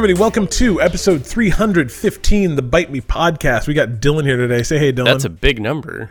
everybody. 0.00 0.18
Welcome 0.18 0.46
to 0.46 0.80
episode 0.80 1.26
315, 1.26 2.56
the 2.56 2.62
Bite 2.62 2.90
Me 2.90 3.02
podcast. 3.02 3.66
We 3.66 3.74
got 3.74 3.88
Dylan 4.00 4.24
here 4.24 4.38
today. 4.38 4.62
Say 4.62 4.78
hey, 4.78 4.94
Dylan. 4.94 5.04
That's 5.04 5.26
a 5.26 5.28
big 5.28 5.60
number. 5.60 6.10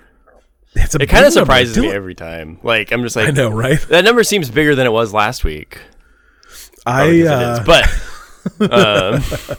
it's 0.75 0.93
a 0.93 1.01
It 1.01 1.09
kind 1.09 1.25
of 1.25 1.33
number. 1.33 1.45
surprises 1.47 1.75
me 1.75 1.87
Dylan- 1.87 1.93
every 1.95 2.13
time. 2.13 2.59
Like 2.61 2.91
I'm 2.91 3.01
just 3.01 3.15
like 3.15 3.29
I 3.29 3.31
know, 3.31 3.49
right? 3.49 3.79
that 3.89 4.03
number 4.03 4.23
seems 4.23 4.51
bigger 4.51 4.75
than 4.75 4.85
it 4.85 4.91
was 4.91 5.11
last 5.11 5.43
week. 5.43 5.79
I, 6.85 7.21
uh, 7.23 7.63
but 7.65 7.85
um, 8.71 9.23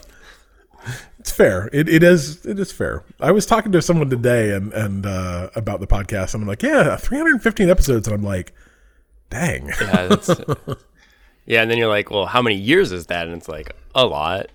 it's 1.19 1.33
fair. 1.33 1.69
It, 1.73 1.89
it 1.89 2.05
is. 2.05 2.47
It 2.47 2.61
is 2.61 2.71
fair. 2.71 3.03
I 3.19 3.33
was 3.33 3.47
talking 3.47 3.73
to 3.73 3.83
someone 3.83 4.11
today 4.11 4.53
and 4.55 4.73
and 4.73 5.07
uh, 5.07 5.51
about 5.57 5.81
the 5.81 5.89
podcast, 5.89 6.35
and 6.35 6.43
I'm 6.45 6.47
like, 6.49 6.63
yeah, 6.63 6.95
315 6.95 7.69
episodes, 7.69 8.07
and 8.07 8.15
I'm 8.15 8.23
like, 8.23 8.53
dang. 9.29 9.71
yeah, 9.81 10.17
yeah, 11.47 11.63
and 11.63 11.69
then 11.69 11.79
you're 11.79 11.89
like, 11.89 12.13
well, 12.13 12.27
how 12.27 12.41
many 12.43 12.55
years 12.55 12.93
is 12.93 13.07
that? 13.07 13.27
And 13.27 13.37
it's 13.37 13.49
like 13.49 13.75
a 13.95 14.07
lot, 14.07 14.47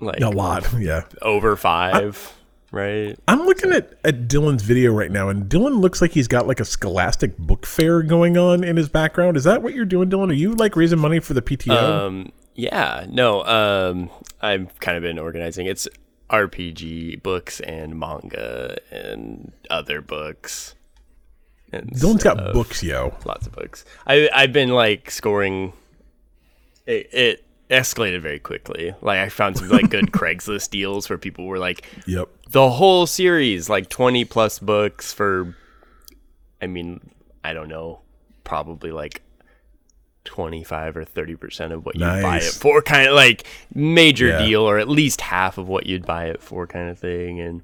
like 0.00 0.20
A 0.20 0.30
lot, 0.30 0.66
yeah. 0.78 1.02
over 1.22 1.56
five, 1.56 2.32
right? 2.70 3.18
I'm 3.28 3.44
looking 3.46 3.72
at, 3.72 3.94
at 4.04 4.28
Dylan's 4.28 4.62
video 4.62 4.92
right 4.92 5.10
now, 5.10 5.28
and 5.28 5.44
Dylan 5.48 5.80
looks 5.80 6.00
like 6.00 6.12
he's 6.12 6.28
got 6.28 6.46
like 6.46 6.60
a 6.60 6.64
Scholastic 6.64 7.36
book 7.38 7.66
fair 7.66 8.02
going 8.02 8.36
on 8.36 8.64
in 8.64 8.76
his 8.76 8.88
background. 8.88 9.36
Is 9.36 9.44
that 9.44 9.62
what 9.62 9.74
you're 9.74 9.84
doing, 9.84 10.10
Dylan? 10.10 10.30
Are 10.30 10.34
you 10.34 10.54
like 10.54 10.76
raising 10.76 10.98
money 10.98 11.20
for 11.20 11.34
the 11.34 11.42
PTO? 11.42 11.70
Um, 11.72 12.32
yeah, 12.54 13.06
no, 13.08 13.44
um, 13.44 14.10
I've 14.40 14.78
kind 14.80 14.96
of 14.96 15.02
been 15.02 15.18
organizing. 15.18 15.66
It's 15.66 15.88
RPG 16.30 17.22
books 17.22 17.60
and 17.60 17.98
manga 17.98 18.76
and 18.90 19.52
other 19.70 20.00
books. 20.00 20.74
And 21.72 21.90
Dylan's 21.90 22.22
got 22.22 22.52
books, 22.52 22.82
yo. 22.82 23.14
lots 23.24 23.46
of 23.46 23.52
books. 23.52 23.84
I 24.06 24.28
I've 24.32 24.52
been 24.52 24.70
like 24.70 25.10
scoring. 25.10 25.72
It, 26.86 27.08
it 27.12 27.43
escalated 27.70 28.20
very 28.20 28.38
quickly. 28.38 28.94
Like 29.00 29.18
I 29.18 29.28
found 29.28 29.56
some 29.58 29.68
like 29.68 29.90
good 29.90 30.06
Craigslist 30.12 30.70
deals 30.70 31.08
where 31.08 31.18
people 31.18 31.46
were 31.46 31.58
like 31.58 31.86
Yep. 32.06 32.28
the 32.50 32.70
whole 32.70 33.06
series, 33.06 33.68
like 33.68 33.88
twenty 33.88 34.24
plus 34.24 34.58
books 34.58 35.12
for. 35.12 35.56
I 36.62 36.66
mean, 36.66 37.00
I 37.42 37.52
don't 37.52 37.68
know, 37.68 38.00
probably 38.44 38.90
like. 38.92 39.22
25 40.26 40.96
or 40.96 41.04
30% 41.04 41.70
of 41.72 41.84
what 41.84 41.96
you 41.96 42.04
would 42.06 42.22
buy 42.22 42.38
it 42.38 42.44
for 42.44 42.80
kind 42.80 43.06
of 43.06 43.14
like 43.14 43.44
major 43.74 44.28
Yeah. 44.28 44.38
deal 44.46 44.62
or 44.62 44.78
at 44.78 44.88
least 44.88 45.20
half 45.20 45.58
of 45.58 45.68
what 45.68 45.84
you'd 45.86 46.06
buy 46.06 46.28
it 46.28 46.40
for 46.42 46.66
kind 46.66 46.88
of 46.88 46.98
thing 46.98 47.40
and 47.40 47.62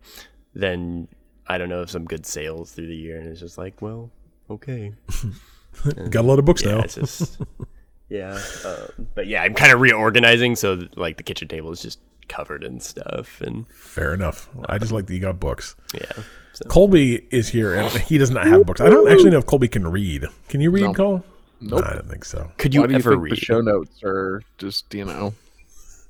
then 0.55 1.09
i 1.47 1.57
don't 1.57 1.71
know 1.71 1.87
some 1.87 2.05
good 2.05 2.27
sales 2.27 2.73
through 2.73 2.89
the 2.89 2.95
year 2.95 3.19
and 3.19 3.29
it's 3.29 3.41
just 3.41 3.57
like 3.57 3.81
well 3.81 4.11
okay 4.51 4.93
Got 6.11 6.17
a 6.17 6.29
lot 6.29 6.39
of 6.39 6.45
books 6.45 6.63
yeah, 6.63 6.73
now. 6.73 6.81
it's 6.81 6.97
just 6.97 7.41
yeah. 8.11 8.39
Um, 8.67 9.07
but 9.15 9.27
yeah, 9.27 9.43
I'm 9.43 9.55
kind 9.55 9.73
of 9.73 9.81
reorganizing, 9.81 10.57
so 10.57 10.77
that, 10.77 10.99
like 10.99 11.17
the 11.17 11.23
kitchen 11.23 11.49
table 11.49 11.71
is 11.73 11.81
just 11.81 11.99
covered 12.29 12.63
in 12.63 12.79
stuff, 12.81 13.41
and 13.41 13.67
Fair 13.69 14.13
enough. 14.15 14.49
I 14.69 14.77
just 14.79 14.93
like 14.93 15.07
that 15.07 15.15
you 15.15 15.21
got 15.21 15.41
books. 15.41 15.75
yeah. 15.95 16.13
So, 16.53 16.69
Colby 16.69 17.27
is 17.31 17.49
here, 17.49 17.75
and 17.75 17.89
he 18.03 18.19
does 18.19 18.31
not 18.31 18.47
have 18.47 18.67
books. 18.67 18.81
I 18.81 18.91
don't 18.91 19.11
actually 19.11 19.31
know 19.31 19.39
if 19.39 19.47
Colby 19.47 19.69
can 19.69 19.87
read. 19.87 20.27
Can 20.49 20.61
you 20.61 20.71
read, 20.71 20.83
No. 20.83 20.93
Cole? 20.95 21.25
Nope. 21.61 21.85
I 21.87 21.95
don't 21.95 22.09
think 22.09 22.25
so. 22.25 22.51
could 22.59 22.75
you 22.75 22.81
Why 22.81 22.87
do 22.89 22.93
you 22.95 22.99
ever 22.99 23.17
read? 23.17 23.33
the 23.33 23.37
show 23.37 23.61
notes 23.61 24.03
are 24.03 24.43
just 24.59 24.93
you 24.93 25.05
know? 25.05 25.33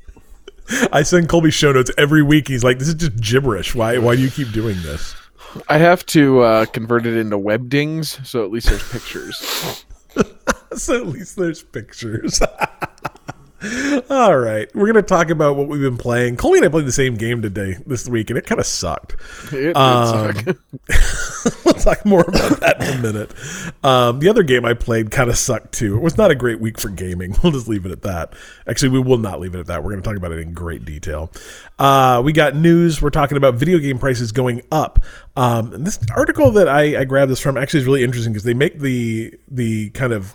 I 0.93 1.03
send 1.03 1.29
Colby 1.29 1.51
show 1.51 1.73
notes 1.73 1.91
every 1.99 2.23
week. 2.23 2.49
He's 2.49 2.63
like, 2.65 2.79
"This 2.79 2.89
is 2.89 2.95
just 2.95 3.17
gibberish. 3.21 3.75
Why? 3.75 3.99
Why 3.99 4.17
do 4.17 4.23
you 4.23 4.31
keep 4.31 4.51
doing 4.53 4.77
this?" 4.83 5.15
I 5.69 5.79
have 5.79 6.07
to 6.07 6.41
uh, 6.41 6.67
convert 6.67 7.05
it 7.07 7.17
into 7.17 7.37
webdings, 7.37 8.25
so 8.25 8.45
at 8.45 8.51
least 8.53 8.69
there's 8.69 8.89
pictures. 8.91 9.85
so 10.77 10.97
at 10.97 11.07
least 11.07 11.37
there's 11.37 11.63
pictures. 11.63 12.41
All 14.09 14.39
right, 14.39 14.75
we're 14.75 14.87
gonna 14.87 15.03
talk 15.03 15.29
about 15.29 15.55
what 15.55 15.69
we've 15.69 15.83
been 15.83 15.99
playing. 15.99 16.39
Colby 16.39 16.57
and 16.61 16.67
I 16.67 16.71
played 16.71 16.87
the 16.87 16.93
same 16.93 17.15
game 17.17 17.43
today 17.43 17.77
this 17.87 18.09
week, 18.09 18.31
and 18.31 18.39
it 18.39 18.47
kind 18.47 18.59
of 18.59 18.65
sucked. 18.65 19.17
It 19.53 19.75
did 19.75 19.77
Um, 19.77 20.35
suck. 20.35 20.57
we'll 21.67 21.75
talk 21.75 22.07
more 22.07 22.23
about 22.23 22.59
that 22.61 22.81
in 22.81 22.99
a 22.99 23.03
minute. 23.03 23.31
Um, 23.85 24.19
the 24.21 24.31
other 24.31 24.43
game 24.45 24.65
I 24.65 24.73
played 24.73 25.11
kind 25.11 25.29
of 25.29 25.37
sucked 25.37 25.73
too. 25.73 25.95
It 25.95 26.01
was 26.01 26.17
not 26.17 26.31
a 26.31 26.35
great 26.35 26.59
week 26.59 26.81
for 26.81 26.89
gaming. 26.89 27.37
We'll 27.43 27.53
just 27.53 27.69
leave 27.69 27.85
it 27.85 27.93
at 27.93 28.01
that. 28.03 28.33
Actually, 28.67 28.91
we 28.91 29.01
will 29.01 29.19
not 29.19 29.41
leave 29.41 29.55
it 29.55 29.59
at 29.61 29.67
that. 29.67 29.85
We're 29.85 29.91
going 29.91 30.03
to 30.03 30.09
talk 30.09 30.17
about 30.17 30.33
it 30.33 30.39
in 30.39 30.55
great 30.55 30.87
detail. 30.87 31.31
Uh, 31.79 32.23
we 32.25 32.33
got 32.33 32.57
news. 32.57 33.03
We're 33.03 33.11
talking 33.11 33.37
about 33.37 33.57
video 33.57 33.79
game 33.79 33.99
prices 33.99 34.33
going 34.33 34.63
up. 34.73 35.05
Um, 35.37 35.75
and 35.75 35.87
this 35.87 35.99
article 36.17 36.51
that 36.53 36.67
I, 36.67 37.01
I 37.01 37.05
grabbed 37.05 37.31
this 37.31 37.41
from 37.41 37.59
actually 37.59 37.81
is 37.81 37.87
really 37.87 38.05
interesting 38.05 38.33
because 38.33 38.45
they 38.45 38.55
make 38.55 38.79
the 38.81 39.35
the 39.51 39.91
kind 39.91 40.15
of 40.15 40.33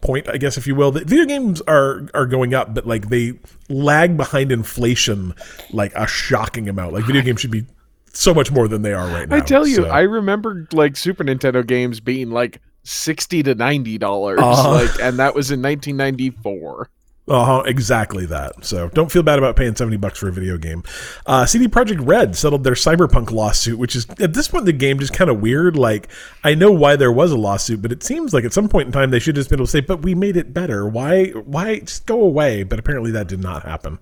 point, 0.00 0.28
I 0.28 0.36
guess, 0.36 0.56
if 0.56 0.66
you 0.66 0.74
will, 0.74 0.90
that 0.92 1.06
video 1.06 1.24
games 1.24 1.60
are 1.62 2.08
are 2.14 2.26
going 2.26 2.54
up, 2.54 2.74
but 2.74 2.86
like 2.86 3.08
they 3.08 3.34
lag 3.68 4.16
behind 4.16 4.52
inflation 4.52 5.34
like 5.72 5.92
a 5.94 6.06
shocking 6.06 6.68
amount. 6.68 6.92
Like 6.94 7.04
video 7.04 7.22
games 7.22 7.40
should 7.40 7.50
be 7.50 7.64
so 8.12 8.32
much 8.34 8.50
more 8.50 8.68
than 8.68 8.82
they 8.82 8.92
are 8.92 9.06
right 9.08 9.28
now. 9.28 9.36
I 9.36 9.40
tell 9.40 9.66
you, 9.66 9.76
So- 9.76 9.86
I 9.88 10.00
remember 10.00 10.66
like 10.72 10.96
Super 10.96 11.24
Nintendo 11.24 11.66
games 11.66 12.00
being 12.00 12.30
like 12.30 12.60
sixty 12.84 13.42
to 13.42 13.54
ninety 13.54 13.98
dollars, 13.98 14.40
Uh-huh. 14.40 14.70
like, 14.72 15.00
and 15.00 15.18
that 15.18 15.34
was 15.34 15.50
in 15.50 15.60
1994. 15.62 16.88
Uh-huh, 17.28 17.62
exactly 17.66 18.24
that. 18.26 18.64
So 18.64 18.88
don't 18.88 19.12
feel 19.12 19.22
bad 19.22 19.38
about 19.38 19.54
paying 19.54 19.76
70 19.76 19.98
bucks 19.98 20.18
for 20.18 20.28
a 20.28 20.32
video 20.32 20.56
game. 20.56 20.82
Uh, 21.26 21.44
CD 21.44 21.68
Projekt 21.68 22.06
Red 22.06 22.34
settled 22.34 22.64
their 22.64 22.72
Cyberpunk 22.72 23.30
lawsuit, 23.30 23.78
which 23.78 23.94
is 23.94 24.06
at 24.18 24.32
this 24.32 24.48
point 24.48 24.62
in 24.62 24.66
the 24.66 24.72
game 24.72 24.98
just 24.98 25.12
kind 25.12 25.30
of 25.30 25.40
weird. 25.40 25.76
Like, 25.76 26.08
I 26.42 26.54
know 26.54 26.72
why 26.72 26.96
there 26.96 27.12
was 27.12 27.30
a 27.30 27.36
lawsuit, 27.36 27.82
but 27.82 27.92
it 27.92 28.02
seems 28.02 28.32
like 28.32 28.44
at 28.44 28.54
some 28.54 28.68
point 28.68 28.86
in 28.86 28.92
time 28.92 29.10
they 29.10 29.18
should 29.18 29.36
have 29.36 29.40
just 29.40 29.50
been 29.50 29.58
able 29.58 29.66
to 29.66 29.70
say, 29.70 29.80
but 29.80 30.02
we 30.02 30.14
made 30.14 30.36
it 30.38 30.54
better. 30.54 30.88
Why, 30.88 31.26
why 31.26 31.80
just 31.80 32.06
go 32.06 32.22
away? 32.22 32.62
But 32.62 32.78
apparently 32.78 33.10
that 33.10 33.28
did 33.28 33.40
not 33.40 33.62
happen. 33.62 33.98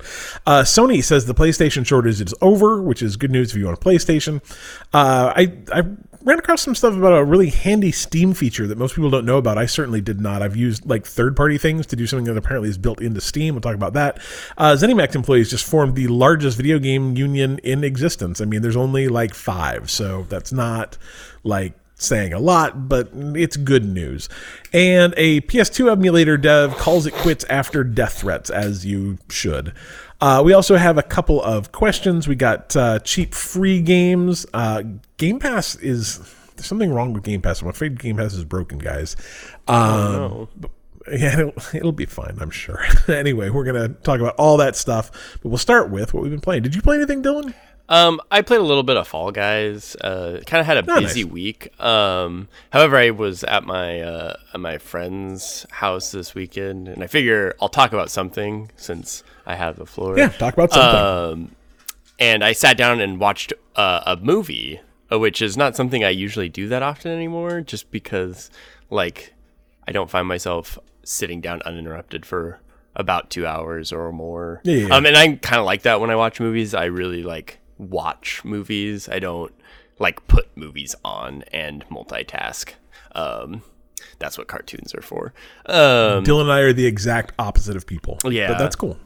Uh, 0.47 0.62
Sony 0.62 1.03
says 1.03 1.26
the 1.26 1.34
PlayStation 1.34 1.84
shortage 1.84 2.20
is 2.20 2.34
over, 2.41 2.81
which 2.81 3.03
is 3.03 3.16
good 3.16 3.32
news 3.32 3.50
if 3.50 3.56
you 3.56 3.66
want 3.66 3.78
a 3.78 3.81
PlayStation. 3.81 4.41
Uh, 4.93 5.32
I, 5.34 5.53
I 5.72 5.82
ran 6.26 6.41
across 6.41 6.60
some 6.60 6.75
stuff 6.75 6.94
about 6.94 7.12
a 7.12 7.25
really 7.25 7.50
handy 7.50 7.92
Steam 7.92 8.34
feature 8.34 8.66
that 8.66 8.76
most 8.76 8.97
people 8.97 9.09
don't 9.09 9.25
know 9.25 9.38
about. 9.38 9.56
I 9.56 9.66
certainly 9.66 10.00
did 10.00 10.20
not. 10.20 10.42
I've 10.42 10.56
used 10.56 10.84
like 10.84 11.06
third 11.06 11.37
party 11.37 11.56
things 11.56 11.87
to 11.87 11.97
do 11.97 12.06
something 12.06 12.26
that 12.26 12.37
apparently 12.37 12.69
is 12.69 12.76
built 12.76 13.00
into 13.00 13.20
Steam. 13.20 13.54
We'll 13.54 13.60
talk 13.60 13.76
about 13.76 13.92
that. 13.92 14.19
Uh, 14.59 14.72
ZeniMax 14.72 15.14
employees 15.14 15.48
just 15.48 15.64
formed 15.64 15.94
the 15.94 16.09
largest 16.09 16.56
video 16.56 16.81
game 16.81 17.16
union 17.16 17.59
in 17.60 17.84
existence. 17.84 18.41
I 18.41 18.44
mean, 18.44 18.60
there's 18.60 18.76
only 18.76 19.09
like 19.09 19.34
five, 19.34 19.88
so 19.88 20.26
that's 20.28 20.53
not 20.53 20.98
like 21.44 21.75
saying 21.98 22.32
a 22.32 22.38
lot, 22.38 22.88
but 22.88 23.08
it's 23.14 23.56
good 23.56 23.84
news. 23.84 24.28
And 24.72 25.14
a 25.16 25.41
PS2 25.43 25.91
emulator 25.91 26.37
dev 26.37 26.76
calls 26.76 27.06
it 27.06 27.14
quits 27.14 27.44
after 27.44 27.84
death 27.84 28.20
threats, 28.20 28.50
as 28.50 28.84
you 28.84 29.19
should. 29.31 29.72
Uh, 30.21 30.43
we 30.44 30.53
also 30.53 30.77
have 30.77 30.97
a 30.99 31.03
couple 31.03 31.43
of 31.43 31.72
questions. 31.72 32.27
We 32.27 32.34
got 32.37 32.75
uh, 32.77 32.99
cheap 33.00 33.34
free 33.34 33.81
games. 33.82 34.47
Uh, 34.54 34.82
Game 35.19 35.38
Pass 35.38 35.75
is 35.77 36.19
there's 36.56 36.66
something 36.66 36.93
wrong 36.93 37.12
with 37.12 37.22
Game 37.22 37.43
Pass. 37.43 37.60
I'm 37.62 37.69
afraid 37.69 37.99
Game 37.99 38.16
Pass 38.16 38.32
is 38.34 38.44
broken, 38.44 38.78
guys. 38.78 39.16
Um, 39.69 40.49
but- 40.56 40.71
yeah, 41.09 41.38
it'll, 41.38 41.53
it'll 41.72 41.93
be 41.93 42.06
fine, 42.06 42.37
I'm 42.41 42.50
sure. 42.50 42.84
anyway, 43.09 43.49
we're 43.49 43.62
gonna 43.65 43.91
talk 43.91 44.19
about 44.19 44.34
all 44.38 44.56
that 44.56 44.75
stuff, 44.75 45.38
but 45.41 45.50
we'll 45.50 45.59
start 45.59 45.88
with 45.88 46.12
what 46.12 46.25
we've 46.25 46.32
been 46.32 46.41
playing. 46.41 46.62
Did 46.65 46.75
you 46.75 46.82
play 46.82 46.97
anything, 46.97 47.22
Dylan? 47.22 47.55
Um, 47.89 48.21
I 48.33 48.43
played 48.43 48.61
a 48.61 48.65
little 48.65 48.83
bit 48.83 48.97
of 48.97 49.07
Fall 49.07 49.31
Guys. 49.31 49.95
Uh, 50.01 50.41
kind 50.47 50.61
of 50.61 50.67
had 50.67 50.77
a 50.79 50.91
Oh, 50.93 51.01
busy 51.01 51.23
nice. 51.25 51.33
week. 51.33 51.81
Um, 51.81 52.49
however, 52.71 52.97
I 52.97 53.11
was 53.11 53.45
at 53.45 53.65
my 53.65 54.01
uh, 54.01 54.37
at 54.53 54.61
my 54.61 54.79
friend's 54.79 55.67
house 55.71 56.11
this 56.11 56.35
weekend, 56.35 56.89
and 56.89 57.03
I 57.05 57.07
figure 57.07 57.55
I'll 57.61 57.69
talk 57.69 57.93
about 57.93 58.11
something 58.11 58.71
since 58.77 59.23
I 59.47 59.55
have 59.55 59.77
the 59.77 59.87
floor. 59.87 60.19
Yeah, 60.19 60.29
talk 60.31 60.55
about 60.55 60.73
something. 60.73 61.43
Um, 61.45 61.57
and 62.19 62.43
I 62.43 62.53
sat 62.53 62.77
down 62.77 63.01
and 63.01 63.21
watched 63.21 63.53
uh, 63.77 64.01
a 64.07 64.17
movie, 64.17 64.81
uh, 65.13 65.19
which 65.19 65.41
is 65.41 65.57
not 65.57 65.77
something 65.77 66.03
I 66.03 66.09
usually 66.11 66.49
do 66.49 66.67
that 66.69 66.83
often 66.83 67.13
anymore, 67.13 67.61
just 67.61 67.91
because, 67.93 68.51
like, 68.91 69.33
I 69.87 69.93
don't 69.93 70.11
find 70.11 70.27
myself 70.27 70.77
sitting 71.05 71.41
down 71.41 71.62
uninterrupted 71.65 72.27
for 72.27 72.59
about 72.97 73.31
two 73.31 73.47
hours 73.47 73.93
or 73.93 74.11
more. 74.11 74.61
Yeah. 74.65 74.89
Um, 74.89 75.06
and 75.06 75.17
I 75.17 75.37
kind 75.37 75.61
of 75.61 75.67
like 75.67 75.82
that 75.82 76.00
when 76.00 76.11
I 76.11 76.17
watch 76.17 76.41
movies. 76.41 76.75
I 76.75 76.87
really 76.87 77.23
like 77.23 77.59
watch 77.78 78.44
movies. 78.44 79.08
I 79.08 79.19
don't 79.19 79.52
like 79.99 80.26
put 80.28 80.55
movies 80.56 80.94
on 81.05 81.43
and 81.52 81.84
multitask. 81.88 82.75
Um, 83.12 83.62
that's 84.19 84.38
what 84.38 84.46
cartoons 84.46 84.94
are 84.94 85.02
for. 85.02 85.32
Um, 85.67 86.25
Dylan 86.25 86.43
and 86.43 86.52
I 86.52 86.61
are 86.61 86.73
the 86.73 86.87
exact 86.87 87.32
opposite 87.38 87.76
of 87.76 87.87
people. 87.87 88.19
Yeah. 88.25 88.49
but 88.49 88.58
that's 88.58 88.76
cool. 88.76 88.99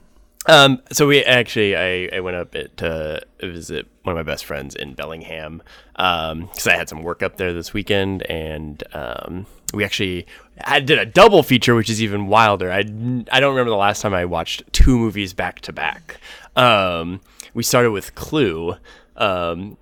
um, 0.46 0.80
so 0.92 1.06
we 1.06 1.24
actually, 1.24 1.76
I, 1.76 2.16
I 2.16 2.20
went 2.20 2.36
up 2.36 2.52
to 2.52 3.22
visit 3.40 3.86
one 4.02 4.16
of 4.16 4.26
my 4.26 4.30
best 4.30 4.44
friends 4.44 4.74
in 4.74 4.94
Bellingham 4.94 5.62
because 5.92 6.66
I 6.66 6.76
had 6.76 6.88
some 6.88 7.02
work 7.02 7.22
up 7.22 7.36
there 7.36 7.52
this 7.52 7.72
weekend, 7.74 8.22
and 8.30 8.82
um, 8.92 9.46
we 9.74 9.84
actually 9.84 10.26
I 10.64 10.80
did 10.80 10.98
a 10.98 11.06
double 11.06 11.42
feature, 11.42 11.74
which 11.74 11.90
is 11.90 12.02
even 12.02 12.26
wilder. 12.26 12.72
I 12.72 12.78
I 12.78 13.40
don't 13.40 13.50
remember 13.50 13.70
the 13.70 13.76
last 13.76 14.00
time 14.00 14.14
I 14.14 14.24
watched 14.24 14.62
two 14.72 14.98
movies 14.98 15.34
back 15.34 15.60
to 15.62 15.72
back. 15.72 16.18
Um, 16.56 17.20
we 17.54 17.62
started 17.62 17.90
with 17.90 18.14
Clue, 18.14 18.74
um, 19.16 19.76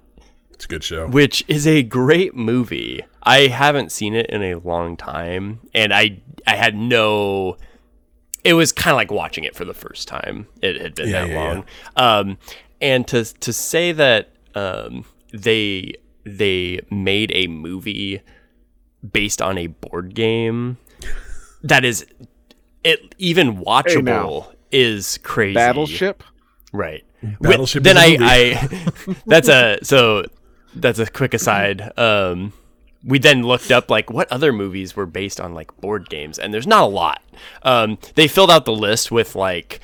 It's 0.52 0.64
a 0.64 0.68
good 0.68 0.84
show. 0.84 1.06
which 1.08 1.44
is 1.48 1.66
a 1.66 1.82
great 1.82 2.34
movie. 2.34 3.02
I 3.22 3.48
haven't 3.48 3.92
seen 3.92 4.14
it 4.14 4.26
in 4.30 4.42
a 4.42 4.54
long 4.56 4.96
time, 4.96 5.60
and 5.74 5.92
I 5.92 6.20
I 6.46 6.56
had 6.56 6.74
no 6.76 7.56
it 8.44 8.54
was 8.54 8.72
kind 8.72 8.92
of 8.92 8.96
like 8.96 9.10
watching 9.10 9.44
it 9.44 9.54
for 9.54 9.64
the 9.64 9.74
first 9.74 10.08
time. 10.08 10.46
It 10.62 10.80
had 10.80 10.94
been 10.94 11.08
Yeah, 11.08 11.24
that 11.26 11.30
yeah, 11.30 11.36
long, 11.44 11.64
um, 11.96 12.38
and 12.80 13.06
to 13.08 13.24
to 13.24 13.52
say 13.52 13.92
that 13.92 14.30
um, 14.54 15.04
they 15.32 15.94
they 16.24 16.80
made 16.90 17.32
a 17.34 17.46
movie 17.48 18.20
based 19.12 19.40
on 19.42 19.58
a 19.58 19.66
board 19.68 20.14
game 20.14 20.76
that 21.62 21.84
is 21.84 22.06
it 22.84 23.14
even 23.18 23.58
watchable 23.58 24.02
now. 24.04 24.48
is 24.72 25.18
crazy. 25.22 25.54
Battleship. 25.54 26.22
right? 26.72 27.04
Battleship 27.40 27.82
Then 27.82 27.96
I, 27.96 28.16
I 28.20 28.68
that's 29.26 29.48
a 29.48 29.78
so 29.82 30.24
that's 30.74 30.98
a 30.98 31.06
quick 31.06 31.34
aside. 31.34 31.92
Um, 31.98 32.52
we 33.04 33.18
then 33.18 33.42
looked 33.42 33.70
up 33.70 33.90
like 33.90 34.10
what 34.10 34.30
other 34.30 34.52
movies 34.52 34.96
were 34.96 35.06
based 35.06 35.40
on 35.40 35.54
like 35.54 35.74
board 35.80 36.08
games, 36.08 36.38
and 36.38 36.52
there's 36.52 36.66
not 36.66 36.82
a 36.82 36.86
lot. 36.86 37.22
Um, 37.62 37.98
they 38.14 38.28
filled 38.28 38.50
out 38.50 38.64
the 38.64 38.72
list 38.72 39.10
with 39.10 39.34
like 39.34 39.80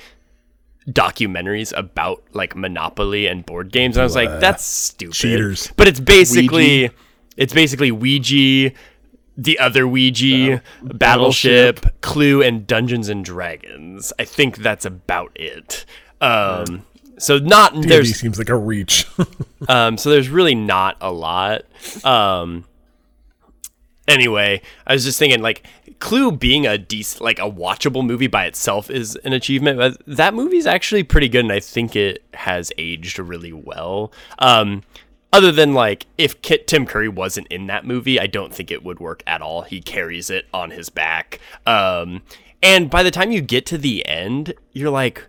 documentaries 0.89 1.77
about 1.77 2.23
like 2.33 2.57
Monopoly 2.57 3.27
and 3.27 3.47
board 3.47 3.73
games, 3.73 3.97
and 3.97 4.03
I 4.03 4.05
was 4.05 4.17
like, 4.17 4.41
that's 4.41 4.65
stupid. 4.65 5.15
Cheaters. 5.15 5.73
But 5.77 5.89
it's 5.89 6.01
basically 6.01 6.91
it's 7.37 7.53
basically 7.53 7.91
Ouija, 7.91 8.73
the 9.37 9.59
other 9.59 9.87
Ouija, 9.87 10.63
Battleship, 10.83 12.01
Clue, 12.01 12.43
and 12.43 12.67
Dungeons 12.67 13.09
and 13.09 13.25
Dragons. 13.25 14.13
I 14.19 14.25
think 14.25 14.59
that's 14.59 14.85
about 14.85 15.33
it. 15.37 15.85
Um, 16.21 16.85
so 17.19 17.39
not 17.39 17.75
D&D 17.75 17.89
there's 17.89 18.15
seems 18.15 18.39
like 18.39 18.49
a 18.49 18.57
reach. 18.57 19.07
um, 19.69 19.97
so 19.97 20.11
there's 20.11 20.29
really 20.29 20.55
not 20.55 20.97
a 21.01 21.13
lot. 21.13 21.63
Um, 22.05 22.65
anyway, 24.09 24.61
I 24.87 24.93
was 24.93 25.05
just 25.05 25.19
thinking 25.19 25.43
like 25.43 25.67
Clue 25.99 26.33
being 26.33 26.67
a 26.67 26.79
decent, 26.79 27.23
like 27.23 27.39
a 27.39 27.51
watchable 27.51 28.05
movie 28.05 28.27
by 28.27 28.47
itself 28.47 28.91
is 28.91 29.17
an 29.17 29.33
achievement. 29.33 29.79
But 29.79 30.03
that 30.07 30.35
movie's 30.35 30.67
actually 30.67 31.03
pretty 31.03 31.29
good, 31.29 31.45
and 31.45 31.53
I 31.53 31.61
think 31.61 31.97
it 31.97 32.23
has 32.35 32.73
aged 32.79 33.19
really 33.19 33.53
well. 33.53 34.13
Um, 34.39 34.83
other 35.33 35.51
than 35.51 35.75
like 35.75 36.07
if 36.17 36.41
Kit 36.43 36.67
Tim 36.67 36.87
Curry 36.87 37.09
wasn't 37.09 37.49
in 37.49 37.67
that 37.67 37.85
movie, 37.85 38.21
I 38.21 38.27
don't 38.27 38.55
think 38.55 38.71
it 38.71 38.85
would 38.85 39.01
work 39.01 39.23
at 39.27 39.43
all. 39.43 39.63
He 39.63 39.81
carries 39.81 40.31
it 40.31 40.47
on 40.53 40.71
his 40.71 40.91
back. 40.91 41.41
Um, 41.67 42.23
and 42.63 42.89
by 42.89 43.03
the 43.03 43.11
time 43.11 43.31
you 43.31 43.41
get 43.41 43.67
to 43.67 43.79
the 43.79 44.07
end, 44.07 44.55
you're 44.73 44.91
like, 44.91 45.27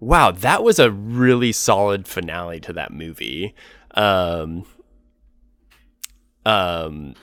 wow, 0.00 0.30
that 0.30 0.62
was 0.62 0.78
a 0.78 0.90
really 0.90 1.52
solid 1.52 2.06
finale 2.06 2.60
to 2.60 2.72
that 2.72 2.92
movie. 2.92 3.54
Um, 3.94 4.64
um, 6.44 7.14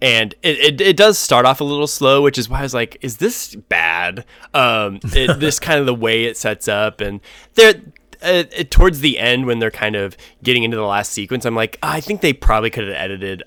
and 0.00 0.34
it, 0.42 0.58
it, 0.58 0.80
it 0.80 0.96
does 0.96 1.18
start 1.18 1.46
off 1.46 1.60
a 1.60 1.64
little 1.64 1.86
slow, 1.86 2.22
which 2.22 2.38
is 2.38 2.48
why 2.48 2.60
I 2.60 2.62
was 2.62 2.74
like, 2.74 2.98
is 3.00 3.18
this 3.18 3.54
bad? 3.54 4.24
Um, 4.52 5.00
it, 5.04 5.38
this 5.40 5.58
kind 5.58 5.80
of 5.80 5.86
the 5.86 5.94
way 5.94 6.24
it 6.24 6.36
sets 6.36 6.68
up, 6.68 7.00
and 7.00 7.20
there. 7.54 7.74
Uh, 8.20 8.44
towards 8.70 9.00
the 9.00 9.18
end, 9.18 9.46
when 9.46 9.58
they're 9.58 9.68
kind 9.68 9.96
of 9.96 10.16
getting 10.44 10.62
into 10.62 10.76
the 10.76 10.84
last 10.84 11.10
sequence, 11.10 11.44
I'm 11.44 11.56
like, 11.56 11.76
I 11.82 12.00
think 12.00 12.20
they 12.20 12.32
probably 12.32 12.70
could 12.70 12.86
have 12.86 12.94
edited 12.94 13.42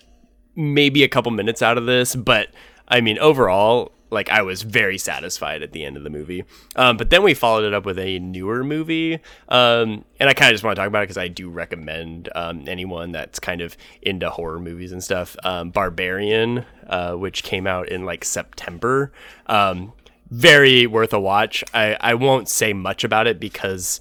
maybe 0.54 1.02
a 1.02 1.08
couple 1.08 1.32
minutes 1.32 1.62
out 1.62 1.78
of 1.78 1.86
this, 1.86 2.14
but 2.14 2.50
I 2.86 3.00
mean, 3.00 3.18
overall, 3.20 3.94
like 4.10 4.30
I 4.30 4.42
was 4.42 4.62
very 4.62 4.98
satisfied 4.98 5.62
at 5.62 5.72
the 5.72 5.84
end 5.84 5.98
of 5.98 6.04
the 6.04 6.10
movie. 6.10 6.44
Um, 6.76 6.98
but 6.98 7.10
then 7.10 7.24
we 7.24 7.34
followed 7.34 7.66
it 7.66 7.74
up 7.74 7.86
with 7.86 7.98
a 8.00 8.20
newer 8.20 8.64
movie, 8.64 9.16
um, 9.50 10.06
and 10.20 10.30
I 10.30 10.34
kind 10.34 10.52
of 10.52 10.54
just 10.54 10.64
want 10.64 10.76
to 10.76 10.80
talk 10.80 10.88
about 10.88 11.04
it 11.04 11.08
because 11.08 11.18
I 11.18 11.28
do 11.28 11.50
recommend 11.50 12.30
um, 12.36 12.66
anyone 12.68 13.12
that's 13.12 13.40
kind 13.40 13.62
of 13.62 13.76
into 14.02 14.30
horror 14.30 14.60
movies 14.60 14.92
and 14.92 15.04
stuff. 15.04 15.36
Um, 15.44 15.72
Barbarian, 15.72 16.66
uh, 16.88 17.14
which 17.14 17.44
came 17.44 17.68
out 17.68 17.90
in 17.90 18.06
like 18.06 18.24
September, 18.24 19.12
um, 19.48 19.94
very 20.30 20.88
worth 20.88 21.14
a 21.14 21.20
watch. 21.20 21.64
I 21.74 21.98
I 22.00 22.14
won't 22.14 22.50
say 22.50 22.74
much 22.74 23.04
about 23.04 23.28
it 23.28 23.40
because 23.40 24.00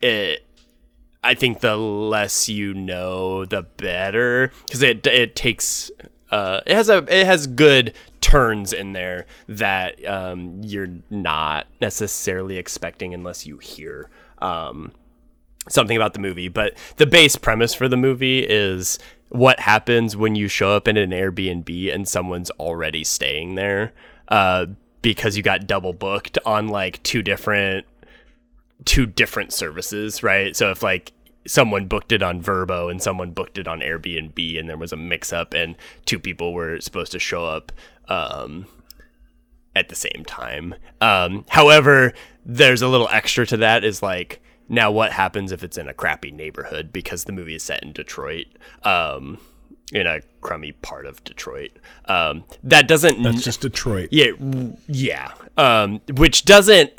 it 0.00 0.46
I 1.26 1.34
think 1.34 1.58
the 1.58 1.76
less 1.76 2.48
you 2.48 2.72
know, 2.72 3.44
the 3.44 3.62
better, 3.62 4.52
because 4.66 4.82
it 4.82 5.04
it 5.08 5.34
takes 5.34 5.90
uh, 6.30 6.60
it 6.66 6.74
has 6.74 6.88
a 6.88 6.98
it 7.08 7.26
has 7.26 7.46
good 7.46 7.94
turns 8.20 8.72
in 8.72 8.92
there 8.92 9.26
that 9.48 10.04
um, 10.06 10.60
you're 10.62 10.88
not 11.10 11.66
necessarily 11.80 12.56
expecting 12.56 13.14
unless 13.14 13.46
you 13.46 13.58
hear 13.58 14.10
um, 14.38 14.92
something 15.68 15.96
about 15.96 16.12
the 16.14 16.18
movie. 16.18 16.48
But 16.48 16.76
the 16.96 17.06
base 17.06 17.36
premise 17.36 17.74
for 17.74 17.88
the 17.88 17.96
movie 17.96 18.40
is 18.40 18.98
what 19.28 19.60
happens 19.60 20.16
when 20.16 20.34
you 20.34 20.48
show 20.48 20.70
up 20.70 20.88
in 20.88 20.96
an 20.96 21.10
Airbnb 21.10 21.94
and 21.94 22.08
someone's 22.08 22.50
already 22.52 23.04
staying 23.04 23.54
there 23.54 23.92
uh, 24.28 24.66
because 25.02 25.36
you 25.36 25.42
got 25.42 25.66
double 25.66 25.92
booked 25.92 26.38
on 26.44 26.68
like 26.68 27.02
two 27.02 27.22
different 27.22 27.86
two 28.84 29.06
different 29.06 29.52
services, 29.52 30.22
right? 30.22 30.54
So 30.54 30.70
if 30.70 30.82
like 30.82 31.12
someone 31.46 31.86
booked 31.86 32.12
it 32.12 32.22
on 32.22 32.42
Vrbo 32.42 32.90
and 32.90 33.02
someone 33.02 33.30
booked 33.30 33.58
it 33.58 33.68
on 33.68 33.80
Airbnb 33.80 34.58
and 34.58 34.68
there 34.68 34.76
was 34.76 34.92
a 34.92 34.96
mix 34.96 35.32
up 35.32 35.54
and 35.54 35.76
two 36.04 36.18
people 36.18 36.52
were 36.52 36.80
supposed 36.80 37.12
to 37.12 37.18
show 37.18 37.44
up 37.44 37.72
um, 38.08 38.66
at 39.74 39.88
the 39.88 39.94
same 39.94 40.24
time. 40.26 40.74
Um, 41.00 41.44
however, 41.48 42.12
there's 42.44 42.82
a 42.82 42.88
little 42.88 43.08
extra 43.10 43.46
to 43.46 43.56
that 43.58 43.84
is 43.84 44.02
like 44.02 44.40
now 44.68 44.90
what 44.90 45.12
happens 45.12 45.52
if 45.52 45.62
it's 45.62 45.78
in 45.78 45.88
a 45.88 45.94
crappy 45.94 46.30
neighborhood 46.30 46.92
because 46.92 47.24
the 47.24 47.32
movie 47.32 47.54
is 47.54 47.62
set 47.62 47.82
in 47.82 47.92
Detroit. 47.92 48.46
Um, 48.82 49.38
in 49.92 50.04
a 50.06 50.20
crummy 50.40 50.72
part 50.72 51.06
of 51.06 51.22
Detroit. 51.22 51.70
Um, 52.06 52.42
that 52.64 52.88
doesn't 52.88 53.22
That's 53.22 53.44
just 53.44 53.60
Detroit. 53.60 54.08
yeah, 54.10 54.32
yeah. 54.88 55.32
Um, 55.56 56.00
which 56.16 56.44
doesn't 56.44 56.90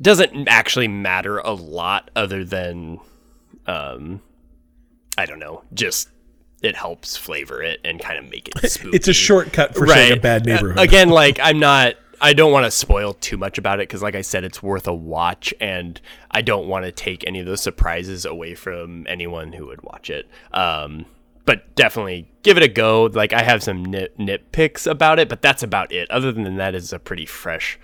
doesn't 0.00 0.48
actually 0.48 0.88
matter 0.88 1.38
a 1.38 1.52
lot, 1.52 2.10
other 2.16 2.44
than, 2.44 2.98
um, 3.66 4.20
I 5.16 5.26
don't 5.26 5.38
know, 5.38 5.62
just 5.72 6.08
it 6.62 6.76
helps 6.76 7.16
flavor 7.16 7.62
it 7.62 7.80
and 7.84 8.00
kind 8.00 8.18
of 8.18 8.30
make 8.30 8.48
it 8.48 8.70
spooky. 8.70 8.90
It's 8.96 9.08
a 9.08 9.12
shortcut 9.12 9.74
for 9.74 9.86
saying 9.86 10.12
a 10.12 10.20
bad 10.20 10.46
neighborhood. 10.46 10.78
Uh, 10.78 10.82
again, 10.82 11.08
like 11.08 11.38
I'm 11.42 11.58
not. 11.58 11.94
I 12.20 12.34
don't 12.34 12.52
want 12.52 12.66
to 12.66 12.70
spoil 12.70 13.14
too 13.14 13.36
much 13.36 13.58
about 13.58 13.80
it 13.80 13.88
because, 13.88 14.00
like 14.00 14.14
I 14.14 14.20
said, 14.20 14.44
it's 14.44 14.62
worth 14.62 14.86
a 14.86 14.94
watch, 14.94 15.52
and 15.60 16.00
I 16.30 16.40
don't 16.40 16.68
want 16.68 16.84
to 16.84 16.92
take 16.92 17.26
any 17.26 17.40
of 17.40 17.46
those 17.46 17.60
surprises 17.60 18.24
away 18.24 18.54
from 18.54 19.06
anyone 19.08 19.52
who 19.52 19.66
would 19.66 19.82
watch 19.82 20.08
it. 20.08 20.28
Um, 20.52 21.06
but 21.44 21.74
definitely 21.74 22.30
give 22.44 22.56
it 22.56 22.62
a 22.62 22.68
go. 22.68 23.06
Like 23.06 23.32
I 23.32 23.42
have 23.42 23.62
some 23.62 23.84
nit 23.84 24.16
nitpicks 24.18 24.88
about 24.88 25.18
it, 25.18 25.28
but 25.28 25.42
that's 25.42 25.62
about 25.62 25.92
it. 25.92 26.10
Other 26.10 26.30
than 26.32 26.56
that, 26.56 26.74
it's 26.74 26.92
a 26.92 26.98
pretty 26.98 27.26
fresh 27.26 27.78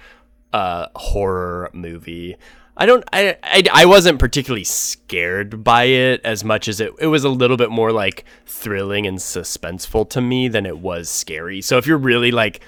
uh, 0.53 0.87
horror 0.95 1.71
movie. 1.73 2.37
I 2.81 2.87
don't. 2.87 3.05
I, 3.13 3.37
I 3.43 3.63
I 3.73 3.85
wasn't 3.87 4.21
particularly 4.21 4.63
scared 4.63 5.65
by 5.65 5.85
it 5.85 6.21
as 6.25 6.45
much 6.45 6.69
as 6.69 6.79
it 6.81 6.93
it 7.01 7.09
was 7.09 7.25
a 7.25 7.29
little 7.29 7.57
bit 7.57 7.71
more 7.71 7.91
like 7.91 8.25
thrilling 8.47 9.05
and 9.05 9.19
suspenseful 9.19 10.09
to 10.11 10.21
me 10.21 10.47
than 10.47 10.65
it 10.65 10.79
was 10.79 11.11
scary. 11.11 11.61
So 11.61 11.77
if 11.77 11.89
you're 11.89 11.99
really 11.99 12.31
like, 12.31 12.61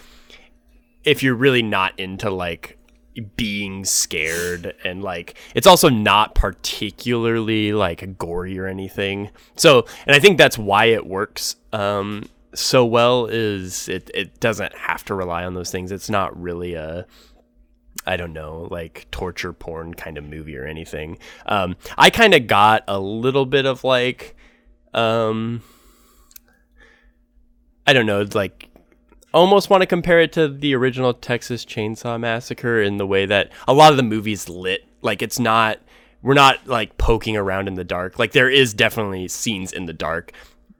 if 1.04 1.22
you're 1.22 1.36
really 1.36 1.62
not 1.62 1.98
into 1.98 2.28
like 2.28 2.76
being 3.36 3.84
scared 3.84 4.74
and 4.84 5.02
like 5.02 5.36
it's 5.54 5.66
also 5.66 5.88
not 5.88 6.34
particularly 6.34 7.72
like 7.72 8.16
gory 8.16 8.56
or 8.56 8.66
anything 8.66 9.28
so 9.56 9.84
and 10.06 10.14
i 10.14 10.18
think 10.20 10.38
that's 10.38 10.56
why 10.56 10.86
it 10.86 11.04
works 11.04 11.56
um 11.72 12.24
so 12.54 12.84
well 12.84 13.26
is 13.26 13.88
it 13.88 14.10
it 14.14 14.38
doesn't 14.38 14.74
have 14.74 15.04
to 15.04 15.14
rely 15.14 15.44
on 15.44 15.54
those 15.54 15.70
things 15.72 15.90
it's 15.90 16.08
not 16.08 16.40
really 16.40 16.74
a 16.74 17.04
I 18.10 18.16
don't 18.16 18.32
know, 18.32 18.66
like 18.72 19.06
torture 19.12 19.52
porn 19.52 19.94
kind 19.94 20.18
of 20.18 20.24
movie 20.24 20.56
or 20.56 20.66
anything. 20.66 21.16
Um, 21.46 21.76
I 21.96 22.10
kind 22.10 22.34
of 22.34 22.48
got 22.48 22.82
a 22.88 22.98
little 22.98 23.46
bit 23.46 23.66
of 23.66 23.84
like, 23.84 24.34
um, 24.92 25.62
I 27.86 27.92
don't 27.92 28.06
know, 28.06 28.26
like 28.34 28.68
almost 29.32 29.70
want 29.70 29.82
to 29.82 29.86
compare 29.86 30.20
it 30.20 30.32
to 30.32 30.48
the 30.48 30.74
original 30.74 31.14
Texas 31.14 31.64
Chainsaw 31.64 32.18
Massacre 32.18 32.82
in 32.82 32.96
the 32.96 33.06
way 33.06 33.26
that 33.26 33.52
a 33.68 33.72
lot 33.72 33.92
of 33.92 33.96
the 33.96 34.02
movies 34.02 34.48
lit. 34.48 34.84
Like 35.02 35.22
it's 35.22 35.38
not, 35.38 35.78
we're 36.20 36.34
not 36.34 36.66
like 36.66 36.98
poking 36.98 37.36
around 37.36 37.68
in 37.68 37.74
the 37.74 37.84
dark. 37.84 38.18
Like 38.18 38.32
there 38.32 38.50
is 38.50 38.74
definitely 38.74 39.28
scenes 39.28 39.72
in 39.72 39.86
the 39.86 39.92
dark. 39.92 40.32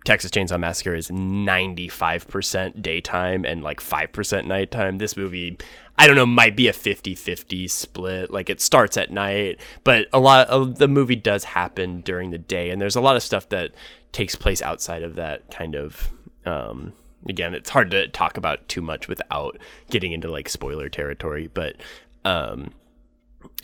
Texas 0.05 0.31
Chainsaw 0.31 0.59
Massacre 0.59 0.95
is 0.95 1.11
95% 1.11 2.83
daytime 2.83 3.45
and 3.45 3.63
like 3.63 3.81
5% 3.81 4.47
nighttime. 4.47 4.99
This 4.99 5.17
movie, 5.17 5.59
I 6.01 6.07
don't 6.07 6.17
know, 6.17 6.25
might 6.25 6.57
be 6.57 6.67
a 6.67 6.73
50 6.73 7.15
50 7.15 7.69
split. 7.69 8.31
Like 8.31 8.49
it 8.49 8.63
starts 8.63 8.97
at 8.97 9.11
night, 9.11 9.61
but 9.85 10.07
a 10.15 10.19
lot 10.19 10.49
of 10.49 10.79
the 10.79 10.89
movie 10.89 11.15
does 11.15 11.45
happen 11.45 12.01
during 12.01 12.31
the 12.31 12.39
day. 12.39 12.71
And 12.71 12.81
there's 12.81 12.97
a 12.97 13.03
lot 13.03 13.17
of 13.17 13.23
stuff 13.23 13.51
that 13.51 13.73
takes 14.11 14.35
place 14.35 14.63
outside 14.63 15.03
of 15.03 15.17
that 15.17 15.51
kind 15.51 15.75
of. 15.75 16.09
Um, 16.47 16.95
again, 17.29 17.53
it's 17.53 17.69
hard 17.69 17.91
to 17.91 18.09
talk 18.09 18.39
about 18.39 18.67
too 18.67 18.81
much 18.81 19.09
without 19.09 19.59
getting 19.91 20.13
into 20.13 20.31
like 20.31 20.49
spoiler 20.49 20.89
territory, 20.89 21.51
but 21.53 21.77
um, 22.25 22.73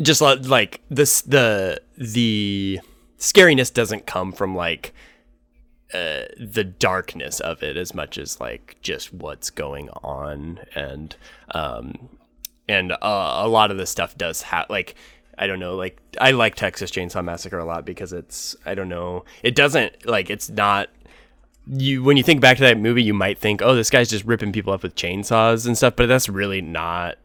just 0.02 0.20
li- 0.20 0.36
like 0.36 0.82
this, 0.90 1.22
the 1.22 1.80
the 1.96 2.80
scariness 3.18 3.72
doesn't 3.72 4.04
come 4.04 4.30
from 4.30 4.54
like 4.54 4.92
uh, 5.94 6.24
the 6.38 6.64
darkness 6.64 7.40
of 7.40 7.62
it 7.62 7.78
as 7.78 7.94
much 7.94 8.18
as 8.18 8.40
like 8.40 8.76
just 8.82 9.14
what's 9.14 9.48
going 9.48 9.88
on 10.02 10.58
and 10.74 11.16
um 11.54 12.10
and 12.68 12.92
uh, 12.92 12.96
a 13.00 13.48
lot 13.48 13.70
of 13.70 13.76
the 13.76 13.86
stuff 13.86 14.16
does 14.16 14.42
have 14.42 14.68
like 14.68 14.94
I 15.38 15.46
don't 15.46 15.60
know, 15.60 15.76
like 15.76 16.00
I 16.20 16.30
like 16.30 16.54
Texas 16.54 16.90
Chainsaw 16.90 17.22
Massacre 17.22 17.58
a 17.58 17.64
lot 17.64 17.84
because 17.84 18.12
it's 18.12 18.56
I 18.64 18.74
don't 18.74 18.88
know, 18.88 19.24
it 19.42 19.54
doesn't 19.54 20.06
like 20.06 20.30
it's 20.30 20.48
not 20.48 20.88
you 21.66 22.02
when 22.02 22.16
you 22.16 22.22
think 22.22 22.40
back 22.40 22.56
to 22.58 22.62
that 22.62 22.78
movie, 22.78 23.02
you 23.02 23.14
might 23.14 23.38
think, 23.38 23.60
oh, 23.62 23.74
this 23.74 23.90
guy's 23.90 24.08
just 24.08 24.24
ripping 24.24 24.52
people 24.52 24.72
up 24.72 24.82
with 24.82 24.94
chainsaws 24.94 25.66
and 25.66 25.76
stuff, 25.76 25.96
but 25.96 26.06
that's 26.06 26.28
really 26.28 26.60
not. 26.60 27.16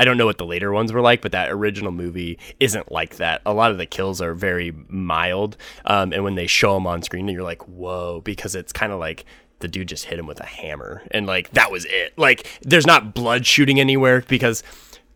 I 0.00 0.04
don't 0.04 0.16
know 0.16 0.26
what 0.26 0.38
the 0.38 0.46
later 0.46 0.72
ones 0.72 0.92
were 0.92 1.00
like, 1.00 1.22
but 1.22 1.32
that 1.32 1.50
original 1.50 1.90
movie 1.90 2.38
isn't 2.60 2.92
like 2.92 3.16
that. 3.16 3.42
A 3.44 3.52
lot 3.52 3.72
of 3.72 3.78
the 3.78 3.86
kills 3.86 4.20
are 4.20 4.32
very 4.32 4.72
mild, 4.88 5.56
um, 5.84 6.12
and 6.12 6.22
when 6.22 6.36
they 6.36 6.46
show 6.46 6.74
them 6.74 6.86
on 6.86 7.02
screen, 7.02 7.26
you're 7.26 7.42
like, 7.42 7.66
whoa, 7.66 8.20
because 8.22 8.54
it's 8.54 8.72
kind 8.72 8.92
of 8.92 9.00
like 9.00 9.24
the 9.58 9.66
dude 9.66 9.88
just 9.88 10.04
hit 10.04 10.18
him 10.18 10.28
with 10.28 10.38
a 10.38 10.46
hammer, 10.46 11.02
and 11.10 11.26
like 11.26 11.50
that 11.50 11.72
was 11.72 11.84
it. 11.86 12.16
Like 12.16 12.46
there's 12.62 12.86
not 12.86 13.12
blood 13.12 13.44
shooting 13.44 13.80
anywhere 13.80 14.22
because 14.28 14.62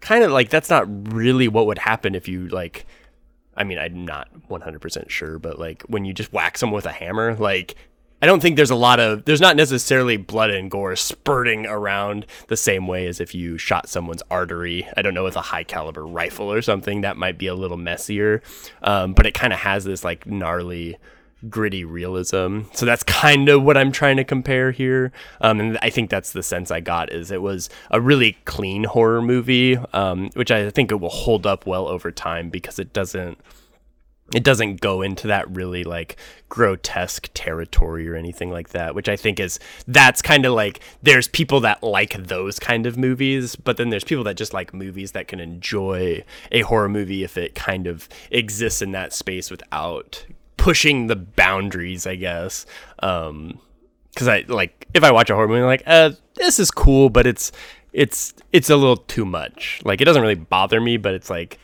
kind 0.02 0.22
of 0.22 0.30
like 0.32 0.50
that's 0.50 0.68
not 0.68 1.14
really 1.14 1.48
what 1.48 1.66
would 1.66 1.78
happen 1.78 2.14
if 2.14 2.28
you 2.28 2.48
like. 2.48 2.84
I 3.56 3.64
mean, 3.64 3.78
I'm 3.78 4.04
not 4.04 4.28
100% 4.50 5.08
sure, 5.10 5.38
but 5.38 5.58
like 5.58 5.82
when 5.84 6.04
you 6.04 6.12
just 6.12 6.32
whack 6.32 6.58
someone 6.58 6.76
with 6.76 6.86
a 6.86 6.92
hammer, 6.92 7.34
like 7.36 7.76
I 8.20 8.26
don't 8.26 8.40
think 8.40 8.56
there's 8.56 8.70
a 8.70 8.76
lot 8.76 9.00
of 9.00 9.24
there's 9.24 9.40
not 9.40 9.56
necessarily 9.56 10.16
blood 10.16 10.50
and 10.50 10.70
gore 10.70 10.94
spurting 10.96 11.66
around 11.66 12.26
the 12.48 12.56
same 12.56 12.86
way 12.86 13.06
as 13.06 13.20
if 13.20 13.34
you 13.34 13.58
shot 13.58 13.88
someone's 13.88 14.22
artery. 14.30 14.86
I 14.96 15.02
don't 15.02 15.14
know 15.14 15.24
with 15.24 15.36
a 15.36 15.40
high 15.40 15.64
caliber 15.64 16.06
rifle 16.06 16.52
or 16.52 16.62
something 16.62 17.00
that 17.00 17.16
might 17.16 17.38
be 17.38 17.46
a 17.46 17.54
little 17.54 17.76
messier, 17.76 18.42
um, 18.82 19.12
but 19.12 19.26
it 19.26 19.34
kind 19.34 19.52
of 19.52 19.60
has 19.60 19.84
this 19.84 20.04
like 20.04 20.26
gnarly 20.26 20.98
gritty 21.48 21.84
realism. 21.84 22.62
So 22.72 22.86
that's 22.86 23.02
kind 23.02 23.48
of 23.48 23.62
what 23.62 23.76
I'm 23.76 23.92
trying 23.92 24.16
to 24.16 24.24
compare 24.24 24.70
here. 24.70 25.12
Um, 25.40 25.60
and 25.60 25.78
I 25.82 25.90
think 25.90 26.10
that's 26.10 26.32
the 26.32 26.42
sense 26.42 26.70
I 26.70 26.80
got 26.80 27.12
is 27.12 27.30
it 27.30 27.42
was 27.42 27.68
a 27.90 28.00
really 28.00 28.38
clean 28.44 28.84
horror 28.84 29.22
movie, 29.22 29.76
um, 29.92 30.30
which 30.34 30.50
I 30.50 30.70
think 30.70 30.90
it 30.90 30.96
will 30.96 31.08
hold 31.08 31.46
up 31.46 31.66
well 31.66 31.88
over 31.88 32.10
time 32.10 32.50
because 32.50 32.78
it 32.78 32.92
doesn't 32.92 33.38
it 34.34 34.44
doesn't 34.44 34.80
go 34.80 35.02
into 35.02 35.26
that 35.26 35.50
really 35.54 35.84
like 35.84 36.16
grotesque 36.48 37.28
territory 37.34 38.08
or 38.08 38.14
anything 38.14 38.50
like 38.50 38.70
that 38.70 38.94
which 38.94 39.08
i 39.08 39.16
think 39.16 39.40
is 39.40 39.58
that's 39.86 40.22
kind 40.22 40.46
of 40.46 40.52
like 40.52 40.80
there's 41.02 41.28
people 41.28 41.60
that 41.60 41.82
like 41.82 42.14
those 42.14 42.58
kind 42.58 42.86
of 42.86 42.96
movies 42.96 43.56
but 43.56 43.76
then 43.76 43.90
there's 43.90 44.04
people 44.04 44.24
that 44.24 44.36
just 44.36 44.54
like 44.54 44.72
movies 44.72 45.12
that 45.12 45.28
can 45.28 45.40
enjoy 45.40 46.22
a 46.50 46.60
horror 46.62 46.88
movie 46.88 47.24
if 47.24 47.36
it 47.36 47.54
kind 47.54 47.86
of 47.86 48.08
exists 48.30 48.82
in 48.82 48.92
that 48.92 49.12
space 49.12 49.50
without 49.50 50.24
pushing 50.62 51.06
the 51.08 51.16
boundaries 51.16 52.06
i 52.06 52.14
guess 52.14 52.66
um 53.02 53.58
because 54.12 54.28
i 54.28 54.44
like 54.48 54.86
if 54.94 55.02
i 55.02 55.10
watch 55.10 55.28
a 55.30 55.34
horror 55.34 55.48
movie 55.48 55.60
I'm 55.60 55.66
like 55.66 55.82
uh 55.86 56.10
this 56.36 56.58
is 56.58 56.70
cool 56.70 57.10
but 57.10 57.26
it's 57.26 57.50
it's 57.92 58.32
it's 58.52 58.70
a 58.70 58.76
little 58.76 58.96
too 58.96 59.24
much 59.24 59.80
like 59.84 60.00
it 60.00 60.04
doesn't 60.04 60.22
really 60.22 60.34
bother 60.34 60.80
me 60.80 60.96
but 60.96 61.14
it's 61.14 61.28
like 61.28 61.58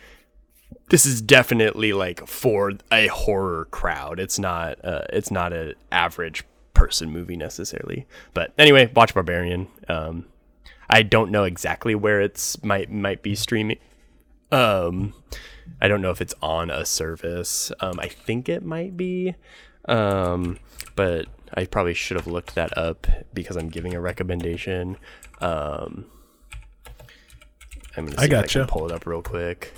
this 0.90 1.05
is 1.05 1.21
definitely 1.21 1.93
like 1.93 2.26
for 2.26 2.73
a 2.90 3.09
horror 3.09 3.67
crowd. 3.71 4.19
It's 4.19 4.38
not 4.38 4.83
uh, 4.85 5.02
it's 5.11 5.31
not 5.31 5.52
an 5.52 5.75
average 5.93 6.45
person 6.75 7.11
movie 7.11 7.37
necessarily. 7.37 8.07
But 8.35 8.52
anyway, 8.59 8.90
watch 8.95 9.14
Barbarian. 9.14 9.69
Um, 9.88 10.26
I 10.88 11.02
don't 11.02 11.31
know 11.31 11.45
exactly 11.45 11.95
where 11.95 12.21
it's 12.21 12.62
might 12.62 12.90
might 12.90 13.23
be 13.23 13.35
streaming. 13.35 13.78
Um, 14.50 15.12
I 15.81 15.89
don't 15.89 16.01
know 16.03 16.11
if 16.11 16.21
it's 16.21 16.35
on 16.43 16.71
a 16.71 16.85
service. 16.85 17.73
Um, 17.81 17.99
I 18.01 18.09
think 18.09 18.49
it 18.49 18.65
might 18.65 18.97
be. 18.97 19.35
Um, 19.87 20.59
but 20.97 21.27
I 21.55 21.65
probably 21.67 21.95
should 21.95 22.17
have 22.17 22.27
looked 22.27 22.55
that 22.57 22.77
up 22.77 23.07
because 23.33 23.57
I'm 23.57 23.69
giving 23.69 23.95
a 23.95 24.01
recommendation. 24.01 24.97
Um, 25.41 26.07
I'm 27.97 28.05
gonna 28.07 28.11
see 28.13 28.23
I 28.23 28.25
if 28.25 28.31
I 28.31 28.41
gotcha. 28.43 28.59
can 28.61 28.69
pull 28.69 28.87
it 28.87 28.93
up 28.93 29.07
real 29.07 29.23
quick. 29.23 29.73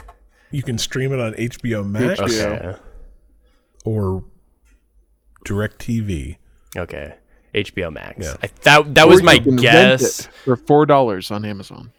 You 0.50 0.62
can 0.62 0.78
stream 0.78 1.12
it 1.12 1.20
on 1.20 1.32
HBO 1.34 1.88
Max 1.88 2.20
HBO. 2.20 2.58
Okay. 2.68 2.78
or 3.84 4.24
DirecTV. 5.46 6.36
Okay. 6.76 7.14
HBO 7.54 7.92
Max. 7.92 8.24
Yeah. 8.26 8.36
I, 8.42 8.48
that 8.62 8.94
that 8.94 9.06
Or 9.06 9.10
was 9.10 9.22
my 9.22 9.38
guess. 9.38 10.26
for 10.44 10.56
four 10.56 10.86
dollars 10.86 11.30
on 11.30 11.44
Amazon. 11.44 11.92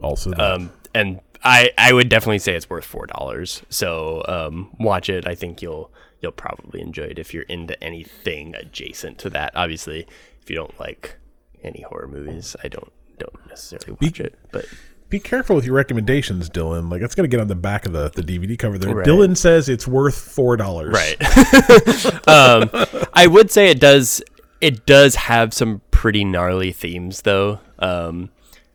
Also, 0.00 0.30
that. 0.30 0.40
Um, 0.40 0.70
and 0.94 1.20
I 1.42 1.70
I 1.78 1.92
would 1.92 2.08
definitely 2.08 2.38
say 2.38 2.54
it's 2.54 2.68
worth 2.68 2.84
four 2.84 3.06
dollars. 3.06 3.62
So 3.68 4.24
um, 4.28 4.70
watch 4.78 5.08
it. 5.08 5.26
I 5.26 5.34
think 5.34 5.62
you'll 5.62 5.92
you'll 6.20 6.32
probably 6.32 6.80
enjoy 6.80 7.04
it 7.04 7.18
if 7.18 7.32
you're 7.32 7.44
into 7.44 7.82
anything 7.82 8.54
adjacent 8.54 9.18
to 9.18 9.30
that. 9.30 9.52
Obviously, 9.54 10.06
if 10.42 10.50
you 10.50 10.56
don't 10.56 10.78
like 10.80 11.16
any 11.62 11.82
horror 11.82 12.08
movies, 12.08 12.56
I 12.62 12.68
don't 12.68 12.92
don't 13.18 13.48
necessarily 13.48 13.96
watch 14.00 14.20
it. 14.20 14.38
But 14.52 14.66
be 15.08 15.18
careful 15.18 15.56
with 15.56 15.64
your 15.64 15.74
recommendations, 15.74 16.50
Dylan. 16.50 16.90
Like 16.90 17.02
it's 17.02 17.14
going 17.14 17.28
to 17.28 17.34
get 17.34 17.40
on 17.40 17.48
the 17.48 17.54
back 17.54 17.86
of 17.86 17.92
the, 17.92 18.10
the 18.10 18.22
DVD 18.22 18.58
cover 18.58 18.78
there. 18.78 18.94
Right. 18.94 19.06
Dylan 19.06 19.36
says 19.36 19.68
it's 19.68 19.86
worth 19.86 20.18
four 20.18 20.56
dollars. 20.56 20.92
Right. 20.92 21.16
um, 22.28 22.70
I 23.14 23.26
would 23.26 23.50
say 23.50 23.70
it 23.70 23.80
does. 23.80 24.22
It 24.60 24.86
does 24.86 25.14
have 25.14 25.54
some 25.54 25.82
pretty 25.92 26.24
gnarly 26.24 26.72
themes, 26.72 27.22
though. 27.22 27.60
Um, 27.78 28.30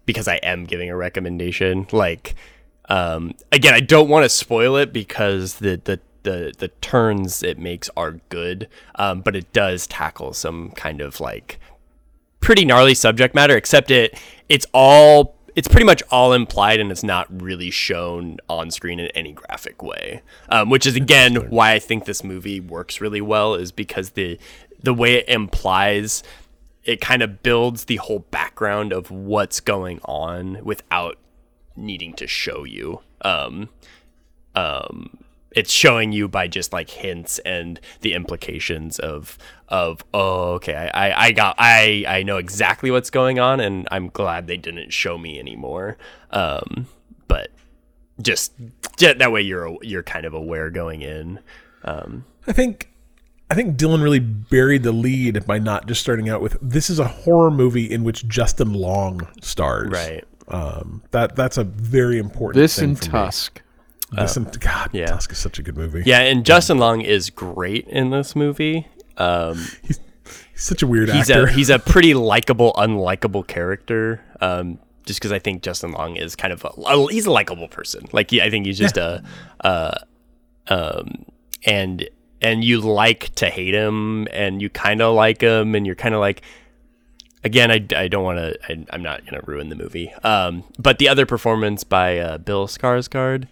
because 0.06 0.28
I 0.28 0.36
am 0.38 0.66
giving 0.66 0.90
a 0.90 0.96
recommendation. 0.96 1.88
Like, 1.92 2.36
um, 2.90 3.34
again, 3.52 3.74
I 3.74 3.80
don't 3.80 4.10
want 4.10 4.24
to 4.24 4.30
spoil 4.30 4.76
it 4.76 4.92
because 4.94 5.56
the 5.56 5.82
the 5.84 6.00
the 6.24 6.54
the 6.58 6.68
turns 6.68 7.44
it 7.44 7.58
makes 7.58 7.90
are 7.96 8.14
good. 8.30 8.68
Um, 8.96 9.22
but 9.22 9.36
it 9.36 9.52
does 9.54 9.88
tackle 9.88 10.34
some 10.34 10.72
kind 10.72 11.02
of 11.02 11.20
like 11.20 11.60
pretty 12.40 12.66
gnarly 12.66 12.96
subject 12.96 13.36
matter. 13.36 13.56
Except 13.56 13.92
it 13.92 14.20
it's 14.50 14.66
all 14.74 15.36
it's 15.56 15.68
pretty 15.68 15.86
much 15.86 16.02
all 16.10 16.34
implied 16.34 16.80
and 16.80 16.92
it's 16.92 17.04
not 17.04 17.28
really 17.42 17.70
shown 17.70 18.38
on 18.50 18.72
screen 18.72 19.00
in 19.00 19.08
any 19.10 19.32
graphic 19.32 19.84
way 19.84 20.22
um, 20.50 20.70
which 20.70 20.86
is 20.86 20.96
again 20.96 21.36
why 21.50 21.74
i 21.74 21.80
think 21.80 22.06
this 22.06 22.24
movie 22.24 22.60
works 22.60 23.00
really 23.00 23.22
well 23.22 23.54
is 23.54 23.72
because 23.72 24.12
the 24.12 24.38
the 24.82 24.94
way 24.94 25.16
it 25.16 25.30
implies 25.30 26.24
it 26.84 27.00
kind 27.00 27.22
of 27.22 27.44
builds 27.44 27.86
the 27.86 27.98
whole 27.98 28.26
background 28.32 28.92
of 28.92 29.10
what's 29.10 29.60
going 29.60 30.00
on 30.06 30.64
without 30.64 31.18
needing 31.76 32.14
to 32.14 32.28
show 32.28 32.64
you. 32.64 33.02
Um, 33.22 33.70
um, 34.56 35.24
it's 35.56 35.72
showing 35.72 36.12
you 36.12 36.28
by 36.28 36.48
just 36.48 36.74
like 36.74 36.90
hints 36.90 37.40
and 37.40 37.80
the 38.02 38.14
implications 38.14 39.00
of 39.00 39.38
of 39.70 40.04
oh 40.14 40.54
okay 40.54 40.76
I, 40.76 41.10
I 41.10 41.26
I 41.26 41.32
got 41.32 41.56
I 41.58 42.06
I 42.08 42.24
know 42.24 42.38
exactly 42.38 42.92
what's 42.92 43.10
going 43.10 43.40
on 43.40 43.60
and 43.60 43.88
I'm 43.92 44.10
glad 44.10 44.48
they 44.48 44.58
didn't 44.58 44.92
show 44.92 45.18
me 45.18 45.40
anymore. 45.40 45.98
Um 46.32 46.88
but 47.28 47.52
just 48.22 48.54
yeah, 49.00 49.14
that 49.14 49.32
way 49.32 49.42
you're 49.42 49.78
you're 49.82 50.04
kind 50.04 50.26
of 50.26 50.34
aware 50.34 50.70
going 50.70 51.02
in. 51.02 51.40
Um 51.84 52.26
I 52.48 52.54
think 52.54 52.90
I 53.50 53.56
think 53.56 53.78
Dylan 53.78 54.02
really 54.02 54.20
buried 54.20 54.84
the 54.84 54.92
lead 54.92 55.46
by 55.46 55.60
not 55.60 55.88
just 55.88 56.02
starting 56.02 56.30
out 56.30 56.42
with 56.42 56.58
this 56.62 56.90
is 56.90 56.98
a 56.98 57.08
horror 57.08 57.52
movie 57.52 57.92
in 57.92 58.04
which 58.04 58.28
Justin 58.28 58.74
Long 58.74 59.28
stars. 59.42 59.92
right 59.92 60.24
Um, 60.48 61.04
that 61.12 61.36
that's 61.36 61.58
a 61.58 61.64
very 61.64 62.18
important. 62.20 62.62
This 62.62 62.78
thing 62.78 62.90
and 62.90 63.00
for 63.00 63.06
me. 63.06 63.12
Tusk. 63.12 63.62
This 64.12 64.38
and 64.38 64.60
God, 64.60 64.90
yeah. 64.94 65.08
Tusk 65.08 65.32
is 65.32 65.38
such 65.40 65.58
a 65.58 65.64
good 65.64 65.76
movie. 65.76 66.04
yeah 66.06 66.20
and 66.20 66.46
Justin 66.46 66.78
Long 66.78 67.02
is 67.02 67.32
great 67.32 67.88
in 67.88 68.12
this 68.12 68.36
movie 68.36 68.88
um 69.18 69.58
he's 69.82 70.00
such 70.56 70.84
a 70.84 70.88
weird 70.88 71.10
he's 71.10 71.32
actor. 71.32 71.46
a 71.46 71.52
he's 71.52 71.70
a 71.72 71.80
pretty 71.94 72.14
likable, 72.14 72.74
unlikable 72.74 73.46
character. 73.48 74.22
Um, 74.42 74.78
just 75.06 75.20
because 75.20 75.32
I 75.32 75.40
think 75.40 75.64
Justin 75.64 75.92
Long 75.94 76.16
is 76.16 76.36
kind 76.36 76.54
of 76.54 76.64
a, 76.64 76.70
a- 76.86 77.12
he's 77.12 77.26
a 77.26 77.32
likable 77.32 77.68
person. 77.68 78.06
Like 78.14 78.30
he, 78.32 78.42
I 78.42 78.50
think 78.50 78.66
he's 78.68 78.78
just 78.78 78.98
a, 78.98 79.24
uh, 79.62 79.96
um, 80.68 81.26
and 81.66 82.08
and 82.42 82.64
you 82.64 82.82
like 82.82 83.34
to 83.36 83.50
hate 83.50 83.74
him, 83.74 84.28
and 84.32 84.62
you 84.62 84.70
kind 84.70 85.02
of 85.02 85.16
like 85.16 85.42
him, 85.42 85.76
and 85.76 85.86
you're 85.86 85.96
kind 85.96 86.14
of 86.16 86.20
like. 86.22 86.42
Again, 87.44 87.72
I, 87.72 87.86
I 87.96 88.08
don't 88.08 88.24
want 88.24 88.40
to. 88.40 88.86
I'm 88.90 89.04
not 89.04 89.26
going 89.26 89.40
to 89.42 89.46
ruin 89.46 89.70
the 89.70 89.76
movie. 89.76 90.14
Um, 90.24 90.64
but 90.80 90.98
the 90.98 91.10
other 91.10 91.26
performance 91.26 91.84
by 91.84 92.18
uh, 92.18 92.38
Bill 92.38 92.68
Skarsgård 92.68 93.48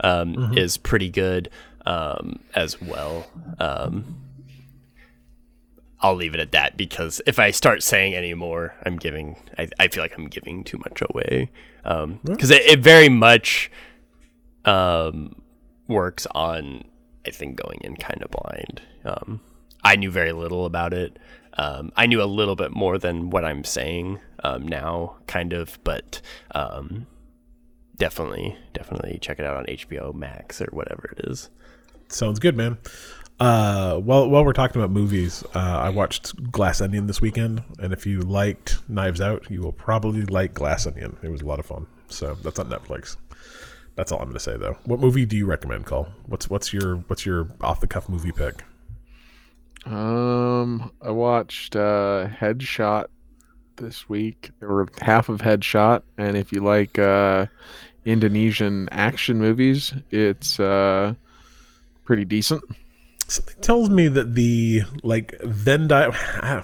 um, 0.00 0.56
is 0.56 0.76
pretty 0.76 1.08
good 1.10 1.48
um, 1.86 2.40
as 2.54 2.80
well. 2.80 3.26
Um, 3.60 4.22
I'll 6.00 6.16
leave 6.16 6.34
it 6.34 6.40
at 6.40 6.52
that 6.52 6.76
because 6.76 7.22
if 7.26 7.38
I 7.38 7.50
start 7.52 7.82
saying 7.82 8.14
any 8.14 8.34
more, 8.34 8.74
I'm 8.84 8.96
giving. 8.96 9.36
I, 9.58 9.68
I 9.78 9.88
feel 9.88 10.02
like 10.02 10.16
I'm 10.18 10.28
giving 10.28 10.64
too 10.64 10.78
much 10.78 11.00
away. 11.08 11.50
Because 12.24 12.50
it, 12.50 12.62
it 12.62 12.80
very 12.80 13.08
much 13.08 13.70
um, 14.64 15.40
works 15.86 16.26
on, 16.34 16.84
I 17.24 17.30
think, 17.30 17.56
going 17.62 17.78
in 17.82 17.96
kind 17.96 18.22
of 18.22 18.30
blind. 18.30 18.82
Um, 19.04 19.40
I 19.84 19.94
knew 19.94 20.10
very 20.10 20.32
little 20.32 20.66
about 20.66 20.92
it. 20.92 21.16
Um, 21.56 21.92
I 21.96 22.06
knew 22.06 22.22
a 22.22 22.24
little 22.24 22.56
bit 22.56 22.72
more 22.72 22.98
than 22.98 23.30
what 23.30 23.44
I'm 23.44 23.64
saying 23.64 24.20
um, 24.44 24.66
now, 24.66 25.16
kind 25.26 25.52
of, 25.52 25.78
but 25.84 26.20
um, 26.54 27.06
definitely, 27.96 28.56
definitely 28.72 29.18
check 29.20 29.38
it 29.38 29.46
out 29.46 29.56
on 29.56 29.64
HBO 29.66 30.14
Max 30.14 30.60
or 30.60 30.68
whatever 30.72 31.14
it 31.16 31.26
is. 31.30 31.50
Sounds 32.08 32.38
good, 32.38 32.56
man. 32.56 32.78
Uh, 33.38 34.00
well, 34.02 34.28
while 34.30 34.44
we're 34.44 34.52
talking 34.52 34.80
about 34.80 34.90
movies, 34.90 35.44
uh, 35.54 35.58
I 35.58 35.90
watched 35.90 36.50
Glass 36.50 36.80
Onion 36.80 37.06
this 37.06 37.20
weekend, 37.20 37.62
and 37.78 37.92
if 37.92 38.06
you 38.06 38.20
liked 38.20 38.78
Knives 38.88 39.20
Out, 39.20 39.50
you 39.50 39.60
will 39.60 39.72
probably 39.72 40.22
like 40.22 40.54
Glass 40.54 40.86
Onion. 40.86 41.16
It 41.22 41.30
was 41.30 41.42
a 41.42 41.46
lot 41.46 41.58
of 41.58 41.66
fun. 41.66 41.86
So 42.08 42.34
that's 42.42 42.58
on 42.58 42.70
Netflix. 42.70 43.16
That's 43.94 44.12
all 44.12 44.18
I'm 44.18 44.26
going 44.26 44.34
to 44.34 44.40
say, 44.40 44.56
though. 44.56 44.76
What 44.84 45.00
movie 45.00 45.26
do 45.26 45.36
you 45.36 45.46
recommend, 45.46 45.86
Cole? 45.86 46.08
What's 46.26 46.48
what's 46.48 46.72
your 46.72 46.96
what's 47.08 47.26
your 47.26 47.48
off 47.62 47.80
the 47.80 47.86
cuff 47.86 48.08
movie 48.08 48.32
pick? 48.32 48.62
Um, 49.86 50.90
I 51.00 51.10
watched 51.10 51.76
uh, 51.76 52.28
Headshot 52.40 53.06
this 53.76 54.08
week, 54.08 54.50
or 54.60 54.88
half 55.00 55.28
of 55.28 55.40
Headshot, 55.40 56.02
and 56.18 56.36
if 56.36 56.52
you 56.52 56.60
like 56.60 56.98
uh, 56.98 57.46
Indonesian 58.04 58.88
action 58.90 59.38
movies, 59.38 59.94
it's 60.10 60.58
uh, 60.58 61.14
pretty 62.04 62.24
decent. 62.24 62.64
Something 63.28 63.56
tells 63.60 63.88
me 63.90 64.08
that 64.08 64.34
the 64.34 64.82
like 65.02 65.40
Venn 65.42 65.88
di- 65.88 66.10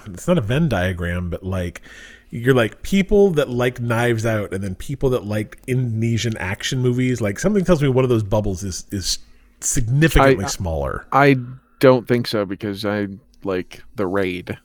it's 0.07 0.27
not 0.27 0.37
a 0.37 0.41
Venn 0.41 0.67
diagram, 0.69 1.29
but 1.29 1.43
like 1.43 1.81
you're 2.29 2.53
like 2.53 2.81
people 2.83 3.29
that 3.31 3.49
like 3.49 3.79
Knives 3.79 4.25
Out, 4.25 4.53
and 4.53 4.63
then 4.63 4.75
people 4.75 5.09
that 5.11 5.25
like 5.25 5.59
Indonesian 5.67 6.35
action 6.37 6.79
movies. 6.79 7.21
Like 7.21 7.39
something 7.39 7.63
tells 7.63 7.81
me 7.81 7.87
one 7.89 8.03
of 8.03 8.09
those 8.09 8.23
bubbles 8.23 8.63
is 8.63 8.85
is 8.91 9.19
significantly 9.61 10.43
I- 10.45 10.47
smaller. 10.49 11.05
I 11.11 11.37
don't 11.83 12.07
think 12.07 12.27
so 12.27 12.45
because 12.45 12.85
I 12.85 13.07
like 13.43 13.83
the 13.95 14.07
raid. 14.07 14.57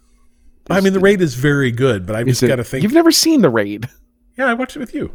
I 0.70 0.80
mean, 0.80 0.92
the 0.92 1.00
raid 1.00 1.20
is 1.20 1.34
very 1.34 1.72
good, 1.72 2.06
but 2.06 2.14
I 2.14 2.20
Is 2.20 2.38
just 2.38 2.48
got 2.48 2.56
to 2.56 2.64
think. 2.64 2.84
You've 2.84 2.92
never 2.92 3.10
seen 3.10 3.40
the 3.42 3.50
raid? 3.50 3.88
yeah, 4.38 4.46
I 4.46 4.54
watched 4.54 4.76
it 4.76 4.78
with 4.78 4.94
you. 4.94 5.12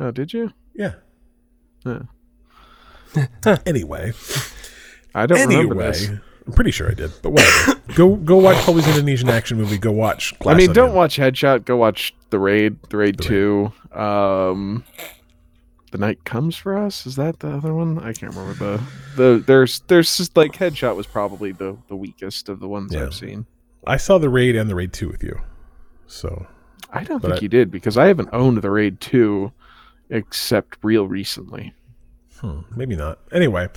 Oh, 0.00 0.10
did 0.10 0.32
you? 0.32 0.52
Yeah. 0.74 0.94
Huh. 1.84 2.00
Anyway, 3.64 4.12
I 5.14 5.26
don't 5.26 5.38
remember 5.48 5.74
anyway, 5.80 5.86
this. 5.92 6.08
I'm 6.46 6.52
pretty 6.52 6.70
sure 6.72 6.90
I 6.90 6.94
did, 6.94 7.12
but 7.22 7.30
whatever. 7.30 7.80
go 7.94 8.16
go 8.16 8.36
watch 8.36 8.56
Chloe's 8.64 8.86
Indonesian 8.88 9.28
action 9.28 9.56
movie. 9.56 9.78
Go 9.78 9.92
watch. 9.92 10.34
I 10.34 10.44
Glass 10.44 10.56
mean, 10.58 10.72
don't 10.72 10.86
Onion. 10.90 10.96
watch 10.96 11.16
Headshot. 11.16 11.64
Go 11.64 11.76
watch 11.76 12.14
the 12.30 12.38
raid. 12.40 12.76
The 12.90 12.96
raid 12.96 13.16
The 13.18 13.22
Raid. 13.22 13.72
two. 13.92 13.98
Um, 13.98 14.84
the 15.92 15.98
night 15.98 16.24
comes 16.24 16.56
for 16.56 16.76
us. 16.76 17.06
Is 17.06 17.16
that 17.16 17.40
the 17.40 17.48
other 17.48 17.72
one? 17.74 17.98
I 17.98 18.12
can't 18.12 18.34
remember 18.34 18.54
the 18.54 18.82
the. 19.16 19.44
There's 19.46 19.80
there's 19.88 20.16
just 20.16 20.36
like 20.36 20.52
Headshot 20.52 20.96
was 20.96 21.06
probably 21.06 21.52
the 21.52 21.76
the 21.88 21.96
weakest 21.96 22.48
of 22.48 22.60
the 22.60 22.68
ones 22.68 22.92
Yeah. 22.92 23.04
I've 23.04 23.14
seen. 23.14 23.46
I 23.86 23.96
saw 23.96 24.18
the 24.18 24.28
raid 24.28 24.56
and 24.56 24.68
the 24.68 24.74
raid 24.74 24.92
two 24.92 25.08
with 25.08 25.22
you. 25.22 25.40
So 26.06 26.46
I 26.92 27.04
don't 27.04 27.20
think 27.20 27.34
I- 27.34 27.38
you 27.40 27.48
did 27.48 27.70
because 27.70 27.96
I 27.96 28.06
haven't 28.06 28.30
owned 28.32 28.58
the 28.62 28.70
raid 28.70 29.00
two, 29.00 29.52
except 30.10 30.78
real 30.82 31.06
recently. 31.06 31.72
Hmm, 32.40 32.60
maybe 32.74 32.96
not. 32.96 33.18
Anyway, 33.32 33.68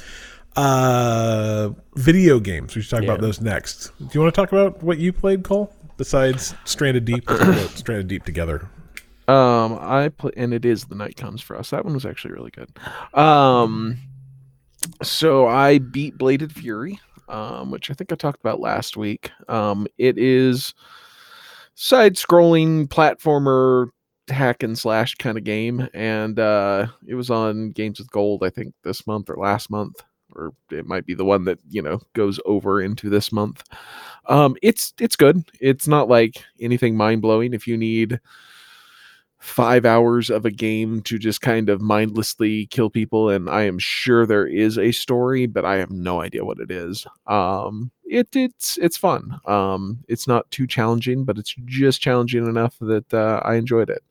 uh, 0.56 1.70
video 1.96 2.39
games. 2.39 2.75
We 2.75 2.82
should 2.82 2.89
talk 2.92 3.04
about 3.04 3.22
those 3.22 3.39
next. 3.39 3.92
Do 4.00 4.08
you 4.12 4.20
want 4.22 4.34
to 4.34 4.42
talk 4.42 4.51
about 4.51 4.84
what 4.84 4.98
you 4.98 5.13
played, 5.13 5.44
Cole? 5.44 5.74
Besides 5.98 6.56
Stranded 6.66 7.06
Deep, 7.06 7.24
Let's 7.30 7.39
talk 7.42 7.48
about 7.50 7.70
Stranded 7.78 8.08
Deep 8.08 8.25
together. 8.25 8.68
Um, 9.29 9.77
I 9.79 10.09
play, 10.09 10.31
and 10.38 10.53
it 10.53 10.65
is 10.65 10.86
the 10.86 10.95
night 10.95 11.15
comes 11.15 11.41
for 11.41 11.55
us. 11.55 11.69
That 11.69 11.86
one 11.86 11.93
was 11.93 12.05
actually 12.05 12.33
really 12.33 12.51
good. 12.51 12.69
Um, 13.13 13.98
so 15.03 15.48
I 15.48 15.77
beat 15.77 16.17
Bladed 16.17 16.51
Fury, 16.51 17.00
um, 17.27 17.69
which 17.69 17.91
I 17.91 17.93
think 17.93 18.12
I 18.12 18.15
talked 18.15 18.39
about 18.39 18.59
last 18.59 18.98
week. 18.98 19.29
Um, 19.48 19.86
it 19.98 20.17
is 20.17 20.74
side-scrolling 21.75 22.88
platformer 22.88 23.89
hack 24.29 24.63
and 24.63 24.77
slash 24.77 25.13
kind 25.15 25.38
of 25.38 25.43
game, 25.43 25.88
and 25.93 26.39
uh, 26.39 26.88
it 27.05 27.15
was 27.15 27.29
on 27.29 27.69
Games 27.69 28.00
with 28.00 28.09
Gold, 28.09 28.43
I 28.43 28.50
think 28.50 28.74
this 28.83 29.05
month 29.05 29.29
or 29.29 29.36
last 29.36 29.69
month, 29.69 30.01
or 30.33 30.53
it 30.71 30.88
might 30.88 31.05
be 31.05 31.13
the 31.13 31.25
one 31.25 31.45
that 31.45 31.59
you 31.69 31.83
know 31.83 32.00
goes 32.13 32.39
over 32.45 32.81
into 32.81 33.09
this 33.12 33.31
month. 33.31 33.63
Um, 34.25 34.55
it's 34.63 34.93
it's 35.00 35.15
good. 35.15 35.43
It's 35.59 35.88
not 35.88 36.07
like 36.07 36.43
anything 36.59 36.98
mind 36.98 37.21
blowing. 37.21 37.53
If 37.53 37.67
you 37.67 37.77
need 37.77 38.19
five 39.39 39.86
hours 39.86 40.29
of 40.29 40.46
a 40.46 40.51
game 40.51 41.01
to 41.03 41.17
just 41.17 41.39
kind 41.41 41.69
of 41.69 41.79
mindlessly 41.81 42.65
kill 42.67 42.89
people 42.89 43.29
and 43.29 43.50
i 43.50 43.62
am 43.63 43.79
sure 43.79 44.25
there 44.25 44.45
is 44.45 44.78
a 44.78 44.91
story 44.91 45.45
but 45.45 45.63
i 45.63 45.78
have 45.78 45.91
no 45.91 46.21
idea 46.21 46.43
what 46.43 46.60
it 46.60 46.69
is. 46.69 47.08
Um 47.28 47.89
it 48.06 48.28
it's 48.36 48.78
it's 48.78 48.97
fun. 48.97 49.39
Um 49.45 49.99
it's 50.10 50.28
not 50.28 50.49
too 50.52 50.67
challenging 50.67 51.23
but 51.23 51.38
it's 51.38 51.56
just 51.65 52.02
challenging 52.02 52.47
enough 52.47 52.75
that 52.82 53.13
uh, 53.13 53.41
i 53.45 53.56
enjoyed 53.56 53.89
it. 53.89 54.04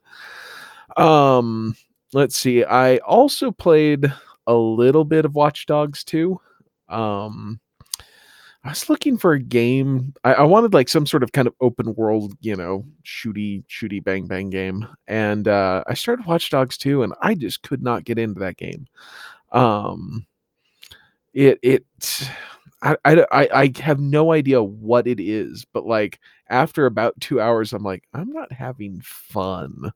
Um 0.97 1.77
let's 2.14 2.37
see. 2.37 2.64
I 2.64 2.97
also 2.99 3.51
played 3.53 4.12
a 4.47 4.55
little 4.55 5.05
bit 5.05 5.25
of 5.27 5.35
watch 5.35 5.67
dogs 5.67 6.05
2 6.05 6.41
um 6.88 7.61
I 8.64 8.71
was 8.71 8.90
looking 8.90 9.16
for 9.16 9.33
a 9.33 9.38
game. 9.40 10.14
I, 10.25 10.35
I 10.35 10.42
wanted 10.42 10.75
like 10.75 10.88
some 10.88 11.07
sort 11.07 11.23
of 11.23 11.33
kind 11.33 11.47
of 11.47 11.55
open 11.61 11.94
world, 11.94 12.35
you 12.40 12.57
know, 12.57 12.85
shooty, 13.05 13.64
shooty, 13.66 14.03
bang, 14.03 14.27
bang 14.27 14.51
game. 14.51 14.87
And 15.07 15.47
uh, 15.47 15.85
I 15.87 15.94
started 15.94 16.27
Watch 16.27 16.51
Dogs 16.51 16.77
2, 16.77 17.03
and 17.03 17.14
I 17.23 17.35
just 17.35 17.62
could 17.62 17.83
not 17.83 18.05
get 18.05 18.18
into 18.18 18.40
that 18.40 18.57
game. 18.57 18.87
Um, 19.53 20.27
it 21.35 21.59
it 21.62 21.85
I, 22.83 22.97
I 23.05 23.49
I 23.55 23.73
have 23.81 24.01
no 24.01 24.33
idea 24.33 24.62
what 24.62 25.07
it 25.07 25.21
is, 25.21 25.64
but 25.73 25.87
like 25.87 26.18
after 26.49 26.87
about 26.87 27.21
two 27.21 27.40
hours, 27.40 27.73
I'm 27.73 27.83
like, 27.85 28.05
I'm 28.14 28.31
not 28.33 28.53
having 28.53 29.01
fun. 29.03 29.92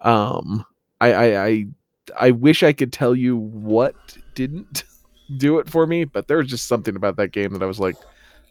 Um, 0.00 0.64
I 1.00 1.12
I 1.12 1.46
I, 1.46 1.66
I 2.20 2.30
wish 2.30 2.62
I 2.62 2.72
could 2.72 2.92
tell 2.92 3.14
you 3.14 3.36
what 3.36 3.96
didn't 4.34 4.84
do 5.34 5.58
it 5.58 5.68
for 5.68 5.86
me, 5.86 6.04
but 6.04 6.28
there 6.28 6.38
was 6.38 6.48
just 6.48 6.66
something 6.66 6.96
about 6.96 7.16
that 7.16 7.32
game 7.32 7.52
that 7.52 7.62
I 7.62 7.66
was 7.66 7.80
like, 7.80 7.96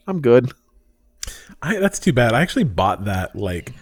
I'm 0.06 0.20
good. 0.20 0.52
I, 1.62 1.78
that's 1.78 1.98
too 1.98 2.12
bad. 2.12 2.32
I 2.32 2.42
actually 2.42 2.64
bought 2.64 3.04
that 3.06 3.34
like 3.34 3.72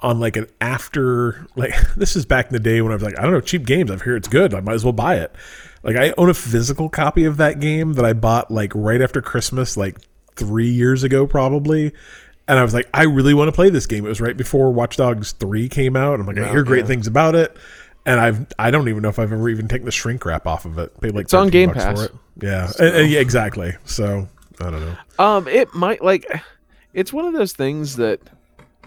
on 0.00 0.20
like 0.20 0.36
an 0.36 0.46
after 0.60 1.46
like 1.56 1.74
this 1.96 2.16
is 2.16 2.26
back 2.26 2.46
in 2.46 2.52
the 2.52 2.60
day 2.60 2.80
when 2.80 2.92
I 2.92 2.94
was 2.94 3.02
like 3.02 3.18
I 3.18 3.22
don't 3.22 3.32
know 3.32 3.40
cheap 3.40 3.66
games. 3.66 3.90
I've 3.90 4.02
heard 4.02 4.16
it's 4.16 4.28
good. 4.28 4.54
I 4.54 4.60
might 4.60 4.74
as 4.74 4.84
well 4.84 4.92
buy 4.92 5.16
it. 5.16 5.34
Like 5.82 5.96
I 5.96 6.14
own 6.18 6.28
a 6.28 6.34
physical 6.34 6.88
copy 6.88 7.24
of 7.24 7.36
that 7.38 7.60
game 7.60 7.94
that 7.94 8.04
I 8.04 8.12
bought 8.12 8.50
like 8.50 8.72
right 8.74 9.00
after 9.00 9.22
Christmas, 9.22 9.76
like 9.76 9.98
three 10.34 10.70
years 10.70 11.02
ago 11.02 11.26
probably. 11.26 11.92
And 12.48 12.58
I 12.60 12.62
was 12.62 12.74
like, 12.74 12.88
I 12.94 13.04
really 13.04 13.34
want 13.34 13.48
to 13.48 13.52
play 13.52 13.70
this 13.70 13.86
game. 13.86 14.06
It 14.06 14.08
was 14.08 14.20
right 14.20 14.36
before 14.36 14.72
Watch 14.72 14.96
Dogs 14.96 15.32
three 15.32 15.68
came 15.68 15.96
out. 15.96 16.20
I'm 16.20 16.26
like, 16.26 16.38
I 16.38 16.48
hear 16.48 16.62
great 16.62 16.80
yeah. 16.80 16.86
things 16.86 17.08
about 17.08 17.34
it. 17.34 17.56
And 18.06 18.18
I've 18.20 18.46
I 18.58 18.70
don't 18.70 18.88
even 18.88 19.02
know 19.02 19.08
if 19.10 19.18
I've 19.18 19.32
ever 19.32 19.48
even 19.50 19.68
taken 19.68 19.84
the 19.84 19.90
shrink 19.92 20.24
wrap 20.24 20.46
off 20.46 20.64
of 20.64 20.78
it. 20.78 20.98
Paid 21.00 21.14
like 21.14 21.24
It's 21.24 21.34
on 21.34 21.48
Game 21.50 21.72
Pass. 21.72 21.98
For 21.98 22.04
it. 22.06 22.12
Yeah, 22.40 22.70
And- 22.78 22.96
and 22.96 23.10
yeah, 23.10 23.20
exactly. 23.20 23.74
So 23.84 24.28
I 24.60 24.70
don't 24.70 24.80
know. 24.80 24.96
Um, 25.18 25.48
it 25.48 25.74
might 25.74 26.02
like 26.02 26.24
it's 26.94 27.12
one 27.12 27.24
of 27.26 27.34
those 27.34 27.52
things 27.52 27.96
that 27.96 28.20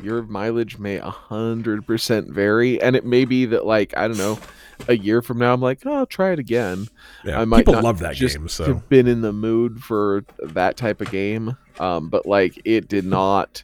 your 0.02 0.24
mileage 0.24 0.80
may 0.80 0.96
a 0.96 1.10
hundred 1.10 1.86
percent 1.86 2.30
vary, 2.30 2.82
and 2.82 2.96
it 2.96 3.06
may 3.06 3.26
be 3.26 3.46
that 3.48 3.66
like 3.66 3.96
I 3.98 4.08
don't 4.08 4.18
know, 4.18 4.40
a 4.88 4.96
year 4.96 5.22
from 5.22 5.38
now 5.40 5.54
I'm 5.54 5.62
like, 5.62 5.80
oh, 5.86 5.94
I'll 5.94 6.06
try 6.06 6.32
it 6.32 6.40
again. 6.40 6.88
Yeah, 7.26 7.42
I 7.42 7.46
might 7.46 7.66
people 7.66 7.82
love 7.82 8.00
that 8.00 8.16
game. 8.16 8.48
So 8.48 8.66
have 8.66 8.88
been 8.90 9.08
in 9.08 9.20
the 9.22 9.34
mood 9.34 9.84
for 9.84 10.24
that 10.42 10.78
type 10.78 11.02
of 11.02 11.12
game. 11.12 11.58
Um, 11.80 12.08
but 12.10 12.26
like 12.26 12.62
it 12.64 12.88
did 12.88 13.04
not. 13.06 13.64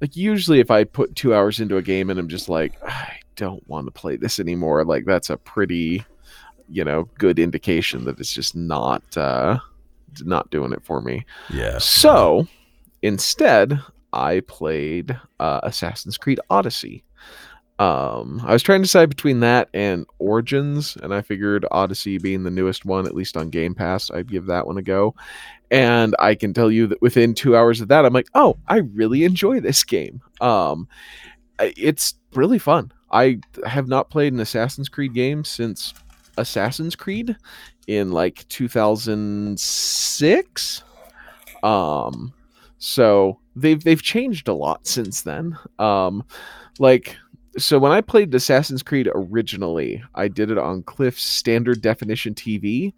Like 0.00 0.16
usually, 0.16 0.58
if 0.60 0.70
I 0.70 0.84
put 0.84 1.14
two 1.14 1.34
hours 1.34 1.60
into 1.60 1.76
a 1.76 1.82
game 1.82 2.08
and 2.10 2.18
I'm 2.18 2.28
just 2.28 2.48
like, 2.48 2.72
I 2.82 3.18
don't 3.36 3.66
want 3.68 3.86
to 3.86 3.92
play 3.92 4.16
this 4.16 4.38
anymore, 4.38 4.84
like 4.84 5.04
that's 5.04 5.30
a 5.30 5.36
pretty, 5.36 6.04
you 6.68 6.84
know, 6.84 7.08
good 7.18 7.38
indication 7.38 8.04
that 8.04 8.18
it's 8.20 8.32
just 8.32 8.54
not 8.54 9.02
uh, 9.16 9.58
not 10.20 10.50
doing 10.50 10.72
it 10.72 10.84
for 10.84 11.00
me. 11.00 11.24
yeah. 11.50 11.78
So 11.78 12.46
instead, 13.02 13.80
I 14.12 14.40
played 14.40 15.18
uh, 15.40 15.60
Assassin's 15.62 16.18
Creed 16.18 16.40
Odyssey. 16.50 17.04
Um, 17.78 18.40
I 18.46 18.52
was 18.52 18.62
trying 18.62 18.80
to 18.80 18.84
decide 18.84 19.08
between 19.08 19.40
that 19.40 19.68
and 19.74 20.06
Origins, 20.18 20.96
and 21.02 21.12
I 21.12 21.22
figured 21.22 21.66
Odyssey 21.70 22.18
being 22.18 22.44
the 22.44 22.50
newest 22.50 22.84
one, 22.84 23.06
at 23.06 23.14
least 23.14 23.36
on 23.36 23.50
Game 23.50 23.74
Pass, 23.74 24.10
I'd 24.10 24.30
give 24.30 24.46
that 24.46 24.66
one 24.66 24.78
a 24.78 24.82
go. 24.82 25.14
And 25.70 26.14
I 26.18 26.34
can 26.34 26.52
tell 26.52 26.70
you 26.70 26.86
that 26.88 27.02
within 27.02 27.34
two 27.34 27.56
hours 27.56 27.80
of 27.80 27.88
that, 27.88 28.04
I'm 28.04 28.12
like, 28.12 28.28
oh, 28.34 28.56
I 28.68 28.78
really 28.78 29.24
enjoy 29.24 29.58
this 29.58 29.82
game. 29.82 30.20
Um, 30.40 30.86
it's 31.58 32.14
really 32.34 32.58
fun. 32.58 32.92
I 33.12 33.38
have 33.66 33.88
not 33.88 34.10
played 34.10 34.32
an 34.32 34.40
Assassin's 34.40 34.88
Creed 34.88 35.14
game 35.14 35.44
since 35.44 35.94
Assassin's 36.38 36.96
Creed 36.96 37.36
in 37.86 38.10
like 38.12 38.46
2006 38.48 40.82
um 41.64 42.32
so 42.78 43.38
they've 43.54 43.84
they've 43.84 44.02
changed 44.02 44.48
a 44.48 44.54
lot 44.54 44.86
since 44.86 45.22
then. 45.22 45.56
Um 45.78 46.24
like 46.78 47.16
so 47.58 47.78
when 47.78 47.92
i 47.92 48.00
played 48.00 48.34
assassin's 48.34 48.82
creed 48.82 49.10
originally 49.14 50.02
i 50.14 50.26
did 50.26 50.50
it 50.50 50.56
on 50.56 50.82
cliff's 50.84 51.22
standard 51.22 51.82
definition 51.82 52.34
tv 52.34 52.94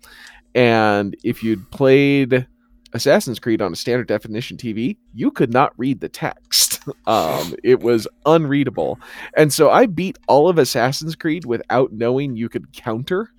and 0.55 1.17
if 1.25 1.43
you'd 1.43 1.69
played 1.73 2.47
assassin's 2.95 3.39
creed 3.39 3.61
on 3.61 3.73
a 3.73 3.77
standard 3.77 4.09
definition 4.09 4.57
tv 4.57 4.97
you 5.13 5.31
could 5.31 5.53
not 5.53 5.73
read 5.77 6.01
the 6.01 6.09
text 6.09 6.81
um 7.07 7.55
it 7.63 7.81
was 7.81 8.09
unreadable 8.27 8.99
and 9.37 9.53
so 9.53 9.71
i 9.71 9.87
beat 9.87 10.19
all 10.29 10.49
of 10.49 10.59
assassin's 10.59 11.15
creed 11.15 11.45
without 11.45 11.93
knowing 11.93 12.37
you 12.37 12.49
could 12.49 12.73
counter 12.73 13.31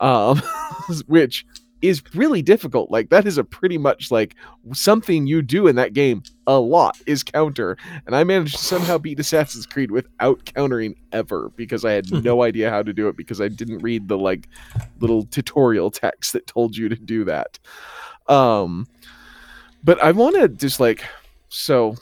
um 0.00 0.42
which 1.06 1.46
is 1.82 2.02
really 2.14 2.42
difficult. 2.42 2.90
Like 2.90 3.10
that 3.10 3.26
is 3.26 3.38
a 3.38 3.44
pretty 3.44 3.78
much 3.78 4.10
like 4.10 4.34
something 4.72 5.26
you 5.26 5.42
do 5.42 5.66
in 5.66 5.76
that 5.76 5.92
game 5.92 6.22
a 6.46 6.58
lot 6.58 6.98
is 7.06 7.22
counter. 7.22 7.76
And 8.06 8.16
I 8.16 8.24
managed 8.24 8.56
to 8.56 8.64
somehow 8.64 8.98
beat 8.98 9.20
Assassin's 9.20 9.66
Creed 9.66 9.90
without 9.90 10.44
countering 10.46 10.96
ever 11.12 11.50
because 11.56 11.84
I 11.84 11.92
had 11.92 12.10
no 12.24 12.42
idea 12.42 12.70
how 12.70 12.82
to 12.82 12.92
do 12.92 13.08
it 13.08 13.16
because 13.16 13.40
I 13.40 13.48
didn't 13.48 13.78
read 13.78 14.08
the 14.08 14.18
like 14.18 14.48
little 15.00 15.24
tutorial 15.24 15.90
text 15.90 16.32
that 16.32 16.46
told 16.46 16.76
you 16.76 16.88
to 16.88 16.96
do 16.96 17.24
that. 17.24 17.58
Um 18.28 18.86
but 19.84 20.02
I 20.02 20.12
want 20.12 20.36
to 20.36 20.48
just 20.48 20.80
like 20.80 21.04
so 21.48 21.94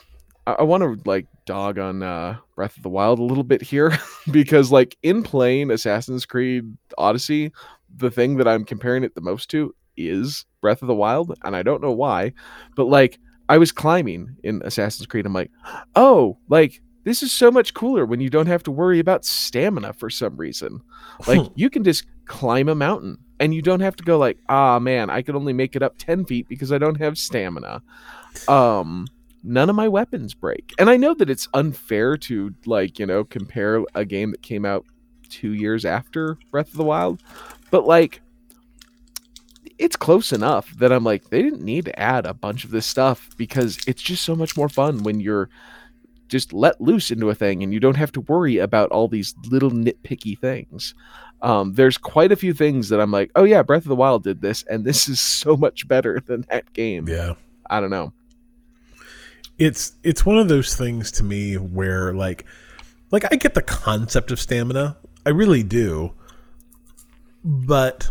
I, 0.47 0.53
I 0.53 0.63
want 0.63 0.83
to 0.83 1.09
like 1.09 1.27
dog 1.47 1.79
on 1.79 2.03
uh 2.03 2.37
Breath 2.55 2.77
of 2.77 2.83
the 2.83 2.89
Wild 2.89 3.19
a 3.19 3.25
little 3.25 3.45
bit 3.45 3.63
here 3.63 3.97
because 4.31 4.71
like 4.71 4.97
in 5.03 5.23
playing 5.23 5.71
Assassin's 5.71 6.27
Creed 6.27 6.77
Odyssey 6.99 7.53
the 7.97 8.11
thing 8.11 8.37
that 8.37 8.49
I'm 8.49 8.65
comparing 8.65 9.05
it 9.05 9.15
the 9.15 9.21
most 9.21 9.51
to 9.51 9.75
is 9.97 10.45
Breath 10.61 10.83
of 10.83 10.89
the 10.89 10.95
Wild, 10.95 11.37
and 11.45 11.55
I 11.55 11.63
don't 11.63 11.83
know 11.83 11.93
why, 11.93 12.33
but 12.77 12.87
like 12.87 13.19
I 13.49 13.59
was 13.59 13.73
climbing 13.73 14.37
in 14.43 14.63
Assassin's 14.65 15.07
Creed. 15.07 15.27
I'm 15.27 15.35
like, 15.35 15.51
oh, 15.95 16.39
like 16.49 16.81
this 17.05 17.23
is 17.23 17.33
so 17.33 17.51
much 17.51 17.75
cooler 17.75 18.07
when 18.07 18.21
you 18.21 18.31
don't 18.31 18.47
have 18.47 18.63
to 18.65 18.71
worry 18.71 18.99
about 18.99 19.25
stamina 19.25 19.93
for 19.93 20.09
some 20.11 20.37
reason. 20.37 20.81
Like 21.27 21.43
you 21.55 21.71
can 21.71 21.85
just 21.85 22.07
climb 22.27 22.69
a 22.69 22.75
mountain 22.75 23.19
and 23.41 23.55
you 23.55 23.63
don't 23.63 23.81
have 23.81 23.97
to 23.97 24.05
go 24.05 24.19
like, 24.19 24.39
ah 24.49 24.79
man, 24.79 25.11
I 25.11 25.23
can 25.23 25.37
only 25.37 25.53
make 25.53 25.77
it 25.77 25.83
up 25.83 25.99
10 25.99 26.25
feet 26.25 26.49
because 26.49 26.73
I 26.73 26.79
don't 26.79 26.99
have 26.99 27.19
stamina. 27.19 27.83
Um 28.49 29.07
none 29.43 29.69
of 29.69 29.77
my 29.77 29.89
weapons 29.89 30.33
break. 30.35 30.73
And 30.79 30.89
I 30.89 30.97
know 30.97 31.15
that 31.15 31.29
it's 31.29 31.49
unfair 31.53 32.17
to 32.17 32.55
like, 32.65 32.99
you 32.99 33.07
know, 33.07 33.25
compare 33.25 33.85
a 33.95 34.05
game 34.05 34.31
that 34.31 34.43
came 34.43 34.65
out 34.65 34.87
2 35.29 35.53
years 35.53 35.85
after 35.85 36.39
Breath 36.51 36.69
of 36.69 36.77
the 36.77 36.85
Wild, 36.85 37.23
but 37.71 37.87
like 37.87 38.21
it's 39.79 39.97
close 39.97 40.33
enough 40.33 40.71
that 40.79 40.93
I'm 40.93 41.05
like 41.05 41.31
they 41.31 41.43
didn't 41.43 41.63
need 41.63 41.85
to 41.87 41.99
add 41.99 42.27
a 42.27 42.35
bunch 42.35 42.65
of 42.65 42.71
this 42.71 42.87
stuff 42.87 43.31
because 43.37 43.79
it's 43.87 44.03
just 44.03 44.25
so 44.25 44.37
much 44.37 44.57
more 44.57 44.69
fun 44.69 45.03
when 45.03 45.21
you're 45.21 45.49
just 46.29 46.53
let 46.53 46.81
loose 46.81 47.11
into 47.11 47.31
a 47.31 47.35
thing 47.35 47.63
and 47.63 47.73
you 47.73 47.81
don't 47.81 47.97
have 47.97 48.13
to 48.13 48.21
worry 48.23 48.59
about 48.59 48.91
all 48.91 49.09
these 49.09 49.35
little 49.49 49.71
nitpicky 49.71 50.39
things. 50.39 50.95
Um, 51.43 51.75
there's 51.75 51.99
quite 51.99 52.33
a 52.33 52.37
few 52.37 52.55
things 52.55 52.89
that 52.89 53.01
I'm 53.01 53.11
like, 53.11 53.31
oh 53.37 53.45
yeah, 53.45 53.63
Breath 53.63 53.83
of 53.83 53.89
the 53.89 53.97
Wild 53.97 54.25
did 54.25 54.41
this, 54.41 54.63
and 54.65 54.85
this 54.85 55.09
is 55.09 55.21
so 55.21 55.57
much 55.57 55.87
better 55.87 56.21
than 56.27 56.47
that 56.51 56.73
game. 56.73 57.07
Yeah. 57.09 57.35
I 57.69 57.81
don't 57.81 57.91
know. 57.91 58.13
It's 59.59 59.93
it's 60.03 60.27
one 60.27 60.39
of 60.39 60.49
those 60.49 60.75
things 60.75 61.13
to 61.13 61.23
me 61.23 61.55
where 61.57 62.13
like 62.13 62.45
like 63.11 63.31
I 63.33 63.37
get 63.37 63.55
the 63.55 63.63
concept 63.63 64.33
of 64.33 64.41
stamina. 64.41 64.97
I 65.25 65.31
really 65.31 65.63
do. 65.63 66.13
But 67.45 68.11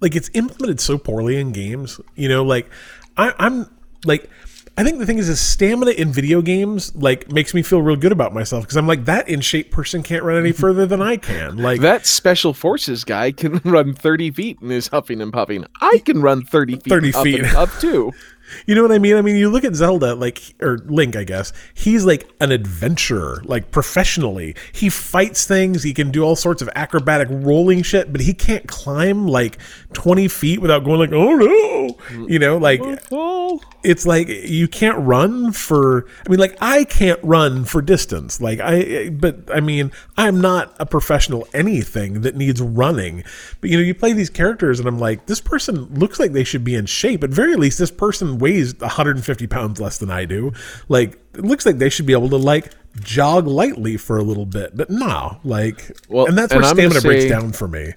like 0.00 0.16
it's 0.16 0.30
implemented 0.34 0.80
so 0.80 0.98
poorly 0.98 1.38
in 1.38 1.52
games. 1.52 2.00
You 2.16 2.28
know, 2.28 2.42
like 2.42 2.68
I, 3.16 3.32
I'm 3.38 3.70
like 4.04 4.28
I 4.76 4.82
think 4.82 4.98
the 4.98 5.06
thing 5.06 5.18
is, 5.18 5.28
is 5.28 5.40
stamina 5.40 5.92
in 5.92 6.12
video 6.12 6.42
games 6.42 6.94
like 6.96 7.30
makes 7.30 7.54
me 7.54 7.62
feel 7.62 7.80
real 7.80 7.94
good 7.96 8.10
about 8.10 8.34
myself 8.34 8.64
because 8.64 8.76
I'm 8.76 8.88
like 8.88 9.04
that 9.04 9.28
in 9.28 9.40
shape 9.40 9.70
person 9.70 10.02
can't 10.02 10.24
run 10.24 10.36
any 10.36 10.50
further 10.64 10.84
than 10.84 11.00
I 11.00 11.16
can. 11.16 11.58
Like 11.58 11.80
That 11.80 12.06
special 12.06 12.52
forces 12.52 13.04
guy 13.04 13.30
can 13.30 13.58
run 13.64 13.94
30 13.94 14.32
feet 14.32 14.60
and 14.60 14.72
is 14.72 14.88
huffing 14.88 15.20
and 15.20 15.32
puffing. 15.32 15.64
I 15.80 16.02
can 16.04 16.20
run 16.22 16.42
30 16.42 16.74
feet 16.76 16.88
30 16.90 17.14
up 17.14 17.22
feet. 17.22 17.40
and 17.40 17.56
up 17.56 17.70
too. 17.78 18.12
You 18.66 18.74
know 18.74 18.82
what 18.82 18.92
I 18.92 18.98
mean? 18.98 19.16
I 19.16 19.22
mean, 19.22 19.36
you 19.36 19.50
look 19.50 19.64
at 19.64 19.74
Zelda, 19.74 20.14
like, 20.14 20.54
or 20.60 20.78
Link, 20.78 21.16
I 21.16 21.24
guess. 21.24 21.52
He's 21.74 22.04
like 22.04 22.28
an 22.40 22.52
adventurer, 22.52 23.42
like 23.44 23.70
professionally. 23.70 24.54
He 24.72 24.88
fights 24.88 25.46
things. 25.46 25.82
He 25.82 25.94
can 25.94 26.10
do 26.10 26.22
all 26.22 26.36
sorts 26.36 26.62
of 26.62 26.68
acrobatic 26.74 27.28
rolling 27.30 27.82
shit, 27.82 28.12
but 28.12 28.20
he 28.20 28.34
can't 28.34 28.66
climb 28.66 29.26
like 29.26 29.58
20 29.92 30.28
feet 30.28 30.60
without 30.60 30.84
going 30.84 30.98
like, 31.00 31.12
oh 31.12 31.34
no. 31.34 32.26
You 32.28 32.38
know, 32.38 32.56
like, 32.58 32.80
Oh, 33.10 33.60
it's 33.82 34.06
like 34.06 34.28
you 34.28 34.66
can't 34.68 34.98
run 34.98 35.52
for, 35.52 36.06
I 36.26 36.30
mean, 36.30 36.40
like, 36.40 36.56
I 36.60 36.84
can't 36.84 37.20
run 37.22 37.64
for 37.64 37.82
distance. 37.82 38.40
Like, 38.40 38.60
I, 38.60 39.10
but 39.10 39.36
I 39.52 39.60
mean, 39.60 39.92
I'm 40.16 40.40
not 40.40 40.74
a 40.80 40.86
professional 40.86 41.46
anything 41.52 42.22
that 42.22 42.36
needs 42.36 42.60
running. 42.60 43.24
But, 43.60 43.70
you 43.70 43.76
know, 43.76 43.82
you 43.82 43.94
play 43.94 44.12
these 44.12 44.30
characters 44.30 44.78
and 44.78 44.88
I'm 44.88 44.98
like, 44.98 45.26
this 45.26 45.40
person 45.40 45.86
looks 45.94 46.18
like 46.18 46.32
they 46.32 46.44
should 46.44 46.64
be 46.64 46.74
in 46.74 46.86
shape. 46.86 47.22
At 47.22 47.30
very 47.30 47.56
least, 47.56 47.78
this 47.78 47.90
person 47.90 48.38
weighs 48.44 48.74
150 48.78 49.46
pounds 49.46 49.80
less 49.80 49.98
than 49.98 50.10
I 50.10 50.24
do. 50.26 50.52
Like, 50.88 51.18
it 51.34 51.44
looks 51.44 51.64
like 51.66 51.78
they 51.78 51.88
should 51.88 52.06
be 52.06 52.12
able 52.12 52.28
to 52.28 52.36
like 52.36 52.72
jog 53.00 53.46
lightly 53.46 53.96
for 53.96 54.18
a 54.18 54.22
little 54.22 54.46
bit, 54.46 54.76
but 54.76 54.90
no, 54.90 55.38
like, 55.44 55.90
Well, 56.08 56.26
and 56.26 56.36
that's 56.38 56.52
and 56.52 56.62
where 56.62 56.70
I'm 56.70 56.76
gonna 56.76 56.90
stamina 56.90 57.08
breaks 57.18 57.30
down 57.30 57.52
for 57.52 57.66
me. 57.68 57.92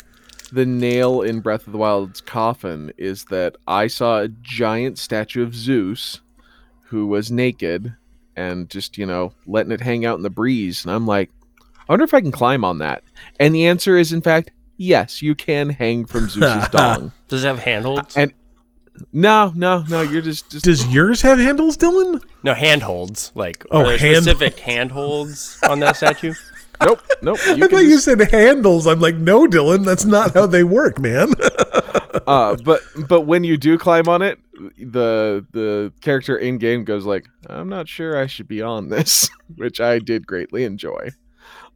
the 0.51 0.65
nail 0.65 1.21
in 1.21 1.41
Breath 1.41 1.67
of 1.67 1.73
the 1.73 1.77
Wild's 1.79 2.21
coffin 2.21 2.91
is 2.97 3.25
that 3.25 3.57
I 3.67 3.88
saw 3.88 4.21
a 4.21 4.29
giant 4.29 4.97
statue 4.97 5.43
of 5.43 5.53
Zeus 5.53 6.21
who 6.86 7.05
was 7.07 7.29
naked 7.29 7.93
and 8.36 8.69
just, 8.69 8.97
you 8.97 9.05
know, 9.05 9.33
letting 9.45 9.71
it 9.73 9.81
hang 9.81 10.05
out 10.05 10.15
in 10.17 10.23
the 10.23 10.29
breeze. 10.29 10.86
And 10.86 10.93
I'm 10.93 11.05
like, 11.05 11.29
I 11.60 11.91
wonder 11.91 12.05
if 12.05 12.13
I 12.13 12.21
can 12.21 12.31
climb 12.31 12.63
on 12.63 12.77
that. 12.79 13.03
And 13.39 13.53
the 13.53 13.65
answer 13.67 13.97
is, 13.97 14.13
in 14.13 14.21
fact, 14.21 14.51
yes, 14.77 15.21
you 15.21 15.36
can 15.36 15.69
hang 15.69 16.05
from 16.05 16.29
Zeus's 16.29 16.69
dong. 16.69 17.12
Does 17.27 17.43
it 17.43 17.47
have 17.47 17.60
handholds? 17.60 18.15
And 18.15 18.31
no, 19.13 19.51
no, 19.55 19.83
no, 19.89 20.01
you're 20.01 20.21
just, 20.21 20.49
just 20.51 20.65
Does 20.65 20.88
yours 20.93 21.21
have 21.21 21.39
handles, 21.39 21.77
Dylan? 21.77 22.21
no, 22.43 22.53
handholds. 22.53 23.31
Like, 23.36 23.65
Oh, 23.71 23.81
are 23.81 23.88
there 23.88 23.97
hand- 23.97 24.23
specific 24.23 24.60
handholds 24.60 25.60
on 25.69 25.79
that 25.81 25.95
statue? 25.97 26.33
nope, 26.81 27.01
nope. 27.21 27.38
You 27.47 27.53
I 27.53 27.57
can 27.60 27.69
thought 27.69 27.77
you 27.83 27.89
just- 27.91 28.05
said 28.05 28.19
handles. 28.31 28.86
I'm 28.88 28.99
like, 28.99 29.15
no, 29.15 29.47
Dylan, 29.47 29.86
that's 29.86 30.05
not 30.05 30.33
how 30.33 30.45
they 30.45 30.63
work, 30.63 30.99
man. 30.99 31.33
uh, 32.27 32.55
but 32.63 32.81
but 33.07 33.21
when 33.21 33.43
you 33.43 33.57
do 33.57 33.77
climb 33.77 34.07
on 34.07 34.21
it, 34.21 34.39
the 34.77 35.45
the 35.51 35.91
character 36.01 36.38
in 36.38 36.57
game 36.57 36.83
goes 36.83 37.05
like, 37.05 37.27
"I'm 37.47 37.69
not 37.69 37.88
sure 37.88 38.17
I 38.17 38.25
should 38.27 38.47
be 38.47 38.62
on 38.62 38.89
this," 38.89 39.29
which 39.55 39.79
I 39.79 39.99
did 39.99 40.25
greatly 40.25 40.63
enjoy. 40.63 41.10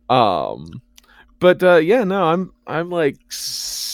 Um, 0.09 0.81
but 1.39 1.61
uh, 1.63 1.75
yeah, 1.77 2.03
no, 2.03 2.23
I'm 2.25 2.53
I'm 2.67 2.89
like 2.89 3.17
s- 3.29 3.90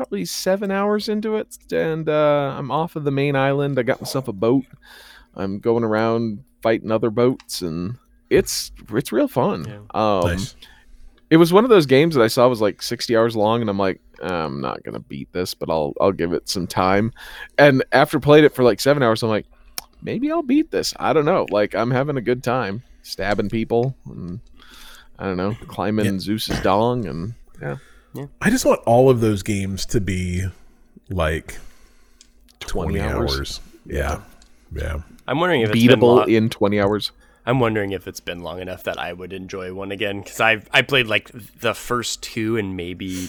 probably 0.00 0.24
seven 0.24 0.70
hours 0.70 1.10
into 1.10 1.36
it, 1.36 1.58
and 1.70 2.08
uh, 2.08 2.54
I'm 2.56 2.70
off 2.70 2.96
of 2.96 3.04
the 3.04 3.10
main 3.10 3.36
island. 3.36 3.78
I 3.78 3.82
got 3.82 4.00
myself 4.00 4.28
a 4.28 4.32
boat. 4.32 4.64
I'm 5.34 5.58
going 5.58 5.84
around 5.84 6.42
fighting 6.62 6.90
other 6.90 7.10
boats, 7.10 7.60
and 7.60 7.98
it's 8.30 8.72
it's 8.94 9.12
real 9.12 9.28
fun. 9.28 9.86
Um, 9.92 10.20
nice. 10.22 10.56
it 11.28 11.36
was 11.36 11.52
one 11.52 11.64
of 11.64 11.70
those 11.70 11.84
games 11.84 12.14
that 12.14 12.22
I 12.22 12.28
saw 12.28 12.48
was 12.48 12.62
like 12.62 12.80
60 12.80 13.14
hours 13.14 13.36
long, 13.36 13.60
and 13.60 13.68
I'm 13.68 13.78
like, 13.78 14.00
I'm 14.22 14.62
not 14.62 14.82
gonna 14.84 15.00
beat 15.00 15.30
this, 15.34 15.52
but 15.52 15.68
I'll 15.68 15.92
I'll 16.00 16.12
give 16.12 16.32
it 16.32 16.48
some 16.48 16.66
time. 16.66 17.12
And 17.58 17.84
after 17.92 18.18
played 18.18 18.44
it 18.44 18.54
for 18.54 18.62
like 18.64 18.80
seven 18.80 19.02
hours, 19.02 19.22
I'm 19.22 19.28
like, 19.28 19.44
maybe 20.00 20.32
I'll 20.32 20.42
beat 20.42 20.70
this. 20.70 20.94
I 20.98 21.12
don't 21.12 21.26
know. 21.26 21.44
Like 21.50 21.74
I'm 21.74 21.90
having 21.90 22.16
a 22.16 22.22
good 22.22 22.42
time 22.42 22.82
stabbing 23.02 23.50
people, 23.50 23.94
and 24.06 24.40
I 25.18 25.26
don't 25.26 25.36
know, 25.36 25.54
climbing 25.66 26.06
Yeah. 26.06 26.18
Zeus's 26.20 26.58
dong, 26.62 27.04
and 27.04 27.34
yeah, 27.60 27.76
I 28.40 28.50
just 28.50 28.64
want 28.64 28.80
all 28.86 29.08
of 29.08 29.20
those 29.20 29.42
games 29.42 29.86
to 29.86 30.00
be 30.00 30.46
like 31.08 31.58
20, 32.60 32.98
20 32.98 33.00
hours. 33.00 33.36
hours. 33.36 33.60
Yeah. 33.86 34.20
Yeah. 34.74 35.02
I'm 35.26 35.38
wondering 35.38 35.60
if 35.62 35.70
it's 35.70 35.86
been 35.86 36.00
beatable 36.00 36.16
long, 36.16 36.30
in 36.30 36.50
20 36.50 36.80
hours. 36.80 37.12
I'm 37.46 37.60
wondering 37.60 37.92
if 37.92 38.06
it's 38.06 38.20
been 38.20 38.40
long 38.40 38.60
enough 38.60 38.82
that 38.84 38.98
I 38.98 39.12
would 39.12 39.32
enjoy 39.32 39.72
one 39.72 39.92
again 39.92 40.20
because 40.20 40.40
I 40.40 40.62
I 40.72 40.82
played 40.82 41.06
like 41.06 41.30
the 41.60 41.74
first 41.74 42.22
two 42.22 42.56
and 42.56 42.76
maybe 42.76 43.28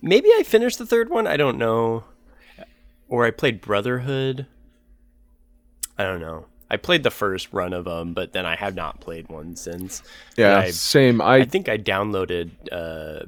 maybe 0.00 0.28
I 0.38 0.42
finished 0.44 0.78
the 0.78 0.86
third 0.86 1.10
one. 1.10 1.26
I 1.26 1.36
don't 1.36 1.58
know, 1.58 2.04
or 3.08 3.24
I 3.24 3.30
played 3.30 3.60
Brotherhood. 3.60 4.46
I 5.98 6.04
don't 6.04 6.20
know. 6.20 6.46
I 6.70 6.76
played 6.78 7.02
the 7.02 7.10
first 7.10 7.52
run 7.52 7.74
of 7.74 7.84
them, 7.84 8.14
but 8.14 8.32
then 8.32 8.46
I 8.46 8.56
have 8.56 8.74
not 8.74 9.00
played 9.00 9.28
one 9.28 9.56
since. 9.56 10.02
Yeah, 10.36 10.58
I- 10.58 10.70
same. 10.70 11.20
I, 11.20 11.36
I 11.38 11.44
think 11.44 11.68
I 11.68 11.76
downloaded 11.76 12.50
uh, 12.70 13.26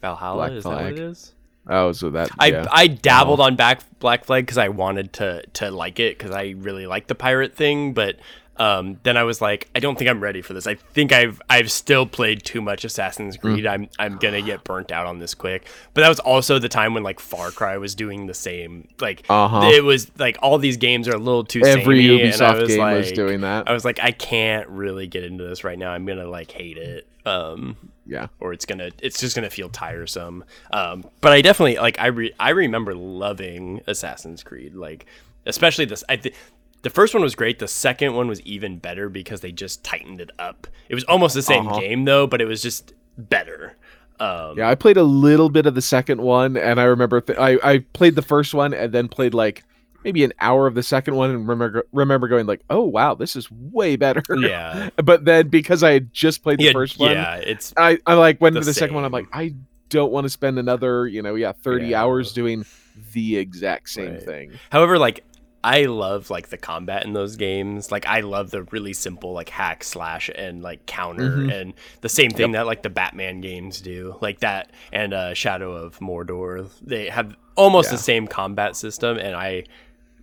Valhalla. 0.00 0.46
Black 0.48 0.52
is 0.52 0.64
that 0.64 0.70
what 0.70 0.86
it 0.92 0.98
is? 0.98 1.32
oh, 1.68 1.92
so 1.92 2.10
that 2.10 2.30
I 2.38 2.46
yeah. 2.46 2.66
I 2.70 2.86
dabbled 2.86 3.40
on 3.40 3.56
back 3.56 3.80
Black 3.98 4.24
Flag 4.24 4.44
because 4.46 4.58
I 4.58 4.68
wanted 4.68 5.12
to 5.14 5.42
to 5.54 5.70
like 5.70 5.98
it 6.00 6.18
because 6.18 6.30
I 6.30 6.54
really 6.58 6.86
like 6.86 7.06
the 7.06 7.14
pirate 7.14 7.54
thing, 7.56 7.92
but 7.92 8.16
um, 8.58 8.98
then 9.02 9.18
I 9.18 9.24
was 9.24 9.42
like, 9.42 9.68
I 9.74 9.80
don't 9.80 9.98
think 9.98 10.08
I'm 10.08 10.20
ready 10.20 10.40
for 10.40 10.54
this. 10.54 10.66
I 10.66 10.76
think 10.76 11.12
I've 11.12 11.42
I've 11.50 11.70
still 11.70 12.06
played 12.06 12.42
too 12.42 12.62
much 12.62 12.84
Assassin's 12.84 13.36
Creed. 13.36 13.64
Mm. 13.64 13.70
I'm 13.70 13.88
I'm 13.98 14.16
gonna 14.16 14.40
get 14.40 14.64
burnt 14.64 14.90
out 14.92 15.06
on 15.06 15.18
this 15.18 15.34
quick. 15.34 15.66
But 15.92 16.02
that 16.02 16.08
was 16.08 16.20
also 16.20 16.58
the 16.58 16.68
time 16.68 16.94
when 16.94 17.02
like 17.02 17.20
Far 17.20 17.50
Cry 17.50 17.76
was 17.76 17.94
doing 17.94 18.26
the 18.26 18.34
same. 18.34 18.88
Like 18.98 19.24
Uh-huh. 19.28 19.70
it 19.74 19.84
was 19.84 20.10
like 20.18 20.38
all 20.40 20.58
these 20.58 20.78
games 20.78 21.06
are 21.08 21.14
a 21.14 21.18
little 21.18 21.44
too 21.44 21.62
Every 21.64 22.06
samey, 22.06 22.22
and 22.22 22.32
I 22.32 22.36
Ubisoft 22.54 22.60
was 22.60 22.68
game 22.68 22.78
like, 22.78 22.96
was 22.96 23.12
doing 23.12 23.40
that. 23.42 23.68
I 23.68 23.72
was 23.74 23.84
like, 23.84 23.98
I 24.02 24.12
can't 24.12 24.68
really 24.68 25.06
get 25.06 25.24
into 25.24 25.44
this 25.44 25.62
right 25.64 25.78
now. 25.78 25.90
I'm 25.90 26.06
gonna 26.06 26.28
like 26.28 26.50
hate 26.50 26.78
it. 26.78 27.06
Um, 27.26 27.76
yeah, 28.06 28.28
or 28.40 28.52
it's 28.52 28.64
gonna 28.66 28.90
it's 29.02 29.18
just 29.20 29.34
gonna 29.34 29.50
feel 29.50 29.68
tiresome. 29.68 30.44
Um, 30.72 31.04
but 31.20 31.32
I 31.32 31.40
definitely 31.42 31.76
like 31.76 31.98
I 31.98 32.06
re- 32.08 32.34
I 32.38 32.50
remember 32.50 32.94
loving 32.94 33.80
Assassin's 33.86 34.42
Creed, 34.42 34.74
like 34.74 35.06
especially 35.46 35.84
this. 35.84 36.04
I 36.08 36.16
th- 36.16 36.34
the 36.82 36.90
first 36.90 37.14
one 37.14 37.22
was 37.22 37.34
great. 37.34 37.58
The 37.58 37.66
second 37.68 38.14
one 38.14 38.28
was 38.28 38.40
even 38.42 38.78
better 38.78 39.08
because 39.08 39.40
they 39.40 39.50
just 39.50 39.82
tightened 39.82 40.20
it 40.20 40.30
up. 40.38 40.66
It 40.88 40.94
was 40.94 41.04
almost 41.04 41.34
the 41.34 41.42
same 41.42 41.66
Uh-huh. 41.66 41.80
game 41.80 42.04
though, 42.04 42.26
but 42.26 42.40
it 42.40 42.44
was 42.46 42.62
just 42.62 42.92
better. 43.18 43.76
Um, 44.20 44.56
Yeah, 44.56 44.68
I 44.70 44.74
played 44.76 44.96
a 44.96 45.02
little 45.02 45.48
bit 45.50 45.66
of 45.66 45.74
the 45.74 45.82
second 45.82 46.20
one, 46.22 46.56
and 46.56 46.80
I 46.80 46.84
remember 46.84 47.20
th- 47.20 47.38
I 47.38 47.58
I 47.62 47.78
played 47.92 48.14
the 48.14 48.22
first 48.22 48.54
one 48.54 48.72
and 48.72 48.92
then 48.92 49.08
played 49.08 49.34
like 49.34 49.64
maybe 50.06 50.22
an 50.24 50.32
hour 50.40 50.66
of 50.66 50.74
the 50.74 50.82
second 50.82 51.16
one, 51.16 51.30
and 51.30 51.46
remember 51.48 51.84
remember 51.92 52.28
going 52.28 52.46
like, 52.46 52.62
oh 52.70 52.82
wow, 52.82 53.14
this 53.14 53.34
is 53.36 53.50
way 53.50 53.96
better. 53.96 54.22
yeah, 54.38 54.88
But 55.04 55.24
then 55.24 55.48
because 55.48 55.82
I 55.82 55.92
had 55.92 56.12
just 56.14 56.42
played 56.42 56.58
the 56.60 56.64
yeah, 56.64 56.72
first 56.72 56.98
one, 56.98 57.10
yeah. 57.10 57.34
It's 57.36 57.74
I 57.76 57.98
I 58.06 58.14
like 58.14 58.40
went 58.40 58.54
the 58.54 58.58
into 58.60 58.66
the 58.70 58.74
second 58.74 58.94
one. 58.94 59.04
I'm 59.04 59.12
like, 59.12 59.26
I 59.32 59.54
don't 59.88 60.10
want 60.12 60.24
to 60.24 60.30
spend 60.30 60.58
another 60.58 61.06
you 61.06 61.22
know 61.22 61.34
yeah 61.34 61.52
30 61.52 61.88
Yeah. 61.88 62.02
hours 62.02 62.32
doing 62.32 62.64
the 63.12 63.36
exact 63.36 63.90
same 63.90 64.12
Right. 64.14 64.22
thing. 64.22 64.52
However, 64.70 64.98
like 64.98 65.24
I 65.64 65.84
love 65.86 66.30
like 66.30 66.48
the 66.50 66.56
combat 66.58 67.04
in 67.04 67.12
those 67.12 67.34
games. 67.36 67.90
Like 67.90 68.06
I 68.06 68.20
love 68.20 68.50
the 68.52 68.62
really 68.64 68.92
simple 68.92 69.32
like 69.32 69.48
hack 69.48 69.82
slash 69.82 70.30
and 70.32 70.62
like 70.62 70.86
counter 70.86 71.38
Mhm. 71.38 71.52
and 71.60 71.74
the 72.02 72.08
same 72.08 72.30
thing 72.30 72.52
that 72.52 72.66
like 72.66 72.82
the 72.84 72.90
Batman 72.90 73.40
games 73.40 73.80
do. 73.80 74.16
Like 74.20 74.40
that 74.40 74.70
and 74.92 75.12
uh 75.12 75.34
Shadow 75.34 75.72
of 75.72 75.98
Mordor. 75.98 76.68
They 76.82 77.08
have 77.08 77.34
almost 77.56 77.88
Yeah. 77.88 77.96
the 77.96 78.02
same 78.02 78.26
combat 78.28 78.76
system 78.76 79.16
and 79.18 79.34
I 79.34 79.64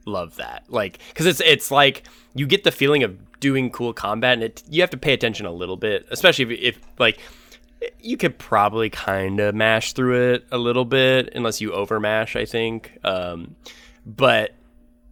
love 0.06 0.36
that. 0.38 0.64
Like 0.70 1.00
cuz 1.16 1.26
it's 1.26 1.42
it's 1.42 1.72
like 1.72 2.04
you 2.36 2.46
get 2.48 2.64
the 2.64 2.72
feeling 2.72 3.04
of 3.04 3.18
doing 3.40 3.70
cool 3.70 3.94
combat 3.94 4.34
and 4.34 4.44
it 4.44 4.64
you 4.70 4.82
have 4.82 4.90
to 4.90 4.98
pay 4.98 5.14
attention 5.14 5.46
a 5.46 5.52
little 5.52 5.78
bit, 5.78 6.06
especially 6.10 6.46
if, 6.46 6.76
if 6.76 6.80
like 7.00 7.20
you 8.00 8.18
could 8.18 8.38
probably 8.38 8.90
kind 8.90 9.40
of 9.40 9.54
mash 9.54 9.94
through 9.94 10.34
it 10.34 10.46
a 10.52 10.58
little 10.58 10.86
bit 10.86 11.30
unless 11.36 11.60
you 11.60 11.74
over 11.74 12.00
mash, 12.00 12.36
i 12.36 12.46
think 12.46 12.98
um, 13.04 13.56
but 14.06 14.54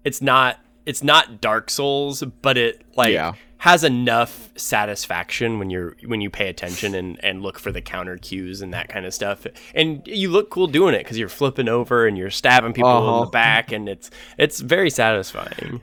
it's 0.03 0.21
not 0.21 0.57
it's 0.85 1.03
not 1.03 1.41
dark 1.41 1.69
souls 1.69 2.23
but 2.41 2.57
it 2.57 2.81
like 2.95 3.13
Yeah. 3.13 3.33
Has 3.61 3.83
enough 3.83 4.49
satisfaction 4.55 5.59
when 5.59 5.69
you're 5.69 5.95
when 6.05 6.19
you 6.19 6.29
pay 6.29 6.47
attention 6.49 6.95
and 6.95 7.23
and 7.23 7.43
look 7.43 7.59
for 7.59 7.71
the 7.71 7.81
counter 7.81 8.17
cues 8.17 8.61
and 8.61 8.73
that 8.73 8.89
kind 8.89 9.05
of 9.05 9.13
stuff 9.13 9.45
and 9.75 10.01
you 10.07 10.29
look 10.31 10.49
cool 10.49 10.65
doing 10.65 10.95
it 10.95 10.99
because 11.03 11.17
you're 11.19 11.29
flipping 11.29 11.69
over 11.69 12.07
and 12.07 12.17
you're 12.17 12.31
stabbing 12.31 12.73
people 12.73 12.89
in 12.89 13.03
Uh-huh. 13.13 13.25
the 13.25 13.31
back 13.31 13.71
and 13.71 13.87
it's 13.87 14.09
it's 14.39 14.59
very 14.59 14.89
satisfying 14.89 15.79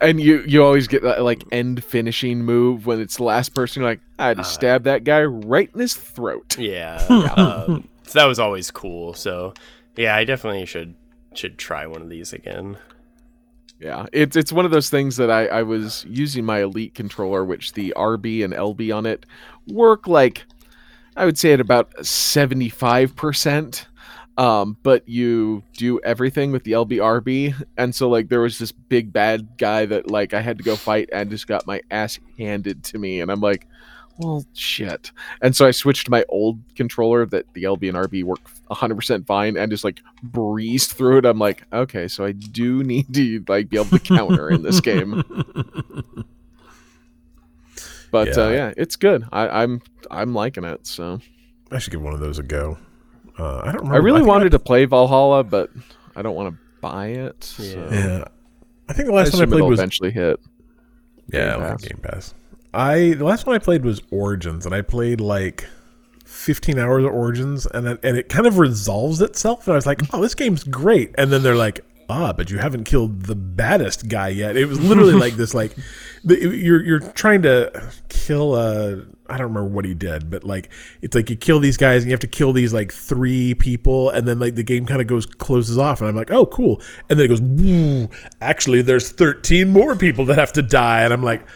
And 0.00 0.20
you 0.20 0.42
you 0.46 0.64
always 0.64 0.88
get 0.88 1.02
that 1.02 1.22
like 1.22 1.44
end 1.52 1.84
finishing 1.84 2.44
move 2.44 2.86
when 2.86 3.00
it's 3.00 3.16
the 3.16 3.24
last 3.24 3.52
person. 3.54 3.82
You're 3.82 3.90
like, 3.90 4.00
I 4.18 4.32
just 4.34 4.50
Uh, 4.50 4.54
stab 4.54 4.84
that 4.84 5.04
guy 5.04 5.22
right 5.24 5.68
in 5.74 5.80
his 5.80 5.94
throat. 5.94 6.56
yeah 6.58 6.96
um, 7.36 7.88
so 8.04 8.18
that 8.20 8.26
was 8.26 8.38
always 8.38 8.70
cool 8.70 9.12
so 9.12 9.52
yeah 9.96 10.14
i 10.16 10.24
definitely 10.24 10.64
should 10.64 10.94
should 11.34 11.58
try 11.58 11.86
one 11.86 12.00
of 12.00 12.08
these 12.08 12.32
again 12.32 12.78
Yeah, 13.80 14.06
it's 14.12 14.36
it's 14.36 14.52
one 14.52 14.64
of 14.64 14.70
those 14.72 14.90
things 14.90 15.16
that 15.16 15.30
I 15.30 15.46
I 15.46 15.62
was 15.62 16.04
using 16.08 16.44
my 16.44 16.62
Elite 16.62 16.94
controller, 16.94 17.44
which 17.44 17.74
the 17.74 17.94
RB 17.96 18.44
and 18.44 18.52
LB 18.52 18.94
on 18.94 19.06
it 19.06 19.24
work 19.68 20.08
like 20.08 20.44
I 21.16 21.24
would 21.24 21.38
say 21.38 21.52
at 21.52 21.60
about 21.60 22.04
seventy 22.04 22.68
five 22.68 23.14
percent. 23.14 23.86
Um, 24.36 24.76
but 24.84 25.08
you 25.08 25.64
do 25.76 25.98
everything 26.00 26.52
with 26.52 26.62
the 26.62 26.72
LB 26.72 26.98
RB, 26.98 27.66
and 27.76 27.94
so 27.94 28.08
like 28.08 28.28
there 28.28 28.40
was 28.40 28.58
this 28.58 28.70
big 28.72 29.12
bad 29.12 29.48
guy 29.58 29.86
that 29.86 30.10
like 30.10 30.32
I 30.32 30.40
had 30.40 30.58
to 30.58 30.64
go 30.64 30.76
fight 30.76 31.08
and 31.12 31.30
just 31.30 31.46
got 31.46 31.66
my 31.66 31.80
ass 31.90 32.18
handed 32.36 32.84
to 32.84 32.98
me, 32.98 33.20
and 33.20 33.30
I'm 33.30 33.40
like, 33.40 33.66
well, 34.18 34.44
shit. 34.54 35.12
And 35.40 35.54
so 35.54 35.66
I 35.66 35.70
switched 35.70 36.10
my 36.10 36.24
old 36.28 36.60
controller 36.74 37.26
that 37.26 37.52
the 37.54 37.64
LB 37.64 37.88
and 37.88 37.98
RB 37.98 38.24
work 38.24 38.40
100% 38.70 39.26
fine 39.26 39.56
and 39.56 39.70
just 39.70 39.84
like 39.84 40.00
breezed 40.22 40.92
through 40.92 41.18
it. 41.18 41.24
I'm 41.24 41.38
like, 41.38 41.62
okay, 41.72 42.08
so 42.08 42.24
I 42.24 42.32
do 42.32 42.82
need 42.84 43.12
to 43.14 43.44
like 43.48 43.68
be 43.70 43.76
able 43.78 43.98
to 43.98 43.98
counter 43.98 44.50
in 44.50 44.62
this 44.62 44.80
game. 44.80 45.22
But 48.10 48.28
Yeah. 48.28 48.44
uh, 48.44 48.48
yeah, 48.48 48.72
it's 48.76 48.96
good. 48.96 49.24
I, 49.32 49.48
I'm 49.62 49.82
I'm 50.10 50.32
liking 50.34 50.64
it. 50.64 50.86
So 50.86 51.20
I 51.70 51.78
should 51.78 51.90
give 51.90 52.00
one 52.00 52.14
of 52.14 52.20
those 52.20 52.38
a 52.38 52.42
go. 52.42 52.78
Uh, 53.38 53.58
I 53.58 53.64
don't 53.66 53.74
remember. 53.76 53.94
I 53.94 53.98
really 53.98 54.20
think 54.20 54.28
wanted 54.28 54.50
to 54.52 54.58
play 54.58 54.84
Valhalla, 54.86 55.44
but 55.44 55.70
I 56.16 56.22
don't 56.22 56.34
want 56.34 56.54
to 56.54 56.60
buy 56.80 57.08
it. 57.08 57.44
So. 57.44 57.62
Yeah. 57.62 57.90
Yeah, 57.92 58.24
I 58.88 58.92
think 58.94 59.08
the 59.08 59.12
I 59.12 59.16
last 59.16 59.32
time 59.32 59.42
I 59.42 59.44
played 59.46 59.56
it'll 59.58 59.68
was 59.68 59.78
eventually 59.78 60.10
hit. 60.10 60.40
yeah, 61.32 61.52
Game 61.52 61.60
Pass. 61.60 61.82
Game 61.84 61.98
Pass. 62.02 62.34
I 62.72 63.14
the 63.18 63.24
last 63.24 63.46
one 63.46 63.54
I 63.54 63.58
played 63.58 63.84
was 63.84 64.00
Origins, 64.10 64.64
and 64.66 64.74
I 64.74 64.80
played 64.82 65.20
like 65.20 65.66
15 66.28 66.78
hours 66.78 67.04
of 67.04 67.12
Origins, 67.12 67.66
and 67.66 67.86
then, 67.86 67.98
and 68.02 68.16
it 68.16 68.28
kind 68.28 68.46
of 68.46 68.58
resolves 68.58 69.22
itself. 69.22 69.66
And 69.66 69.72
I 69.72 69.76
was 69.76 69.86
like, 69.86 70.02
oh, 70.12 70.20
this 70.20 70.34
game's 70.34 70.62
great. 70.62 71.14
And 71.16 71.32
then 71.32 71.42
they're 71.42 71.56
like, 71.56 71.80
ah, 72.10 72.34
but 72.34 72.50
you 72.50 72.58
haven't 72.58 72.84
killed 72.84 73.22
the 73.22 73.34
baddest 73.34 74.08
guy 74.08 74.28
yet. 74.28 74.56
It 74.56 74.66
was 74.66 74.78
literally 74.78 75.14
like 75.14 75.34
this, 75.34 75.54
like 75.54 75.74
you're 76.24 76.84
you're 76.84 77.00
trying 77.00 77.42
to 77.42 77.90
kill 78.08 78.56
a. 78.56 79.04
I 79.30 79.36
don't 79.36 79.48
remember 79.48 79.68
what 79.68 79.84
he 79.84 79.94
did, 79.94 80.30
but 80.30 80.44
like 80.44 80.70
it's 81.02 81.14
like 81.14 81.28
you 81.28 81.36
kill 81.36 81.60
these 81.60 81.76
guys 81.76 82.02
and 82.02 82.10
you 82.10 82.12
have 82.12 82.20
to 82.20 82.26
kill 82.26 82.52
these 82.52 82.74
like 82.74 82.92
three 82.92 83.54
people, 83.54 84.10
and 84.10 84.28
then 84.28 84.38
like 84.38 84.54
the 84.54 84.62
game 84.62 84.84
kind 84.84 85.00
of 85.00 85.06
goes 85.06 85.24
closes 85.24 85.78
off, 85.78 86.00
and 86.00 86.08
I'm 86.08 86.16
like, 86.16 86.30
oh, 86.30 86.44
cool, 86.46 86.82
and 87.08 87.18
then 87.18 87.26
it 87.26 87.28
goes, 87.28 88.18
actually, 88.42 88.82
there's 88.82 89.10
13 89.10 89.70
more 89.70 89.96
people 89.96 90.26
that 90.26 90.38
have 90.38 90.52
to 90.54 90.62
die, 90.62 91.02
and 91.02 91.12
I'm 91.12 91.22
like, 91.22 91.46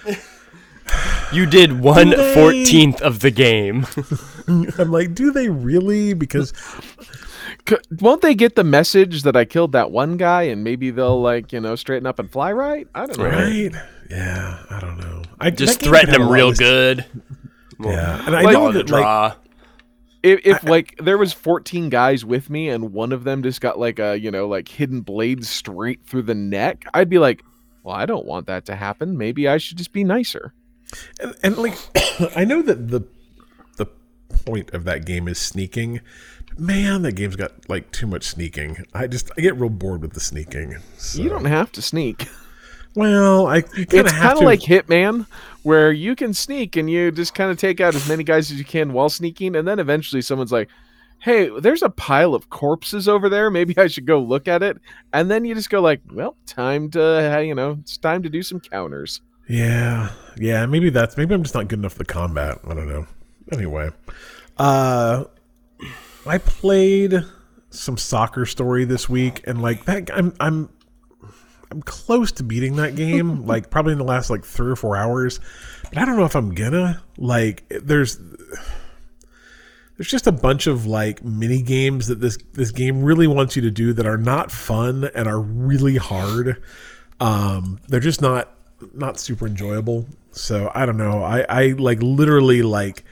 You 1.32 1.46
did 1.46 1.80
one 1.80 2.10
they- 2.10 2.34
fourteenth 2.34 3.00
of 3.02 3.20
the 3.20 3.30
game. 3.30 3.86
I'm 4.78 4.90
like, 4.90 5.14
do 5.14 5.30
they 5.32 5.48
really? 5.48 6.14
Because 6.14 6.52
C- 7.68 7.76
won't 8.00 8.22
they 8.22 8.34
get 8.34 8.56
the 8.56 8.64
message 8.64 9.22
that 9.22 9.36
I 9.36 9.44
killed 9.44 9.72
that 9.72 9.90
one 9.90 10.16
guy 10.16 10.42
and 10.44 10.64
maybe 10.64 10.90
they'll 10.90 11.20
like 11.20 11.52
you 11.52 11.60
know 11.60 11.76
straighten 11.76 12.06
up 12.06 12.18
and 12.18 12.30
fly 12.30 12.52
right? 12.52 12.86
I 12.94 13.06
don't 13.06 13.18
know. 13.18 13.24
right, 13.24 13.72
yeah, 14.10 14.64
I 14.68 14.80
don't 14.80 14.98
know. 14.98 15.22
I 15.40 15.50
Just 15.50 15.78
that 15.78 15.84
game 15.84 15.90
threaten 15.90 16.10
had 16.10 16.20
a 16.20 16.22
him 16.22 16.28
lot 16.28 16.34
real 16.34 16.52
good. 16.52 17.06
Yeah, 17.80 18.26
and 18.26 18.36
I 18.36 18.42
Like- 18.42 18.52
know 18.54 18.70
Draw 18.70 18.72
the 18.72 18.78
like 18.80 18.86
draw. 18.86 19.34
If, 20.22 20.40
if 20.46 20.62
like 20.64 20.94
there 20.98 21.18
was 21.18 21.32
14 21.32 21.88
guys 21.88 22.24
with 22.24 22.48
me 22.48 22.68
and 22.68 22.92
one 22.92 23.10
of 23.10 23.24
them 23.24 23.42
just 23.42 23.60
got 23.60 23.78
like 23.78 23.98
a 23.98 24.16
you 24.16 24.30
know 24.30 24.46
like 24.46 24.68
hidden 24.68 25.00
blade 25.00 25.44
straight 25.44 26.04
through 26.06 26.22
the 26.22 26.34
neck, 26.34 26.84
I'd 26.94 27.08
be 27.08 27.18
like, 27.18 27.42
well, 27.82 27.94
I 27.96 28.06
don't 28.06 28.24
want 28.26 28.46
that 28.46 28.64
to 28.66 28.76
happen. 28.76 29.16
Maybe 29.18 29.48
I 29.48 29.58
should 29.58 29.78
just 29.78 29.92
be 29.92 30.04
nicer. 30.04 30.52
And, 31.20 31.34
and 31.42 31.56
like 31.58 31.76
I 32.36 32.44
know 32.44 32.62
that 32.62 32.88
the 32.88 33.02
the 33.76 33.86
point 34.44 34.72
of 34.74 34.84
that 34.84 35.04
game 35.04 35.28
is 35.28 35.38
sneaking. 35.38 36.00
Man, 36.58 37.02
that 37.02 37.12
game's 37.12 37.36
got 37.36 37.52
like 37.68 37.90
too 37.92 38.06
much 38.06 38.24
sneaking. 38.24 38.84
I 38.94 39.06
just 39.06 39.30
I 39.36 39.40
get 39.40 39.56
real 39.56 39.70
bored 39.70 40.02
with 40.02 40.12
the 40.12 40.20
sneaking. 40.20 40.76
So. 40.98 41.22
You 41.22 41.28
don't 41.30 41.46
have 41.46 41.72
to 41.72 41.82
sneak. 41.82 42.28
Well, 42.94 43.46
I 43.46 43.62
It's 43.74 43.92
have 43.94 44.06
kind 44.06 44.32
of 44.34 44.38
to- 44.40 44.44
like 44.44 44.60
Hitman, 44.60 45.26
where 45.62 45.90
you 45.92 46.14
can 46.14 46.34
sneak 46.34 46.76
and 46.76 46.90
you 46.90 47.10
just 47.10 47.34
kind 47.34 47.50
of 47.50 47.56
take 47.56 47.80
out 47.80 47.94
as 47.94 48.06
many 48.06 48.22
guys 48.22 48.50
as 48.50 48.58
you 48.58 48.66
can 48.66 48.92
while 48.92 49.08
sneaking, 49.08 49.56
and 49.56 49.66
then 49.66 49.78
eventually 49.78 50.20
someone's 50.20 50.52
like, 50.52 50.68
"Hey, 51.20 51.48
there's 51.60 51.82
a 51.82 51.88
pile 51.88 52.34
of 52.34 52.50
corpses 52.50 53.08
over 53.08 53.30
there. 53.30 53.48
Maybe 53.50 53.74
I 53.78 53.86
should 53.86 54.04
go 54.04 54.20
look 54.20 54.46
at 54.46 54.62
it." 54.62 54.76
And 55.14 55.30
then 55.30 55.46
you 55.46 55.54
just 55.54 55.70
go 55.70 55.80
like, 55.80 56.02
"Well, 56.12 56.36
time 56.44 56.90
to 56.90 57.42
you 57.46 57.54
know, 57.54 57.78
it's 57.80 57.96
time 57.96 58.22
to 58.24 58.28
do 58.28 58.42
some 58.42 58.60
counters." 58.60 59.22
Yeah, 59.52 60.08
yeah. 60.38 60.64
Maybe 60.64 60.88
that's 60.88 61.18
maybe 61.18 61.34
I'm 61.34 61.42
just 61.42 61.54
not 61.54 61.68
good 61.68 61.78
enough 61.78 61.92
for 61.92 61.98
the 61.98 62.04
combat. 62.06 62.58
I 62.66 62.72
don't 62.72 62.88
know. 62.88 63.06
Anyway, 63.52 63.90
uh, 64.56 65.24
I 66.24 66.38
played 66.38 67.22
some 67.68 67.98
soccer 67.98 68.46
story 68.46 68.86
this 68.86 69.10
week, 69.10 69.46
and 69.46 69.60
like 69.60 69.84
that, 69.84 70.08
I'm 70.10 70.32
I'm 70.40 70.70
I'm 71.70 71.82
close 71.82 72.32
to 72.32 72.42
beating 72.42 72.76
that 72.76 72.96
game. 72.96 73.46
like 73.46 73.68
probably 73.68 73.92
in 73.92 73.98
the 73.98 74.04
last 74.04 74.30
like 74.30 74.42
three 74.42 74.72
or 74.72 74.76
four 74.76 74.96
hours, 74.96 75.38
but 75.90 75.98
I 75.98 76.06
don't 76.06 76.16
know 76.16 76.24
if 76.24 76.34
I'm 76.34 76.54
gonna. 76.54 77.02
Like, 77.18 77.68
there's 77.68 78.18
there's 79.98 80.08
just 80.08 80.26
a 80.26 80.32
bunch 80.32 80.66
of 80.66 80.86
like 80.86 81.22
mini 81.22 81.60
games 81.60 82.06
that 82.06 82.22
this 82.22 82.38
this 82.54 82.70
game 82.70 83.02
really 83.02 83.26
wants 83.26 83.54
you 83.54 83.60
to 83.60 83.70
do 83.70 83.92
that 83.92 84.06
are 84.06 84.16
not 84.16 84.50
fun 84.50 85.10
and 85.14 85.28
are 85.28 85.40
really 85.40 85.98
hard. 85.98 86.62
Um, 87.20 87.80
they're 87.88 88.00
just 88.00 88.22
not 88.22 88.48
not 88.92 89.18
super 89.18 89.46
enjoyable. 89.46 90.06
So 90.30 90.70
I 90.74 90.86
don't 90.86 90.96
know. 90.96 91.22
I 91.22 91.44
I 91.48 91.66
like 91.78 92.02
literally 92.02 92.62
like 92.62 93.04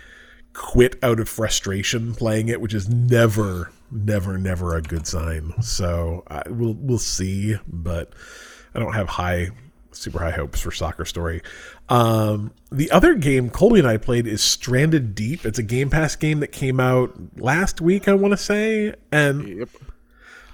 quit 0.53 0.97
out 1.03 1.21
of 1.21 1.29
frustration 1.29 2.15
playing 2.15 2.49
it, 2.49 2.61
which 2.61 2.75
is 2.75 2.89
never 2.89 3.71
never 3.91 4.39
never 4.39 4.77
a 4.77 4.83
good 4.83 5.07
sign. 5.07 5.53
So 5.63 6.25
I, 6.29 6.43
we'll 6.49 6.75
we'll 6.75 6.99
see, 6.99 7.57
but 7.67 8.13
I 8.75 8.79
don't 8.79 8.95
have 8.95 9.09
high 9.09 9.51
super 9.93 10.21
high 10.21 10.31
hopes 10.31 10.61
for 10.61 10.71
Soccer 10.71 11.05
Story. 11.05 11.43
Um, 11.89 12.53
the 12.71 12.91
other 12.91 13.15
game 13.15 13.51
Colby 13.51 13.81
and 13.81 13.89
I 13.89 13.97
played 13.97 14.27
is 14.27 14.43
Stranded 14.43 15.15
Deep. 15.15 15.45
It's 15.45 15.59
a 15.59 15.63
Game 15.63 15.91
Pass 15.91 16.17
game 16.17 16.41
that 16.41 16.53
came 16.53 16.81
out 16.81 17.13
last 17.37 17.81
week, 17.81 18.09
I 18.09 18.15
want 18.15 18.33
to 18.33 18.39
say, 18.39 18.95
and 19.13 19.47
Yep. 19.59 19.69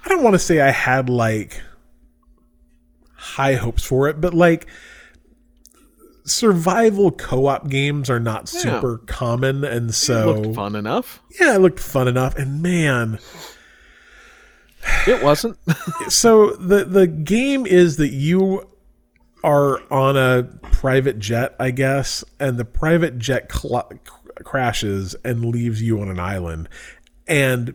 I 0.05 0.09
don't 0.09 0.23
want 0.23 0.35
to 0.35 0.39
say 0.39 0.61
I 0.61 0.71
had 0.71 1.09
like 1.09 1.61
high 3.15 3.55
hopes 3.55 3.83
for 3.83 4.07
it, 4.07 4.21
but 4.21 4.33
like 4.33 4.67
survival 6.27 7.11
co-op 7.11 7.69
games 7.69 8.09
are 8.09 8.19
not 8.19 8.51
Yeah. 8.53 8.61
super 8.61 8.97
common, 8.99 9.63
and 9.63 9.93
so 9.95 10.29
It 10.33 10.39
looked 10.41 10.55
fun 10.55 10.75
enough. 10.75 11.21
yeah, 11.39 11.55
it 11.55 11.59
looked 11.59 11.79
fun 11.79 12.07
enough. 12.07 12.35
And 12.37 12.61
man, 12.61 13.19
It 15.07 15.23
wasn't. 15.23 15.57
so 16.09 16.51
the 16.51 16.85
the 16.85 17.07
game 17.07 17.65
is 17.65 17.97
that 17.97 18.09
you 18.11 18.67
are 19.43 19.81
on 19.91 20.17
a 20.17 20.43
private 20.71 21.19
jet, 21.19 21.55
I 21.59 21.71
guess, 21.71 22.23
and 22.39 22.57
the 22.57 22.65
private 22.65 23.17
jet 23.17 23.51
cl- 23.51 23.91
crashes 24.43 25.15
and 25.23 25.45
leaves 25.45 25.81
you 25.81 25.99
on 26.01 26.09
an 26.09 26.19
island. 26.19 26.69
and 27.27 27.73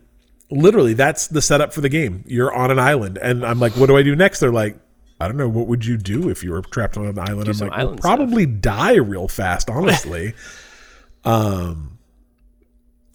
literally 0.50 0.92
that's 0.92 1.28
the 1.28 1.40
setup 1.40 1.72
for 1.72 1.80
the 1.80 1.88
game. 1.88 2.22
You're 2.26 2.52
on 2.54 2.70
an 2.70 2.78
island, 2.78 3.16
and 3.22 3.42
I'm 3.44 3.58
like, 3.58 3.72
what 3.72 3.86
do 3.86 3.96
I 3.96 4.02
do 4.02 4.14
next? 4.14 4.40
They're 4.40 4.52
like, 4.52 4.78
I 5.22 5.28
don't 5.28 5.36
know. 5.36 5.48
What 5.48 5.66
would 5.68 5.86
you 5.86 5.96
do 5.96 6.28
if 6.28 6.42
you 6.42 6.50
were 6.52 6.62
trapped 6.62 6.96
on 6.96 7.06
an 7.06 7.18
island? 7.18 7.48
I'm 7.48 7.54
some 7.54 7.68
like, 7.68 7.78
island 7.78 8.00
probably 8.00 8.46
die 8.46 8.96
real 8.96 9.28
fast, 9.28 9.70
honestly. 9.70 10.34
um, 11.24 11.98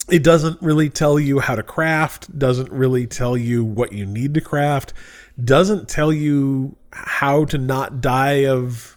it 0.08 0.22
doesn't 0.22 0.60
really 0.62 0.88
tell 0.88 1.20
you 1.20 1.38
how 1.38 1.54
to 1.54 1.62
craft. 1.62 2.36
Doesn't 2.38 2.72
really 2.72 3.06
tell 3.06 3.36
you 3.36 3.62
what 3.64 3.92
you 3.92 4.06
need 4.06 4.34
to 4.34 4.40
craft. 4.40 4.94
Doesn't 5.42 5.88
tell 5.88 6.12
you 6.12 6.76
how 6.92 7.44
to 7.46 7.58
not 7.58 8.00
die 8.00 8.46
of 8.46 8.96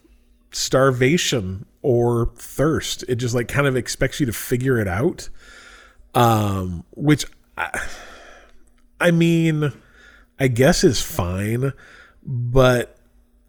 starvation 0.51 1.65
or 1.81 2.31
thirst. 2.35 3.03
It 3.07 3.15
just 3.15 3.35
like 3.35 3.47
kind 3.47 3.67
of 3.67 3.75
expects 3.75 4.19
you 4.19 4.25
to 4.25 4.33
figure 4.33 4.79
it 4.79 4.87
out. 4.87 5.29
Um, 6.13 6.83
which 6.91 7.25
I, 7.57 7.87
I 8.99 9.11
mean, 9.11 9.71
I 10.39 10.47
guess 10.47 10.83
is 10.83 11.01
fine, 11.01 11.73
but 12.23 12.97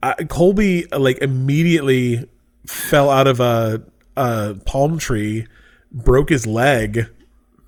I, 0.03 0.15
Colby 0.25 0.87
like 0.87 1.19
immediately 1.19 2.29
fell 2.67 3.11
out 3.11 3.27
of 3.27 3.41
a, 3.41 3.83
a 4.17 4.55
palm 4.67 4.99
tree, 4.99 5.47
broke 5.93 6.29
his 6.31 6.47
leg, 6.47 7.07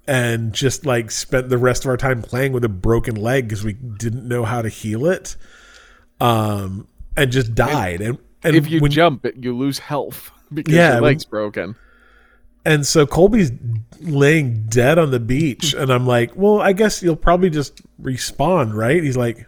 and 0.06 0.52
just 0.52 0.84
like 0.84 1.10
spent 1.10 1.48
the 1.48 1.58
rest 1.58 1.84
of 1.84 1.88
our 1.90 1.96
time 1.96 2.22
playing 2.22 2.52
with 2.52 2.64
a 2.64 2.68
broken 2.68 3.14
leg 3.14 3.48
because 3.48 3.64
we 3.64 3.72
didn't 3.74 4.26
know 4.26 4.44
how 4.44 4.62
to 4.62 4.68
heal 4.68 5.06
it. 5.06 5.36
Um, 6.20 6.86
and 7.16 7.30
just 7.30 7.54
died. 7.54 8.00
And, 8.00 8.18
and 8.42 8.56
if 8.56 8.68
you 8.68 8.80
when, 8.80 8.90
jump, 8.90 9.24
it, 9.24 9.36
you 9.36 9.56
lose 9.56 9.78
health 9.78 10.30
because 10.52 10.74
Yeah, 10.74 10.94
your 10.94 11.02
when- 11.02 11.10
leg's 11.12 11.24
broken. 11.24 11.76
And 12.66 12.86
so 12.86 13.06
Colby's 13.06 13.52
laying 14.00 14.64
dead 14.68 14.98
on 14.98 15.10
the 15.10 15.20
beach, 15.20 15.74
and 15.74 15.92
I'm 15.92 16.06
like, 16.06 16.32
"Well, 16.34 16.62
I 16.62 16.72
guess 16.72 17.02
you'll 17.02 17.14
probably 17.14 17.50
just 17.50 17.82
respawn, 18.02 18.72
right?" 18.72 19.02
He's 19.02 19.18
like, 19.18 19.46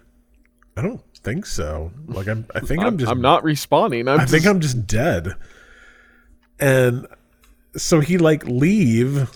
"I 0.76 0.82
don't 0.82 1.00
think 1.26 1.44
so. 1.44 1.90
Like, 2.06 2.28
I'm, 2.28 2.46
I 2.54 2.60
think 2.60 2.80
I'm, 2.80 2.86
I'm, 2.86 2.98
just, 2.98 3.10
I'm 3.10 3.20
not 3.20 3.42
respawning. 3.42 4.08
I'm 4.08 4.20
I 4.20 4.26
think 4.26 4.46
I'm 4.46 4.60
just 4.60 4.86
dead." 4.86 5.34
And 6.60 7.06
so 7.76 8.00
he 8.00 8.16
like 8.16 8.46
leave, 8.46 9.28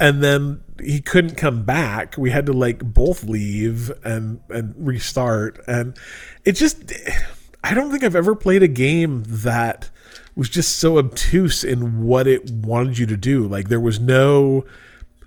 and 0.00 0.22
then 0.22 0.62
he 0.82 1.00
couldn't 1.00 1.36
come 1.36 1.62
back. 1.62 2.18
We 2.18 2.30
had 2.30 2.46
to 2.46 2.52
like 2.52 2.80
both 2.80 3.24
leave 3.24 3.90
and 4.04 4.40
and 4.50 4.74
restart, 4.76 5.60
and 5.68 5.96
it 6.44 6.52
just, 6.52 6.92
I 7.62 7.72
don't 7.72 7.90
think 7.90 8.02
I've 8.02 8.16
ever 8.16 8.34
played 8.34 8.64
a 8.64 8.68
game 8.68 9.22
that 9.26 9.90
was 10.34 10.48
just 10.48 10.78
so 10.78 10.98
obtuse 10.98 11.62
in 11.62 12.02
what 12.04 12.26
it 12.26 12.50
wanted 12.50 12.98
you 12.98 13.06
to 13.06 13.16
do. 13.16 13.46
Like 13.46 13.68
there 13.68 13.80
was 13.80 14.00
no 14.00 14.64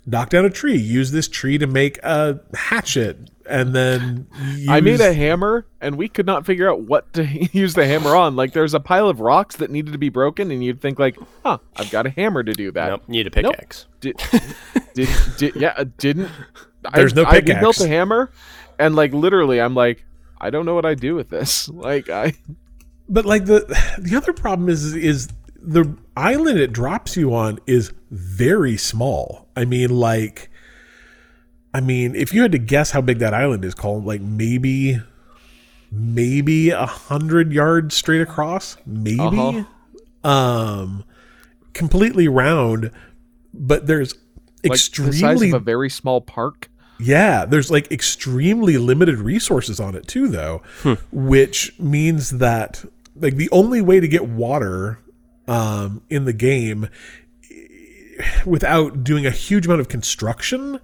knock 0.06 0.30
down 0.30 0.46
a 0.46 0.50
tree, 0.50 0.78
use 0.78 1.12
this 1.12 1.28
tree 1.28 1.58
to 1.58 1.68
make 1.68 1.98
a 2.04 2.40
hatchet, 2.54 3.30
and 3.48 3.74
then 3.74 4.28
I 4.68 4.82
made 4.82 5.02
a 5.02 5.14
hammer, 5.14 5.66
and 5.82 5.98
we 5.98 6.08
could 6.08 6.26
not 6.26 6.46
figure 6.46 6.70
out 6.70 6.82
what 6.82 7.14
to 7.14 7.26
use 7.52 7.74
the 7.74 7.86
hammer 7.86 8.16
on. 8.16 8.36
Like, 8.36 8.54
there's 8.54 8.74
a 8.74 8.80
pile 8.80 9.10
of 9.10 9.20
rocks 9.20 9.58
that 9.58 9.70
needed 9.70 9.92
to 9.92 9.98
be 9.98 10.10
broken, 10.10 10.52
and 10.52 10.64
you'd 10.64 10.82
think, 10.82 11.00
like, 11.00 11.18
"Huh, 11.44 11.60
I've 11.76 11.92
got 11.92 12.06
a 12.06 12.10
hammer 12.10 12.44
to 12.44 12.54
do 12.54 12.72
that." 12.72 12.90
Nope, 12.90 13.04
you 13.08 13.12
need 13.14 13.28
a 13.28 13.32
pickaxe. 13.32 13.86
Did, 14.00 14.22
did, 14.94 15.10
did 15.38 15.56
yeah, 15.56 15.74
uh, 15.78 15.86
didn't. 15.98 16.30
There's 16.94 17.14
I, 17.14 17.24
no 17.24 17.26
I, 17.28 17.42
built 17.42 17.80
a 17.80 17.88
hammer, 17.88 18.32
and 18.80 18.96
like 18.96 19.14
literally, 19.14 19.60
I'm 19.60 19.76
like, 19.76 20.06
I 20.40 20.50
don't 20.50 20.66
know 20.66 20.76
what 20.76 20.86
I 20.86 20.94
do 20.94 21.16
with 21.16 21.30
this. 21.30 21.70
Like, 21.76 22.10
I 22.10 22.34
But 23.10 23.26
like 23.26 23.46
the 23.46 23.66
the 24.00 24.16
other 24.16 24.34
problem 24.34 24.70
is 24.70 24.96
is 24.96 25.30
the 25.62 25.96
island 26.16 26.60
it 26.60 26.72
drops 26.72 27.18
you 27.18 27.34
on 27.34 27.60
is 27.68 27.92
very 28.12 28.78
small. 28.78 29.45
I 29.56 29.66
mean, 29.66 29.90
like, 29.90 30.50
I 31.74 31.82
mean, 31.82 32.16
if 32.16 32.34
you 32.34 32.42
had 32.42 32.52
to 32.54 32.58
guess 32.58 32.92
how 32.92 33.02
big 33.02 33.20
that 33.20 33.34
island 33.34 33.64
is, 33.66 33.74
called 33.74 34.06
like 34.06 34.22
maybe 34.22 35.00
maybe 35.92 36.70
a 36.72 36.86
hundred 36.86 37.54
yards 37.54 37.96
straight 37.96 38.22
across, 38.22 38.78
maybe, 38.86 39.20
Uh-huh. 39.20 40.30
um, 40.30 41.04
completely 41.74 42.28
round. 42.28 42.92
But 43.54 43.88
there's 43.88 44.14
like 44.64 44.72
the 44.74 44.78
size 44.78 44.90
extremely 44.90 45.50
of 45.50 45.54
a 45.56 45.60
very 45.60 45.90
small 45.90 46.20
park. 46.22 46.70
yeah, 47.00 47.46
there's 47.46 47.72
like 47.72 47.90
extremely 47.92 48.78
limited 48.78 49.20
resources 49.20 49.80
on 49.80 49.96
it 49.96 50.08
too, 50.08 50.28
though, 50.28 50.62
which 51.12 51.78
means 51.80 52.32
that 52.32 52.84
like 53.16 53.36
the 53.36 53.50
only 53.52 53.82
way 53.82 54.00
to 54.02 54.08
get 54.10 54.28
water 54.28 55.00
um, 55.48 56.02
in 56.10 56.26
the 56.26 56.34
game 56.34 56.90
without 58.46 59.04
doing 59.04 59.26
a 59.26 59.32
huge 59.32 59.66
amount 59.66 59.82
of 59.82 59.88
construction 59.90 60.80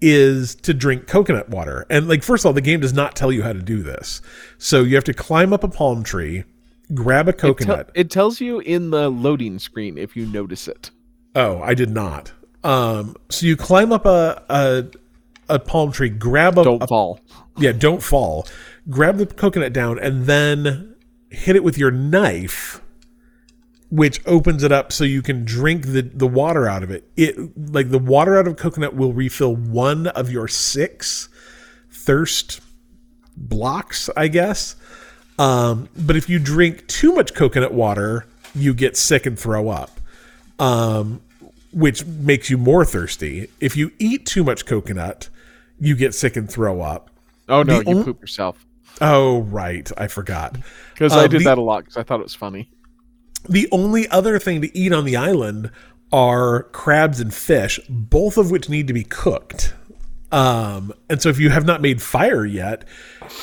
is 0.00 0.54
to 0.56 0.74
drink 0.74 1.06
coconut 1.06 1.48
water. 1.48 1.86
And 1.88 2.08
like 2.08 2.22
first 2.22 2.42
of 2.44 2.46
all, 2.48 2.52
the 2.52 2.60
game 2.60 2.80
does 2.80 2.92
not 2.92 3.16
tell 3.16 3.32
you 3.32 3.42
how 3.42 3.52
to 3.52 3.62
do 3.62 3.82
this, 3.82 4.20
so 4.58 4.82
you 4.82 4.94
have 4.96 5.04
to 5.04 5.14
climb 5.14 5.52
up 5.52 5.64
a 5.64 5.68
palm 5.68 6.02
tree, 6.02 6.44
grab 6.92 7.26
a 7.26 7.30
It, 7.30 7.38
tell- 7.38 7.54
coconut. 7.54 7.90
it 7.94 8.10
tells 8.10 8.40
you 8.40 8.60
in 8.60 8.90
the 8.90 9.08
loading 9.08 9.58
screen 9.58 9.96
if 9.98 10.16
you 10.16 10.26
notice 10.26 10.68
it. 10.68 10.90
Oh, 11.34 11.60
I 11.62 11.74
did 11.74 11.90
not. 11.90 12.32
Um, 12.62 13.16
so 13.30 13.46
you 13.46 13.56
climb 13.56 13.92
up 13.92 14.06
a 14.06 14.42
a, 14.48 14.84
a 15.48 15.58
palm 15.58 15.92
tree, 15.92 16.08
grab 16.10 16.58
a, 16.58 16.64
Don't 16.64 16.82
a 16.82 16.86
fall. 16.86 17.20
yeah, 17.58 17.72
don't 17.72 18.02
fall. 18.02 18.46
Grab 18.90 19.16
the 19.16 19.26
coconut 19.26 19.72
down 19.72 19.98
and 19.98 20.26
then 20.26 20.94
hit 21.30 21.56
it 21.56 21.64
with 21.64 21.76
your 21.78 21.90
knife, 21.90 22.80
which 23.94 24.20
opens 24.26 24.64
it 24.64 24.72
up 24.72 24.90
so 24.90 25.04
you 25.04 25.22
can 25.22 25.44
drink 25.44 25.86
the, 25.86 26.02
the 26.02 26.26
water 26.26 26.66
out 26.66 26.82
of 26.82 26.90
it. 26.90 27.08
It 27.16 27.36
like 27.72 27.90
the 27.90 27.98
water 27.98 28.36
out 28.36 28.48
of 28.48 28.56
coconut 28.56 28.94
will 28.96 29.12
refill 29.12 29.54
one 29.54 30.08
of 30.08 30.30
your 30.32 30.48
six 30.48 31.28
thirst 31.90 32.60
blocks, 33.36 34.10
I 34.16 34.28
guess. 34.28 34.74
Um, 35.38 35.88
but 35.96 36.16
if 36.16 36.28
you 36.28 36.38
drink 36.38 36.86
too 36.88 37.14
much 37.14 37.34
coconut 37.34 37.72
water, 37.72 38.26
you 38.54 38.74
get 38.74 38.96
sick 38.96 39.26
and 39.26 39.38
throw 39.38 39.68
up. 39.68 40.00
Um, 40.58 41.20
which 41.72 42.04
makes 42.06 42.50
you 42.50 42.58
more 42.58 42.84
thirsty. 42.84 43.48
If 43.60 43.76
you 43.76 43.90
eat 43.98 44.26
too 44.26 44.44
much 44.44 44.64
coconut, 44.66 45.28
you 45.80 45.96
get 45.96 46.14
sick 46.14 46.36
and 46.36 46.48
throw 46.50 46.80
up. 46.80 47.10
Oh 47.48 47.62
no, 47.62 47.82
The 47.82 47.90
you 47.90 47.98
on- 47.98 48.04
poop 48.04 48.20
yourself. 48.20 48.64
Oh, 49.00 49.40
right. 49.42 49.90
I 49.98 50.06
forgot. 50.06 50.56
Because 50.92 51.12
I 51.12 51.24
Um, 51.24 51.30
did 51.30 51.40
the- 51.40 51.44
that 51.46 51.58
a 51.58 51.62
lot 51.62 51.80
because 51.84 51.96
I 51.96 52.04
thought 52.04 52.20
it 52.20 52.24
was 52.24 52.34
funny. 52.34 52.70
The 53.48 53.68
only 53.72 54.08
other 54.08 54.38
thing 54.38 54.62
to 54.62 54.76
eat 54.76 54.92
on 54.92 55.04
the 55.04 55.16
island 55.16 55.70
are 56.12 56.64
crabs 56.64 57.20
and 57.20 57.34
fish, 57.34 57.80
both 57.88 58.38
of 58.38 58.50
which 58.50 58.68
need 58.68 58.86
to 58.86 58.92
be 58.92 59.04
cooked. 59.04 59.74
Um, 60.32 60.92
and 61.08 61.20
so 61.20 61.28
if 61.28 61.38
you 61.38 61.50
have 61.50 61.64
not 61.64 61.80
made 61.80 62.00
fire 62.00 62.44
yet, 62.44 62.84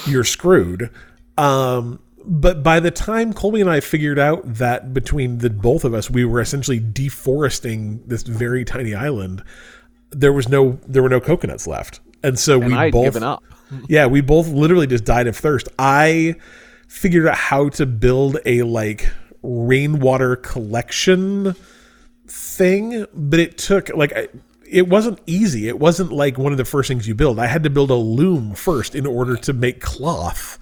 you're 0.06 0.24
screwed. 0.24 0.90
Um, 1.38 2.00
but 2.26 2.64
by 2.64 2.80
the 2.80 2.92
time 2.92 3.34
Colby 3.34 3.62
and 3.62 3.70
I 3.70 3.80
figured 3.80 4.20
out 4.20 4.42
that 4.46 4.94
between 4.94 5.40
the 5.40 5.50
both 5.50 5.84
of 5.84 5.94
us, 5.94 6.10
we 6.10 6.26
were 6.26 6.42
essentially 6.42 6.80
deforesting 6.80 8.04
this 8.06 8.24
very 8.24 8.64
tiny 8.64 8.94
island, 8.94 9.44
there 10.12 10.34
was 10.34 10.50
no 10.50 10.80
there 10.88 11.02
were 11.02 11.10
no 11.10 11.20
coconuts 11.20 11.68
left. 11.68 12.00
And 12.24 12.38
so 12.38 12.62
And 12.62 12.72
we 12.72 12.78
I'd 12.78 12.92
both 12.92 13.06
given 13.06 13.24
up. 13.24 13.44
yeah, 13.88 14.06
we 14.06 14.22
both 14.22 14.48
literally 14.50 14.88
just 14.88 15.06
died 15.06 15.28
of 15.28 15.36
thirst. 15.36 15.68
I 15.80 16.36
figured 16.88 17.28
out 17.28 17.36
how 17.36 17.70
to 17.70 17.86
build 17.86 18.38
a 18.46 18.64
like 18.64 19.10
rainwater 19.44 20.36
collection 20.36 21.56
thing, 22.28 23.06
but 23.14 23.40
it 23.40 23.58
took 23.58 23.90
like 23.90 24.14
it 24.68 24.88
wasn't 24.88 25.20
easy. 25.26 25.68
It 25.68 25.80
wasn't 25.80 26.12
like 26.12 26.38
one 26.38 26.52
of 26.52 26.58
the 26.58 26.66
first 26.66 26.88
things 26.88 27.08
you 27.08 27.14
build. 27.14 27.40
I 27.40 27.48
had 27.48 27.64
to 27.64 27.70
build 27.70 27.90
a 27.90 27.96
loom 27.96 28.56
first 28.56 28.96
in 28.96 29.06
order 29.06 29.36
to 29.36 29.54
make 29.54 29.82
cloth. 29.82 30.58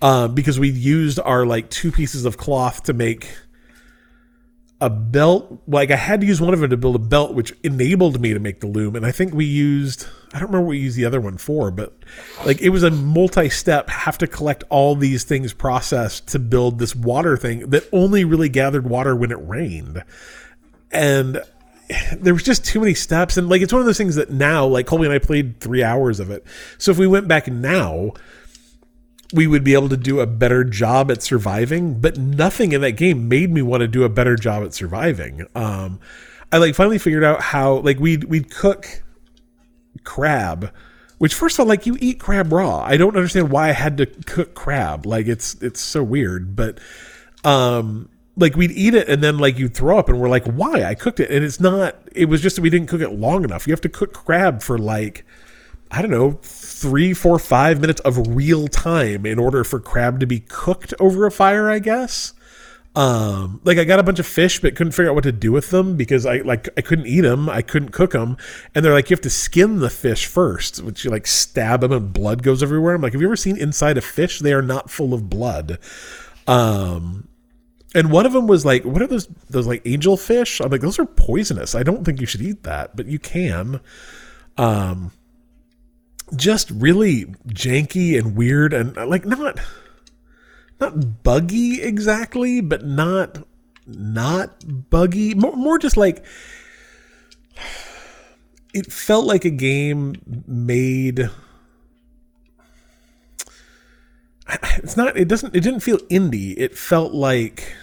Um, 0.00 0.34
because 0.34 0.58
we 0.58 0.68
used 0.68 1.20
our 1.20 1.46
like 1.46 1.70
two 1.70 1.92
pieces 1.92 2.24
of 2.24 2.36
cloth 2.36 2.82
to 2.84 2.92
make 2.92 3.28
a 4.82 4.90
belt. 4.90 5.62
Like 5.68 5.92
I 5.92 5.96
had 5.96 6.20
to 6.20 6.26
use 6.26 6.40
one 6.40 6.52
of 6.52 6.58
them 6.58 6.68
to 6.70 6.76
build 6.76 6.96
a 6.96 6.98
belt, 6.98 7.34
which 7.34 7.54
enabled 7.62 8.20
me 8.20 8.34
to 8.34 8.40
make 8.40 8.60
the 8.60 8.66
loom. 8.66 8.96
And 8.96 9.06
I 9.06 9.12
think 9.12 9.32
we 9.32 9.44
used, 9.44 10.08
I 10.34 10.40
don't 10.40 10.48
remember 10.48 10.66
what 10.66 10.70
we 10.70 10.78
used 10.78 10.96
the 10.96 11.04
other 11.04 11.20
one 11.20 11.38
for, 11.38 11.70
but 11.70 11.96
like 12.44 12.60
it 12.60 12.70
was 12.70 12.82
a 12.82 12.90
multi 12.90 13.48
step, 13.48 13.88
have 13.88 14.18
to 14.18 14.26
collect 14.26 14.64
all 14.70 14.96
these 14.96 15.22
things 15.22 15.52
processed 15.52 16.26
to 16.28 16.40
build 16.40 16.80
this 16.80 16.96
water 16.96 17.36
thing 17.36 17.70
that 17.70 17.88
only 17.92 18.24
really 18.24 18.48
gathered 18.48 18.84
water 18.84 19.14
when 19.14 19.30
it 19.30 19.38
rained. 19.40 20.02
And 20.90 21.40
there 22.16 22.34
was 22.34 22.42
just 22.42 22.64
too 22.64 22.80
many 22.80 22.94
steps. 22.94 23.36
And 23.36 23.48
like 23.48 23.62
it's 23.62 23.72
one 23.72 23.80
of 23.80 23.86
those 23.86 23.98
things 23.98 24.16
that 24.16 24.30
now, 24.30 24.66
like 24.66 24.86
Colby 24.86 25.04
and 25.04 25.14
I 25.14 25.20
played 25.20 25.60
three 25.60 25.84
hours 25.84 26.18
of 26.18 26.32
it. 26.32 26.44
So 26.78 26.90
if 26.90 26.98
we 26.98 27.06
went 27.06 27.28
back 27.28 27.46
now, 27.46 28.14
we 29.32 29.46
would 29.46 29.64
be 29.64 29.74
able 29.74 29.88
to 29.88 29.96
do 29.96 30.20
a 30.20 30.26
better 30.26 30.64
job 30.64 31.10
at 31.10 31.22
surviving, 31.22 32.00
but 32.00 32.18
nothing 32.18 32.72
in 32.72 32.80
that 32.82 32.92
game 32.92 33.28
made 33.28 33.50
me 33.50 33.62
want 33.62 33.80
to 33.80 33.88
do 33.88 34.04
a 34.04 34.08
better 34.08 34.36
job 34.36 34.62
at 34.64 34.74
surviving. 34.74 35.46
Um, 35.54 36.00
I 36.50 36.58
like 36.58 36.74
finally 36.74 36.98
figured 36.98 37.24
out 37.24 37.40
how 37.40 37.76
like 37.76 37.98
we'd 37.98 38.24
we'd 38.24 38.50
cook 38.50 39.02
crab, 40.04 40.72
which 41.18 41.34
first 41.34 41.56
of 41.56 41.60
all, 41.60 41.66
like 41.66 41.86
you 41.86 41.96
eat 42.00 42.20
crab 42.20 42.52
raw. 42.52 42.80
I 42.80 42.96
don't 42.96 43.16
understand 43.16 43.50
why 43.50 43.70
I 43.70 43.72
had 43.72 43.96
to 43.98 44.06
cook 44.06 44.54
crab. 44.54 45.06
Like 45.06 45.26
it's 45.26 45.54
it's 45.62 45.80
so 45.80 46.02
weird, 46.02 46.54
but 46.54 46.78
um, 47.44 48.10
like 48.36 48.56
we'd 48.56 48.70
eat 48.72 48.94
it 48.94 49.08
and 49.08 49.22
then 49.22 49.38
like 49.38 49.58
you'd 49.58 49.74
throw 49.74 49.98
up 49.98 50.08
and 50.08 50.20
we're 50.20 50.28
like 50.28 50.44
why 50.46 50.84
i 50.84 50.94
cooked 50.94 51.20
it 51.20 51.30
and 51.30 51.44
it's 51.44 51.60
not 51.60 51.96
it 52.12 52.26
was 52.26 52.40
just 52.40 52.56
that 52.56 52.62
we 52.62 52.70
didn't 52.70 52.88
cook 52.88 53.00
it 53.00 53.10
long 53.10 53.44
enough 53.44 53.66
you 53.66 53.72
have 53.72 53.80
to 53.80 53.88
cook 53.88 54.12
crab 54.12 54.62
for 54.62 54.78
like 54.78 55.24
i 55.90 56.00
don't 56.00 56.10
know 56.10 56.38
three 56.82 57.14
four 57.14 57.38
five 57.38 57.80
minutes 57.80 58.00
of 58.00 58.34
real 58.36 58.66
time 58.66 59.24
in 59.24 59.38
order 59.38 59.62
for 59.62 59.78
crab 59.80 60.20
to 60.20 60.26
be 60.26 60.40
cooked 60.40 60.92
over 60.98 61.24
a 61.26 61.30
fire 61.30 61.70
i 61.70 61.78
guess 61.78 62.34
um 62.94 63.60
like 63.64 63.78
i 63.78 63.84
got 63.84 63.98
a 63.98 64.02
bunch 64.02 64.18
of 64.18 64.26
fish 64.26 64.60
but 64.60 64.74
couldn't 64.74 64.92
figure 64.92 65.08
out 65.08 65.14
what 65.14 65.24
to 65.24 65.32
do 65.32 65.52
with 65.52 65.70
them 65.70 65.96
because 65.96 66.26
i 66.26 66.38
like 66.38 66.68
i 66.76 66.80
couldn't 66.80 67.06
eat 67.06 67.20
them 67.22 67.48
i 67.48 67.62
couldn't 67.62 67.92
cook 67.92 68.10
them 68.10 68.36
and 68.74 68.84
they're 68.84 68.92
like 68.92 69.08
you 69.08 69.14
have 69.14 69.20
to 69.20 69.30
skin 69.30 69.78
the 69.78 69.88
fish 69.88 70.26
first 70.26 70.82
which 70.82 71.04
you 71.04 71.10
like 71.10 71.26
stab 71.26 71.80
them 71.80 71.92
and 71.92 72.12
blood 72.12 72.42
goes 72.42 72.62
everywhere 72.62 72.94
i'm 72.94 73.00
like 73.00 73.12
have 73.12 73.22
you 73.22 73.28
ever 73.28 73.36
seen 73.36 73.56
inside 73.56 73.96
a 73.96 74.02
fish 74.02 74.40
they 74.40 74.52
are 74.52 74.60
not 74.60 74.90
full 74.90 75.14
of 75.14 75.30
blood 75.30 75.78
um 76.46 77.28
and 77.94 78.10
one 78.10 78.24
of 78.24 78.32
them 78.32 78.46
was 78.46 78.64
like, 78.64 78.84
what 78.84 79.02
are 79.02 79.06
those 79.06 79.28
those 79.50 79.66
like 79.66 79.82
angel 79.84 80.16
fish? 80.16 80.60
I'm 80.60 80.70
like, 80.70 80.80
those 80.80 80.98
are 80.98 81.04
poisonous. 81.04 81.74
I 81.74 81.82
don't 81.82 82.04
think 82.04 82.20
you 82.20 82.26
should 82.26 82.40
eat 82.40 82.62
that, 82.62 82.96
but 82.96 83.06
you 83.06 83.18
can. 83.18 83.80
Um 84.56 85.12
just 86.36 86.70
really 86.70 87.26
janky 87.48 88.18
and 88.18 88.36
weird 88.36 88.72
and 88.72 88.96
like 88.96 89.24
not 89.24 89.60
not 90.80 91.22
buggy 91.22 91.80
exactly, 91.82 92.60
but 92.60 92.84
not 92.84 93.46
not 93.86 94.90
buggy. 94.90 95.34
More, 95.34 95.56
more 95.56 95.78
just 95.78 95.96
like 95.96 96.24
it 98.74 98.92
felt 98.92 99.26
like 99.26 99.44
a 99.44 99.50
game 99.50 100.14
made 100.46 101.30
it's 104.78 104.96
not 104.96 105.16
it 105.16 105.28
doesn't 105.28 105.54
it 105.54 105.60
didn't 105.60 105.80
feel 105.80 105.98
indie 106.10 106.54
it 106.56 106.76
felt 106.76 107.12
like 107.12 107.74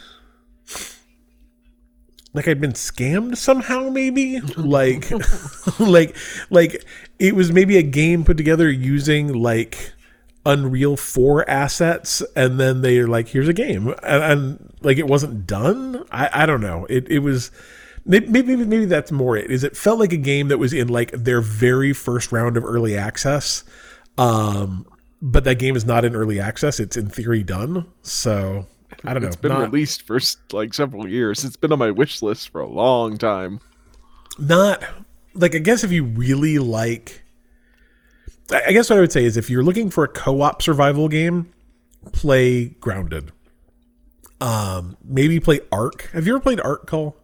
like 2.39 2.47
I'd 2.47 2.61
been 2.61 2.71
scammed 2.71 3.35
somehow, 3.35 3.89
maybe 3.89 4.39
like, 4.57 5.11
like, 5.79 6.15
like 6.49 6.85
it 7.19 7.35
was 7.35 7.51
maybe 7.51 7.75
a 7.75 7.83
game 7.83 8.23
put 8.23 8.37
together 8.37 8.71
using 8.71 9.33
like 9.33 9.91
Unreal 10.45 10.95
Four 10.95 11.47
assets, 11.49 12.23
and 12.37 12.57
then 12.57 12.81
they're 12.81 13.09
like, 13.09 13.27
"Here's 13.27 13.49
a 13.49 13.53
game," 13.53 13.89
and, 14.03 14.23
and 14.23 14.73
like 14.79 14.97
it 14.97 15.05
wasn't 15.05 15.45
done. 15.45 16.05
I, 16.11 16.29
I 16.31 16.45
don't 16.45 16.61
know. 16.61 16.85
It 16.89 17.11
it 17.11 17.19
was 17.19 17.51
maybe, 18.05 18.27
maybe 18.27 18.55
maybe 18.55 18.85
that's 18.85 19.11
more 19.11 19.35
it 19.35 19.51
is. 19.51 19.65
It 19.65 19.75
felt 19.75 19.99
like 19.99 20.13
a 20.13 20.17
game 20.17 20.47
that 20.47 20.57
was 20.57 20.71
in 20.71 20.87
like 20.87 21.11
their 21.11 21.41
very 21.41 21.91
first 21.91 22.31
round 22.31 22.55
of 22.55 22.63
early 22.63 22.95
access, 22.95 23.65
um, 24.17 24.87
but 25.21 25.43
that 25.43 25.55
game 25.55 25.75
is 25.75 25.83
not 25.83 26.05
in 26.05 26.15
early 26.15 26.39
access. 26.39 26.79
It's 26.79 26.95
in 26.95 27.09
theory 27.09 27.43
done. 27.43 27.85
So 28.01 28.65
I 29.05 29.13
don't 29.13 29.21
know. 29.21 29.27
It's 29.27 29.35
been 29.37 29.51
not, 29.51 29.61
released 29.61 30.01
for 30.03 30.19
like 30.51 30.73
several 30.73 31.07
years. 31.07 31.45
It's 31.45 31.55
been 31.55 31.71
on 31.71 31.79
my 31.79 31.91
wish 31.91 32.21
list 32.21 32.49
for 32.49 32.61
a 32.61 32.67
long 32.67 33.17
time. 33.17 33.59
not 34.37 34.83
like 35.33 35.55
I 35.55 35.59
guess 35.59 35.83
if 35.83 35.91
you 35.91 36.03
really 36.03 36.59
like 36.59 37.23
I 38.51 38.71
guess 38.71 38.89
what 38.89 38.97
I 38.97 39.01
would 39.01 39.11
say 39.11 39.23
is 39.25 39.37
if 39.37 39.49
you're 39.49 39.63
looking 39.63 39.89
for 39.89 40.03
a 40.03 40.07
co-op 40.07 40.61
survival 40.61 41.07
game, 41.07 41.51
play 42.11 42.65
Grounded. 42.65 43.31
Um 44.41 44.97
maybe 45.03 45.39
play 45.39 45.59
Ark. 45.71 46.09
Have 46.13 46.25
you 46.27 46.33
ever 46.35 46.41
played 46.41 46.59
Ark 46.61 46.87
Call? 46.87 47.15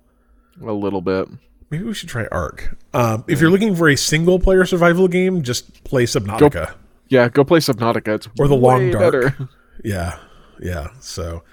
A 0.61 0.71
little 0.71 1.01
bit. 1.01 1.27
Maybe 1.69 1.83
we 1.83 1.93
should 1.93 2.09
try 2.09 2.27
Ark. 2.31 2.77
Um 2.93 3.23
if 3.27 3.41
you're 3.41 3.49
looking 3.49 3.75
for 3.75 3.89
a 3.89 3.97
single 3.97 4.39
player 4.39 4.65
survival 4.65 5.07
game, 5.07 5.41
just 5.41 5.83
play 5.83 6.05
Subnautica. 6.05 6.73
Yeah, 7.09 7.27
go 7.29 7.43
play 7.43 7.59
Subnautica. 7.59 8.15
It's 8.15 8.27
Or 8.39 8.47
The 8.47 8.55
Long 8.55 8.91
Dark. 8.91 9.03
better. 9.03 9.49
Yeah. 9.83 10.17
Yeah. 10.59 10.89
So 10.99 11.43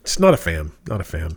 it's 0.00 0.18
not 0.18 0.34
a 0.34 0.38
fan. 0.38 0.72
Not 0.88 1.00
a 1.00 1.04
fan. 1.04 1.36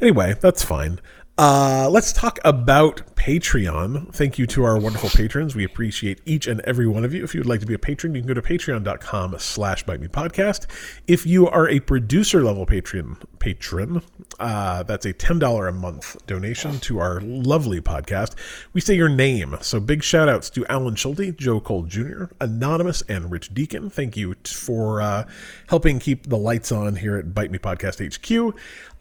Anyway, 0.00 0.34
that's 0.40 0.64
fine. 0.64 1.00
Uh, 1.36 1.88
let's 1.90 2.12
talk 2.12 2.38
about 2.44 3.02
Patreon. 3.16 4.14
Thank 4.14 4.38
you 4.38 4.46
to 4.48 4.64
our 4.64 4.78
wonderful 4.78 5.08
patrons. 5.08 5.56
We 5.56 5.64
appreciate 5.64 6.20
each 6.26 6.46
and 6.46 6.60
every 6.60 6.86
one 6.86 7.04
of 7.04 7.14
you. 7.14 7.24
If 7.24 7.34
you 7.34 7.40
would 7.40 7.48
like 7.48 7.60
to 7.60 7.66
be 7.66 7.74
a 7.74 7.78
patron, 7.78 8.14
you 8.14 8.20
can 8.20 8.28
go 8.28 8.34
to 8.34 8.42
patreon.com 8.42 9.36
slash 9.38 9.82
bite 9.82 10.00
me 10.00 10.06
podcast. 10.06 10.66
If 11.08 11.26
you 11.26 11.48
are 11.48 11.68
a 11.68 11.80
producer 11.80 12.44
level 12.44 12.66
patron, 12.66 13.16
patron, 13.38 14.02
uh, 14.38 14.82
that's 14.84 15.06
a 15.06 15.14
$10 15.14 15.68
a 15.68 15.72
month 15.72 16.24
donation 16.26 16.78
to 16.80 16.98
our 16.98 17.20
lovely 17.22 17.80
podcast. 17.80 18.34
We 18.72 18.80
say 18.80 18.94
your 18.94 19.08
name. 19.08 19.56
So 19.62 19.80
big 19.80 20.04
shout 20.04 20.28
outs 20.28 20.50
to 20.50 20.66
Alan 20.66 20.94
Schulte, 20.94 21.36
Joe 21.36 21.60
Cole 21.60 21.84
Jr., 21.84 22.26
Anonymous, 22.40 23.02
and 23.08 23.32
Rich 23.32 23.54
Deacon. 23.54 23.88
Thank 23.90 24.16
you 24.16 24.36
for 24.44 25.00
uh, 25.00 25.26
helping 25.68 25.98
keep 25.98 26.28
the 26.28 26.38
lights 26.38 26.70
on 26.70 26.96
here 26.96 27.16
at 27.16 27.34
Bite 27.34 27.50
Me 27.50 27.58
Podcast 27.58 28.04
HQ. 28.04 28.54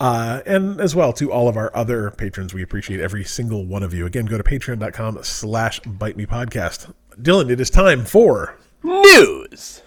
Uh, 0.04 0.42
and 0.46 0.82
as 0.82 0.94
well 0.94 1.14
to 1.14 1.32
all 1.32 1.48
of 1.48 1.56
our 1.56 1.74
other 1.74 2.12
patrons. 2.12 2.54
We 2.54 2.62
appreciate 2.62 3.00
every 3.00 3.24
single 3.24 3.66
one 3.66 3.84
of 3.84 3.94
you. 3.94 4.06
Again, 4.06 4.26
go 4.26 4.38
to 4.38 4.44
patreon.com 4.44 5.24
slash 5.24 5.80
bite 5.80 6.18
me 6.18 6.26
podcast. 6.26 6.94
Dylan, 7.22 7.50
it 7.50 7.62
is 7.62 7.70
time 7.70 8.04
for 8.04 8.58
News. 8.84 9.82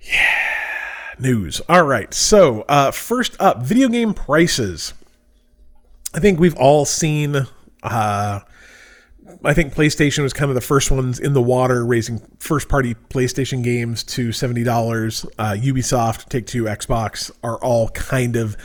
Yeah, 0.00 0.34
news. 1.18 1.60
All 1.68 1.82
right. 1.82 2.14
So, 2.14 2.62
uh, 2.70 2.90
first 2.90 3.36
up, 3.38 3.62
video 3.62 3.90
game 3.90 4.14
prices. 4.14 4.94
I 6.14 6.20
think 6.20 6.40
we've 6.40 6.56
all 6.56 6.86
seen. 6.86 7.46
Uh, 7.82 8.40
I 9.44 9.54
think 9.54 9.74
PlayStation 9.74 10.22
was 10.22 10.32
kind 10.32 10.50
of 10.50 10.54
the 10.54 10.60
first 10.60 10.90
ones 10.90 11.18
in 11.18 11.32
the 11.32 11.42
water, 11.42 11.84
raising 11.84 12.20
first 12.38 12.68
party 12.68 12.94
PlayStation 12.94 13.62
games 13.62 14.04
to 14.04 14.32
seventy 14.32 14.64
dollars. 14.64 15.24
Uh, 15.38 15.52
Ubisoft, 15.52 16.28
Take 16.28 16.46
Two, 16.46 16.64
Xbox 16.64 17.30
are 17.42 17.56
all 17.58 17.88
kind 17.90 18.36
of 18.36 18.56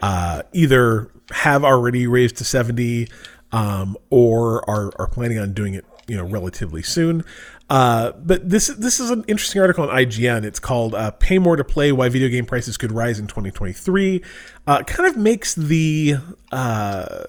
uh, 0.00 0.42
either 0.52 1.10
have 1.30 1.64
already 1.64 2.06
raised 2.06 2.36
to 2.38 2.44
seventy 2.44 3.08
um, 3.52 3.96
or 4.10 4.68
are 4.68 4.92
are 4.98 5.08
planning 5.08 5.38
on 5.38 5.52
doing 5.52 5.74
it, 5.74 5.84
you 6.06 6.16
know, 6.16 6.24
relatively 6.24 6.82
soon. 6.82 7.24
Uh, 7.70 8.12
but 8.12 8.48
this 8.48 8.68
this 8.68 8.98
is 8.98 9.10
an 9.10 9.24
interesting 9.28 9.60
article 9.60 9.88
on 9.88 9.94
IGN. 9.94 10.44
It's 10.44 10.60
called 10.60 10.94
uh, 10.94 11.10
"Pay 11.12 11.38
More 11.38 11.56
to 11.56 11.64
Play: 11.64 11.92
Why 11.92 12.08
Video 12.08 12.28
Game 12.28 12.46
Prices 12.46 12.76
Could 12.76 12.92
Rise 12.92 13.18
in 13.18 13.26
2023." 13.26 14.22
Uh, 14.66 14.82
kind 14.84 15.08
of 15.08 15.16
makes 15.16 15.54
the 15.54 16.16
uh, 16.50 17.24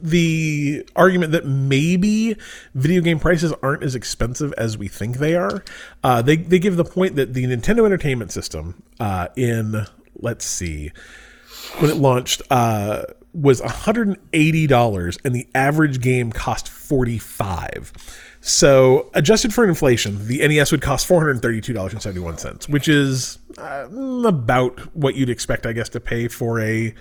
the 0.00 0.86
argument 0.96 1.32
that 1.32 1.46
maybe 1.46 2.36
video 2.74 3.00
game 3.00 3.18
prices 3.18 3.52
aren't 3.62 3.82
as 3.82 3.94
expensive 3.94 4.52
as 4.54 4.76
we 4.78 4.88
think 4.88 5.18
they 5.18 5.34
are. 5.34 5.64
Uh, 6.02 6.22
they 6.22 6.36
they 6.36 6.58
give 6.58 6.76
the 6.76 6.84
point 6.84 7.16
that 7.16 7.34
the 7.34 7.44
Nintendo 7.44 7.84
Entertainment 7.84 8.32
System 8.32 8.82
uh, 9.00 9.28
in 9.36 9.86
let's 10.16 10.44
see 10.44 10.92
when 11.78 11.90
it 11.90 11.96
launched 11.96 12.42
uh, 12.50 13.04
was 13.34 13.60
$180 13.60 15.18
and 15.24 15.34
the 15.34 15.48
average 15.54 16.00
game 16.00 16.32
cost 16.32 16.68
45 16.68 17.92
so 18.40 19.10
adjusted 19.14 19.54
for 19.54 19.66
inflation 19.66 20.26
the 20.26 20.46
nes 20.46 20.70
would 20.70 20.82
cost 20.82 21.08
$432.71 21.08 22.68
which 22.68 22.88
is 22.88 23.38
uh, 23.58 23.88
about 24.26 24.80
what 24.94 25.14
you'd 25.14 25.30
expect 25.30 25.64
i 25.64 25.72
guess 25.72 25.88
to 25.90 26.00
pay 26.00 26.28
for 26.28 26.60
a 26.60 26.94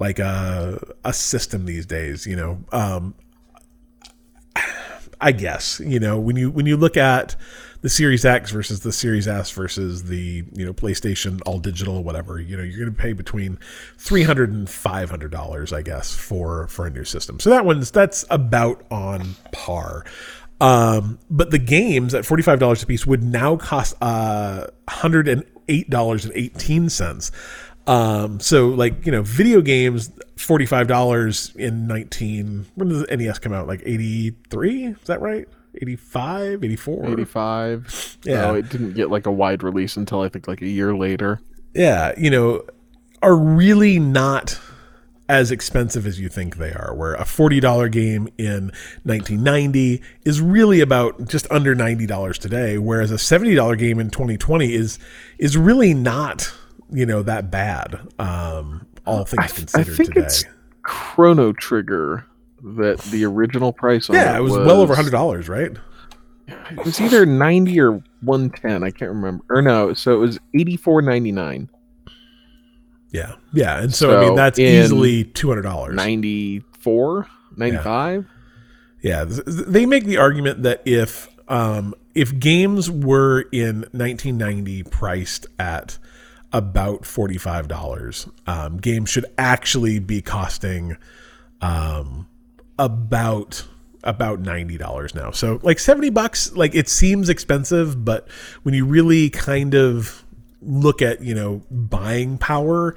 like 0.00 0.18
a 0.18 0.82
a 1.04 1.12
system 1.12 1.66
these 1.66 1.86
days 1.86 2.26
you 2.26 2.34
know? 2.34 2.58
Um 2.72 3.14
i 5.20 5.30
guess 5.30 5.78
you 5.80 6.00
know 6.00 6.18
when 6.18 6.34
you 6.34 6.50
when 6.50 6.66
you 6.66 6.76
look 6.76 6.96
at 6.96 7.36
the 7.82 7.88
series 7.88 8.24
x 8.24 8.50
versus 8.50 8.80
the 8.80 8.92
series 8.92 9.28
s 9.28 9.50
versus 9.50 10.04
the 10.04 10.44
you 10.54 10.64
know 10.64 10.72
playstation 10.72 11.40
all 11.46 11.58
digital 11.58 12.02
whatever 12.02 12.40
you 12.40 12.56
know 12.56 12.62
you're 12.62 12.78
going 12.78 12.94
to 12.94 12.98
pay 12.98 13.12
between 13.12 13.58
300 13.98 14.50
and 14.50 14.68
500 14.68 15.30
dollars 15.30 15.72
i 15.72 15.82
guess 15.82 16.14
for 16.14 16.66
for 16.68 16.86
a 16.86 16.90
new 16.90 17.04
system. 17.04 17.40
So 17.40 17.50
that 17.50 17.64
one's 17.64 17.90
that's 17.90 18.24
about 18.30 18.84
on 18.90 19.34
par. 19.52 20.04
Um, 20.60 21.18
but 21.30 21.50
the 21.50 21.58
games 21.58 22.12
at 22.14 22.24
$45 22.24 22.82
a 22.82 22.86
piece 22.86 23.06
would 23.06 23.22
now 23.24 23.56
cost 23.56 23.94
uh, 24.02 24.66
$108.18 24.88 27.30
um, 27.90 28.38
so 28.40 28.68
like, 28.68 29.04
you 29.04 29.12
know, 29.12 29.22
video 29.22 29.60
games, 29.60 30.10
$45 30.36 31.56
in 31.56 31.86
19, 31.86 32.66
when 32.76 32.88
did 32.88 33.06
the 33.06 33.16
NES 33.16 33.38
come 33.40 33.52
out? 33.52 33.66
Like 33.66 33.82
83? 33.84 34.84
Is 34.84 34.96
that 35.06 35.20
right? 35.20 35.48
85, 35.74 36.64
84? 36.64 37.10
85. 37.10 38.18
Yeah. 38.24 38.40
No, 38.42 38.54
it 38.54 38.68
didn't 38.68 38.94
get 38.94 39.10
like 39.10 39.26
a 39.26 39.32
wide 39.32 39.62
release 39.62 39.96
until 39.96 40.20
I 40.20 40.28
think 40.28 40.46
like 40.46 40.62
a 40.62 40.68
year 40.68 40.94
later. 40.94 41.40
Yeah. 41.74 42.12
You 42.16 42.30
know, 42.30 42.62
are 43.22 43.36
really 43.36 43.98
not 43.98 44.58
as 45.28 45.52
expensive 45.52 46.06
as 46.06 46.18
you 46.18 46.28
think 46.28 46.56
they 46.56 46.72
are. 46.72 46.92
Where 46.94 47.14
a 47.14 47.22
$40 47.22 47.90
game 47.92 48.28
in 48.36 48.72
1990 49.04 50.02
is 50.24 50.40
really 50.40 50.80
about 50.80 51.28
just 51.28 51.46
under 51.50 51.76
$90 51.76 52.38
today, 52.38 52.78
whereas 52.78 53.12
a 53.12 53.14
$70 53.14 53.78
game 53.78 54.00
in 54.00 54.10
2020 54.10 54.74
is 54.74 54.98
is 55.38 55.56
really 55.56 55.94
not, 55.94 56.52
you 56.92 57.06
know, 57.06 57.22
that 57.22 57.50
bad. 57.50 58.00
Um, 58.18 58.86
all 59.06 59.24
things 59.24 59.38
I, 59.38 59.46
th- 59.46 59.52
I 59.52 59.56
considered 59.56 59.96
think 59.96 60.14
today. 60.14 60.26
it's 60.26 60.44
Chrono 60.82 61.52
Trigger 61.52 62.26
that 62.62 62.98
the 63.10 63.24
original 63.24 63.72
price 63.72 64.10
on 64.10 64.16
Yeah, 64.16 64.34
it 64.34 64.38
it 64.38 64.42
was, 64.42 64.52
well 64.52 64.80
over 64.80 64.94
hundred 64.94 65.10
dollars, 65.12 65.48
right? 65.48 65.72
It 66.46 66.84
was 66.84 67.00
either 67.00 67.24
90 67.24 67.80
or 67.80 67.92
110. 68.22 68.82
I 68.82 68.90
can't 68.90 69.12
remember. 69.12 69.44
Or 69.48 69.62
no, 69.62 69.94
so 69.94 70.14
it 70.14 70.18
was 70.18 70.38
84.99. 70.54 71.68
Yeah, 73.12 73.34
yeah, 73.52 73.80
and 73.80 73.94
so, 73.94 74.16
I 74.16 74.20
mean 74.24 74.34
that's 74.36 74.58
easily 74.58 75.24
two 75.24 75.48
hundred 75.48 75.62
dollars. 75.62 75.96
94, 75.96 77.26
95. 77.56 78.26
Yeah, 79.02 79.24
th- 79.24 79.42
they 79.44 79.84
make 79.86 80.04
the 80.04 80.18
argument 80.18 80.62
that 80.62 80.82
if 80.84 81.28
um, 81.48 81.94
if 82.14 82.38
games 82.38 82.88
were 82.88 83.42
in 83.52 83.80
1990 83.92 84.84
priced 84.84 85.46
at 85.58 85.98
about 86.52 87.04
forty 87.06 87.38
five 87.38 87.68
dollars, 87.68 88.28
um, 88.46 88.78
games 88.78 89.08
should 89.08 89.26
actually 89.38 89.98
be 89.98 90.20
costing 90.20 90.96
um, 91.60 92.28
about 92.78 93.66
about 94.02 94.40
ninety 94.40 94.76
dollars 94.78 95.14
now. 95.14 95.30
So 95.30 95.60
like 95.62 95.78
seventy 95.78 96.10
bucks, 96.10 96.52
like 96.52 96.74
it 96.74 96.88
seems 96.88 97.28
expensive, 97.28 98.04
but 98.04 98.28
when 98.62 98.74
you 98.74 98.84
really 98.84 99.30
kind 99.30 99.74
of 99.74 100.24
look 100.62 101.02
at 101.02 101.22
you 101.22 101.34
know 101.34 101.62
buying 101.70 102.38
power, 102.38 102.96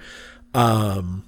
um, 0.53 1.23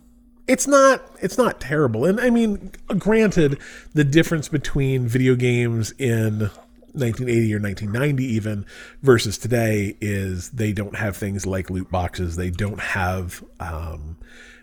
it's 0.47 0.67
not 0.67 1.03
it's 1.21 1.38
not 1.38 1.59
terrible. 1.59 2.05
And 2.05 2.19
I 2.19 2.30
mean, 2.30 2.71
granted, 2.97 3.59
the 3.93 4.03
difference 4.03 4.47
between 4.47 5.07
video 5.07 5.36
games 5.36 5.91
in 5.97 6.49
1980 6.96 7.54
or 7.54 7.60
1990 7.60 8.24
even 8.24 8.66
versus 9.02 9.38
today 9.38 9.98
is 10.02 10.50
they 10.52 10.74
don't 10.74 10.96
have 10.96 11.16
things 11.16 11.46
like 11.46 11.70
loot 11.70 11.89
boxes. 11.91 12.36
They 12.36 12.50
don't 12.50 12.80
have 12.80 13.43
um, 13.60 14.18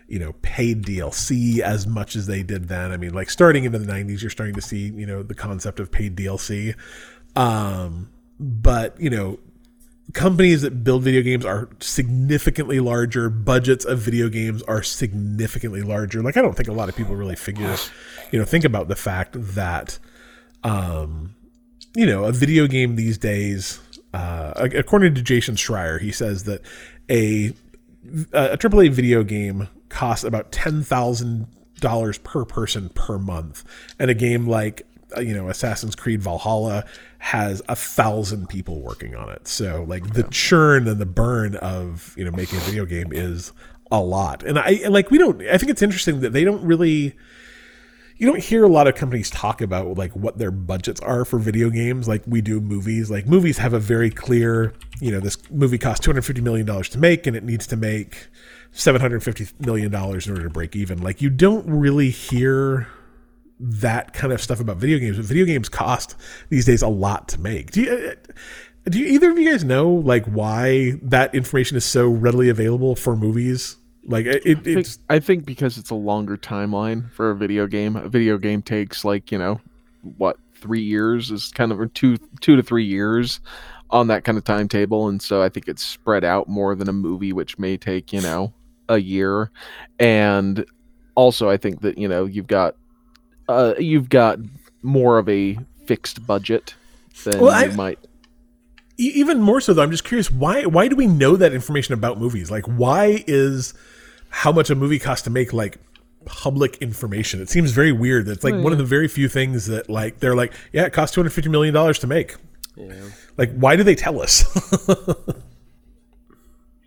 you 0.07 0.19
know 0.19 0.33
paid 0.41 0.83
DLC 0.83 1.59
as 1.59 1.87
much 1.87 2.15
as 2.15 2.27
they 2.27 2.43
did 2.43 2.67
then. 2.67 2.91
I 2.91 2.97
mean, 2.97 3.13
like 3.13 3.29
starting 3.29 3.63
into 3.63 3.79
the 3.79 3.91
90s, 3.91 4.21
you're 4.21 4.29
starting 4.29 4.55
to 4.55 4.61
see 4.61 4.89
you 4.89 5.05
know 5.05 5.23
the 5.23 5.35
concept 5.35 5.79
of 5.79 5.91
paid 5.91 6.15
DLC. 6.15 6.75
Um, 7.35 8.09
but 8.39 8.99
you 8.99 9.09
know 9.09 9.39
companies 10.13 10.61
that 10.61 10.83
build 10.83 11.01
video 11.01 11.21
games 11.21 11.45
are 11.45 11.69
significantly 11.79 12.79
larger 12.79 13.29
budgets 13.29 13.85
of 13.85 13.99
video 13.99 14.27
games 14.27 14.61
are 14.63 14.83
significantly 14.83 15.81
larger 15.81 16.21
like 16.21 16.35
i 16.35 16.41
don't 16.41 16.55
think 16.55 16.67
a 16.67 16.73
lot 16.73 16.89
of 16.89 16.95
people 16.95 17.15
really 17.15 17.35
figure 17.35 17.75
you 18.31 18.37
know 18.37 18.43
think 18.43 18.65
about 18.65 18.89
the 18.89 18.95
fact 18.95 19.31
that 19.33 19.97
um 20.63 21.33
you 21.95 22.05
know 22.05 22.23
a 22.23 22.31
video 22.31 22.67
game 22.67 22.95
these 22.95 23.17
days 23.17 23.79
uh 24.13 24.53
according 24.75 25.13
to 25.15 25.21
jason 25.21 25.55
schreier 25.55 25.99
he 25.99 26.11
says 26.11 26.43
that 26.43 26.61
a 27.09 27.53
a 28.33 28.57
AAA 28.57 28.91
video 28.91 29.23
game 29.23 29.69
costs 29.89 30.23
about 30.23 30.51
ten 30.51 30.83
thousand 30.83 31.47
dollars 31.79 32.17
per 32.19 32.45
person 32.45 32.89
per 32.89 33.17
month, 33.17 33.63
and 33.99 34.09
a 34.09 34.13
game 34.13 34.47
like 34.47 34.85
uh, 35.15 35.21
you 35.21 35.33
know 35.33 35.49
Assassin's 35.49 35.95
Creed 35.95 36.21
Valhalla 36.21 36.85
has 37.19 37.61
a 37.69 37.75
thousand 37.75 38.49
people 38.49 38.81
working 38.81 39.15
on 39.15 39.29
it. 39.29 39.47
So 39.47 39.85
like 39.87 40.13
the 40.13 40.23
churn 40.23 40.87
and 40.87 40.99
the 40.99 41.05
burn 41.05 41.55
of 41.57 42.13
you 42.17 42.25
know 42.25 42.31
making 42.31 42.59
a 42.59 42.61
video 42.61 42.85
game 42.85 43.11
is 43.11 43.51
a 43.91 43.99
lot. 43.99 44.43
And 44.43 44.59
I 44.59 44.81
like 44.89 45.11
we 45.11 45.17
don't. 45.17 45.41
I 45.43 45.57
think 45.57 45.71
it's 45.71 45.81
interesting 45.81 46.21
that 46.21 46.33
they 46.33 46.43
don't 46.43 46.63
really. 46.63 47.15
You 48.23 48.29
don't 48.29 48.41
hear 48.41 48.63
a 48.63 48.69
lot 48.69 48.87
of 48.87 48.95
companies 48.95 49.29
talk 49.29 49.59
about 49.59 49.97
like 49.97 50.13
what 50.13 50.37
their 50.37 50.49
budgets 50.49 51.01
are 51.01 51.25
for 51.25 51.39
video 51.39 51.69
games 51.69 52.07
like 52.07 52.23
we 52.25 52.39
do 52.39 52.61
movies. 52.61 53.11
Like 53.11 53.27
movies 53.27 53.57
have 53.57 53.73
a 53.73 53.79
very 53.79 54.09
clear, 54.09 54.71
you 55.01 55.11
know, 55.11 55.19
this 55.19 55.37
movie 55.51 55.77
costs 55.77 56.05
250 56.05 56.41
million 56.41 56.65
dollars 56.65 56.87
to 56.91 56.99
make 56.99 57.27
and 57.27 57.35
it 57.35 57.43
needs 57.43 57.67
to 57.67 57.75
make 57.75 58.29
750 58.71 59.47
million 59.59 59.91
dollars 59.91 60.25
in 60.25 60.31
order 60.31 60.43
to 60.43 60.49
break 60.49 60.73
even. 60.73 61.01
Like 61.01 61.21
you 61.21 61.29
don't 61.29 61.67
really 61.67 62.11
hear 62.11 62.87
that 63.59 64.13
kind 64.13 64.31
of 64.31 64.41
stuff 64.41 64.61
about 64.61 64.77
video 64.77 64.99
games. 64.99 65.17
But 65.17 65.25
video 65.25 65.43
games 65.43 65.67
cost 65.67 66.15
these 66.47 66.63
days 66.63 66.81
a 66.81 66.87
lot 66.87 67.27
to 67.27 67.41
make. 67.41 67.71
Do 67.71 67.81
you 67.81 67.91
uh, 67.91 68.11
uh, 68.11 68.33
do 68.89 68.99
you, 68.99 69.07
either 69.07 69.31
of 69.31 69.37
you 69.37 69.51
guys 69.51 69.65
know 69.65 69.91
like 69.91 70.23
why 70.27 70.93
that 71.01 71.35
information 71.35 71.75
is 71.75 71.83
so 71.83 72.07
readily 72.07 72.47
available 72.47 72.95
for 72.95 73.17
movies? 73.17 73.75
Like 74.05 74.25
it, 74.25 74.45
it 74.45 74.57
I 74.57 74.61
think, 74.61 74.77
it's 74.79 74.99
I 75.09 75.19
think 75.19 75.45
because 75.45 75.77
it's 75.77 75.89
a 75.89 75.95
longer 75.95 76.35
timeline 76.37 77.11
for 77.11 77.31
a 77.31 77.35
video 77.35 77.67
game. 77.67 77.95
A 77.95 78.09
video 78.09 78.37
game 78.37 78.61
takes 78.61 79.05
like 79.05 79.31
you 79.31 79.37
know, 79.37 79.61
what 80.17 80.37
three 80.55 80.81
years 80.81 81.31
is 81.31 81.51
kind 81.51 81.71
of 81.71 81.79
or 81.79 81.87
two 81.87 82.17
two 82.41 82.55
to 82.55 82.63
three 82.63 82.85
years 82.85 83.39
on 83.89 84.07
that 84.07 84.23
kind 84.23 84.37
of 84.37 84.43
timetable, 84.43 85.07
and 85.07 85.21
so 85.21 85.41
I 85.41 85.49
think 85.49 85.67
it's 85.67 85.83
spread 85.83 86.23
out 86.23 86.47
more 86.49 86.75
than 86.75 86.89
a 86.89 86.93
movie, 86.93 87.31
which 87.31 87.57
may 87.57 87.77
take 87.77 88.11
you 88.11 88.21
know 88.21 88.53
a 88.89 88.97
year. 88.97 89.51
And 89.99 90.65
also, 91.15 91.49
I 91.49 91.57
think 91.57 91.81
that 91.81 91.97
you 91.97 92.07
know 92.07 92.25
you've 92.25 92.47
got 92.47 92.75
uh, 93.47 93.75
you've 93.79 94.09
got 94.09 94.39
more 94.81 95.17
of 95.17 95.29
a 95.29 95.57
fixed 95.85 96.25
budget 96.27 96.75
than 97.23 97.39
Well, 97.39 97.65
you 97.65 97.71
I- 97.71 97.75
might. 97.75 97.99
Even 98.97 99.41
more 99.41 99.59
so 99.59 99.73
though 99.73 99.81
i'm 99.81 99.89
just 99.89 100.03
curious 100.03 100.29
why 100.29 100.65
why 100.65 100.87
do 100.87 100.95
we 100.95 101.07
know 101.07 101.35
that 101.35 101.51
information 101.51 101.95
about 101.95 102.19
movies 102.19 102.51
like 102.51 102.63
why 102.65 103.23
is 103.25 103.73
how 104.35 104.51
much 104.51 104.69
a 104.69 104.75
movie 104.75 104.99
costs 104.99 105.23
to 105.23 105.29
make 105.29 105.53
like 105.53 105.77
public 106.25 106.77
information 106.77 107.41
it 107.41 107.49
seems 107.49 107.71
very 107.71 107.91
weird 107.91 108.25
that 108.25 108.31
it's 108.33 108.43
like 108.43 108.55
one 108.55 108.71
of 108.71 108.77
the 108.77 108.83
very 108.85 109.07
few 109.07 109.27
things 109.27 109.67
that 109.67 109.89
like 109.89 110.19
they're 110.19 110.35
like 110.35 110.53
yeah 110.71 110.83
it 110.85 110.93
costs 110.93 111.13
250 111.13 111.49
million 111.49 111.73
dollars 111.73 111.99
to 111.99 112.07
make 112.07 112.35
Yeah. 112.77 112.93
like 113.37 113.53
why 113.55 113.75
do 113.75 113.83
they 113.83 113.95
tell 113.95 114.21
us 114.21 114.43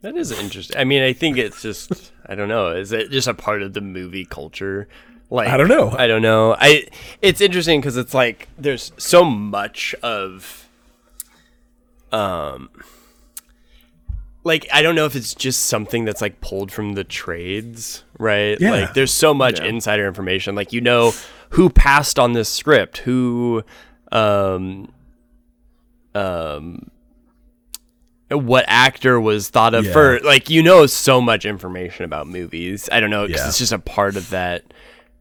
That 0.03 0.16
is 0.16 0.30
interesting. 0.30 0.76
I 0.76 0.84
mean, 0.84 1.03
I 1.03 1.12
think 1.12 1.36
it's 1.36 1.61
just 1.62 2.12
I 2.26 2.36
don't 2.36 2.49
know. 2.49 2.68
Is 2.68 2.92
it 2.92 3.11
just 3.11 3.26
a 3.26 3.34
part 3.34 3.61
of 3.62 3.72
the 3.72 3.80
movie 3.80 4.24
culture? 4.24 4.86
Like 5.30 5.49
I 5.49 5.57
don't 5.57 5.66
know. 5.68 5.90
I 5.90 6.07
don't 6.07 6.22
know. 6.22 6.55
I 6.57 6.86
it's 7.22 7.40
interesting 7.40 7.80
because 7.80 7.97
it's 7.97 8.14
like 8.14 8.49
there's 8.57 8.92
so 8.99 9.24
much 9.24 9.94
of 10.05 10.68
um 12.12 12.70
like 14.47 14.66
I 14.72 14.80
don't 14.80 14.94
know 14.94 15.05
if 15.07 15.16
it's 15.16 15.34
just 15.34 15.64
something 15.66 16.05
that's 16.05 16.20
like 16.22 16.40
pulled 16.40 16.70
from 16.72 16.92
the 16.94 17.05
trades, 17.05 18.05
right? 18.18 18.57
Yeah. 18.61 18.70
Like 18.70 18.94
there's 18.94 19.12
so 19.12 19.34
much 19.34 19.61
insider 19.61 20.07
information. 20.07 20.55
Like 20.55 20.72
you 20.72 20.80
know 20.80 21.12
who 21.51 21.68
passed 21.68 22.18
on 22.18 22.32
this 22.32 22.49
script, 22.49 22.99
who 22.99 23.62
um 24.12 24.88
um 26.14 26.90
what 28.30 28.64
actor 28.66 29.20
was 29.20 29.49
thought 29.51 29.74
of 29.74 29.84
Yeah. 29.86 29.92
first. 29.92 30.24
Like 30.24 30.49
you 30.51 30.62
know 30.62 30.86
so 30.86 31.20
much 31.20 31.44
information 31.44 32.05
about 32.05 32.26
movies. 32.26 32.88
I 32.90 33.01
don't 33.01 33.11
know 33.11 33.26
because 33.26 33.42
Yeah. 33.42 33.49
it's 33.49 33.59
just 33.59 33.72
a 33.72 33.78
part 33.78 34.16
of 34.16 34.30
that. 34.30 34.62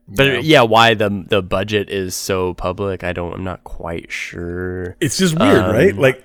But 0.07 0.43
yeah. 0.43 0.61
why 0.61 0.93
the 0.93 1.25
the 1.27 1.41
budget 1.41 1.89
is 1.89 2.15
so 2.15 2.53
public? 2.53 3.03
I 3.03 3.11
don't. 3.13 3.33
I'm 3.33 3.43
not 3.43 3.63
quite 3.63 4.11
sure. 4.11 4.95
it's 4.99 5.17
just 5.17 5.37
weird 5.39 5.63
right 5.73 5.93
Um, 5.93 5.99
like 5.99 6.23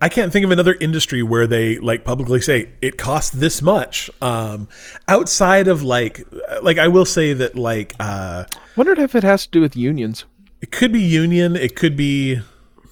i 0.00 0.08
can't 0.08 0.32
think 0.32 0.44
of 0.44 0.50
another 0.50 0.74
industry 0.80 1.22
where 1.22 1.46
they 1.46 1.78
like 1.78 2.04
publicly 2.04 2.40
say 2.40 2.68
it 2.80 2.96
costs 2.98 3.30
this 3.30 3.60
much 3.62 4.10
um 4.22 4.68
outside 5.06 5.68
of 5.68 5.82
like 5.82 6.26
like 6.62 6.78
i 6.78 6.88
will 6.88 7.04
say 7.04 7.32
that 7.32 7.56
like 7.56 7.94
uh 8.00 8.44
Wondered 8.76 8.98
if 8.98 9.14
it 9.14 9.24
has 9.24 9.44
to 9.46 9.50
do 9.50 9.60
with 9.60 9.76
unions. 9.76 10.24
it 10.60 10.70
could 10.70 10.92
be 10.92 11.00
union 11.00 11.56
it 11.56 11.74
could 11.76 11.96
be 11.96 12.38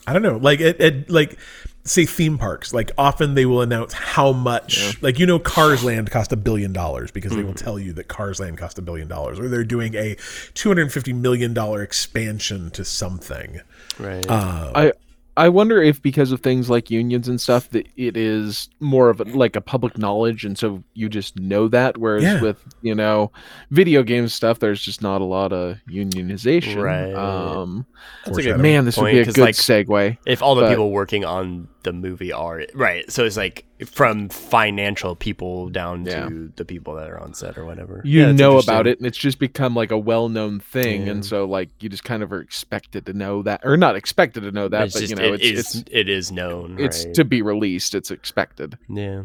i 0.07 0.13
don't 0.13 0.23
know 0.23 0.37
like 0.37 0.61
it, 0.61 1.09
like 1.11 1.39
say 1.85 2.05
theme 2.05 2.37
parks 2.37 2.75
like 2.75 2.91
often 2.99 3.35
they 3.35 3.47
will 3.47 3.63
announce 3.63 3.93
how 3.93 4.33
much 4.33 5.01
like 5.03 5.21
you 5.21 5.27
know 5.27 5.39
cars 5.39 5.85
land 5.85 6.11
cost 6.11 6.33
a 6.33 6.37
billion 6.37 6.73
dollars 6.73 7.13
because 7.13 7.31
they 7.37 7.45
will 7.45 7.55
tell 7.55 7.79
you 7.79 7.93
that 7.93 8.09
cars 8.09 8.41
land 8.41 8.59
cost 8.59 8.77
a 8.77 8.83
billion 8.83 9.07
dollars 9.07 9.39
or 9.39 9.49
they're 9.49 9.63
doing 9.63 9.95
a 9.95 10.17
250 10.55 11.13
million 11.13 11.55
dollar 11.55 11.83
expansion 11.83 12.71
to 12.73 12.85
something 12.85 13.61
Right. 13.99 14.29
I 14.75 14.93
I 15.39 15.49
wonder 15.51 15.83
if 15.83 16.01
because 16.01 16.33
of 16.33 16.41
things 16.41 16.71
like 16.71 16.91
unions 16.91 17.29
and 17.29 17.39
stuff 17.41 17.69
that 17.71 17.87
it 17.97 18.17
is 18.17 18.71
more 18.81 19.11
of 19.11 19.21
a, 19.21 19.25
like 19.25 19.55
a 19.55 19.61
public 19.61 19.99
knowledge, 19.99 20.45
and 20.47 20.57
so 20.57 20.83
you 20.95 21.09
just 21.11 21.39
know 21.39 21.69
that. 21.69 21.99
Whereas 21.99 22.23
Yeah. 22.23 22.41
with 22.41 22.57
you 22.83 22.95
know 22.95 23.31
video 23.71 24.03
game 24.03 24.29
stuff, 24.29 24.59
there's 24.61 24.81
just 24.81 25.03
not 25.03 25.21
a 25.21 25.25
lot 25.25 25.53
of 25.53 25.77
unionization. 25.91 26.83
Right. 26.83 27.13
Um, 27.15 27.85
That's 28.25 28.39
a 28.39 28.43
good 28.43 28.61
man, 28.61 28.85
this 28.87 28.97
would 28.97 29.11
be 29.13 29.19
a 29.19 29.25
'cause, 29.25 29.35
good 29.35 29.43
like, 29.43 29.55
segue. 29.55 30.17
if 30.27 30.43
all 30.43 30.55
the 30.55 30.63
but- 30.63 30.71
people 30.71 30.91
working 30.91 31.25
on 31.25 31.69
the 31.87 31.93
movie 31.95 32.31
are 32.33 32.65
right, 32.75 33.11
so 33.11 33.25
it's 33.25 33.39
like 33.39 33.65
from 33.87 34.29
financial 34.29 35.17
people 35.17 35.71
down 35.71 36.05
Yeah. 36.05 36.29
to 36.29 36.53
the 36.57 36.65
people 36.67 36.95
that 36.97 37.09
are 37.09 37.19
on 37.19 37.33
set 37.33 37.57
or 37.57 37.65
whatever. 37.65 38.03
You 38.05 38.21
Yeah, 38.27 38.33
know 38.33 38.59
about 38.59 38.87
it, 38.87 38.99
and 38.99 39.07
it's 39.07 39.17
just 39.17 39.39
become 39.39 39.75
like 39.75 39.91
a 39.91 39.97
well-known 39.99 40.61
thing, 40.61 41.07
Yeah. 41.07 41.13
and 41.13 41.25
so 41.25 41.47
like 41.47 41.71
you 41.81 41.89
just 41.89 42.05
kind 42.05 42.23
of 42.23 42.31
are 42.33 42.41
expected 42.41 43.07
to 43.07 43.15
know 43.15 43.43
that, 43.45 43.63
or 43.65 43.77
not 43.79 43.97
expected 43.97 44.43
to 44.43 44.51
know 44.53 44.69
that, 44.69 44.85
It's 44.85 44.95
but 44.95 45.01
just 45.01 45.11
you 45.11 45.17
know, 45.17 45.33
it 45.33 45.41
it's 45.43 45.45
is- 45.75 45.75
it's 45.83 45.85
it 45.91 46.09
is 46.11 46.31
known. 46.31 46.77
it's 46.79 47.07
right? 47.07 47.15
to 47.15 47.25
be 47.25 47.41
released. 47.41 47.95
It's 47.95 48.11
expected. 48.11 48.77
yeah. 48.91 49.23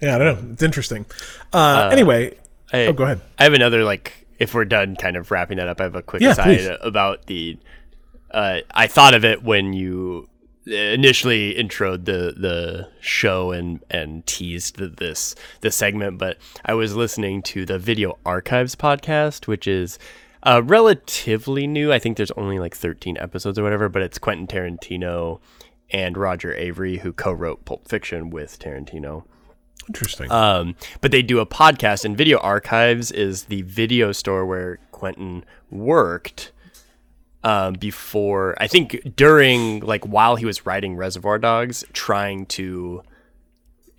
yeah 0.00 0.14
i 0.14 0.18
don't 0.18 0.44
know 0.46 0.52
it's 0.52 0.62
interesting 0.62 1.04
uh, 1.52 1.88
anyway 1.92 2.34
I, 2.72 2.86
oh 2.86 2.92
go 2.94 3.04
ahead 3.04 3.20
I 3.38 3.42
have 3.44 3.52
another 3.52 3.84
like 3.84 4.26
if 4.38 4.54
we're 4.54 4.64
done 4.64 4.96
kind 4.96 5.16
of 5.18 5.30
wrapping 5.30 5.58
that 5.58 5.68
up, 5.68 5.82
I 5.82 5.84
have 5.84 5.94
a 5.94 6.00
quick 6.00 6.22
Yeah, 6.22 6.30
aside 6.30 6.44
please. 6.44 6.70
about 6.80 7.26
the 7.26 7.58
uh, 8.30 8.60
I 8.70 8.86
thought 8.86 9.12
of 9.12 9.22
it 9.22 9.42
when 9.42 9.74
you 9.74 10.29
initially 10.70 11.54
introed 11.54 12.04
the 12.04 12.34
the 12.36 12.88
show 13.00 13.52
and 13.52 13.80
and 13.90 14.26
teased 14.26 14.76
the, 14.76 14.88
this 14.88 15.34
this 15.60 15.76
segment, 15.76 16.18
but 16.18 16.38
I 16.64 16.74
was 16.74 16.96
listening 16.96 17.42
to 17.42 17.64
the 17.66 17.78
Video 17.78 18.18
Archives 18.24 18.74
podcast, 18.74 19.46
which 19.46 19.66
is 19.66 19.98
uh, 20.42 20.62
relatively 20.64 21.66
new. 21.66 21.92
I 21.92 21.98
think 21.98 22.16
there's 22.16 22.30
only 22.32 22.58
like 22.58 22.74
13 22.74 23.18
episodes 23.18 23.58
or 23.58 23.62
whatever, 23.62 23.88
but 23.88 24.02
it's 24.02 24.18
Quentin 24.18 24.46
Tarantino 24.46 25.40
and 25.90 26.16
Roger 26.16 26.54
Avary 26.54 27.00
who 27.00 27.12
co-wrote 27.12 27.64
Pulp 27.64 27.88
Fiction 27.88 28.30
with 28.30 28.58
Tarantino 28.58 29.24
Interesting. 29.88 30.30
Um, 30.30 30.76
but 31.00 31.10
they 31.10 31.22
do 31.22 31.40
a 31.40 31.46
podcast, 31.46 32.04
and 32.04 32.16
Video 32.16 32.38
Archives 32.38 33.10
is 33.10 33.44
the 33.44 33.62
video 33.62 34.12
store 34.12 34.46
where 34.46 34.78
Quentin 34.92 35.44
worked 35.70 36.52
um, 37.42 37.74
before. 37.74 38.54
I 38.58 38.66
think 38.66 39.16
during 39.16 39.80
like 39.80 40.04
while 40.04 40.36
he 40.36 40.44
was 40.44 40.66
writing 40.66 40.96
Reservoir 40.96 41.38
Dogs, 41.38 41.84
trying 41.92 42.46
to. 42.46 43.02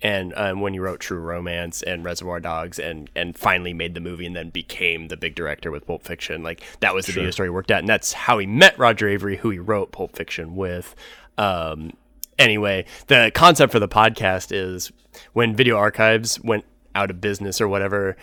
And 0.04 0.34
um, 0.36 0.60
when 0.60 0.72
he 0.72 0.80
wrote 0.80 0.98
True 0.98 1.20
Romance 1.20 1.80
and 1.80 2.04
Reservoir 2.04 2.40
Dogs, 2.40 2.80
and 2.80 3.08
and 3.14 3.38
finally 3.38 3.72
made 3.72 3.94
the 3.94 4.00
movie, 4.00 4.26
and 4.26 4.34
then 4.34 4.50
became 4.50 5.06
the 5.06 5.16
big 5.16 5.36
director 5.36 5.70
with 5.70 5.86
Pulp 5.86 6.02
Fiction, 6.02 6.42
like 6.42 6.60
that 6.80 6.92
was 6.92 7.06
the 7.06 7.12
video 7.12 7.30
story 7.30 7.46
he 7.46 7.50
worked 7.50 7.70
at, 7.70 7.78
and 7.78 7.88
that's 7.88 8.12
how 8.12 8.38
he 8.38 8.46
met 8.46 8.76
Roger 8.78 9.06
Avary, 9.06 9.36
who 9.36 9.50
he 9.50 9.60
wrote 9.60 9.92
Pulp 9.92 10.16
Fiction 10.16 10.56
with. 10.56 10.96
Um, 11.38 11.92
anyway, 12.36 12.84
the 13.06 13.30
concept 13.32 13.70
for 13.70 13.78
the 13.78 13.88
podcast 13.88 14.50
is 14.50 14.90
when 15.34 15.54
Video 15.54 15.76
Archives 15.76 16.40
went 16.42 16.64
out 16.94 17.10
of 17.10 17.20
business 17.20 17.60
or 17.60 17.68
whatever, 17.68 18.16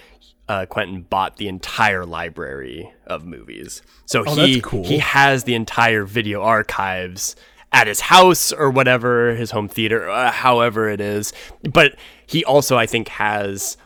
uh, 0.48 0.66
Quentin 0.66 1.02
bought 1.04 1.38
the 1.38 1.48
entire 1.48 2.06
library 2.06 2.92
of 3.06 3.26
movies. 3.26 3.82
So 4.06 4.24
Oh, 4.26 4.36
he 4.46 4.62
cool. 4.62 4.84
he 4.84 4.98
has 5.00 5.44
the 5.44 5.54
entire 5.56 6.06
video 6.06 6.42
archives 6.42 7.36
at 7.72 7.86
his 7.88 8.00
house 8.00 8.52
or 8.52 8.70
whatever, 8.72 9.36
his 9.36 9.52
home 9.52 9.68
theater, 9.68 10.10
uh, 10.10 10.32
however 10.32 10.90
it 10.90 11.00
is. 11.00 11.34
But 11.72 11.96
he 12.26 12.44
also, 12.44 12.78
I 12.78 12.86
think, 12.88 13.10
has 13.10 13.78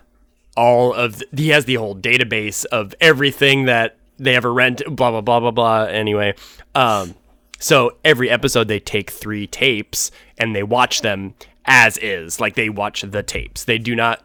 all 0.56 0.94
of 0.94 1.18
the, 1.20 1.28
he 1.36 1.50
has 1.50 1.66
the 1.66 1.76
whole 1.76 1.96
database 1.96 2.64
of 2.66 2.94
everything 3.02 3.66
that 3.66 3.98
they 4.20 4.36
ever 4.36 4.54
rent 4.54 4.84
blah 4.88 5.10
blah 5.10 5.20
blah 5.22 5.40
blah 5.40 5.50
blah 5.50 5.82
anyway 5.86 6.36
um 6.76 7.16
so 7.58 7.98
every 8.06 8.30
episode 8.30 8.68
they 8.68 8.80
take 8.80 9.10
three 9.10 9.48
tapes 9.48 10.12
and 10.38 10.56
they 10.56 10.62
watch 10.62 11.02
them 11.02 11.34
as 11.66 11.98
is 11.98 12.40
like 12.40 12.54
they 12.54 12.70
watch 12.70 13.02
the 13.02 13.24
tapes 13.24 13.64
they 13.66 13.80
do 13.80 13.96
not 13.96 14.22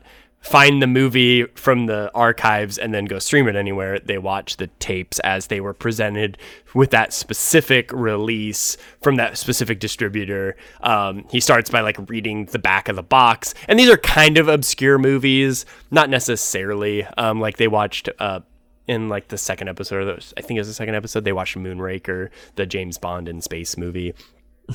find 0.48 0.80
the 0.80 0.86
movie 0.86 1.44
from 1.54 1.86
the 1.86 2.10
archives 2.14 2.78
and 2.78 2.94
then 2.94 3.04
go 3.04 3.18
stream 3.18 3.46
it 3.48 3.54
anywhere. 3.54 3.98
They 3.98 4.16
watch 4.16 4.56
the 4.56 4.68
tapes 4.78 5.18
as 5.20 5.48
they 5.48 5.60
were 5.60 5.74
presented 5.74 6.38
with 6.74 6.90
that 6.90 7.12
specific 7.12 7.92
release 7.92 8.78
from 9.02 9.16
that 9.16 9.36
specific 9.36 9.78
distributor. 9.78 10.56
Um, 10.80 11.26
he 11.30 11.40
starts 11.40 11.68
by 11.68 11.82
like 11.82 11.98
reading 12.08 12.46
the 12.46 12.58
back 12.58 12.88
of 12.88 12.96
the 12.96 13.02
box. 13.02 13.52
And 13.68 13.78
these 13.78 13.90
are 13.90 13.98
kind 13.98 14.38
of 14.38 14.48
obscure 14.48 14.98
movies 14.98 15.66
not 15.90 16.08
necessarily. 16.08 17.04
Um, 17.18 17.40
like 17.40 17.58
they 17.58 17.68
watched 17.68 18.08
uh, 18.18 18.40
in 18.86 19.10
like 19.10 19.28
the 19.28 19.38
second 19.38 19.68
episode, 19.68 20.24
I 20.36 20.40
think 20.40 20.56
it 20.56 20.60
was 20.60 20.68
the 20.68 20.74
second 20.74 20.94
episode, 20.94 21.24
they 21.24 21.32
watched 21.32 21.58
Moonraker, 21.58 22.30
the 22.54 22.64
James 22.64 22.96
Bond 22.96 23.28
in 23.28 23.42
space 23.42 23.76
movie. 23.76 24.14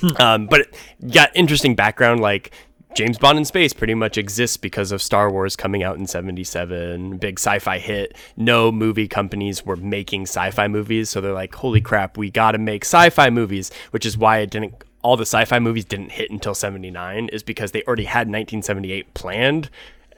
um, 0.19 0.47
but 0.47 0.67
got 1.11 1.31
interesting 1.35 1.75
background, 1.75 2.19
like 2.19 2.51
James 2.93 3.17
Bond 3.17 3.39
in 3.39 3.45
space 3.45 3.73
pretty 3.73 3.95
much 3.95 4.19
exists 4.19 4.55
because 4.55 4.91
of 4.91 5.01
Star 5.01 5.31
Wars 5.31 5.55
coming 5.55 5.81
out 5.81 5.97
in 5.97 6.05
77, 6.05 7.17
big 7.17 7.39
sci-fi 7.39 7.79
hit. 7.79 8.15
No 8.37 8.71
movie 8.71 9.07
companies 9.07 9.65
were 9.65 9.75
making 9.75 10.23
sci-fi 10.23 10.67
movies, 10.67 11.09
so 11.09 11.19
they're 11.19 11.33
like, 11.33 11.55
"Holy 11.55 11.81
crap, 11.81 12.19
we 12.19 12.29
got 12.29 12.51
to 12.51 12.59
make 12.59 12.85
sci-fi 12.85 13.31
movies," 13.31 13.71
which 13.89 14.05
is 14.05 14.15
why 14.15 14.39
it 14.39 14.51
didn't 14.51 14.75
all 15.01 15.17
the 15.17 15.25
sci-fi 15.25 15.59
movies 15.59 15.85
didn't 15.85 16.13
hit 16.13 16.31
until 16.31 16.53
79 16.53 17.27
is 17.29 17.43
because 17.43 17.71
they 17.71 17.83
already 17.83 18.05
had 18.05 18.27
1978 18.27 19.13
planned 19.13 19.69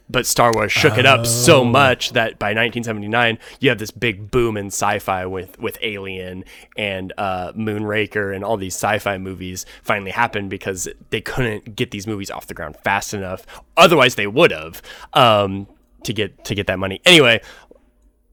but 0.10 0.26
Star 0.26 0.52
Wars 0.54 0.72
shook 0.72 0.98
it 0.98 1.06
up 1.06 1.26
so 1.26 1.64
much 1.64 2.12
that 2.12 2.38
by 2.38 2.48
1979 2.48 3.40
you 3.60 3.70
have 3.70 3.80
this 3.80 3.92
big 3.92 4.30
boom 4.30 4.56
in 4.58 4.68
sci-fi 4.68 5.26
with 5.26 5.58
with 5.60 5.78
Alien 5.82 6.44
and 6.78 7.12
uh, 7.18 7.52
Moonraker 7.54 8.34
and 8.34 8.44
all 8.44 8.58
these 8.58 8.76
sci-fi 8.76 9.18
movies 9.18 9.66
finally 9.82 10.12
happened 10.12 10.50
because 10.50 10.88
they 11.10 11.22
couldn't 11.22 11.76
get 11.76 11.92
these 11.92 12.06
movies 12.06 12.30
off 12.30 12.48
the 12.48 12.54
ground 12.54 12.78
fast 12.84 13.14
enough. 13.14 13.46
Otherwise, 13.78 14.16
they 14.16 14.28
would 14.28 14.52
have 14.52 14.82
um, 15.14 15.68
to 16.04 16.14
get 16.14 16.44
to 16.46 16.56
get 16.56 16.68
that 16.68 16.78
money. 16.78 17.02
Anyway, 17.06 17.42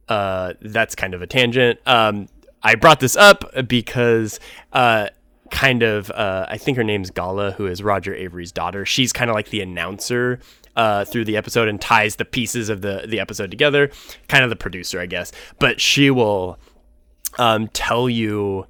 uh, 0.08 0.52
that's 0.60 0.94
kind 0.94 1.14
of 1.14 1.22
a 1.22 1.26
tangent. 1.26 1.80
Um, 1.86 2.28
I 2.62 2.74
brought 2.74 3.00
this 3.00 3.16
up 3.16 3.44
because. 3.66 4.40
Uh, 4.72 5.08
kind 5.50 5.82
of 5.82 6.10
uh, 6.12 6.46
I 6.48 6.56
think 6.56 6.78
her 6.78 6.82
name's 6.82 7.10
Gala, 7.10 7.52
who 7.52 7.66
is 7.66 7.82
Roger 7.82 8.16
Avary's 8.16 8.52
daughter. 8.52 8.86
She's 8.86 9.12
kind 9.12 9.30
of 9.30 9.34
like 9.34 9.50
the 9.50 9.60
announcer 9.60 10.40
uh, 10.76 11.04
through 11.04 11.24
the 11.24 11.36
episode 11.36 11.68
and 11.68 11.80
ties 11.80 12.16
the 12.16 12.24
pieces 12.24 12.68
of 12.68 12.82
the 12.82 13.04
the 13.06 13.20
episode 13.20 13.50
together. 13.50 13.90
Kind 14.28 14.44
of 14.44 14.50
the 14.50 14.56
producer, 14.56 15.00
I 15.00 15.06
guess. 15.06 15.32
But 15.58 15.80
she 15.80 16.10
will 16.10 16.58
um, 17.38 17.68
tell 17.68 18.08
you. 18.08 18.66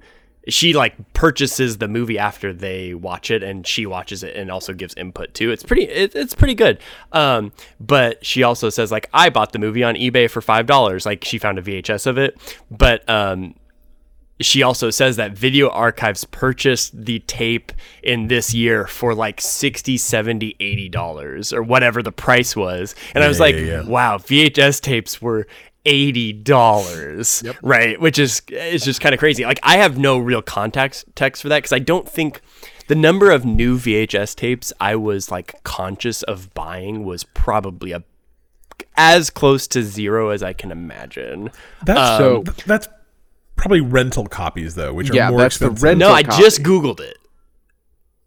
She 0.49 0.73
like 0.73 1.13
purchases 1.13 1.77
the 1.77 1.87
movie 1.87 2.19
after 2.19 2.51
they 2.51 2.93
watch 2.93 3.31
it, 3.31 3.43
and 3.43 3.65
she 3.65 3.85
watches 3.85 4.23
it 4.23 4.35
and 4.35 4.51
also 4.51 4.73
gives 4.73 4.93
input 4.95 5.33
too. 5.33 5.51
It's 5.51 5.63
pretty, 5.63 5.83
it, 5.83 6.13
it's 6.15 6.35
pretty 6.35 6.53
good. 6.53 6.79
Um, 7.13 7.53
but 7.79 8.25
she 8.25 8.43
also 8.43 8.69
says 8.69 8.91
like, 8.91 9.09
I 9.13 9.29
bought 9.29 9.53
the 9.53 9.59
movie 9.59 9.85
on 9.85 9.95
eBay 9.95 10.29
for 10.29 10.41
five 10.41 10.65
dollars. 10.65 11.05
Like 11.05 11.23
she 11.23 11.37
found 11.37 11.59
a 11.59 11.61
VHS 11.61 12.07
of 12.07 12.17
it, 12.17 12.37
but 12.69 13.07
um, 13.09 13.55
she 14.45 14.63
also 14.63 14.89
says 14.89 15.15
that 15.17 15.31
video 15.33 15.69
archives 15.69 16.23
purchased 16.25 17.05
the 17.05 17.19
tape 17.19 17.71
in 18.01 18.27
this 18.27 18.53
year 18.53 18.85
for 18.87 19.13
like 19.13 19.39
60 19.41 19.97
70 19.97 20.55
80 20.59 20.89
dollars 20.89 21.53
or 21.53 21.61
whatever 21.63 22.01
the 22.03 22.11
price 22.11 22.55
was. 22.55 22.95
And 23.15 23.23
i 23.23 23.27
was 23.27 23.39
like 23.39 23.55
yeah, 23.55 23.61
yeah. 23.61 23.81
wow 23.83 24.17
vhs 24.17 24.81
tapes 24.81 25.21
were 25.21 25.47
80 25.85 26.33
dollars 26.33 27.43
right? 27.61 27.99
Which 27.99 28.17
is 28.17 28.41
it's 28.47 28.85
just 28.85 29.01
kind 29.01 29.13
of 29.13 29.19
crazy. 29.19 29.43
Like 29.45 29.59
i 29.63 29.77
have 29.77 29.97
no 29.97 30.17
real 30.17 30.41
context 30.41 31.05
text 31.15 31.41
for 31.41 31.49
that 31.49 31.57
because 31.57 31.73
i 31.73 31.79
don't 31.79 32.07
think 32.07 32.41
the 32.87 32.95
number 32.95 33.31
of 33.31 33.43
new 33.45 33.77
vhs 33.77 34.35
tapes 34.35 34.71
i 34.79 34.95
was 34.95 35.29
like 35.31 35.61
conscious 35.63 36.23
of 36.23 36.53
buying 36.53 37.03
was 37.03 37.23
probably 37.23 37.91
a 37.91 38.03
as 38.95 39.29
close 39.29 39.67
to 39.67 39.81
zero 39.83 40.29
as 40.29 40.41
i 40.43 40.53
can 40.53 40.71
imagine. 40.71 41.49
That's 41.85 42.17
So- 42.17 42.37
um, 42.37 42.43
that's 42.65 42.87
probably 43.55 43.81
rental 43.81 44.25
copies 44.27 44.75
though, 44.75 44.93
which 44.93 45.09
are 45.11 45.29
more 45.31 45.39
that's 45.41 45.57
the 45.57 45.65
expensive. 45.67 45.83
rental 45.83 46.09
No, 46.09 46.13
I 46.15 46.23
copy. 46.23 46.41
just 46.41 46.63
Googled 46.63 46.99
it. 46.99 47.17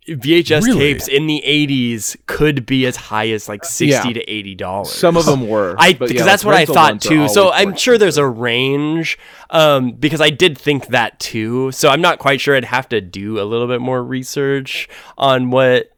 VHS 0.08 0.62
Really? 0.62 0.78
tapes 0.78 1.08
in 1.08 1.26
the 1.26 1.42
80s 1.44 2.16
could 2.26 2.64
be 2.64 2.86
as 2.86 2.94
high 2.94 3.28
as 3.30 3.48
like 3.48 3.64
60 3.64 3.86
Yeah. 3.90 4.02
to 4.14 4.30
80 4.30 4.54
dollars. 4.54 4.92
Some 4.92 5.16
of 5.16 5.26
them 5.26 5.48
were. 5.48 5.74
I 5.78 5.94
because 5.94 6.12
yeah, 6.14 6.24
that's 6.24 6.44
like, 6.44 6.68
what 6.68 6.70
I 6.70 6.72
thought 6.92 7.00
too. 7.00 7.26
So 7.28 7.50
I'm 7.50 7.70
more 7.70 7.76
sure 7.76 7.98
there's 7.98 8.16
a 8.18 8.26
range 8.26 9.18
um 9.50 9.92
because 9.92 10.20
I 10.20 10.30
did 10.30 10.56
think 10.56 10.88
that 10.88 11.18
too. 11.18 11.72
So 11.72 11.88
I'm 11.88 12.00
not 12.00 12.20
quite 12.20 12.40
sure 12.40 12.54
I'd 12.54 12.64
have 12.66 12.88
to 12.90 13.00
do 13.00 13.40
a 13.40 13.42
little 13.44 13.66
bit 13.66 13.80
more 13.80 14.00
research 14.04 14.88
on 15.18 15.50
what 15.50 15.90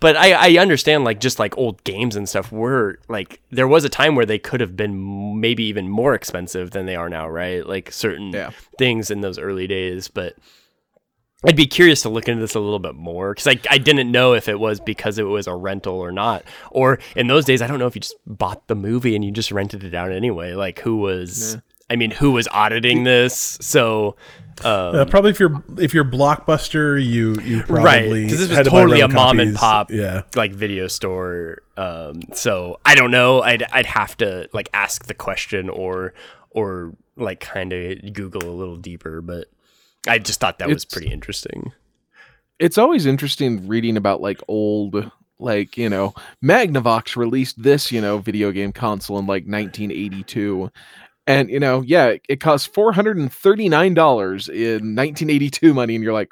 but 0.00 0.16
I, 0.16 0.32
I 0.56 0.58
understand 0.60 1.04
like 1.04 1.20
just 1.20 1.38
like 1.38 1.56
old 1.58 1.84
games 1.84 2.16
and 2.16 2.28
stuff 2.28 2.50
were 2.50 2.98
like 3.08 3.40
there 3.50 3.68
was 3.68 3.84
a 3.84 3.88
time 3.88 4.14
where 4.16 4.26
they 4.26 4.38
could 4.38 4.60
have 4.60 4.76
been 4.76 5.38
maybe 5.40 5.62
even 5.64 5.88
more 5.88 6.14
expensive 6.14 6.70
than 6.72 6.86
they 6.86 6.96
are 6.96 7.08
now 7.08 7.28
right 7.28 7.66
like 7.66 7.92
certain 7.92 8.30
Yeah. 8.32 8.50
things 8.78 9.10
in 9.10 9.20
those 9.20 9.38
early 9.38 9.66
days 9.66 10.08
but 10.08 10.34
I'd 11.42 11.56
be 11.56 11.66
curious 11.66 12.02
to 12.02 12.10
look 12.10 12.28
into 12.28 12.40
this 12.42 12.54
a 12.54 12.60
little 12.60 12.78
bit 12.78 12.94
more 12.96 13.32
because 13.32 13.46
I, 13.46 13.58
I 13.70 13.78
didn't 13.78 14.10
know 14.12 14.34
if 14.34 14.46
it 14.46 14.60
was 14.60 14.78
because 14.78 15.18
it 15.18 15.22
was 15.22 15.46
a 15.46 15.54
rental 15.54 15.94
or 15.94 16.12
not. 16.12 16.44
Or 16.70 16.98
in 17.16 17.28
those 17.28 17.46
days, 17.46 17.62
I 17.62 17.66
don't 17.66 17.78
know 17.78 17.86
if 17.86 17.94
you 17.94 18.02
just 18.02 18.16
bought 18.26 18.66
the 18.68 18.74
movie 18.74 19.14
and 19.16 19.24
you 19.24 19.30
just 19.30 19.50
rented 19.50 19.82
it 19.82 19.94
out 19.94 20.12
anyway. 20.12 20.52
Like 20.52 20.80
who 20.80 20.98
was, 20.98 21.56
I 21.88 21.96
mean, 21.96 22.10
who 22.10 22.32
was 22.32 22.46
auditing 22.48 23.04
this? 23.04 23.56
So, 23.62 24.16
um, 24.64 24.94
Uh, 24.96 25.04
probably 25.04 25.30
if 25.30 25.40
you're 25.40 25.62
if 25.78 25.94
you're 25.94 26.04
Blockbuster, 26.04 27.02
you 27.04 27.34
you 27.42 27.62
probably 27.62 27.84
right. 27.84 28.10
Because 28.10 28.38
this 28.38 28.48
was 28.48 28.56
had 28.58 28.64
to 28.64 28.70
totally 28.70 29.00
a 29.00 29.04
rental 29.04 29.22
mom 29.22 29.40
and 29.40 29.56
pop 29.56 29.90
Yeah, 29.90 30.22
like 30.34 30.52
video 30.52 30.86
store. 30.88 31.62
Um, 31.76 32.22
so 32.34 32.78
I 32.84 32.94
don't 32.94 33.10
know. 33.10 33.42
I'd, 33.42 33.62
I'd 33.72 33.86
have 33.86 34.16
to 34.18 34.48
like 34.52 34.68
ask 34.74 35.06
the 35.06 35.14
question 35.14 35.68
or, 35.68 36.12
or 36.50 36.92
like 37.16 37.40
kind 37.40 37.72
of 37.72 38.12
Google 38.12 38.48
a 38.48 38.52
little 38.54 38.76
deeper, 38.76 39.20
but 39.20 39.48
I 40.06 40.18
just 40.18 40.40
thought 40.40 40.58
that 40.58 40.68
was 40.68 40.84
pretty 40.84 41.10
interesting. 41.10 41.72
it's 42.58 42.78
always 42.78 43.06
interesting 43.06 43.66
reading 43.68 43.96
about 43.96 44.20
like 44.20 44.40
old 44.48 45.10
like 45.38 45.78
you 45.78 45.88
know 45.88 46.12
magnavox 46.44 47.16
released 47.16 47.62
this 47.62 47.90
you 47.90 48.00
know 48.00 48.18
video 48.18 48.52
game 48.52 48.72
console 48.72 49.18
in 49.18 49.26
like 49.26 49.44
1982 49.44 50.70
and 51.26 51.50
you 51.50 51.60
know 51.60 51.82
yeah 51.82 52.14
it 52.28 52.40
cost 52.40 52.72
$439 52.74 54.48
in 54.48 54.94
1982 54.94 55.74
money 55.74 55.94
and 55.94 56.04
you're 56.04 56.12
like 56.12 56.28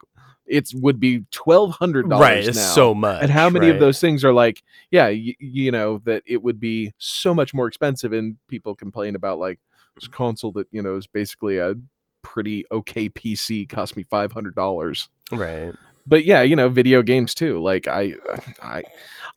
it 0.47 0.70
would 0.74 0.99
be 0.99 1.20
$1200 1.30 2.18
Right. 2.18 2.43
now. 2.45 2.49
It's 2.49 2.59
so 2.74 2.95
much. 2.95 3.22
and 3.22 3.30
how 3.30 3.51
many 3.51 3.68
of 3.68 3.78
those 3.80 4.01
things 4.01 4.24
are 4.24 4.32
like 4.32 4.62
yeah 4.91 5.07
y- 5.09 5.36
you 5.39 5.70
know 5.70 5.99
that 6.05 6.22
it 6.26 6.43
would 6.43 6.59
be 6.59 6.93
so 6.99 7.34
much 7.34 7.53
more 7.53 7.66
expensive 7.66 8.12
and 8.12 8.36
people 8.49 8.74
complain 8.74 9.14
about 9.14 9.39
like 9.39 9.59
this 9.95 10.09
console 10.09 10.53
that 10.53 10.66
you 10.70 10.80
know 10.82 10.97
is 10.97 11.07
basically 11.07 11.59
a 11.59 11.74
pretty 12.22 12.64
okay 12.72 13.09
pc 13.09 13.68
cost 13.68 13.97
me 13.97 14.05
$500 14.05 15.09
Right. 15.32 15.74
but 16.07 16.24
yeah, 16.24 16.41
you 16.43 16.57
know, 16.57 16.68
video 16.70 17.03
games 17.03 17.34
too. 17.34 17.61
Like 17.62 17.86
I, 17.86 18.14
I, 18.62 18.82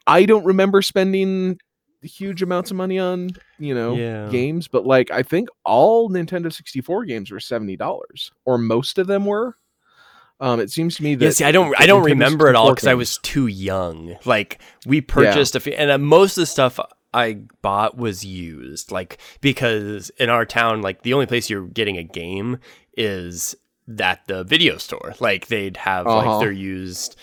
I 0.07 0.25
don't 0.25 0.45
remember 0.45 0.81
spending 0.81 1.59
huge 2.03 2.41
amounts 2.41 2.71
of 2.71 2.77
money 2.77 2.99
on 2.99 3.29
you 3.59 3.73
know 3.75 3.95
Yeah. 3.97 4.29
games, 4.29 4.67
but 4.67 4.85
like 4.85 5.11
I 5.11 5.23
think 5.23 5.49
all 5.65 6.09
Nintendo 6.09 6.51
64 6.51 7.05
games 7.05 7.31
were 7.31 7.39
seventy 7.39 7.75
dollars, 7.77 8.31
or 8.45 8.57
most 8.57 8.97
of 8.97 9.07
them 9.07 9.25
were. 9.25 9.57
Um, 10.39 10.59
it 10.59 10.71
seems 10.71 10.95
to 10.97 11.03
me 11.03 11.13
that 11.15 11.25
Yeah, 11.25 11.29
see, 11.31 11.43
I 11.43 11.51
don't, 11.51 11.79
I 11.79 11.85
don't 11.85 12.01
Nintendo 12.01 12.05
remember 12.05 12.49
it 12.49 12.55
all 12.55 12.71
because 12.71 12.87
I 12.87 12.95
was 12.95 13.19
too 13.19 13.45
young. 13.45 14.15
Like 14.25 14.59
we 14.87 14.99
purchased 15.01 15.55
a 15.55 15.59
few, 15.59 15.73
and 15.73 15.91
uh, 15.91 15.97
most 15.99 16.35
of 16.35 16.41
the 16.41 16.45
stuff 16.47 16.79
I 17.13 17.41
bought 17.61 17.95
was 17.95 18.25
used. 18.25 18.91
Like 18.91 19.19
because 19.41 20.09
in 20.17 20.29
our 20.31 20.45
town, 20.45 20.81
like 20.81 21.03
the 21.03 21.13
only 21.13 21.27
place 21.27 21.47
you're 21.47 21.67
getting 21.67 21.97
a 21.97 22.03
game 22.03 22.57
is 22.97 23.55
at 23.99 24.25
the 24.27 24.43
video 24.43 24.77
store. 24.77 25.13
Like 25.19 25.45
they'd 25.47 25.77
have 25.77 26.07
Uh-huh. 26.07 26.27
like 26.29 26.39
their 26.39 26.51
used, 26.51 27.17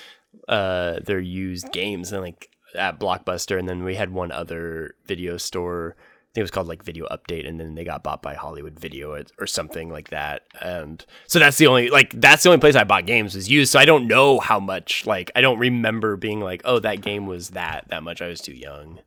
uh, 0.47 1.01
their 1.01 1.19
used 1.21 1.73
games, 1.73 2.13
and 2.13 2.23
like 2.23 2.51
at 2.79 2.99
Blockbuster, 2.99 3.59
and 3.59 3.69
then 3.69 3.85
we 3.85 3.95
had 3.95 4.13
one 4.13 4.33
other 4.33 4.95
video 5.07 5.37
store. 5.37 5.97
I 5.99 6.31
think 6.35 6.41
it 6.41 6.43
was 6.43 6.51
called 6.51 6.69
like 6.69 6.83
Video 6.83 7.07
Update, 7.09 7.49
and 7.49 7.59
then 7.59 7.75
they 7.75 7.85
got 7.85 8.03
bought 8.03 8.23
by 8.23 8.35
Hollywood 8.35 8.79
Video 8.79 9.25
or, 9.39 9.47
something 9.47 9.91
like 9.91 10.11
that. 10.11 10.43
And 10.61 11.05
so 11.27 11.39
that's 11.39 11.57
the 11.57 11.67
only 11.67 11.89
like 11.89 12.13
that's 12.21 12.43
the 12.43 12.51
only 12.51 12.61
place 12.61 12.77
I 12.77 12.85
bought 12.85 13.07
games 13.07 13.35
was 13.35 13.49
used. 13.49 13.73
So 13.73 13.79
I 13.79 13.85
don't 13.87 14.07
know 14.07 14.39
how 14.39 14.61
much 14.61 15.07
like 15.07 15.31
I 15.35 15.41
don't 15.41 15.59
remember 15.59 16.17
being 16.17 16.41
like, 16.41 16.63
oh, 16.65 16.79
that 16.81 17.01
game 17.01 17.27
was 17.27 17.51
that 17.51 17.89
that 17.89 18.03
much. 18.03 18.21
I 18.21 18.29
was 18.29 18.41
too 18.41 18.53
young. 18.55 19.01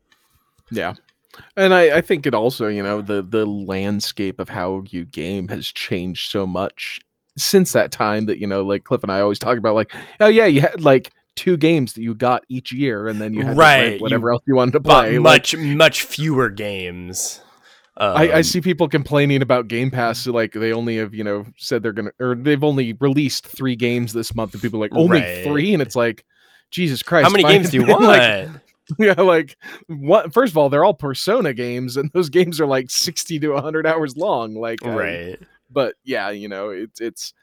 Yeah. 0.71 0.95
And 1.55 1.73
I, 1.73 1.97
I 1.97 2.01
think 2.01 2.25
it 2.25 2.33
also, 2.33 2.67
you 2.67 2.83
know, 2.83 3.01
the 3.01 3.21
the 3.21 3.45
landscape 3.45 4.39
of 4.39 4.49
how 4.49 4.83
you 4.89 5.05
game 5.05 5.47
has 5.49 5.67
changed 5.67 6.31
so 6.31 6.45
much 6.47 6.99
since 7.37 7.71
that 7.71 7.91
time 7.91 8.25
that, 8.25 8.39
you 8.39 8.47
know, 8.47 8.63
like 8.63 8.83
Cliff 8.83 9.03
and 9.03 9.11
I 9.11 9.21
always 9.21 9.39
talk 9.39 9.57
about 9.57 9.75
like, 9.75 9.93
oh 10.19 10.27
yeah, 10.27 10.45
you 10.45 10.61
had 10.61 10.81
like 10.81 11.11
two 11.35 11.57
games 11.57 11.93
that 11.93 12.01
you 12.01 12.13
got 12.13 12.43
each 12.49 12.71
year 12.71 13.07
and 13.07 13.19
then 13.21 13.33
you 13.33 13.43
had 13.45 13.57
Right, 13.57 14.01
whatever 14.01 14.29
you 14.29 14.33
else 14.33 14.43
you 14.47 14.55
wanted 14.55 14.71
to 14.73 14.81
play. 14.81 15.17
Like, 15.19 15.41
much 15.41 15.55
much 15.55 16.03
fewer 16.03 16.49
games. 16.49 17.41
I, 17.97 18.23
I 18.31 18.41
Um, 18.41 18.43
see 18.43 18.61
people 18.61 18.89
complaining 18.89 19.41
about 19.41 19.67
Game 19.67 19.89
Pass, 19.91 20.27
like 20.27 20.51
they 20.53 20.73
only 20.73 20.97
have, 20.97 21.13
you 21.13 21.23
know, 21.23 21.45
said 21.57 21.81
they're 21.83 21.93
gonna 21.93 22.11
or 22.19 22.35
they've 22.35 22.63
only 22.63 22.93
released 22.93 23.47
three 23.47 23.75
games 23.75 24.11
this 24.13 24.35
month, 24.35 24.53
and 24.53 24.61
people 24.61 24.79
are 24.79 24.83
like 24.87 24.95
only 24.95 25.21
Right. 25.21 25.43
three, 25.43 25.73
and 25.73 25.81
it's 25.81 25.95
like, 25.95 26.25
Jesus 26.71 27.03
Christ, 27.03 27.25
How 27.25 27.31
many 27.31 27.43
games 27.43 27.69
do 27.69 27.77
you 27.77 27.83
want? 27.87 28.03
like, 28.03 28.49
yeah, 28.99 29.13
like 29.21 29.55
what? 29.87 30.33
First 30.33 30.51
of 30.51 30.57
all, 30.57 30.69
they're 30.69 30.83
all 30.83 30.93
Persona 30.93 31.53
games, 31.53 31.95
and 31.97 32.09
those 32.13 32.29
games 32.29 32.59
are 32.59 32.65
like 32.67 32.89
sixty 32.89 33.39
to 33.39 33.55
hundred 33.57 33.85
hours 33.87 34.17
long. 34.17 34.55
Like, 34.55 34.79
right. 34.83 35.39
But 35.69 35.95
yeah, 36.03 36.29
you 36.31 36.49
know, 36.49 36.69
it's 36.71 36.99
it's 36.99 37.33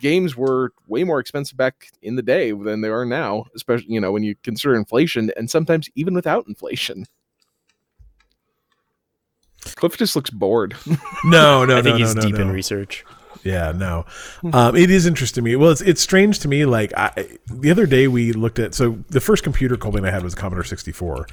games 0.00 0.36
were 0.36 0.72
way 0.86 1.04
more 1.04 1.20
expensive 1.20 1.56
back 1.56 1.88
in 2.02 2.16
the 2.16 2.22
day 2.22 2.52
than 2.52 2.80
they 2.80 2.88
are 2.88 3.04
now, 3.04 3.44
especially 3.54 3.92
you 3.92 4.00
know 4.00 4.12
when 4.12 4.22
you 4.22 4.34
consider 4.42 4.74
inflation, 4.74 5.30
and 5.36 5.50
sometimes 5.50 5.88
even 5.94 6.14
without 6.14 6.46
inflation. 6.46 7.04
Cliff 9.74 9.96
just 9.96 10.16
looks 10.16 10.30
bored. 10.30 10.76
No, 11.24 11.64
no, 11.64 11.76
I 11.76 11.82
think 11.82 11.94
no, 11.94 11.98
he's 11.98 12.14
no, 12.14 12.22
no, 12.22 12.28
deep 12.28 12.38
in 12.38 12.50
research. 12.50 13.04
Yeah, 13.42 13.72
no. 13.72 14.06
Um, 14.52 14.76
it 14.76 14.90
is 14.90 15.06
interesting 15.06 15.42
to 15.42 15.50
me. 15.50 15.56
Well, 15.56 15.70
it's 15.70 15.80
it's 15.80 16.00
strange 16.00 16.38
to 16.40 16.48
me. 16.48 16.64
Like 16.64 16.92
I, 16.96 17.38
the 17.46 17.70
other 17.70 17.86
day, 17.86 18.08
we 18.08 18.32
looked 18.32 18.58
at 18.58 18.74
so 18.74 18.98
the 19.08 19.20
first 19.20 19.42
computer 19.42 19.76
Colby 19.76 19.98
and 19.98 20.06
I 20.06 20.10
had 20.10 20.22
was 20.22 20.34
a 20.34 20.36
Commodore 20.36 20.64
sixty 20.64 20.92
four, 20.92 21.26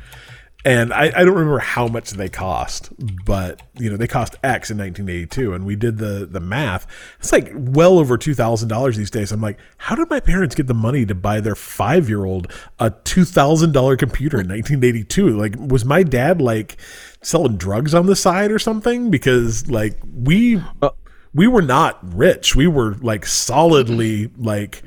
and 0.65 0.91
I, 0.91 1.11
I 1.15 1.23
don't 1.23 1.35
remember 1.35 1.59
how 1.59 1.87
much 1.87 2.09
they 2.11 2.27
cost, 2.27 2.89
but 3.23 3.61
you 3.75 3.87
know 3.87 3.97
they 3.97 4.07
cost 4.07 4.35
X 4.43 4.71
in 4.71 4.77
nineteen 4.77 5.07
eighty 5.07 5.27
two, 5.27 5.53
and 5.53 5.63
we 5.63 5.75
did 5.75 5.99
the 5.99 6.25
the 6.25 6.39
math. 6.39 6.87
It's 7.19 7.31
like 7.31 7.51
well 7.53 7.99
over 7.99 8.17
two 8.17 8.33
thousand 8.33 8.69
dollars 8.69 8.97
these 8.97 9.11
days. 9.11 9.31
I'm 9.31 9.41
like, 9.41 9.59
how 9.77 9.93
did 9.93 10.09
my 10.09 10.19
parents 10.19 10.55
get 10.55 10.65
the 10.65 10.73
money 10.73 11.05
to 11.05 11.13
buy 11.13 11.39
their 11.39 11.55
five 11.55 12.09
year 12.09 12.25
old 12.25 12.51
a 12.79 12.89
two 12.89 13.25
thousand 13.25 13.73
dollar 13.73 13.95
computer 13.95 14.41
in 14.41 14.47
nineteen 14.47 14.83
eighty 14.83 15.03
two? 15.03 15.29
Like, 15.29 15.53
was 15.55 15.85
my 15.85 16.01
dad 16.01 16.41
like 16.41 16.77
selling 17.21 17.57
drugs 17.57 17.93
on 17.93 18.07
the 18.07 18.15
side 18.15 18.51
or 18.51 18.57
something? 18.57 19.11
Because 19.11 19.69
like 19.69 19.99
we 20.03 20.59
uh, 20.81 20.89
we 21.35 21.45
were 21.45 21.61
not 21.61 21.99
rich. 22.01 22.55
We 22.55 22.65
were 22.65 22.95
like 22.95 23.27
solidly 23.27 24.31
like 24.35 24.81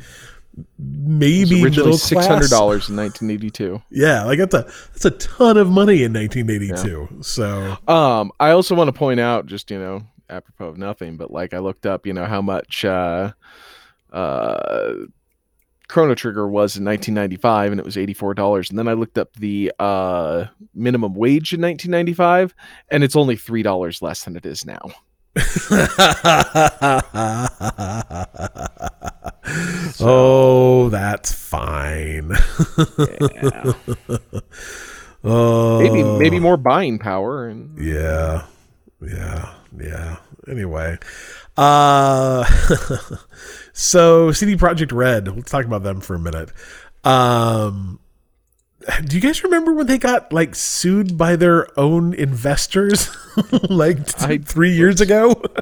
maybe 0.78 1.62
middle 1.62 1.98
Six 1.98 2.26
hundred 2.26 2.50
dollars 2.50 2.88
in 2.88 2.96
nineteen 2.96 3.30
eighty 3.30 3.50
two. 3.50 3.82
Yeah, 3.90 4.24
like 4.24 4.38
that's 4.38 4.54
a 4.54 4.62
that's 4.92 5.04
a 5.04 5.11
ton 5.12 5.56
of 5.56 5.70
money 5.70 6.02
in 6.02 6.12
1982. 6.12 7.22
So 7.22 7.76
Um, 7.92 8.32
I 8.40 8.50
also 8.50 8.74
want 8.74 8.88
to 8.88 8.92
point 8.92 9.20
out, 9.20 9.46
just 9.46 9.70
you 9.70 9.78
know, 9.78 10.02
apropos 10.30 10.66
of 10.66 10.78
nothing, 10.78 11.16
but 11.16 11.30
like 11.30 11.54
I 11.54 11.59
looked 11.59 11.86
up, 11.86 12.06
you 12.06 12.12
know, 12.12 12.24
how 12.26 12.42
much 12.42 12.84
uh, 12.84 13.32
uh, 14.12 14.94
Chrono 15.88 16.14
Trigger 16.14 16.46
was 16.46 16.76
in 16.76 16.84
1995, 16.84 17.72
and 17.72 17.80
it 17.80 17.84
was 17.84 17.96
eighty 17.96 18.14
four 18.14 18.34
dollars. 18.34 18.68
And 18.70 18.78
then 18.78 18.88
I 18.88 18.92
looked 18.92 19.16
up 19.18 19.32
the 19.34 19.72
uh 19.78 20.46
minimum 20.74 21.14
wage 21.14 21.52
in 21.52 21.61
1995, 21.62 22.54
and 22.90 23.02
it's 23.02 23.16
only 23.16 23.36
three 23.36 23.62
dollars 23.62 24.02
less 24.02 24.24
than 24.24 24.36
it 24.36 24.44
is 24.44 24.66
now. 24.66 24.80
oh, 30.01 30.89
that's 30.91 31.33
fine. 31.33 32.33
Yeah. 32.99 33.72
oh, 35.24 35.79
maybe 35.81 36.03
maybe 36.03 36.41
more 36.41 36.57
buying 36.57 36.99
power, 36.99 37.49
and 37.49 37.79
Yeah, 37.79 38.47
yeah, 39.01 39.55
yeah. 39.79 40.16
Anyway, 40.49 40.99
uh, 41.57 42.45
so 43.72 44.33
CD 44.33 44.57
Projekt 44.57 44.93
Red. 44.93 45.29
Let's 45.29 45.51
talk 45.51 45.64
about 45.64 45.83
them 45.83 46.01
for 46.01 46.14
a 46.14 46.18
minute. 46.18 46.51
Um, 47.05 48.01
do 49.05 49.16
you 49.16 49.20
guys 49.22 49.43
remember 49.45 49.72
when 49.74 49.87
they 49.87 49.99
got 49.99 50.33
like 50.33 50.55
sued 50.55 51.16
by 51.18 51.37
their 51.37 51.68
own 51.79 52.14
investors, 52.14 53.11
like 53.68 53.99
I- 54.22 54.39
three 54.39 54.72
years 54.74 55.01
ago? 55.01 55.41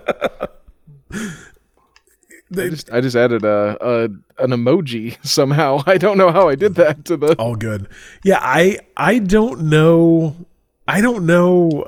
I 2.57 2.69
just 2.69 2.93
I 2.93 3.01
just 3.01 3.17
added 3.17 3.45
a, 3.45 3.77
a 3.81 4.03
an 4.43 4.51
emoji 4.51 5.17
somehow. 5.27 5.83
I 5.87 5.99
don't 5.99 6.17
know 6.19 6.31
how 6.31 6.49
I 6.49 6.55
did 6.55 6.77
that 6.77 7.05
to 7.07 7.17
the. 7.17 7.35
all 7.39 7.57
good. 7.57 7.89
Yeah, 8.23 8.39
I 8.41 8.79
I 8.97 9.19
don't 9.19 9.63
know. 9.69 10.37
I 10.87 11.01
don't 11.01 11.27
know. 11.27 11.85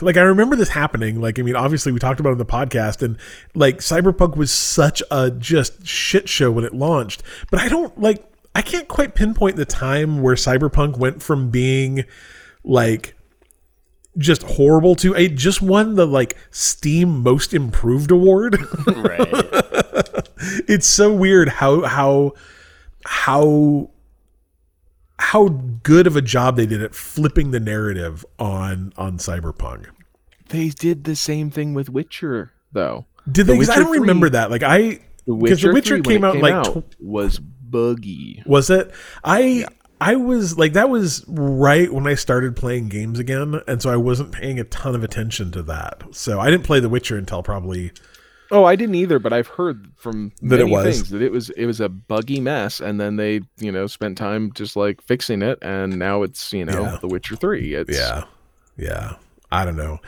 Like 0.00 0.16
I 0.16 0.22
remember 0.22 0.56
this 0.56 0.70
happening. 0.70 1.20
Like 1.20 1.38
I 1.38 1.42
mean, 1.42 1.56
obviously 1.56 1.92
we 1.92 1.98
talked 1.98 2.20
about 2.20 2.30
it 2.30 2.32
in 2.32 2.38
the 2.38 2.46
podcast, 2.46 3.02
and 3.02 3.18
like 3.54 3.78
Cyberpunk 3.78 4.36
was 4.36 4.50
such 4.50 5.02
a 5.10 5.30
just 5.30 5.86
shit 5.86 6.28
show 6.28 6.50
when 6.50 6.64
it 6.64 6.74
launched. 6.74 7.22
But 7.50 7.60
I 7.60 7.68
don't 7.68 7.96
like. 8.00 8.24
I 8.56 8.62
can't 8.62 8.88
quite 8.88 9.14
pinpoint 9.14 9.56
the 9.56 9.66
time 9.66 10.22
where 10.22 10.34
Cyberpunk 10.34 10.96
went 10.96 11.22
from 11.22 11.50
being 11.50 12.04
like 12.64 13.14
just 14.16 14.42
horrible 14.44 14.94
to 14.96 15.14
it 15.14 15.34
just 15.34 15.60
won 15.60 15.94
the 15.96 16.06
like 16.06 16.36
Steam 16.50 17.22
Most 17.22 17.52
Improved 17.52 18.10
award. 18.10 18.56
Right. 18.86 19.28
it's 20.68 20.86
so 20.86 21.12
weird 21.12 21.48
how 21.50 21.82
how 21.82 22.32
how 23.04 23.90
how 25.18 25.48
good 25.82 26.06
of 26.06 26.16
a 26.16 26.22
job 26.22 26.56
they 26.56 26.66
did 26.66 26.82
at 26.82 26.94
flipping 26.94 27.50
the 27.50 27.60
narrative 27.60 28.24
on 28.38 28.92
on 28.96 29.18
cyberpunk 29.18 29.86
They 30.48 30.68
did 30.70 31.04
the 31.04 31.16
same 31.16 31.50
thing 31.50 31.74
with 31.74 31.88
Witcher, 31.90 32.52
though. 32.72 33.04
did 33.30 33.46
The 33.46 33.52
they 33.52 33.58
'cause 33.58 33.68
i 33.70 33.76
don't 33.76 34.00
remember 34.00 34.28
that 34.30 34.50
like 34.50 34.62
i 34.62 35.00
because 35.26 35.60
the 35.62 35.72
witcher 35.72 36.00
3, 36.02 36.16
when 36.18 36.20
came 36.20 36.24
it 36.24 36.28
out 36.28 36.36
like 36.36 36.84
tw- 36.84 37.00
was 37.00 37.40
buggy. 37.76 38.42
was 38.46 38.70
it 38.70 38.90
i 39.24 39.66
i 40.00 40.14
was 40.16 40.56
like 40.58 40.72
that 40.72 40.88
was 40.88 41.24
right 41.28 41.92
when 41.92 42.06
i 42.06 42.14
started 42.14 42.56
playing 42.56 42.88
games 42.88 43.18
again 43.18 43.60
and 43.68 43.82
so 43.82 43.90
i 43.90 43.96
wasn't 43.96 44.32
paying 44.32 44.58
a 44.60 44.64
ton 44.64 44.94
of 44.94 45.02
attention 45.04 45.50
to 45.50 45.62
that 45.62 46.02
so 46.12 46.40
i 46.40 46.50
didn't 46.50 46.64
play 46.64 46.80
the 46.80 46.88
witcher 46.88 47.16
until 47.18 47.42
probably 47.42 47.92
Oh, 48.52 48.62
I 48.62 48.76
didn't 48.76 48.94
either, 48.94 49.18
but 49.18 49.32
I've 49.32 49.48
heard 49.48 49.90
from 49.96 50.30
That 50.42 50.60
it 50.60 50.68
was. 50.68 50.84
things 50.84 51.10
that 51.10 51.20
it 51.20 51.32
was 51.32 51.50
it 51.50 51.66
was 51.66 51.80
a 51.80 51.88
buggy 51.88 52.40
mess, 52.40 52.78
and 52.78 53.00
then 53.00 53.16
they 53.16 53.40
you 53.58 53.72
know 53.72 53.88
spent 53.88 54.16
time 54.16 54.52
just 54.52 54.76
like 54.76 55.02
fixing 55.02 55.42
it, 55.42 55.58
and 55.62 55.98
now 55.98 56.22
it's 56.22 56.52
you 56.52 56.64
know 56.64 56.82
Yeah. 56.82 56.98
The 57.00 57.08
Witcher 57.08 57.34
Three. 57.34 57.74
It's, 57.74 57.90
Yeah. 57.98 58.22
Yeah. 58.76 59.14
I 59.50 59.64
don't 59.64 59.74
know. 59.76 59.98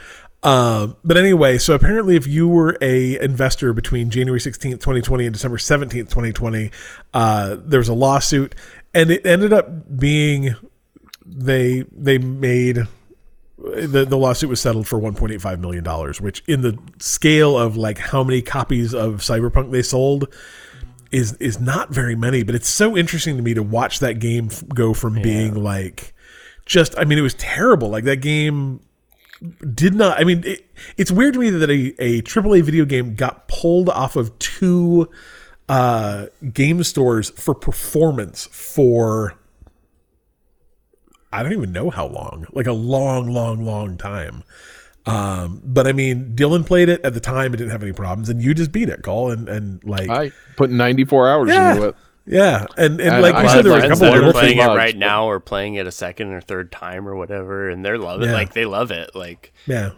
Um, 0.42 0.96
but 1.02 1.16
anyway, 1.16 1.58
so 1.58 1.74
apparently 1.74 2.14
if 2.14 2.26
you 2.26 2.46
were 2.46 2.78
a 2.80 3.18
investor 3.18 3.72
between 3.72 4.08
January 4.08 4.38
16th, 4.38 4.74
2020 4.74 5.26
and 5.26 5.32
December 5.32 5.56
17th, 5.56 5.90
2020, 5.90 6.70
uh, 7.12 7.56
there 7.58 7.80
was 7.80 7.88
a 7.88 7.94
lawsuit 7.94 8.54
and 8.94 9.10
it 9.10 9.26
ended 9.26 9.52
up 9.52 9.98
being 9.98 10.54
they 11.26 11.84
they 11.92 12.18
made 12.18 12.86
the, 13.58 14.06
the 14.08 14.16
lawsuit 14.16 14.48
was 14.48 14.60
settled 14.60 14.86
for 14.86 14.98
1.85 15.00 15.58
million 15.58 15.82
dollars, 15.82 16.20
which 16.20 16.42
in 16.46 16.62
the 16.62 16.78
scale 16.98 17.58
of 17.58 17.76
like 17.76 17.98
how 17.98 18.22
many 18.22 18.40
copies 18.40 18.94
of 18.94 19.16
Cyberpunk 19.16 19.72
they 19.72 19.82
sold 19.82 20.32
is 21.10 21.34
is 21.34 21.58
not 21.58 21.90
very 21.90 22.14
many, 22.14 22.42
but 22.42 22.54
it's 22.54 22.68
so 22.68 22.96
interesting 22.96 23.36
to 23.36 23.42
me 23.42 23.54
to 23.54 23.62
watch 23.62 23.98
that 23.98 24.20
game 24.20 24.48
f- 24.50 24.62
go 24.68 24.94
from 24.94 25.20
being 25.20 25.54
like 25.54 26.14
just 26.66 26.96
I 26.98 27.04
mean 27.04 27.18
it 27.18 27.22
was 27.22 27.34
terrible. 27.34 27.88
Like 27.88 28.04
that 28.04 28.18
game 28.18 28.80
did 29.74 29.94
not 29.94 30.18
I 30.20 30.24
mean 30.24 30.42
it, 30.44 30.66
it's 30.96 31.10
weird 31.10 31.34
to 31.34 31.40
me 31.40 31.50
that 31.50 31.70
a, 31.70 31.94
a 32.02 32.22
AAA 32.22 32.62
video 32.62 32.84
game 32.84 33.14
got 33.14 33.46
pulled 33.48 33.88
off 33.88 34.16
of 34.16 34.36
two 34.38 35.08
uh 35.68 36.26
game 36.52 36.82
stores 36.82 37.30
for 37.30 37.54
performance 37.54 38.48
for 38.50 39.34
I 41.32 41.42
don't 41.42 41.52
even 41.52 41.72
know 41.72 41.90
how 41.90 42.06
long. 42.06 42.46
Like 42.52 42.66
a 42.66 42.72
long 42.72 43.30
long 43.30 43.64
long 43.64 43.98
time. 43.98 44.44
Um, 45.06 45.60
but 45.64 45.86
I 45.86 45.92
mean, 45.92 46.34
Dylan 46.34 46.66
played 46.66 46.88
it 46.88 47.00
at 47.04 47.14
the 47.14 47.20
time; 47.20 47.54
it 47.54 47.58
didn't 47.58 47.70
have 47.70 47.82
any 47.82 47.92
problems, 47.92 48.28
and 48.28 48.42
you 48.42 48.54
just 48.54 48.72
beat 48.72 48.88
it, 48.88 49.02
Call, 49.02 49.30
and 49.30 49.48
and 49.48 49.82
like 49.84 50.08
I 50.10 50.32
put 50.56 50.70
94 50.70 51.28
hours 51.28 51.48
Yeah. 51.50 51.74
into 51.74 51.88
it. 51.88 51.96
Yeah, 52.28 52.66
and 52.76 53.00
and 53.00 53.14
And 53.14 53.22
like 53.22 53.34
I 53.34 53.42
you 53.42 53.48
said, 53.48 53.64
there 53.64 53.74
was 53.74 53.84
a 53.84 53.88
couple 53.88 54.06
that 54.06 54.24
are 54.24 54.32
playing 54.32 54.58
it 54.58 54.66
right 54.66 54.94
but- 54.94 54.98
now 54.98 55.26
or 55.26 55.40
playing 55.40 55.74
it 55.74 55.86
a 55.86 55.92
second 55.92 56.32
or 56.32 56.40
third 56.40 56.70
time 56.70 57.08
or 57.08 57.16
whatever, 57.16 57.68
and 57.68 57.84
they're 57.84 57.98
loving 57.98 58.28
Yeah. 58.28 58.34
like 58.34 58.52
they 58.52 58.64
love 58.64 58.90
it. 58.90 59.14
Like 59.14 59.52
Yeah, 59.66 59.92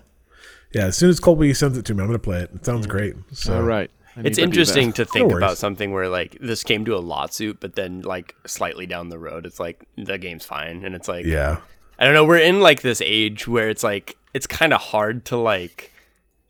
yeah. 0.72 0.86
As 0.86 0.96
soon 0.96 1.10
as 1.10 1.18
Colby 1.20 1.52
sends 1.54 1.76
it 1.76 1.84
to 1.86 1.94
me, 1.94 2.02
I'm 2.02 2.08
gonna 2.08 2.18
play 2.18 2.40
it. 2.40 2.50
It 2.54 2.64
sounds 2.64 2.86
mm. 2.86 2.90
great. 2.90 3.16
So 3.32 3.56
All 3.56 3.62
right. 3.62 3.90
It's 4.16 4.38
to 4.38 4.42
interesting 4.44 4.92
to 4.94 5.04
think 5.04 5.28
worries. 5.30 5.42
about 5.42 5.58
something 5.58 5.92
where 5.92 6.08
like 6.08 6.36
this 6.40 6.62
came 6.64 6.84
to 6.84 6.96
a 6.96 6.98
lawsuit, 6.98 7.58
but 7.60 7.74
then 7.74 8.02
like 8.02 8.34
slightly 8.46 8.86
down 8.86 9.08
the 9.08 9.18
road, 9.18 9.46
it's 9.46 9.60
like 9.60 9.86
the 9.96 10.18
game's 10.18 10.44
fine, 10.44 10.84
and 10.84 10.94
it's 10.94 11.08
like 11.08 11.26
yeah, 11.26 11.58
I 11.98 12.04
don't 12.04 12.14
know. 12.14 12.24
We're 12.24 12.38
in 12.38 12.60
like 12.60 12.82
this 12.82 13.00
age 13.00 13.46
where 13.48 13.68
it's 13.68 13.84
like 13.84 14.16
it's 14.34 14.46
kind 14.46 14.72
of 14.72 14.80
hard 14.80 15.24
to 15.26 15.36
like 15.36 15.92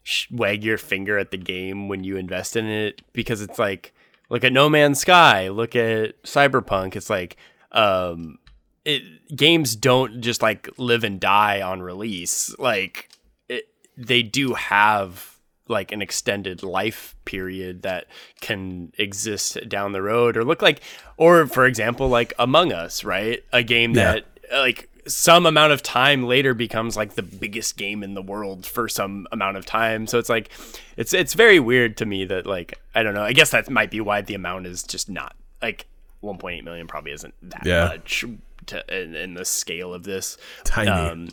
sh- 0.03 0.27
wag 0.31 0.65
your 0.65 0.79
finger 0.79 1.19
at 1.19 1.31
the 1.31 1.37
game 1.37 1.89
when 1.89 2.03
you 2.03 2.17
invest 2.17 2.57
in 2.57 2.67
it 2.67 3.03
because 3.13 3.41
it's 3.41 3.59
like 3.59 3.93
look 4.31 4.43
at 4.45 4.53
No 4.53 4.71
Man's 4.71 5.01
Sky, 5.01 5.49
look 5.49 5.77
at 5.77 6.23
Cyberpunk. 6.23 6.97
It's 6.97 7.11
like 7.11 7.37
um, 7.73 8.39
it 8.85 9.03
games 9.37 9.77
don't 9.77 10.23
just 10.23 10.41
like 10.43 10.69
live 10.79 11.05
and 11.05 11.21
die 11.21 11.61
on 11.61 11.83
release. 11.83 12.57
Like 12.59 13.11
it, 13.49 13.69
they 13.97 14.23
do 14.23 14.55
have 14.55 15.37
like 15.69 15.93
an 15.93 16.03
extended 16.03 16.63
life 16.65 17.15
period 17.25 17.83
that 17.83 18.07
can 18.41 18.93
exist 18.99 19.57
down 19.69 19.93
the 19.93 20.03
road 20.03 20.37
or 20.37 20.45
look 20.45 20.63
like 20.63 20.81
or 21.17 21.47
for 21.47 21.65
example 21.65 22.09
like 22.09 22.33
among 22.41 22.73
us 22.73 23.05
right 23.05 23.45
a 23.53 23.63
game 23.63 23.95
Yeah. 23.95 24.15
that 24.15 24.25
like 24.53 24.90
some 25.13 25.45
amount 25.47 25.73
of 25.73 25.83
time 25.83 26.25
later 26.25 26.55
becomes 26.55 26.97
like 26.97 27.15
the 27.15 27.23
biggest 27.23 27.77
game 27.77 28.03
in 28.03 28.15
the 28.15 28.23
world 28.23 28.65
for 28.67 28.89
some 28.89 29.27
amount 29.33 29.57
of 29.57 29.67
time 29.67 30.07
so 30.07 30.19
it's 30.19 30.29
like 30.29 30.51
it's 30.97 31.13
it's 31.13 31.35
very 31.35 31.59
weird 31.61 31.97
to 31.97 32.07
me 32.07 32.25
that 32.25 32.47
like 32.47 32.79
i 32.95 33.03
don't 33.03 33.15
know 33.15 33.23
i 33.23 33.33
guess 33.33 33.51
that 33.51 33.69
might 33.69 33.91
be 33.91 34.01
why 34.01 34.21
the 34.21 34.35
amount 34.35 34.67
is 34.67 34.83
just 34.83 35.09
not 35.11 35.35
like 35.61 35.87
1.8 36.23 36.63
million 36.65 36.87
probably 36.87 37.13
isn't 37.13 37.35
that 37.43 37.65
Yeah. 37.67 37.85
much 37.87 38.25
to, 38.67 38.85
in, 39.03 39.15
in 39.15 39.35
the 39.35 39.45
scale 39.45 39.93
of 39.95 40.03
this 40.05 40.37
tiny. 40.65 40.91
um, 40.91 41.29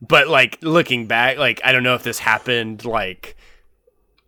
but 0.00 0.26
like 0.26 0.58
looking 0.62 1.06
back, 1.06 1.36
like 1.38 1.60
I 1.64 1.70
don't 1.72 1.82
know 1.82 1.94
if 1.94 2.02
this 2.02 2.18
happened. 2.18 2.84
Like 2.84 3.36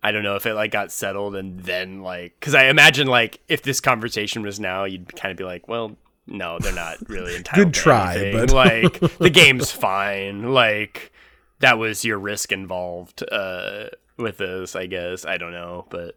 I 0.03 0.11
don't 0.11 0.21
know 0.23 0.35
if 0.35 0.45
it 0.45 0.53
like 0.53 0.69
got 0.71 0.91
settled 0.91 1.35
and 1.35 1.59
then 1.61 2.01
like 2.03 2.35
because 2.39 2.53
I 2.53 2.65
imagine 2.65 3.07
like 3.07 3.39
if 3.47 3.63
this 3.63 3.81
conversation 3.81 4.43
was 4.43 4.59
now, 4.59 4.83
you'd 4.85 5.15
kind 5.15 5.31
of 5.31 5.37
be 5.37 5.43
like, 5.43 5.67
well, 5.67 5.97
no, 6.27 6.57
they're 6.59 6.73
not 6.73 6.97
really 7.09 7.35
entitled. 7.37 7.67
Good 7.67 7.73
try, 7.73 8.15
anything. 8.17 8.47
but- 8.47 8.51
like 8.53 9.17
the 9.17 9.29
game's 9.29 9.71
fine. 9.71 10.51
Like 10.53 11.11
that 11.59 11.77
was 11.77 12.03
your 12.03 12.17
risk 12.19 12.51
involved 12.51 13.23
uh, 13.31 13.85
with 14.17 14.37
this. 14.37 14.75
I 14.75 14.85
guess 14.87 15.25
I 15.25 15.37
don't 15.37 15.51
know, 15.53 15.85
but 15.89 16.15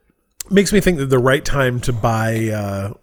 makes 0.50 0.72
me 0.72 0.80
think 0.80 0.98
that 0.98 1.06
the 1.06 1.18
right 1.18 1.44
time 1.44 1.78
to 1.80 1.92
buy 1.92 2.48
uh, 2.48 2.94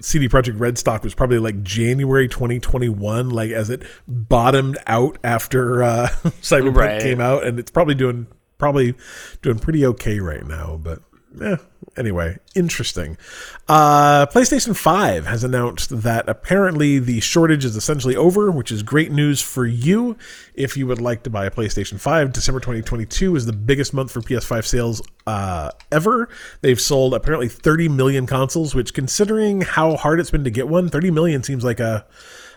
CD 0.00 0.28
Projekt 0.28 0.58
Red 0.58 0.76
stock 0.78 1.04
was 1.04 1.14
probably 1.14 1.38
like 1.38 1.62
January 1.62 2.26
2021, 2.28 3.30
like 3.30 3.50
as 3.50 3.70
it 3.70 3.82
bottomed 4.08 4.78
out 4.86 5.18
after 5.22 5.82
uh, 5.82 6.08
Cyberpunk 6.42 6.76
Right. 6.76 7.02
came 7.02 7.20
out, 7.20 7.44
and 7.44 7.58
it's 7.58 7.70
probably 7.70 7.94
doing 7.94 8.26
probably 8.58 8.94
doing 9.42 9.58
pretty 9.58 9.84
okay 9.86 10.18
right 10.20 10.44
now. 10.46 10.80
But 10.82 11.00
yeah, 11.40 11.56
anyway, 11.96 12.38
interesting. 12.54 13.16
Uh, 13.68 14.26
PlayStation 14.26 14.76
5 14.76 15.26
has 15.26 15.42
announced 15.42 16.02
that 16.02 16.28
apparently 16.28 16.98
the 16.98 17.20
shortage 17.20 17.64
is 17.64 17.76
essentially 17.76 18.16
over, 18.16 18.50
which 18.50 18.70
is 18.70 18.82
great 18.82 19.10
news 19.10 19.40
for 19.40 19.66
you 19.66 20.16
if 20.54 20.76
you 20.76 20.86
would 20.86 21.00
like 21.00 21.22
to 21.24 21.30
buy 21.30 21.46
a 21.46 21.50
PlayStation 21.50 21.98
5. 21.98 22.32
December 22.32 22.60
2022 22.60 23.36
is 23.36 23.46
the 23.46 23.52
biggest 23.52 23.92
month 23.92 24.12
for 24.12 24.20
PS5 24.20 24.64
sales 24.64 25.02
uh, 25.26 25.70
ever. 25.90 26.28
They've 26.60 26.80
sold 26.80 27.14
apparently 27.14 27.48
30 27.48 27.88
million 27.88 28.26
consoles, 28.26 28.74
which, 28.74 28.94
considering 28.94 29.62
how 29.62 29.96
hard 29.96 30.20
it's 30.20 30.30
been 30.30 30.44
to 30.44 30.50
get 30.50 30.68
one, 30.68 30.88
30 30.88 31.10
million 31.10 31.42
seems 31.42 31.64
like 31.64 31.80
a 31.80 32.06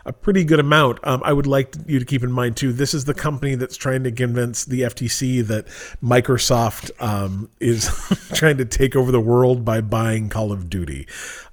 a 0.07 0.13
pretty 0.13 0.45
good 0.45 0.59
amount. 0.59 0.99
Um, 1.03 1.21
I 1.23 1.33
would 1.33 1.45
like 1.45 1.75
you 1.85 1.99
to 1.99 2.05
keep 2.05 2.23
in 2.23 2.31
mind 2.31 2.55
too. 2.55 2.71
This 2.71 2.93
is 2.93 3.05
the 3.05 3.13
company 3.13 3.55
that's 3.55 3.75
trying 3.75 4.05
to 4.05 4.11
convince 4.11 4.63
the 4.63 4.81
FTC 4.81 5.45
that 5.47 5.67
Microsoft 6.01 6.91
um, 7.01 7.49
is 7.59 7.89
trying 8.33 8.57
to 8.57 8.65
take 8.65 8.95
over 8.95 9.11
the 9.11 9.19
world 9.19 9.65
by 9.65 9.81
buying 9.81 10.29
Call 10.29 10.53
of 10.53 10.69
Duty. 10.69 11.07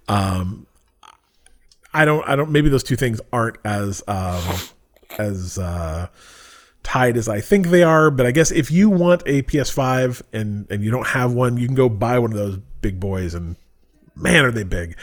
Um, 0.07 0.69
I 1.93 2.05
don't. 2.05 2.27
I 2.29 2.37
don't. 2.37 2.51
Maybe 2.51 2.69
those 2.69 2.85
two 2.85 2.97
things 2.97 3.21
aren't 3.33 3.57
as 3.65 4.03
um, 4.07 4.43
as 5.19 5.59
uh, 5.59 6.07
tied 6.85 7.17
as 7.17 7.29
I 7.29 7.41
think 7.41 7.69
they 7.69 7.83
are. 7.83 8.11
But 8.11 8.27
I 8.27 8.31
guess 8.31 8.53
if 8.53 8.71
you 8.71 8.89
want 8.89 9.23
a 9.27 9.43
PS5 9.43 10.23
and 10.33 10.71
and 10.71 10.85
you 10.85 10.93
don't 10.93 11.09
have 11.09 11.33
one, 11.33 11.57
you 11.57 11.67
can 11.67 11.75
go 11.75 11.89
buy 11.89 12.21
one 12.21 12.31
of 12.31 12.39
those 12.39 12.59
big 12.81 13.01
boys. 13.01 13.35
And 13.35 13.57
man, 14.15 14.45
are 14.45 14.53
they 14.53 14.65
big! 14.65 14.97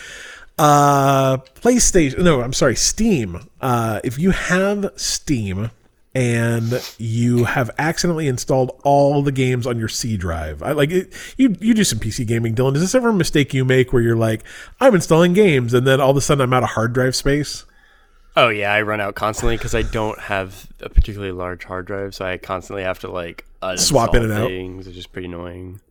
Uh, 0.61 1.37
PlayStation. 1.55 2.19
No, 2.19 2.41
I'm 2.41 2.53
sorry, 2.53 2.75
Steam. 2.75 3.49
Uh, 3.59 3.99
if 4.03 4.19
you 4.19 4.29
have 4.29 4.91
Steam 4.95 5.71
and 6.13 6.83
you 6.99 7.45
have 7.45 7.71
accidentally 7.79 8.27
installed 8.27 8.79
all 8.83 9.23
the 9.23 9.31
games 9.31 9.65
on 9.65 9.79
your 9.79 9.87
C 9.87 10.17
drive, 10.17 10.61
I 10.61 10.73
like 10.73 10.91
it. 10.91 11.13
You 11.37 11.55
you 11.59 11.73
do 11.73 11.83
some 11.83 11.97
PC 11.99 12.27
gaming, 12.27 12.53
Dylan. 12.53 12.75
Is 12.75 12.81
this 12.81 12.93
ever 12.93 13.09
a 13.09 13.13
mistake 13.13 13.53
you 13.55 13.65
make 13.65 13.91
where 13.91 14.03
you're 14.03 14.15
like, 14.15 14.43
I'm 14.79 14.93
installing 14.93 15.33
games, 15.33 15.73
and 15.73 15.87
then 15.87 15.99
all 15.99 16.11
of 16.11 16.17
a 16.17 16.21
sudden 16.21 16.43
I'm 16.43 16.53
out 16.53 16.63
of 16.63 16.69
hard 16.69 16.93
drive 16.93 17.15
space? 17.15 17.65
oh 18.37 18.49
yeah, 18.49 18.71
I 18.71 18.81
run 18.83 19.01
out 19.01 19.15
constantly 19.15 19.57
because 19.57 19.75
I 19.75 19.81
don't 19.81 20.17
have 20.19 20.67
a 20.79 20.89
particularly 20.89 21.33
large 21.33 21.63
hard 21.65 21.85
drive, 21.85 22.15
so 22.15 22.23
I 22.25 22.37
constantly 22.37 22.83
have 22.83 22.99
to 22.99 23.11
like 23.11 23.45
Swap 23.77 24.15
in 24.15 24.23
and 24.23 24.31
out. 24.31 24.47
things, 24.47 24.87
which 24.87 24.95
is 24.97 25.07
pretty 25.07 25.27
annoying. 25.27 25.81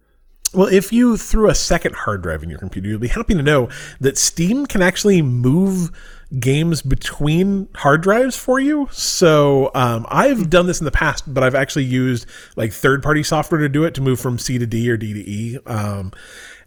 Well, 0.52 0.66
if 0.66 0.92
you 0.92 1.16
threw 1.16 1.48
a 1.48 1.54
second 1.54 1.94
hard 1.94 2.22
drive 2.22 2.42
in 2.42 2.50
your 2.50 2.58
computer, 2.58 2.88
you'll 2.88 2.98
be 2.98 3.08
happy 3.08 3.34
to 3.34 3.42
know 3.42 3.68
that 4.00 4.18
Steam 4.18 4.66
can 4.66 4.82
actually 4.82 5.22
move 5.22 5.90
games 6.38 6.82
between 6.82 7.68
hard 7.74 8.02
drives 8.02 8.36
for 8.36 8.58
you. 8.58 8.88
So 8.90 9.70
um, 9.74 10.06
I've 10.08 10.50
done 10.50 10.66
this 10.66 10.80
in 10.80 10.84
the 10.84 10.90
past, 10.90 11.32
but 11.32 11.44
I've 11.44 11.54
actually 11.54 11.84
used 11.84 12.26
like 12.56 12.72
third 12.72 13.02
party 13.02 13.22
software 13.22 13.60
to 13.60 13.68
do 13.68 13.84
it 13.84 13.94
to 13.94 14.00
move 14.00 14.18
from 14.18 14.38
C 14.38 14.58
to 14.58 14.66
D 14.66 14.90
or 14.90 14.96
D 14.96 15.12
to 15.12 15.20
E. 15.20 15.58
Um, 15.66 16.12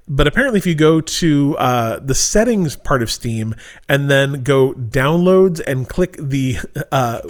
but 0.08 0.28
apparently, 0.28 0.58
if 0.58 0.66
you 0.66 0.76
go 0.76 0.99
to 0.99 1.58
uh, 1.58 1.99
the 1.99 2.16
settings 2.16 2.76
part 2.76 3.01
of 3.01 3.10
Steam 3.10 3.56
and 3.88 4.10
then 4.10 4.43
go 4.43 4.74
downloads 4.74 5.62
and 5.66 5.88
click 5.88 6.18
the 6.20 6.58
uh, 6.91 7.22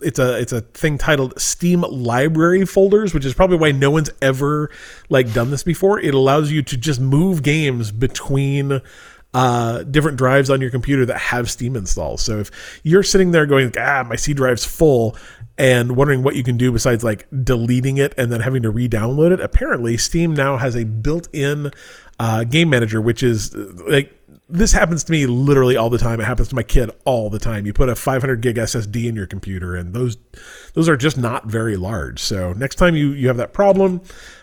it's 0.00 0.18
a 0.18 0.38
it's 0.38 0.52
a 0.52 0.60
thing 0.60 0.98
titled 0.98 1.40
Steam 1.40 1.80
Library 1.82 2.66
folders, 2.66 3.14
which 3.14 3.24
is 3.24 3.32
probably 3.32 3.56
why 3.56 3.72
no 3.72 3.90
one's 3.90 4.10
ever 4.20 4.70
like 5.08 5.32
done 5.32 5.50
this 5.50 5.62
before. 5.62 5.98
It 6.00 6.12
allows 6.14 6.52
you 6.52 6.62
to 6.64 6.76
just 6.76 7.00
move 7.00 7.42
games 7.42 7.90
between 7.92 8.82
uh, 9.32 9.82
different 9.84 10.18
drives 10.18 10.50
on 10.50 10.60
your 10.60 10.70
computer 10.70 11.06
that 11.06 11.18
have 11.18 11.50
Steam 11.50 11.76
installed. 11.76 12.20
So 12.20 12.40
if 12.40 12.80
you're 12.82 13.02
sitting 13.02 13.30
there 13.30 13.46
going, 13.46 13.72
ah, 13.78 14.04
my 14.06 14.16
C 14.16 14.34
drive's 14.34 14.64
full, 14.66 15.16
and 15.58 15.96
wondering 15.96 16.22
what 16.22 16.36
you 16.36 16.44
can 16.44 16.56
do 16.56 16.70
besides 16.70 17.02
like 17.02 17.26
deleting 17.42 17.98
it 17.98 18.14
and 18.16 18.30
then 18.30 18.40
having 18.40 18.62
to 18.62 18.70
re-download 18.70 19.32
it, 19.32 19.40
apparently 19.40 19.96
Steam 19.96 20.32
now 20.32 20.56
has 20.56 20.76
a 20.76 20.84
built-in 20.84 21.72
uh, 22.18 22.44
game 22.44 22.70
manager, 22.70 23.00
which 23.00 23.22
is 23.22 23.54
uh, 23.54 23.72
like 23.88 24.14
this 24.48 24.72
happens 24.72 25.04
to 25.04 25.12
me 25.12 25.26
literally 25.26 25.76
all 25.76 25.90
the 25.90 25.98
time. 25.98 26.20
It 26.20 26.24
happens 26.24 26.48
to 26.48 26.54
my 26.54 26.62
kid 26.62 26.90
all 27.04 27.28
the 27.28 27.38
time. 27.38 27.66
You 27.66 27.72
put 27.72 27.88
a 27.88 27.94
500 27.94 28.40
gig 28.40 28.56
SSD 28.56 29.06
in 29.06 29.14
your 29.14 29.26
computer, 29.26 29.76
and 29.76 29.92
those 29.92 30.16
those 30.74 30.88
are 30.88 30.96
just 30.96 31.18
not 31.18 31.46
very 31.46 31.76
large. 31.76 32.20
So 32.20 32.52
next 32.54 32.76
time 32.76 32.96
you 32.96 33.12
you 33.12 33.28
have 33.28 33.36
that 33.36 33.52
problem, 33.52 34.00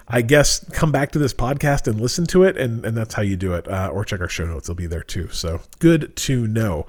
I 0.08 0.22
guess 0.22 0.64
come 0.72 0.92
back 0.92 1.12
to 1.12 1.20
this 1.20 1.34
podcast 1.34 1.88
and 1.88 2.00
listen 2.00 2.26
to 2.28 2.44
it, 2.44 2.58
and 2.58 2.86
and 2.86 2.96
that's 2.96 3.16
how 3.16 3.24
you 3.24 3.36
do 3.36 3.54
it. 3.54 3.68
Uh, 3.68 3.90
or 3.92 4.06
check 4.06 4.22
our 4.22 4.30
show 4.30 4.46
notes; 4.46 4.68
they'll 4.68 4.76
be 4.76 4.88
there 4.88 5.04
too. 5.04 5.30
So 5.30 5.62
good 5.80 6.16
to 6.18 6.48
know. 6.48 6.86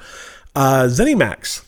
Uh, 0.54 0.84
ZeniMax 0.84 1.66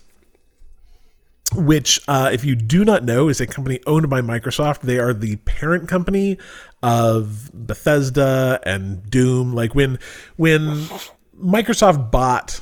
which, 1.54 2.00
uh, 2.08 2.30
if 2.32 2.44
you 2.44 2.54
do 2.54 2.84
not 2.84 3.04
know, 3.04 3.28
is 3.28 3.40
a 3.40 3.46
company 3.46 3.80
owned 3.86 4.10
by 4.10 4.20
Microsoft. 4.20 4.80
They 4.80 4.98
are 4.98 5.14
the 5.14 5.36
parent 5.36 5.88
company 5.88 6.36
of 6.82 7.50
Bethesda 7.54 8.60
and 8.64 9.08
Doom. 9.10 9.54
Like 9.54 9.74
when 9.74 9.98
when 10.36 10.60
Microsoft 11.42 12.10
bought 12.10 12.60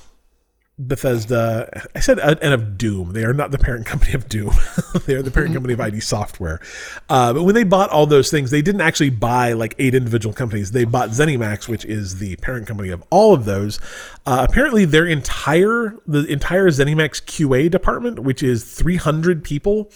Bethesda, 0.79 1.89
I 1.95 2.01
said 2.01 2.19
uh, 2.19 2.35
and 2.43 2.53
of 2.53 2.77
Doom. 2.77 3.15
They 3.15 3.25
are 3.25 3.33
not 3.33 3.51
the 3.51 3.59
parent 3.59 3.87
company 3.87 4.13
of 4.13 4.29
Doom. 4.29 4.53
they 5.07 5.15
are 5.15 5.23
the 5.23 5.31
parent 5.31 5.55
company 5.55 5.73
of 5.73 5.81
ID 5.81 6.01
Software. 6.01 6.61
Uh, 7.09 7.33
but 7.33 7.45
when 7.45 7.55
they 7.55 7.65
bought 7.65 7.89
all 7.89 8.05
those 8.05 8.31
things, 8.31 8.51
they 8.51 8.61
didn't 8.61 8.83
actually 8.83 9.09
buy 9.09 9.55
like 9.55 9.75
eight 9.79 9.95
individual 9.95 10.35
companies. 10.35 10.73
They 10.73 10.85
bought 10.85 11.11
ZeniMax, 11.11 11.67
which 11.67 11.87
is 11.87 12.19
the 12.19 12.37
parent 12.37 12.67
company 12.67 12.91
of 12.91 13.03
all 13.09 13.33
of 13.33 13.47
those. 13.47 13.81
Uh, 14.27 14.47
apparently, 14.47 14.85
their 14.85 15.07
entire 15.07 15.97
the 16.07 16.27
entire 16.27 16.67
ZeniMax 16.67 17.23
QA 17.25 17.71
department, 17.71 18.19
which 18.19 18.43
is 18.43 18.63
300 18.63 19.43
people, 19.43 19.91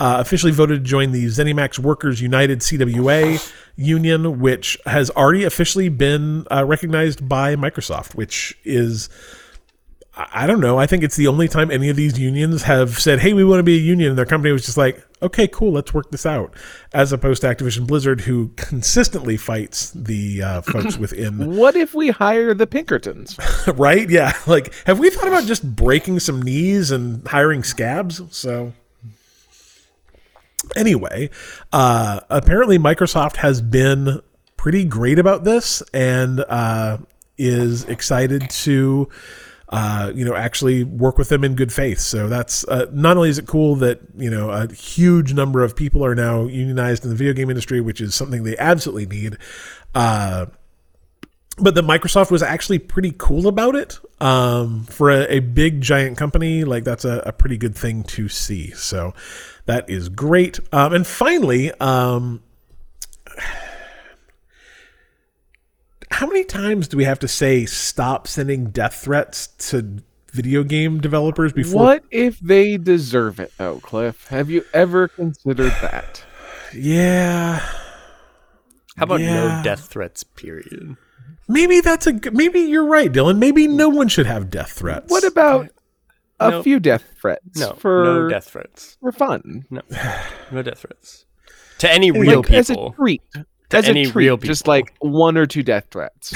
uh, 0.00 0.16
officially 0.20 0.52
voted 0.52 0.84
to 0.84 0.88
join 0.88 1.12
the 1.12 1.26
ZeniMax 1.26 1.78
Workers 1.78 2.22
United 2.22 2.60
CWA 2.60 3.54
union, 3.76 4.40
which 4.40 4.78
has 4.86 5.10
already 5.10 5.44
officially 5.44 5.90
been 5.90 6.46
uh, 6.50 6.64
recognized 6.64 7.28
by 7.28 7.56
Microsoft, 7.56 8.14
which 8.14 8.56
is. 8.64 9.10
I 10.16 10.46
don't 10.46 10.60
know. 10.60 10.78
I 10.78 10.86
think 10.86 11.02
it's 11.02 11.16
the 11.16 11.26
only 11.26 11.48
time 11.48 11.70
any 11.70 11.88
of 11.88 11.96
these 11.96 12.18
unions 12.18 12.62
have 12.62 13.00
said, 13.00 13.18
"Hey, 13.18 13.32
we 13.32 13.44
want 13.44 13.58
to 13.58 13.64
be 13.64 13.76
a 13.76 13.80
union," 13.80 14.10
and 14.10 14.18
their 14.18 14.24
company 14.24 14.52
was 14.52 14.64
just 14.64 14.76
like, 14.76 15.04
okay, 15.24 15.48
cool, 15.48 15.72
let's 15.72 15.94
work 15.94 16.10
this 16.10 16.26
out, 16.26 16.52
as 16.92 17.12
opposed 17.12 17.40
to 17.40 17.48
Activision 17.48 17.86
Blizzard, 17.86 18.20
who 18.20 18.50
consistently 18.56 19.36
fights 19.36 19.90
the 19.92 20.42
uh, 20.42 20.60
folks 20.62 20.98
within. 20.98 21.56
What 21.56 21.74
if 21.74 21.94
we 21.94 22.10
hire 22.10 22.54
the 22.54 22.66
Pinkertons? 22.66 23.38
right? 23.74 24.08
Yeah. 24.08 24.32
Like, 24.46 24.74
have 24.84 24.98
we 24.98 25.08
thought 25.10 25.26
about 25.26 25.44
just 25.44 25.74
breaking 25.74 26.20
some 26.20 26.42
knees 26.42 26.90
and 26.90 27.26
hiring 27.26 27.62
scabs? 27.62 28.20
So. 28.30 28.72
Anyway, 30.76 31.30
uh, 31.72 32.20
apparently 32.28 32.78
Microsoft 32.78 33.36
has 33.36 33.62
been 33.62 34.20
pretty 34.56 34.84
great 34.84 35.18
about 35.18 35.44
this 35.44 35.82
and 35.94 36.40
uh, 36.40 36.98
is 37.38 37.84
excited 37.84 38.50
to 38.50 39.08
uh, 39.70 40.12
you 40.14 40.24
know, 40.24 40.34
actually 40.34 40.84
work 40.84 41.18
with 41.18 41.28
them 41.28 41.42
in 41.44 41.54
good 41.54 41.72
faith. 41.72 41.98
So 41.98 42.28
that's 42.28 42.66
uh, 42.68 42.86
not 42.92 43.16
only 43.16 43.30
is 43.30 43.38
it 43.38 43.46
cool 43.46 43.76
that 43.76 44.00
you 44.16 44.30
know 44.30 44.50
a 44.50 44.72
huge 44.72 45.32
number 45.32 45.62
of 45.62 45.74
people 45.74 46.04
are 46.04 46.14
now 46.14 46.44
unionized 46.44 47.04
in 47.04 47.10
the 47.10 47.16
video 47.16 47.32
game 47.32 47.50
industry, 47.50 47.80
which 47.80 48.00
is 48.00 48.14
something 48.14 48.44
they 48.44 48.56
absolutely 48.58 49.06
need. 49.06 49.38
Uh, 49.94 50.46
but 51.56 51.74
that 51.76 51.84
Microsoft 51.84 52.30
was 52.30 52.42
actually 52.42 52.80
pretty 52.80 53.14
cool 53.16 53.46
about 53.46 53.76
it 53.76 53.98
um, 54.20 54.84
for 54.84 55.10
a, 55.10 55.36
a, 55.36 55.38
big 55.38 55.80
giant 55.80 56.18
company. 56.18 56.64
Like 56.64 56.82
that's 56.82 57.04
a, 57.04 57.22
a, 57.26 57.32
pretty 57.32 57.56
good 57.56 57.76
thing 57.76 58.02
to 58.04 58.28
see. 58.28 58.72
So 58.72 59.14
that 59.66 59.88
is 59.88 60.08
great. 60.08 60.58
Um, 60.72 60.92
and 60.92 61.06
finally, 61.06 61.70
um, 61.74 62.42
how 66.10 66.26
many 66.26 66.44
times 66.44 66.88
do 66.88 66.96
we 66.96 67.04
have 67.04 67.18
to 67.20 67.28
say 67.28 67.64
stop 67.66 68.26
sending 68.28 68.70
death 68.70 68.94
threats 69.02 69.48
to 69.70 70.02
video 70.32 70.62
game 70.64 71.00
developers 71.00 71.52
before? 71.52 71.82
What 71.82 72.04
if 72.10 72.38
they 72.40 72.76
deserve 72.76 73.40
it, 73.40 73.52
though, 73.58 73.78
Cliff? 73.80 74.26
Have 74.28 74.50
you 74.50 74.64
ever 74.72 75.08
considered 75.08 75.72
that? 75.82 76.24
yeah. 76.74 77.58
How 78.96 79.04
about 79.04 79.20
Yeah. 79.20 79.58
no 79.58 79.62
death 79.64 79.86
threats? 79.88 80.22
Period. 80.24 80.96
Maybe 81.48 81.80
that's 81.80 82.06
a. 82.06 82.12
g- 82.14 82.30
Maybe 82.30 82.60
you're 82.60 82.86
right, 82.86 83.12
Dylan. 83.12 83.38
Maybe 83.38 83.66
no 83.68 83.88
one 83.88 84.08
should 84.08 84.26
have 84.26 84.50
death 84.50 84.72
threats. 84.72 85.10
What 85.10 85.24
about 85.24 85.68
a 86.40 86.50
No. 86.50 86.62
few 86.62 86.80
death 86.80 87.04
threats 87.20 87.58
No, 87.58 87.72
for 87.74 88.04
no 88.04 88.28
death 88.28 88.46
threats. 88.46 88.96
for 89.00 89.12
fun? 89.12 89.64
No, 89.70 89.82
no 90.50 90.62
death 90.62 90.78
threats 90.78 91.26
to 91.78 91.90
any 91.92 92.10
real 92.10 92.40
like, 92.40 92.50
as 92.52 92.70
a 92.70 92.72
people. 92.74 92.92
treat. 92.92 93.22
To 93.74 93.78
As 93.78 93.88
any 93.88 94.02
a 94.02 94.06
treat, 94.06 94.26
real 94.26 94.36
just 94.36 94.68
like 94.68 94.94
one 95.00 95.36
or 95.36 95.46
two 95.46 95.64
death 95.64 95.86
threats. 95.90 96.32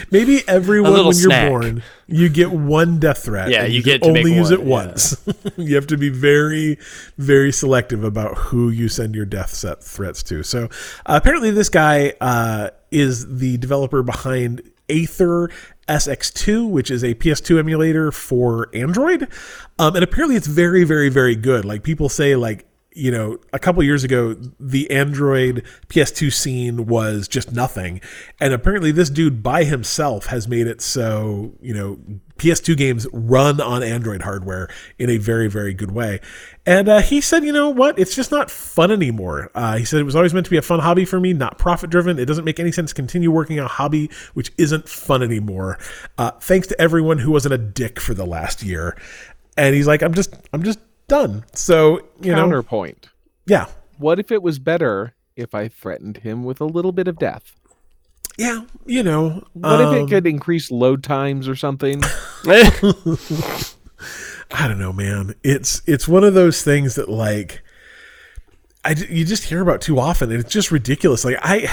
Maybe 0.10 0.46
everyone 0.46 0.92
little 0.92 1.10
when 1.10 1.18
you're 1.18 1.48
born, 1.48 1.82
you 2.06 2.28
get 2.28 2.52
one 2.52 2.98
death 2.98 3.24
threat. 3.24 3.50
Yeah, 3.50 3.64
and 3.64 3.72
you 3.72 3.82
can 3.82 3.92
get 3.92 4.02
to 4.02 4.08
only 4.08 4.24
make 4.24 4.34
use 4.34 4.50
one, 4.50 4.60
it 4.60 4.62
yeah. 4.62 4.70
once. 4.70 5.28
you 5.56 5.74
have 5.74 5.86
to 5.86 5.96
be 5.96 6.10
very, 6.10 6.76
very 7.16 7.50
selective 7.50 8.04
about 8.04 8.36
who 8.36 8.68
you 8.68 8.90
send 8.90 9.14
your 9.14 9.24
death 9.24 9.50
set 9.50 9.82
threats 9.82 10.22
to. 10.24 10.42
So 10.42 10.64
uh, 11.06 11.18
apparently, 11.22 11.50
this 11.50 11.70
guy 11.70 12.12
uh, 12.20 12.70
is 12.90 13.38
the 13.38 13.56
developer 13.56 14.02
behind 14.02 14.60
Aether 14.90 15.48
SX2, 15.88 16.68
which 16.68 16.90
is 16.90 17.02
a 17.02 17.14
PS2 17.14 17.58
emulator 17.58 18.12
for 18.12 18.68
Android. 18.74 19.28
Um, 19.78 19.94
and 19.94 20.04
apparently, 20.04 20.36
it's 20.36 20.46
very, 20.46 20.84
very, 20.84 21.08
very 21.08 21.36
good. 21.36 21.64
Like 21.64 21.82
people 21.82 22.10
say, 22.10 22.36
like 22.36 22.66
you 22.94 23.10
know, 23.10 23.38
a 23.52 23.58
couple 23.58 23.82
years 23.82 24.04
ago, 24.04 24.34
the 24.60 24.90
Android 24.90 25.64
PS2 25.88 26.32
scene 26.32 26.86
was 26.86 27.28
just 27.28 27.52
nothing. 27.52 28.00
And 28.40 28.52
apparently, 28.52 28.92
this 28.92 29.10
dude 29.10 29.42
by 29.42 29.64
himself 29.64 30.26
has 30.26 30.46
made 30.46 30.66
it 30.66 30.80
so, 30.80 31.52
you 31.60 31.74
know, 31.74 31.98
PS2 32.36 32.76
games 32.76 33.06
run 33.12 33.60
on 33.60 33.82
Android 33.82 34.22
hardware 34.22 34.68
in 34.98 35.08
a 35.08 35.16
very, 35.16 35.48
very 35.48 35.72
good 35.74 35.92
way. 35.92 36.20
And 36.66 36.88
uh, 36.88 37.00
he 37.00 37.20
said, 37.20 37.44
you 37.44 37.52
know 37.52 37.70
what? 37.70 37.98
It's 37.98 38.14
just 38.14 38.30
not 38.30 38.50
fun 38.50 38.90
anymore. 38.90 39.50
Uh, 39.54 39.76
he 39.76 39.84
said 39.84 40.00
it 40.00 40.04
was 40.04 40.16
always 40.16 40.34
meant 40.34 40.46
to 40.46 40.50
be 40.50 40.56
a 40.56 40.62
fun 40.62 40.80
hobby 40.80 41.04
for 41.04 41.20
me, 41.20 41.32
not 41.32 41.58
profit 41.58 41.90
driven. 41.90 42.18
It 42.18 42.26
doesn't 42.26 42.44
make 42.44 42.60
any 42.60 42.72
sense 42.72 42.90
to 42.90 42.94
continue 42.94 43.30
working 43.30 43.58
on 43.58 43.66
a 43.66 43.68
hobby 43.68 44.10
which 44.34 44.52
isn't 44.58 44.88
fun 44.88 45.22
anymore. 45.22 45.78
Uh, 46.18 46.32
thanks 46.32 46.66
to 46.68 46.80
everyone 46.80 47.18
who 47.18 47.30
wasn't 47.30 47.54
a 47.54 47.58
dick 47.58 48.00
for 48.00 48.12
the 48.14 48.26
last 48.26 48.62
year. 48.62 48.96
And 49.56 49.74
he's 49.74 49.86
like, 49.86 50.02
I'm 50.02 50.14
just, 50.14 50.34
I'm 50.52 50.62
just 50.62 50.78
done. 51.12 51.44
So, 51.52 52.00
you 52.20 52.32
know, 52.32 52.38
Counterpoint. 52.42 53.08
yeah, 53.46 53.66
What 53.98 54.18
if 54.18 54.32
it 54.32 54.42
was 54.42 54.58
better 54.58 55.14
if 55.36 55.54
I 55.54 55.68
threatened 55.68 56.18
him 56.18 56.42
with 56.44 56.60
a 56.60 56.64
little 56.64 56.92
bit 56.92 57.06
of 57.08 57.18
death? 57.18 57.54
yeah, 58.38 58.62
you 58.86 59.02
know, 59.02 59.46
What 59.52 59.80
if 59.82 59.86
um, 59.88 59.94
it 59.96 60.08
could 60.08 60.26
increase 60.26 60.70
load 60.70 61.04
times 61.04 61.46
or 61.48 61.54
something? 61.54 62.02
I 64.54 64.68
don't 64.68 64.78
know, 64.78 64.92
man. 64.92 65.34
It's 65.42 65.82
it's 65.86 66.06
one 66.08 66.24
of 66.24 66.34
those 66.34 66.62
things 66.62 66.94
that 66.96 67.08
like 67.08 67.62
I 68.84 68.90
you 68.92 69.24
just 69.24 69.44
hear 69.44 69.60
about 69.62 69.80
too 69.80 69.98
often, 69.98 70.30
and 70.30 70.40
it's 70.40 70.52
just 70.52 70.70
ridiculous. 70.70 71.24
Like 71.24 71.38
I, 71.42 71.68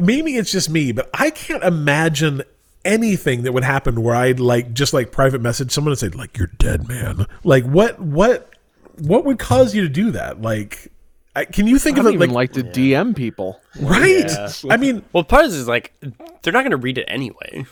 maybe 0.00 0.36
it's 0.36 0.52
just 0.52 0.68
me, 0.70 0.92
but 0.92 1.08
I 1.14 1.30
can't 1.30 1.64
imagine 1.64 2.42
anything 2.86 3.42
that 3.42 3.52
would 3.52 3.64
happen 3.64 4.02
where 4.02 4.14
I'd 4.14 4.40
like 4.40 4.72
just 4.72 4.94
like 4.94 5.12
private 5.12 5.40
message 5.42 5.72
someone 5.72 5.92
and 5.92 5.98
say 5.98 6.08
like 6.08 6.38
you're 6.38 6.50
dead, 6.58 6.88
man. 6.88 7.26
Like 7.44 7.64
what 7.64 8.00
what 8.00 8.54
what 8.98 9.24
would 9.26 9.38
cause 9.38 9.74
you 9.74 9.82
to 9.82 9.88
do 9.88 10.10
that? 10.12 10.40
Like. 10.40 10.90
I, 11.34 11.44
can 11.44 11.66
you 11.66 11.76
I 11.76 11.78
think 11.80 11.96
don't 11.96 12.06
of 12.06 12.12
it 12.12 12.14
even 12.14 12.30
like, 12.30 12.56
like, 12.56 12.64
to 12.64 12.80
DM 12.80 13.14
people. 13.14 13.60
right? 13.78 14.24
Yeah. 14.26 14.48
I 14.70 14.78
mean, 14.78 15.04
well, 15.12 15.22
part 15.22 15.44
of 15.44 15.50
this 15.50 15.60
is 15.60 15.68
like 15.68 15.92
they're 16.00 16.50
not 16.54 16.62
going 16.62 16.70
to 16.70 16.78
read 16.78 16.96
it 16.96 17.04
anyway. 17.08 17.66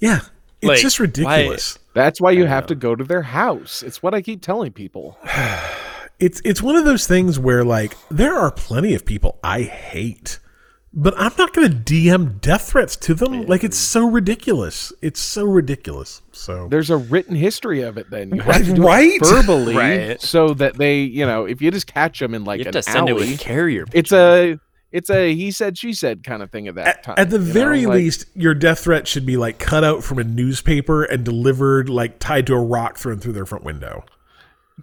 yeah, 0.00 0.22
it's 0.60 0.68
Like, 0.68 0.80
just 0.80 0.98
why- 0.98 1.04
ridiculous. 1.04 1.78
That's 1.94 2.20
why 2.20 2.32
you 2.32 2.46
have 2.46 2.66
to 2.66 2.74
go 2.74 2.96
to 2.96 3.04
their 3.04 3.22
house. 3.22 3.84
It's 3.84 4.02
what 4.02 4.12
I 4.12 4.22
keep 4.22 4.42
telling 4.42 4.72
people. 4.72 5.16
it's 6.18 6.40
it's 6.44 6.60
one 6.60 6.74
of 6.74 6.84
those 6.84 7.06
things 7.06 7.38
where 7.38 7.62
like 7.62 7.96
there 8.10 8.34
are 8.34 8.50
plenty 8.50 8.92
of 8.94 9.04
people 9.06 9.38
I 9.44 9.62
hate, 9.62 10.40
but 10.98 11.12
I'm 11.18 11.32
not 11.36 11.52
going 11.52 11.70
to 11.70 11.76
DM 11.76 12.40
death 12.40 12.70
threats 12.70 12.96
to 12.96 13.14
them. 13.14 13.46
Like 13.46 13.62
it's 13.62 13.76
so 13.76 14.08
ridiculous. 14.08 14.92
It's 15.02 15.20
so 15.20 15.44
ridiculous. 15.44 16.22
So 16.32 16.66
There's 16.68 16.88
a 16.90 16.96
written 16.96 17.36
history 17.36 17.82
of 17.82 17.98
it. 17.98 18.08
Then 18.10 18.34
you 18.34 18.40
have 18.40 18.64
to 18.64 18.72
do 18.74 18.82
Right? 18.82 19.12
it 19.20 19.26
verbally, 19.26 19.76
Right. 19.76 20.20
so 20.20 20.54
that 20.54 20.76
they, 20.78 21.00
you 21.02 21.26
know, 21.26 21.44
if 21.44 21.60
you 21.60 21.70
just 21.70 21.86
catch 21.86 22.18
them 22.18 22.34
in 22.34 22.44
like 22.44 22.58
You 22.60 22.64
have 22.64 22.74
an 22.74 22.82
to 22.82 22.90
send 22.90 23.08
it 23.08 23.12
alley, 23.12 23.30
with 23.30 23.40
carrier. 23.40 23.84
it's 23.92 24.10
a 24.12 24.58
it's 24.92 25.10
a 25.10 25.34
he 25.34 25.50
said 25.50 25.76
she 25.76 25.92
said 25.92 26.24
kind 26.24 26.42
of 26.42 26.50
thing 26.50 26.68
at 26.68 26.76
that 26.76 26.86
at, 26.86 27.02
time. 27.02 27.14
at 27.18 27.28
the 27.28 27.38
you 27.38 27.44
know, 27.44 27.52
very 27.52 27.84
like- 27.86 27.96
least, 27.96 28.24
your 28.34 28.54
death 28.54 28.80
threat 28.80 29.06
should 29.06 29.26
be 29.26 29.36
like 29.36 29.58
cut 29.58 29.84
out 29.84 30.02
from 30.02 30.18
a 30.18 30.24
newspaper 30.24 31.04
and 31.04 31.24
delivered 31.24 31.88
like 31.90 32.18
tied 32.18 32.46
to 32.46 32.54
a 32.54 32.60
rock 32.60 32.96
thrown 32.96 33.18
through 33.18 33.32
their 33.34 33.44
front 33.44 33.64
window. 33.64 34.04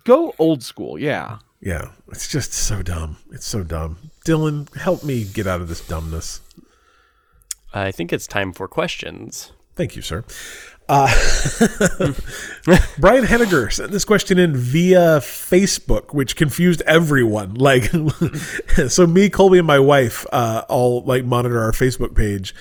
go 0.03 0.33
old 0.37 0.61
school. 0.61 0.99
Yeah, 0.99 1.39
Yeah, 1.61 1.91
it's 2.09 2.27
just 2.27 2.53
so 2.53 2.81
dumb. 2.83 3.17
It's 3.31 3.47
so 3.47 3.63
dumb. 3.63 3.97
Dylan, 4.25 4.73
help 4.77 5.03
me 5.03 5.23
get 5.23 5.47
out 5.47 5.61
of 5.61 5.67
this 5.67 5.85
dumbness. 5.85 6.41
I 7.73 7.91
think 7.91 8.13
it's 8.13 8.27
time 8.27 8.53
for 8.53 8.67
questions. 8.67 9.51
Thank 9.75 9.95
you, 9.95 10.01
sir. 10.01 10.23
Uh, 10.87 11.07
Brian 12.99 13.25
Henniger 13.25 13.71
sent 13.71 13.91
this 13.91 14.05
question 14.05 14.37
in 14.37 14.55
via 14.55 15.19
Facebook, 15.19 16.13
which 16.13 16.35
confused 16.35 16.81
everyone. 16.85 17.55
Like, 17.63 17.89
so 18.89 19.07
me, 19.07 19.29
Colby, 19.29 19.59
and 19.59 19.67
my 19.67 19.79
wife 19.79 20.25
uh, 20.31 20.63
all 20.67 21.03
like 21.03 21.23
monitor 21.23 21.61
our 21.61 21.71
Facebook 21.71 22.15
page, 22.15 22.53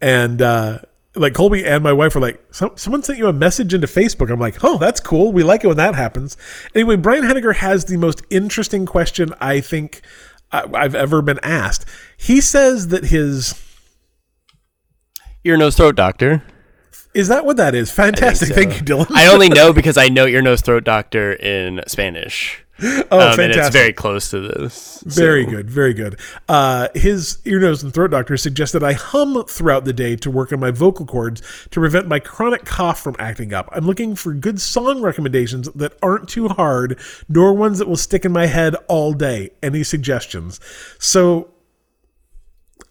and 0.00 0.42
uh, 0.42 0.80
like 1.14 1.34
Colby 1.34 1.64
and 1.64 1.82
my 1.84 1.92
wife 1.92 2.16
were 2.16 2.20
like, 2.20 2.42
Some, 2.50 2.76
"Someone 2.76 3.04
sent 3.04 3.18
you 3.18 3.28
a 3.28 3.32
message 3.32 3.72
into 3.72 3.86
Facebook." 3.86 4.30
I'm 4.30 4.40
like, 4.40 4.62
"Oh, 4.64 4.78
that's 4.78 4.98
cool. 4.98 5.32
We 5.32 5.44
like 5.44 5.62
it 5.62 5.68
when 5.68 5.76
that 5.76 5.94
happens." 5.94 6.36
Anyway, 6.74 6.96
Brian 6.96 7.22
Henniger 7.22 7.54
has 7.54 7.84
the 7.84 7.96
most 7.96 8.22
interesting 8.30 8.84
question 8.84 9.32
I 9.40 9.60
think 9.60 10.02
I've 10.52 10.94
ever 10.94 11.20
been 11.22 11.38
asked. 11.42 11.84
He 12.16 12.40
says 12.40 12.88
that 12.88 13.04
his 13.06 13.54
Ear, 15.44 15.56
nose, 15.56 15.76
throat 15.76 15.94
doctor. 15.96 16.42
is 17.14 17.28
that 17.28 17.44
what 17.44 17.56
that 17.58 17.74
is? 17.74 17.90
Fantastic. 17.90 18.48
so. 18.48 18.54
Thank 18.54 18.76
you, 18.76 18.82
Dylan. 18.82 19.06
I 19.14 19.26
only 19.28 19.48
know 19.48 19.72
because 19.74 19.96
I 19.96 20.08
know 20.08 20.26
ear, 20.26 20.42
nose, 20.42 20.60
throat 20.60 20.84
doctor 20.84 21.32
in 21.32 21.80
Spanish. 21.86 22.64
oh, 22.82 23.18
Um, 23.30 23.36
fantastic. 23.36 23.40
and 23.40 23.56
it's 23.56 23.70
very 23.70 23.92
close 23.92 24.30
to 24.30 24.40
this. 24.40 25.02
Very 25.06 25.44
so- 25.44 25.50
good, 25.50 25.70
very 25.70 25.94
good. 25.94 26.18
Uh, 26.48 26.88
his 26.94 27.38
ear, 27.44 27.58
nose, 27.60 27.82
and 27.82 27.92
throat 27.92 28.10
doctor 28.12 28.36
suggested 28.36 28.82
I 28.82 28.92
hum 28.92 29.44
throughout 29.48 29.84
the 29.84 29.92
day 29.92 30.14
to 30.16 30.30
work 30.30 30.52
on 30.52 30.60
my 30.60 30.70
vocal 30.70 31.04
cords 31.06 31.42
to 31.70 31.80
prevent 31.80 32.06
my 32.06 32.18
chronic 32.20 32.64
cough 32.64 33.00
from 33.02 33.16
acting 33.18 33.52
up. 33.52 33.68
I'm 33.72 33.84
looking 33.86 34.14
for 34.14 34.32
good 34.34 34.60
song 34.60 35.00
recommendations 35.02 35.68
that 35.74 35.94
aren't 36.02 36.28
too 36.28 36.48
hard, 36.48 36.98
nor 37.28 37.52
ones 37.54 37.78
that 37.78 37.88
will 37.88 37.96
stick 37.96 38.24
in 38.24 38.32
my 38.32 38.46
head 38.46 38.74
all 38.88 39.12
day. 39.12 39.50
Any 39.62 39.82
suggestions? 39.82 40.60
So. 40.98 41.48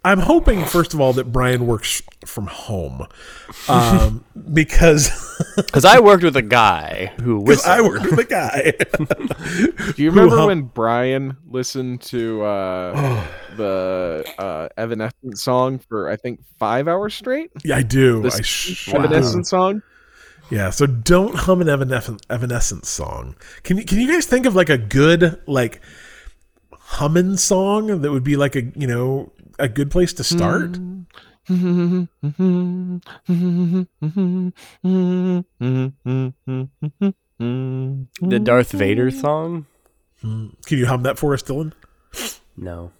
I'm 0.06 0.20
hoping, 0.20 0.64
first 0.64 0.94
of 0.94 1.02
all, 1.02 1.14
that 1.14 1.26
Brian 1.26 1.68
works 1.68 2.02
from 2.26 2.48
home, 2.48 3.08
um, 3.68 4.24
because 4.54 5.10
Because 5.56 5.86
I 5.86 6.00
worked 6.00 6.24
with 6.24 6.36
a 6.36 6.42
guy 6.42 7.12
who 7.22 7.40
whistled. 7.42 7.68
I 7.68 7.82
work 7.82 8.04
with 8.04 8.20
a 8.20 8.24
guy. 8.24 8.74
Do 9.94 10.04
you 10.04 10.10
remember 10.12 10.38
hum- 10.38 10.48
when 10.48 10.62
Brian 10.64 11.38
listened 11.50 12.02
to 12.04 12.44
uh, 12.44 13.24
the 13.58 14.26
uh, 14.38 14.70
Evanescence 14.78 15.42
song 15.42 15.80
for 15.80 16.10
I 16.10 16.16
think 16.16 16.42
five 16.60 16.88
hours 16.88 17.16
straight? 17.16 17.52
yeah, 17.64 17.78
I 17.78 17.84
do. 17.84 18.22
The 18.22 18.34
I 18.34 18.42
sh- 18.42 18.94
Evanescence 18.94 19.50
song. 19.50 19.82
Yeah, 20.50 20.70
so 20.70 20.86
don't 20.86 21.36
hum 21.36 21.62
an 21.62 21.70
Evanescence, 21.70 22.22
Evanescence 22.30 22.88
song. 22.88 23.36
Can 23.64 23.78
you 23.78 23.84
can 23.84 24.00
you 24.00 24.08
guys 24.08 24.26
think 24.26 24.46
of 24.46 24.56
like 24.56 24.70
a 24.70 24.78
good 24.78 25.42
like 25.48 25.82
humming 26.72 27.36
song 27.36 28.02
that 28.02 28.12
would 28.12 28.24
be 28.24 28.38
like 28.38 28.56
a 28.56 28.62
you 28.76 28.88
know 28.88 29.32
a 29.60 29.68
good 29.68 29.92
place 29.92 30.14
to 30.14 30.24
start? 30.24 30.78
The 37.40 38.40
Darth 38.44 38.72
Vader 38.72 39.12
song? 39.12 39.66
Hmm. 40.22 40.48
Can 40.66 40.78
you 40.78 40.88
hum 40.88 41.04
that 41.04 41.18
for 41.18 41.34
us, 41.34 41.44
Dylan? 41.44 41.74
No. 42.58 42.92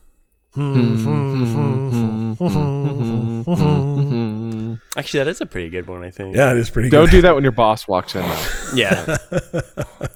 Actually, 4.98 5.20
that 5.20 5.28
is 5.28 5.42
a 5.42 5.46
pretty 5.46 5.70
good 5.70 5.88
one, 5.88 6.04
I 6.04 6.10
think. 6.10 6.36
Yeah, 6.36 6.52
it 6.52 6.58
is 6.58 6.70
pretty 6.70 6.90
good. 6.90 6.98
Don't 6.98 7.06
good. 7.08 7.18
do 7.18 7.22
that 7.24 7.36
when 7.36 7.44
your 7.44 7.52
boss 7.52 7.88
walks 7.88 8.16
in. 8.16 8.22
though. 8.22 8.46
Yeah. 8.76 9.18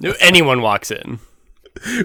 Anyone 0.19 0.61
walks 0.61 0.91
in. 0.91 1.19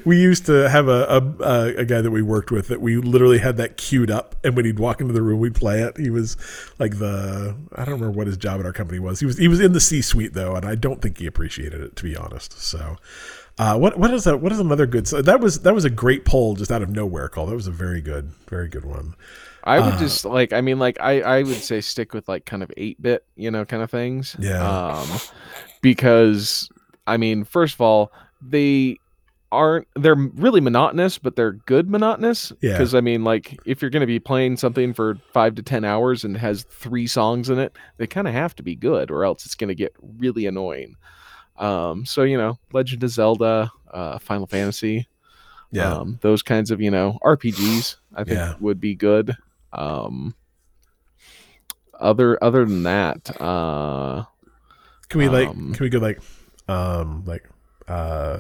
We 0.05 0.21
used 0.21 0.47
to 0.47 0.69
have 0.69 0.89
a, 0.89 1.05
a 1.41 1.81
a 1.81 1.85
guy 1.85 2.01
that 2.01 2.11
we 2.11 2.23
worked 2.23 2.51
with 2.51 2.69
that 2.69 2.81
we 2.81 2.97
literally 2.97 3.39
had 3.39 3.57
that 3.59 3.77
queued 3.77 4.11
up, 4.11 4.37
and 4.45 4.57
when 4.57 4.65
he'd 4.65 4.79
walk 4.79 5.01
into 5.01 5.13
the 5.13 5.23
room, 5.23 5.41
we'd 5.41 5.55
play 5.55 5.81
it. 5.83 5.97
He 5.97 6.11
was 6.11 6.37
like 6.79 6.99
the 6.99 7.57
I 7.75 7.85
don't 7.85 7.95
remember 7.95 8.17
what 8.17 8.27
his 8.27 8.37
job 8.37 8.61
at 8.61 8.67
our 8.67 8.73
company 8.73 8.99
was. 8.99 9.21
He 9.21 9.27
was 9.27 9.39
he 9.39 9.49
was 9.49 9.61
in 9.61 9.73
the 9.73 9.81
C 9.81 10.03
suite 10.03 10.35
though, 10.35 10.55
and 10.57 10.65
I 10.65 10.75
don't 10.75 11.01
think 11.03 11.19
he 11.19 11.27
appreciated 11.27 11.81
it 11.81 11.97
to 11.97 12.05
be 12.05 12.17
honest. 12.17 12.61
So, 12.61 12.97
uh, 13.59 13.79
what 13.79 13.99
what 13.99 14.13
is 14.13 14.25
that? 14.25 14.41
What 14.41 14.53
is 14.53 14.61
another 14.61 14.87
good? 14.87 15.09
So 15.09 15.23
that 15.23 15.41
was 15.41 15.61
that 15.61 15.75
was 15.75 15.85
a 15.85 15.91
great 15.91 16.25
poll 16.25 16.55
just 16.55 16.71
out 16.71 16.83
of 16.83 16.91
nowhere. 16.91 17.29
Call 17.29 17.47
that 17.47 17.55
was 17.55 17.67
a 17.67 17.73
very 17.73 18.01
good 18.01 18.33
very 18.49 18.69
good 18.69 18.85
one. 18.85 19.15
I 19.65 19.81
would 19.81 19.95
Uh, 19.95 19.99
just 19.99 20.25
like 20.25 20.53
I 20.53 20.61
mean 20.61 20.79
like 20.79 20.99
I 21.01 21.21
I 21.23 21.43
would 21.43 21.63
say 21.63 21.81
stick 21.81 22.15
with 22.15 22.29
like 22.29 22.47
kind 22.47 22.63
of 22.63 22.71
8 22.77 23.01
bit, 23.03 23.25
you 23.35 23.51
know, 23.51 23.65
kind 23.65 23.83
of 23.83 23.91
things. 23.91 24.37
Yeah. 24.39 24.67
Um 25.01 25.23
because 25.81 26.71
I 27.07 27.17
mean, 27.17 27.45
first 27.45 27.75
of 27.75 27.81
all, 27.81 28.13
they 28.41 28.99
aren't 29.53 29.87
they're 29.95 30.15
really 30.17 30.61
monotonous, 30.61 31.19
but 31.19 31.37
they're 31.37 31.53
good 31.53 31.89
monotonous 31.89 32.53
Yeah. 32.61 32.73
because 32.73 32.95
I 32.95 33.01
mean 33.01 33.23
like 33.25 33.59
if 33.65 33.81
you're 33.81 33.91
going 33.91 34.01
to 34.01 34.07
be 34.07 34.19
playing 34.19 34.57
something 34.57 34.93
for 34.93 35.17
5 35.33 35.55
to 35.57 35.63
10 35.63 35.85
hours 35.85 36.25
and 36.25 36.37
has 36.37 36.65
3 36.65 37.07
songs 37.07 37.49
in 37.49 37.59
it, 37.59 37.77
they 37.97 38.07
kind 38.07 38.27
of 38.27 38.35
have 38.35 38.55
to 38.57 38.63
be 38.63 38.75
good 38.75 39.11
or 39.11 39.25
else 39.25 39.47
it's 39.47 39.55
going 39.55 39.69
to 39.69 39.75
get 39.75 39.95
really 40.19 40.47
annoying. 40.47 40.97
Um 41.57 42.05
so 42.05 42.23
you 42.25 42.37
know, 42.37 42.59
Legend 42.73 43.03
of 43.05 43.11
Zelda, 43.11 43.71
uh 43.93 44.19
Final 44.19 44.47
Fantasy, 44.47 45.07
Yeah, 45.71 45.95
um, 45.95 46.19
those 46.23 46.43
kinds 46.43 46.71
of 46.71 46.81
you 46.81 46.91
know 46.91 47.19
RPGs 47.25 47.97
I 48.15 48.25
think 48.25 48.37
Yeah. 48.39 48.55
would 48.61 48.81
be 48.81 48.95
good. 48.95 49.37
Um, 49.73 50.35
other 51.99 52.43
other 52.43 52.65
than 52.65 52.83
that, 52.83 53.41
uh, 53.41 54.25
can 55.09 55.19
we 55.19 55.29
like 55.29 55.49
um, 55.49 55.73
can 55.75 55.85
we 55.85 55.89
go 55.89 55.99
like 55.99 56.21
um 56.69 57.25
like 57.25 57.49
uh. 57.89 58.39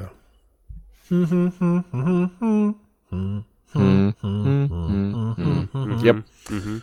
Yep. 6.02 6.16
hmm 6.48 6.78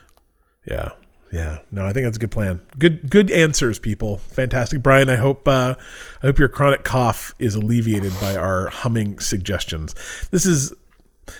Yeah. 0.65 0.89
Yeah. 1.32 1.59
No, 1.71 1.86
I 1.86 1.93
think 1.93 2.05
that's 2.05 2.17
a 2.17 2.19
good 2.19 2.32
plan. 2.32 2.61
Good 2.78 3.09
good 3.09 3.32
answers, 3.32 3.80
people. 3.80 4.19
Fantastic. 4.19 4.84
Brian, 4.84 5.09
I 5.09 5.15
hope 5.15 5.47
uh 5.47 5.76
I 6.21 6.28
hope 6.28 6.38
your 6.39 6.47
chronic 6.49 6.84
cough 6.84 7.34
is 7.39 7.55
alleviated 7.55 8.13
by 8.21 8.36
our 8.36 8.67
humming 8.67 9.19
suggestions. 9.19 9.95
This 10.32 10.45
is 10.45 10.71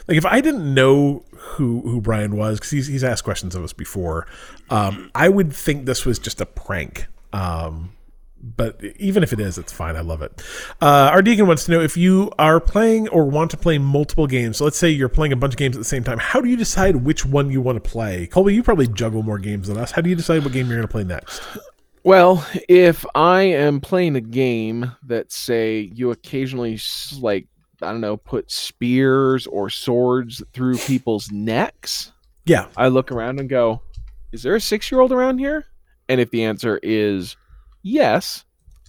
like 0.08 0.18
if 0.18 0.26
I 0.26 0.42
didn't 0.42 0.74
know 0.74 1.24
who 1.36 1.82
who 1.82 2.02
Brian 2.02 2.36
was, 2.36 2.60
because 2.60 2.72
he's 2.72 2.88
he's 2.88 3.04
asked 3.04 3.24
questions 3.24 3.54
of 3.56 3.64
us 3.64 3.74
before, 3.74 4.26
um, 4.70 5.12
I 5.14 5.30
would 5.30 5.54
think 5.54 5.86
this 5.86 6.06
was 6.06 6.18
just 6.20 6.42
a 6.42 6.46
prank. 6.46 7.06
Um 7.32 7.92
but 8.44 8.84
even 9.00 9.24
if 9.24 9.32
it 9.32 9.40
is, 9.40 9.58
it's 9.58 9.72
fine. 9.72 9.96
I 9.96 10.02
love 10.02 10.22
it. 10.22 10.44
Uh, 10.82 11.10
our 11.12 11.22
deacon 11.22 11.48
wants 11.48 11.64
to 11.66 11.72
know 11.72 11.80
if 11.80 11.96
you 11.96 12.30
are 12.38 12.60
playing 12.60 13.08
or 13.08 13.26
want 13.26 13.50
to 13.52 13.58
play 13.58 13.78
multiple 13.78 14.28
games. 14.28 14.58
So 14.58 14.66
let's 14.66 14.78
say 14.78 14.90
you're 14.90 15.08
playing 15.08 15.32
a 15.32 15.38
bunch 15.38 15.54
of 15.54 15.58
games 15.58 15.78
at 15.78 15.80
the 15.80 15.86
same 15.86 16.04
time. 16.04 16.20
How 16.20 16.42
do 16.42 16.50
you 16.50 16.58
decide 16.58 16.98
which 16.98 17.26
one 17.26 17.50
you 17.50 17.62
want 17.62 17.82
to 17.82 17.90
play? 17.90 18.28
Colby, 18.28 18.54
you 18.54 18.62
probably 18.62 18.88
juggle 18.88 19.24
more 19.24 19.40
games 19.40 19.70
than 19.70 19.78
us. 19.78 19.92
How 19.92 20.02
do 20.02 20.10
you 20.10 20.16
decide 20.16 20.44
what 20.44 20.52
game 20.52 20.68
you're 20.68 20.76
going 20.76 20.88
to 20.88 20.92
play 20.92 21.06
next? 21.06 21.42
Well, 22.04 22.46
if 22.68 23.06
I 23.16 23.44
am 23.44 23.80
playing 23.80 24.18
a 24.18 24.22
game 24.22 24.92
that 25.04 25.32
say 25.32 25.90
you 25.94 26.12
occasionally 26.12 26.78
like 27.20 27.48
I 27.82 27.92
don't 27.92 28.02
know 28.02 28.18
put 28.18 28.52
spears 28.52 29.48
or 29.48 29.70
swords 29.70 30.44
through 30.54 30.78
people's 30.80 31.32
necks, 31.32 32.12
Yeah, 32.46 32.68
I 32.76 32.90
look 32.90 33.10
around 33.10 33.40
and 33.40 33.48
go, 33.50 33.84
"Is 34.34 34.44
there 34.44 34.56
a 34.56 34.60
six 34.60 34.92
year 34.92 35.00
old 35.00 35.14
around 35.14 35.40
here?" 35.40 35.66
And 36.10 36.20
if 36.20 36.30
the 36.30 36.44
answer 36.44 36.78
is 36.84 37.38
yes, 37.84 38.46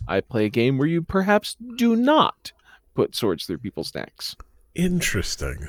I 0.08 0.20
play 0.20 0.46
a 0.46 0.50
game 0.50 0.78
where 0.78 0.88
you 0.88 1.02
perhaps 1.02 1.56
do 1.76 1.94
not 1.96 2.52
put 2.94 3.14
swords 3.14 3.44
through 3.46 3.58
people's 3.58 3.94
necks. 3.94 4.36
interesting. 4.74 5.68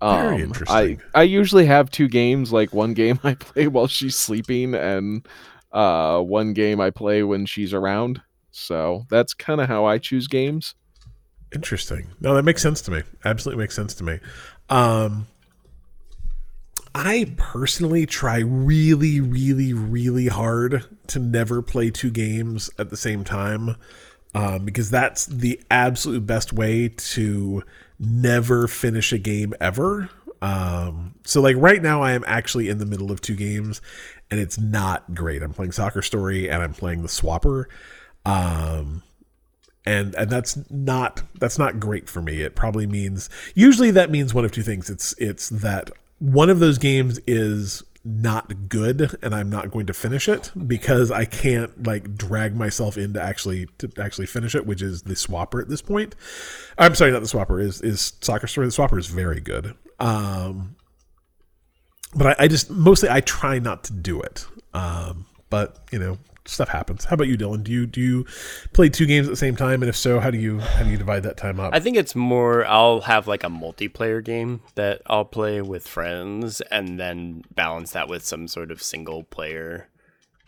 Very 0.00 0.36
Um, 0.36 0.40
interesting. 0.40 1.00
I 1.14 1.20
I 1.20 1.22
usually 1.24 1.66
have 1.66 1.90
two 1.90 2.08
games. 2.08 2.52
Like 2.52 2.72
one 2.72 2.94
game 2.94 3.18
I 3.24 3.34
play 3.34 3.66
while 3.68 3.86
she's 3.86 4.16
sleeping, 4.16 4.74
and 4.74 5.26
uh, 5.72 6.20
one 6.20 6.54
game 6.54 6.80
I 6.80 6.88
play 6.90 7.22
when 7.22 7.44
she's 7.44 7.74
around. 7.74 8.22
So 8.50 9.04
that's 9.10 9.34
kind 9.34 9.60
of 9.60 9.68
how 9.68 9.84
I 9.84 9.98
choose 9.98 10.26
games. 10.26 10.74
Interesting. 11.54 12.06
No, 12.20 12.34
that 12.34 12.44
makes 12.44 12.62
sense 12.62 12.80
to 12.82 12.90
me. 12.90 13.02
Absolutely 13.24 13.62
makes 13.62 13.74
sense 13.74 13.92
to 13.94 14.04
me. 14.04 14.20
Um, 14.70 15.26
I 17.02 17.32
personally 17.38 18.04
try 18.04 18.40
really, 18.40 19.22
really, 19.22 19.72
really 19.72 20.26
hard 20.26 20.84
to 21.06 21.18
never 21.18 21.62
play 21.62 21.90
two 21.90 22.10
games 22.10 22.68
at 22.78 22.90
the 22.90 22.96
same 22.98 23.24
time 23.24 23.76
um, 24.34 24.66
because 24.66 24.90
that's 24.90 25.24
the 25.24 25.58
absolute 25.70 26.26
best 26.26 26.52
way 26.52 26.90
to 26.90 27.62
never 27.98 28.68
finish 28.68 29.14
a 29.14 29.18
game 29.18 29.54
ever. 29.62 30.10
Um, 30.42 31.14
so, 31.24 31.40
like 31.40 31.56
right 31.56 31.80
now, 31.80 32.02
I 32.02 32.12
am 32.12 32.22
actually 32.26 32.68
in 32.68 32.76
the 32.76 32.86
middle 32.86 33.10
of 33.10 33.22
two 33.22 33.34
games 33.34 33.80
and 34.30 34.38
it's 34.38 34.58
not 34.58 35.14
great. 35.14 35.42
I'm 35.42 35.54
playing 35.54 35.72
Soccer 35.72 36.02
Story 36.02 36.50
and 36.50 36.62
I'm 36.62 36.74
playing 36.74 37.00
The 37.00 37.08
Swapper. 37.08 37.64
Um, 38.26 39.02
and 39.86 40.14
and 40.16 40.28
that's 40.28 40.70
not 40.70 41.22
that's 41.38 41.58
not 41.58 41.80
great 41.80 42.06
for 42.06 42.20
me 42.20 42.42
it 42.42 42.54
probably 42.54 42.86
means 42.86 43.30
usually 43.54 43.90
that 43.90 44.10
means 44.10 44.34
one 44.34 44.44
of 44.44 44.52
two 44.52 44.60
things 44.60 44.90
it's 44.90 45.14
it's 45.16 45.48
that 45.48 45.90
one 46.20 46.48
of 46.48 46.60
those 46.60 46.78
games 46.78 47.18
is 47.26 47.82
not 48.02 48.68
good 48.68 49.14
and 49.22 49.34
i'm 49.34 49.50
not 49.50 49.70
going 49.70 49.84
to 49.84 49.92
finish 49.92 50.26
it 50.26 50.50
because 50.66 51.10
i 51.10 51.26
can't 51.26 51.86
like 51.86 52.16
drag 52.16 52.56
myself 52.56 52.96
into 52.96 53.20
actually 53.20 53.66
to 53.76 53.90
actually 53.98 54.24
finish 54.24 54.54
it 54.54 54.64
which 54.64 54.80
is 54.80 55.02
the 55.02 55.12
swapper 55.14 55.60
at 55.60 55.68
this 55.68 55.82
point. 55.82 56.14
I'm 56.78 56.94
sorry 56.94 57.10
not 57.10 57.20
the 57.20 57.28
swapper 57.28 57.60
is 57.60 57.82
is 57.82 58.14
soccer 58.22 58.46
story. 58.46 58.66
The 58.66 58.72
swapper 58.72 58.98
is 58.98 59.06
very 59.06 59.40
good. 59.40 59.74
Um 59.98 60.76
but 62.14 62.38
I, 62.40 62.44
I 62.44 62.48
just 62.48 62.70
mostly 62.70 63.10
i 63.10 63.20
try 63.20 63.58
not 63.58 63.84
to 63.84 63.92
do 63.92 64.20
it. 64.22 64.46
Um 64.72 65.26
but 65.50 65.84
you 65.92 65.98
know 65.98 66.18
stuff 66.46 66.68
happens 66.68 67.04
how 67.04 67.14
about 67.14 67.28
you 67.28 67.36
dylan 67.36 67.62
do 67.62 67.70
you 67.70 67.86
do 67.86 68.00
you 68.00 68.24
play 68.72 68.88
two 68.88 69.06
games 69.06 69.26
at 69.26 69.30
the 69.30 69.36
same 69.36 69.54
time 69.54 69.82
and 69.82 69.88
if 69.88 69.96
so 69.96 70.18
how 70.20 70.30
do 70.30 70.38
you 70.38 70.58
how 70.58 70.82
do 70.82 70.90
you 70.90 70.96
divide 70.96 71.22
that 71.22 71.36
time 71.36 71.60
up 71.60 71.74
I 71.74 71.80
think 71.80 71.96
it's 71.96 72.14
more. 72.14 72.66
I'll 72.66 73.02
have 73.02 73.26
like 73.26 73.44
a 73.44 73.48
multiplayer 73.48 74.22
game 74.22 74.60
that 74.74 75.02
I'll 75.06 75.24
play 75.24 75.62
with 75.62 75.86
friends, 75.86 76.60
and 76.62 76.98
then 76.98 77.42
balance 77.54 77.92
that 77.92 78.08
with 78.08 78.24
some 78.24 78.48
sort 78.48 78.70
of 78.70 78.82
single 78.82 79.22
player 79.24 79.88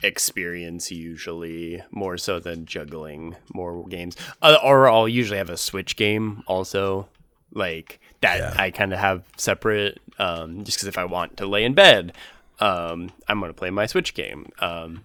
experience. 0.02 0.90
Usually, 0.90 1.82
more 1.90 2.18
so 2.18 2.38
than 2.40 2.66
juggling 2.66 3.36
more 3.54 3.86
games. 3.88 4.16
Uh, 4.40 4.58
or 4.62 4.88
I'll 4.88 5.08
usually 5.08 5.38
have 5.38 5.50
a 5.50 5.56
Switch 5.56 5.96
game 5.96 6.42
also, 6.46 7.08
like 7.52 8.00
that. 8.20 8.38
Yeah. 8.38 8.54
I 8.62 8.70
kind 8.70 8.92
of 8.92 8.98
have 8.98 9.24
separate. 9.36 10.00
Um, 10.18 10.64
just 10.64 10.78
because 10.78 10.88
if 10.88 10.98
I 10.98 11.04
want 11.04 11.36
to 11.38 11.46
lay 11.46 11.64
in 11.64 11.74
bed, 11.74 12.12
um, 12.60 13.10
I'm 13.28 13.40
gonna 13.40 13.52
play 13.52 13.70
my 13.70 13.86
Switch 13.86 14.14
game. 14.14 14.46
Um, 14.58 15.04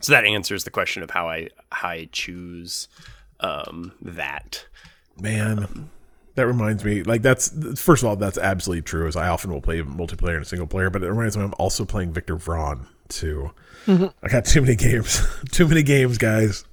so 0.00 0.12
that 0.12 0.24
answers 0.24 0.64
the 0.64 0.70
question 0.70 1.02
of 1.02 1.10
how 1.10 1.28
I 1.28 1.48
how 1.72 1.88
I 1.88 2.08
choose 2.12 2.88
um, 3.40 3.92
that. 4.02 4.64
man 5.20 5.90
that 6.34 6.46
reminds 6.46 6.84
me 6.84 7.02
like 7.02 7.20
that's 7.22 7.50
first 7.80 8.04
of 8.04 8.08
all 8.08 8.14
that's 8.14 8.38
absolutely 8.38 8.80
true 8.80 9.08
as 9.08 9.16
i 9.16 9.26
often 9.26 9.50
will 9.50 9.60
play 9.60 9.82
multiplayer 9.82 10.36
and 10.36 10.46
single 10.46 10.68
player 10.68 10.88
but 10.88 11.02
it 11.02 11.08
reminds 11.10 11.36
me 11.36 11.42
i'm 11.42 11.52
also 11.58 11.84
playing 11.84 12.12
Victor 12.12 12.36
Vran 12.36 12.86
too. 13.08 13.50
I 13.88 14.28
got 14.30 14.44
too 14.44 14.60
many 14.60 14.76
games 14.76 15.26
too 15.50 15.66
many 15.66 15.82
games 15.82 16.18
guys. 16.18 16.64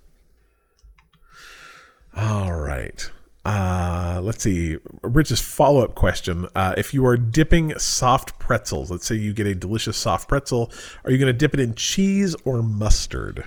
All 2.15 2.53
right 2.53 3.09
uh 3.45 4.19
let's 4.23 4.41
see 4.43 4.77
rich's 5.03 5.39
follow-up 5.39 5.93
question 5.95 6.47
uh 6.55 6.73
if 6.77 6.93
you 6.93 7.05
are 7.05 7.15
dipping 7.15 7.77
soft 7.77 8.37
pretzels 8.39 8.89
let's 8.89 9.05
say 9.05 9.13
you 9.15 9.33
get 9.33 9.45
a 9.45 9.53
delicious 9.53 9.95
soft 9.97 10.27
pretzel 10.27 10.71
are 11.03 11.11
you 11.11 11.17
going 11.19 11.31
to 11.31 11.37
dip 11.37 11.53
it 11.53 11.59
in 11.59 11.75
cheese 11.75 12.35
or 12.43 12.63
mustard 12.63 13.45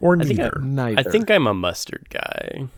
or 0.00 0.16
I 0.20 0.24
think 0.24 0.38
I- 0.40 0.44
neither 0.44 0.60
Neither. 0.60 1.00
I 1.00 1.02
think 1.12 1.30
I'm 1.30 1.46
a 1.48 1.54
mustard 1.54 2.06
guy 2.10 2.68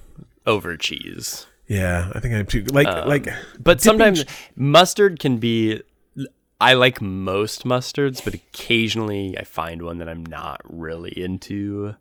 over 0.47 0.77
cheese. 0.77 1.47
yeah 1.67 2.11
i 2.15 2.21
think 2.21 2.35
i'm 2.35 2.47
too 2.47 2.63
like 2.65 2.87
like 3.07 3.29
But 3.61 3.81
sometimes 3.83 4.25
ch- 4.25 4.29
mustard 4.57 5.21
can 5.21 5.37
be 5.39 5.83
I 6.59 6.73
like 6.73 7.03
most 7.03 7.65
mustards, 7.65 8.25
but 8.25 8.33
occasionally 8.33 9.37
I 9.39 9.45
find 9.45 9.83
one 9.83 9.99
that 9.99 10.09
I'm 10.09 10.25
not 10.25 10.63
really 10.65 11.11
into. 11.13 11.97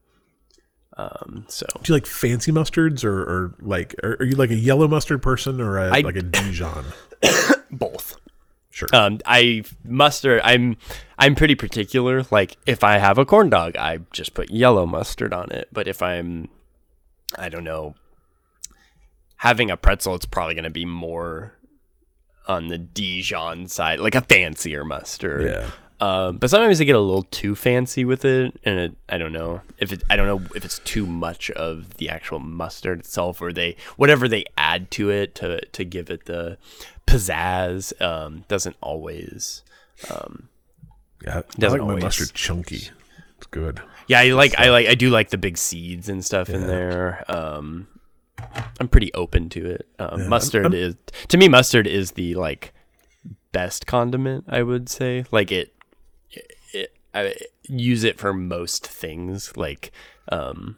Um, 0.98 1.46
so 1.50 1.66
Do 1.84 1.92
you 1.92 1.94
like 1.96 2.06
fancy 2.06 2.52
mustards 2.54 3.04
or, 3.04 3.22
or 3.22 3.56
like 3.60 3.96
are, 4.02 4.16
are 4.20 4.24
you 4.26 4.36
like 4.38 4.50
a 4.50 4.56
yellow 4.56 4.88
mustard 4.88 5.22
person 5.22 5.60
or 5.60 5.78
a, 5.78 5.90
I- 5.92 6.00
like 6.02 6.16
a 6.16 6.22
Dijon? 6.22 6.86
both. 7.72 8.18
Sure. 8.70 8.90
Um, 8.94 9.20
I 9.26 9.64
mustard. 9.86 10.42
I'm 10.44 10.76
I'm 11.18 11.36
pretty 11.36 11.56
particular. 11.56 12.26
Like 12.30 12.58
if 12.66 12.84
I 12.84 12.98
have 12.98 13.18
a 13.18 13.26
corn 13.26 13.50
dog, 13.50 13.78
I 13.78 14.00
just 14.12 14.34
put 14.34 14.50
yellow 14.52 14.86
mustard 14.86 15.34
on 15.34 15.50
it. 15.52 15.70
But 15.72 15.88
if 15.88 16.02
I'm, 16.02 16.50
I 17.38 17.48
don't 17.48 17.64
know, 17.64 17.96
having 19.38 19.72
a 19.72 19.78
pretzel, 19.78 20.16
it's 20.16 20.26
probably 20.26 20.56
going 20.56 20.66
to 20.66 20.70
be 20.70 20.86
more 20.86 21.54
on 22.48 22.68
the 22.68 22.78
Dijon 22.78 23.68
side, 23.70 24.00
like 24.02 24.14
a 24.16 24.22
fancier 24.22 24.84
mustard. 24.84 25.46
Yeah. 25.46 25.70
Um, 26.02 26.38
but 26.38 26.50
sometimes 26.50 26.78
they 26.80 26.86
get 26.86 26.96
a 26.96 27.00
little 27.00 27.24
too 27.24 27.56
fancy 27.56 28.04
with 28.04 28.26
it, 28.26 28.60
and 28.66 28.80
it, 28.80 28.96
I 29.08 29.18
don't 29.18 29.32
know 29.32 29.62
if 29.78 29.94
it. 29.94 30.04
I 30.10 30.16
don't 30.18 30.28
know 30.28 30.48
if 30.54 30.66
it's 30.66 30.80
too 30.80 31.06
much 31.06 31.50
of 31.52 31.96
the 31.98 32.10
actual 32.10 32.40
mustard 32.40 33.00
itself, 33.00 33.42
or 33.42 33.54
they 33.54 33.78
whatever 33.96 34.28
they 34.28 34.44
add 34.58 34.92
to 34.92 35.10
it 35.10 35.36
to 35.36 35.62
to 35.66 35.86
give 35.86 36.10
it 36.10 36.26
the 36.26 36.58
pizzazz. 37.08 38.00
Um, 38.02 38.44
doesn't 38.48 38.76
always. 38.82 39.64
Um, 40.12 40.50
yeah. 41.24 41.40
I 41.40 41.44
doesn't 41.60 41.80
like 41.80 41.88
my 41.88 41.94
always- 41.94 42.04
mustard 42.04 42.34
chunky. 42.34 42.90
It's 43.38 43.48
good. 43.48 43.82
yeah, 44.08 44.20
I 44.20 44.30
like 44.32 44.58
I 44.60 44.70
like 44.72 44.88
I 44.88 44.96
do 44.96 45.10
like 45.10 45.30
the 45.30 45.38
big 45.38 45.58
seeds 45.58 46.10
and 46.10 46.24
stuff 46.26 46.50
in 46.50 46.68
there. 46.68 47.24
Um, 47.30 47.88
I'm 48.80 48.88
pretty 48.88 49.14
open 49.14 49.50
to 49.50 49.66
it. 49.72 49.88
Um, 50.00 50.28
mustard 50.30 50.74
is 50.74 50.96
to 51.30 51.38
me 51.38 51.48
mustard 51.48 51.88
is 51.88 52.12
the 52.12 52.36
like 52.36 52.74
best 53.52 53.88
condiment. 53.88 54.46
I 54.48 54.62
would 54.64 54.90
say 54.90 55.26
like 55.32 55.52
it. 55.52 55.74
I 57.16 57.36
use 57.64 58.04
it 58.04 58.20
for 58.20 58.34
most 58.34 58.86
things. 58.86 59.56
Like, 59.58 59.92
um, 60.32 60.78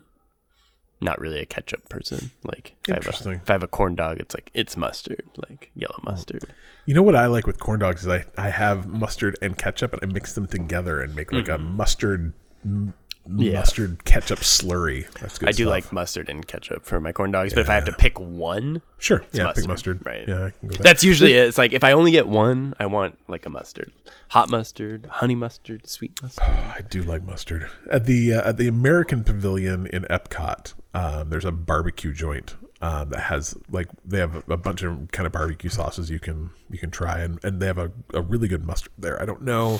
not 1.02 1.20
really 1.20 1.40
a 1.40 1.46
ketchup 1.46 1.90
person. 1.90 2.32
Like, 2.44 2.76
if 2.88 2.92
I, 2.92 2.96
have 2.96 3.26
a, 3.26 3.32
if 3.32 3.50
I 3.50 3.54
have 3.54 3.64
a 3.64 3.68
corn 3.68 3.96
dog, 3.96 4.20
it's 4.20 4.34
like 4.34 4.50
it's 4.54 4.78
mustard, 4.78 5.24
like 5.50 5.72
yellow 5.76 6.00
mustard. 6.04 6.46
You 6.86 6.94
know 6.94 7.04
what 7.04 7.16
I 7.16 7.26
like 7.26 7.46
with 7.46 7.60
corn 7.60 7.80
dogs 7.80 8.02
is 8.02 8.08
I, 8.08 8.26
I 8.38 8.50
have 8.50 8.88
mustard 8.88 9.38
and 9.42 9.58
ketchup 9.58 9.94
and 9.94 10.02
I 10.02 10.06
mix 10.06 10.34
them 10.34 10.48
together 10.48 11.02
and 11.02 11.16
make 11.16 11.32
like 11.32 11.50
a 11.50 11.58
mustard 11.58 12.34
m- 12.64 12.72
Mm-hmm. 12.88 12.90
Yeah. 13.36 13.54
mustard 13.60 14.04
ketchup 14.06 14.40
slurry. 14.40 15.12
That's 15.20 15.38
good 15.38 15.50
I 15.50 15.52
do 15.52 15.64
stuff. 15.64 15.72
like 15.72 15.92
mustard 15.94 16.30
and 16.30 16.48
ketchup 16.48 16.86
for 16.86 17.00
my 17.00 17.12
corn 17.12 17.32
dogs, 17.32 17.54
but 17.54 17.62
if 17.62 17.70
I 17.70 17.76
have 17.76 17.86
to 17.86 17.94
pick 17.94 18.20
one, 18.20 18.82
Sure. 19.00 19.24
Yeah, 19.32 19.44
mustard, 19.44 19.64
pick 19.64 19.68
mustard. 19.70 20.06
right. 20.06 20.28
Yeah, 20.28 20.46
I 20.46 20.50
can 20.52 20.70
go 20.70 20.74
with. 20.74 20.78
That's 20.80 21.04
usually 21.04 21.34
it. 21.34 21.48
It's 21.48 21.58
like 21.58 21.74
if 21.74 21.84
I 21.84 21.92
only 21.92 22.12
get 22.12 22.28
one, 22.28 22.74
I 22.80 22.86
want 22.88 23.18
like 23.28 23.46
a 23.46 23.50
mustard, 23.50 23.92
hot 24.30 24.50
mustard, 24.50 25.06
honey 25.06 25.36
mustard, 25.36 25.88
sweet 25.88 26.20
mustard. 26.22 26.44
I 26.48 26.82
do 26.90 27.04
like 27.04 27.24
mustard. 27.24 27.70
At 27.92 28.06
the 28.06 28.34
uh, 28.34 28.50
at 28.50 28.58
the 28.58 28.68
American 28.68 29.24
Pavilion 29.24 29.88
in 29.88 30.04
Epcot, 30.04 30.74
um, 30.94 31.30
there's 31.30 31.46
a 31.46 31.52
barbecue 31.52 32.12
joint 32.14 32.56
um, 32.82 33.10
that 33.10 33.20
has 33.20 33.56
like 33.70 33.88
they 34.04 34.18
have 34.18 34.36
a, 34.50 34.54
a 34.54 34.58
bunch 34.58 34.82
of 34.84 35.10
kind 35.12 35.28
of 35.28 35.32
barbecue 35.34 35.70
sauces 35.70 36.10
you 36.10 36.20
can 36.20 36.50
you 36.72 36.80
can 36.80 36.90
try, 36.90 37.20
and, 37.20 37.44
and 37.44 37.62
they 37.62 37.68
have 37.68 37.78
a, 37.78 37.92
a 38.14 38.22
really 38.22 38.48
good 38.48 38.66
mustard 38.66 38.92
there. 38.98 39.22
I 39.22 39.26
don't 39.26 39.44
know. 39.44 39.80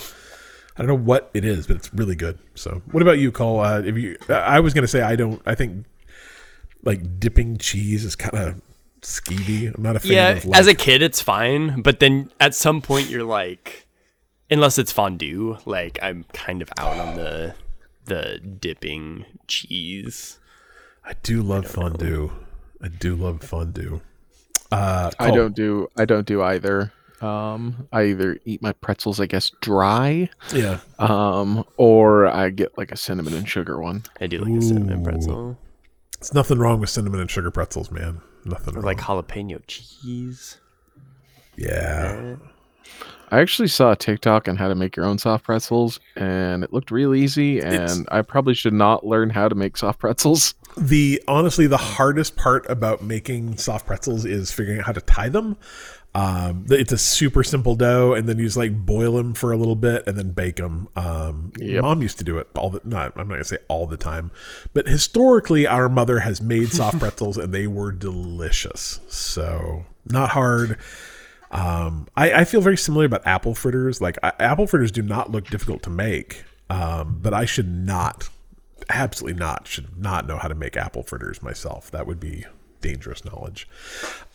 I 0.78 0.82
don't 0.84 0.88
know 0.88 0.96
what 0.96 1.32
it 1.34 1.44
is, 1.44 1.66
but 1.68 1.76
it's 1.76 1.92
really 1.94 2.16
good. 2.16 2.38
So, 2.56 2.82
what 2.92 3.02
about 3.02 3.18
you, 3.18 3.32
Cole? 3.32 3.60
Uh, 3.62 3.82
if 3.82 3.98
you, 3.98 4.16
I 4.30 4.60
was 4.60 4.74
gonna 4.74 4.88
say 4.88 5.02
I 5.02 5.16
don't. 5.16 5.42
I 5.46 5.56
think 5.56 5.86
like 6.84 7.20
dipping 7.20 7.58
cheese 7.58 8.06
is 8.06 8.16
kind 8.16 8.36
of 8.38 8.62
skeevy. 9.02 9.74
I'm 9.76 9.82
not 9.82 9.96
a 9.96 10.00
fan 10.00 10.12
Yeah, 10.12 10.30
of. 10.30 10.46
Like, 10.46 10.60
as 10.60 10.68
a 10.68 10.76
kid, 10.76 11.02
it's 11.02 11.22
fine, 11.22 11.82
but 11.82 12.00
then 12.00 12.32
at 12.40 12.54
some 12.54 12.82
point, 12.82 13.10
you're 13.10 13.24
like, 13.24 13.88
unless 14.52 14.78
it's 14.78 14.92
fondue, 14.92 15.58
like 15.66 15.98
I'm 16.02 16.26
kind 16.34 16.62
of 16.62 16.70
out 16.78 16.98
on 16.98 17.16
the 17.16 17.56
the 18.06 18.40
dipping 18.40 19.26
cheese. 19.48 20.40
I 21.04 21.14
do 21.24 21.42
love 21.42 21.66
fondue. 21.68 22.32
I 22.82 22.90
do 22.90 23.16
love 23.16 23.42
fondue. 23.42 24.02
Uh, 24.72 25.12
I 25.20 25.32
don't 25.32 25.56
do 25.56 25.90
I 25.98 26.06
don't 26.06 26.28
do 26.28 26.42
either. 26.42 26.92
Um, 27.22 27.88
I 27.92 28.04
either 28.04 28.40
eat 28.46 28.62
my 28.62 28.74
pretzels, 28.74 29.20
I 29.20 29.26
guess, 29.26 29.52
dry, 29.62 30.30
Yeah. 30.54 30.80
um, 31.00 31.64
or 31.78 32.28
I 32.28 32.50
get 32.50 32.78
like 32.78 32.92
a 32.92 32.98
cinnamon 32.98 33.34
and 33.34 33.48
sugar 33.50 33.80
one. 33.82 34.04
I 34.22 34.28
do 34.28 34.40
like 34.40 34.54
a 34.54 34.62
cinnamon 34.62 35.04
pretzel 35.04 35.58
It's 36.20 36.34
nothing 36.34 36.60
wrong 36.60 36.80
with 36.80 36.90
cinnamon 36.92 37.20
and 37.20 37.30
sugar 37.32 37.50
pretzels, 37.52 37.90
man. 37.92 38.22
Nothing 38.46 38.76
or 38.76 38.78
wrong. 38.78 38.86
like 38.86 39.00
jalapeno 39.00 39.62
cheese. 39.68 40.58
yeah. 41.56 42.36
I 43.30 43.42
actually 43.42 43.68
saw 43.68 43.92
a 43.92 43.96
TikTok 43.98 44.48
on 44.48 44.56
how 44.56 44.70
to 44.70 44.76
make 44.76 44.96
your 44.96 45.06
own 45.06 45.18
soft 45.18 45.44
pretzels, 45.44 46.00
and 46.16 46.64
it 46.64 46.72
looked 46.72 46.92
real 46.92 47.14
easy. 47.14 47.60
And 47.60 47.74
It's- 47.74 48.02
I 48.10 48.22
probably 48.22 48.54
should 48.54 48.72
not 48.74 49.06
learn 49.06 49.32
how 49.32 49.50
to 49.50 49.56
make 49.56 49.76
soft 49.76 50.00
pretzels. 50.00 50.54
The 50.78 51.22
honestly, 51.28 51.68
the 51.68 51.76
hardest 51.78 52.38
part 52.38 52.66
about 52.70 53.04
making 53.04 53.58
soft 53.58 53.86
pretzels 53.86 54.24
is 54.24 54.52
figuring 54.54 54.80
out 54.80 54.86
how 54.86 54.92
to 54.94 55.02
tie 55.02 55.28
them. 55.28 55.58
Um, 56.18 56.66
it's 56.72 56.92
a 56.92 56.98
super 56.98 57.44
simple 57.44 57.76
dough, 57.76 58.16
and 58.16 58.28
then 58.28 58.40
you 58.40 58.46
just 58.46 58.58
like 58.58 58.76
boil 58.76 59.14
them 59.14 59.36
for 59.36 59.52
a 59.52 59.58
little 59.58 59.76
bit 59.76 60.08
and 60.08 60.18
then 60.18 60.32
bake 60.32 60.56
them. 60.56 60.88
Um, 60.96 61.52
Yep. 61.60 61.84
Mom 61.84 62.02
used 62.02 62.18
to 62.18 62.24
do 62.24 62.40
it 62.40 62.48
all 62.56 62.72
the 62.72 62.82
not. 62.84 63.14
I'm 63.16 63.28
not 63.28 63.36
gonna 63.36 63.44
say 63.44 63.60
all 63.68 63.86
the 63.86 63.98
time, 63.98 64.32
but 64.74 64.88
historically, 64.88 65.68
our 65.68 65.90
mother 65.90 66.20
has 66.20 66.42
made 66.42 66.70
soft 66.70 66.98
pretzels, 67.04 67.38
and 67.38 67.54
they 67.54 67.68
were 67.68 67.92
delicious. 67.92 69.00
So 69.10 69.86
not 70.10 70.30
hard. 70.32 70.80
Um, 71.52 72.08
I, 72.16 72.34
I 72.34 72.44
feel 72.46 72.62
very 72.62 72.78
similar 72.78 73.06
about 73.06 73.26
apple 73.28 73.54
fritters. 73.54 74.02
Like 74.02 74.18
I, 74.24 74.34
apple 74.40 74.66
fritters 74.66 74.92
do 74.92 75.04
not 75.04 75.32
look 75.32 75.48
difficult 75.52 75.84
to 75.84 75.92
make, 75.92 76.44
um, 76.72 77.20
but 77.22 77.34
I 77.36 77.46
should 77.46 77.70
not, 77.70 78.28
absolutely 78.90 79.40
not, 79.40 79.68
should 79.68 80.00
not 80.00 80.28
know 80.28 80.38
how 80.38 80.48
to 80.48 80.56
make 80.56 80.76
apple 80.76 81.04
fritters 81.04 81.44
myself. 81.44 81.92
That 81.92 82.08
would 82.08 82.20
be 82.20 82.46
dangerous 82.82 83.24
knowledge. 83.26 83.68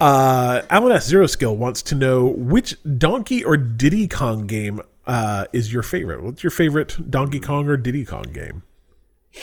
Uh, 0.00 0.62
Alan 0.70 0.92
S. 0.92 1.06
Zero 1.06 1.26
Skill 1.26 1.56
wants 1.56 1.82
to 1.82 1.94
know 1.94 2.26
which 2.26 2.76
Donkey 2.98 3.44
or 3.44 3.56
Diddy 3.56 4.08
Kong 4.08 4.46
game 4.46 4.80
uh, 5.06 5.46
is 5.52 5.72
your 5.72 5.82
favorite. 5.82 6.22
What's 6.22 6.42
your 6.42 6.50
favorite 6.50 7.10
Donkey 7.10 7.40
Kong 7.40 7.68
or 7.68 7.76
Diddy 7.76 8.04
Kong 8.04 8.24
game? 8.32 8.62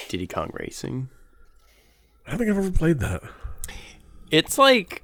Diddy 0.07 0.27
Kong 0.27 0.51
Racing. 0.53 1.09
I 2.25 2.31
don't 2.31 2.39
think 2.39 2.51
I've 2.51 2.57
ever 2.57 2.71
played 2.71 2.99
that. 2.99 3.23
It's 4.31 4.57
like 4.57 5.03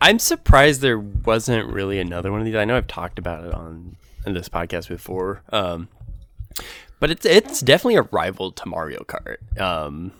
I'm 0.00 0.18
surprised 0.18 0.80
there 0.80 0.98
wasn't 0.98 1.72
really 1.72 1.98
another 1.98 2.30
one 2.30 2.40
of 2.40 2.46
these. 2.46 2.56
I 2.56 2.64
know 2.64 2.76
I've 2.76 2.86
talked 2.86 3.18
about 3.18 3.44
it 3.44 3.54
on, 3.54 3.96
on 4.26 4.34
this 4.34 4.48
podcast 4.48 4.88
before. 4.88 5.42
Um, 5.50 5.88
but 6.98 7.10
it's 7.10 7.26
it's 7.26 7.60
definitely 7.60 7.96
a 7.96 8.02
rival 8.02 8.50
to 8.52 8.68
Mario 8.68 9.00
Kart. 9.00 9.60
Um, 9.60 10.12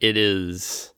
it 0.00 0.16
is 0.16 0.93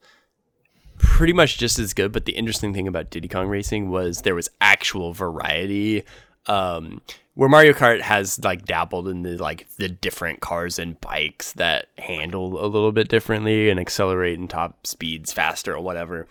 pretty 0.99 1.33
much 1.33 1.59
just 1.59 1.79
as 1.79 1.95
good, 1.95 2.13
but 2.13 2.25
the 2.25 2.33
interesting 2.33 2.73
thing 2.75 2.89
about 2.89 3.11
Diddy 3.11 3.29
Kong 3.29 3.49
Racing 3.49 3.91
was 3.91 4.23
there 4.23 4.35
was 4.35 4.49
actual 4.61 5.13
variety. 5.13 6.05
Um, 6.47 7.01
where 7.35 7.49
Mario 7.51 7.75
Kart 7.75 8.01
has 8.01 8.43
like 8.43 8.65
dabbled 8.65 9.09
in 9.09 9.23
the 9.23 9.37
like 9.37 9.69
the 9.77 9.89
different 9.89 10.41
cars 10.41 10.79
and 10.79 11.01
bikes 11.01 11.53
that 11.53 11.89
handle 11.99 12.65
a 12.65 12.67
little 12.67 12.93
bit 12.93 13.09
differently 13.09 13.69
and 13.69 13.79
accelerate 13.79 14.39
and 14.39 14.49
top 14.49 14.87
speeds 14.87 15.33
faster 15.33 15.75
or 15.75 15.81
whatever. 15.81 16.27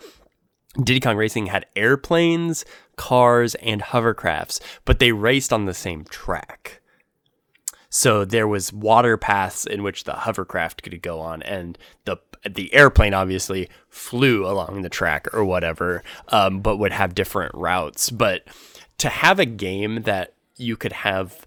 Diddy 0.82 1.00
Kong 1.00 1.16
Racing 1.16 1.46
had 1.46 1.66
airplanes, 1.76 2.64
cars, 2.96 3.54
and 3.56 3.80
hovercrafts, 3.82 4.60
but 4.84 4.98
they 4.98 5.12
raced 5.12 5.52
on 5.52 5.64
the 5.64 5.74
same 5.74 6.04
track. 6.04 6.80
So 7.88 8.24
there 8.24 8.48
was 8.48 8.72
water 8.72 9.16
paths 9.16 9.64
in 9.64 9.82
which 9.82 10.04
the 10.04 10.12
hovercraft 10.12 10.82
could 10.82 11.00
go 11.00 11.20
on, 11.20 11.40
and 11.42 11.78
the 12.04 12.18
the 12.54 12.72
airplane 12.74 13.14
obviously 13.14 13.68
flew 13.88 14.46
along 14.46 14.82
the 14.82 14.88
track 14.88 15.26
or 15.34 15.44
whatever, 15.44 16.02
um, 16.28 16.60
but 16.60 16.76
would 16.76 16.92
have 16.92 17.14
different 17.14 17.54
routes. 17.54 18.10
But 18.10 18.46
to 18.98 19.08
have 19.08 19.38
a 19.38 19.46
game 19.46 20.02
that 20.02 20.34
you 20.56 20.76
could 20.76 20.92
have 20.92 21.44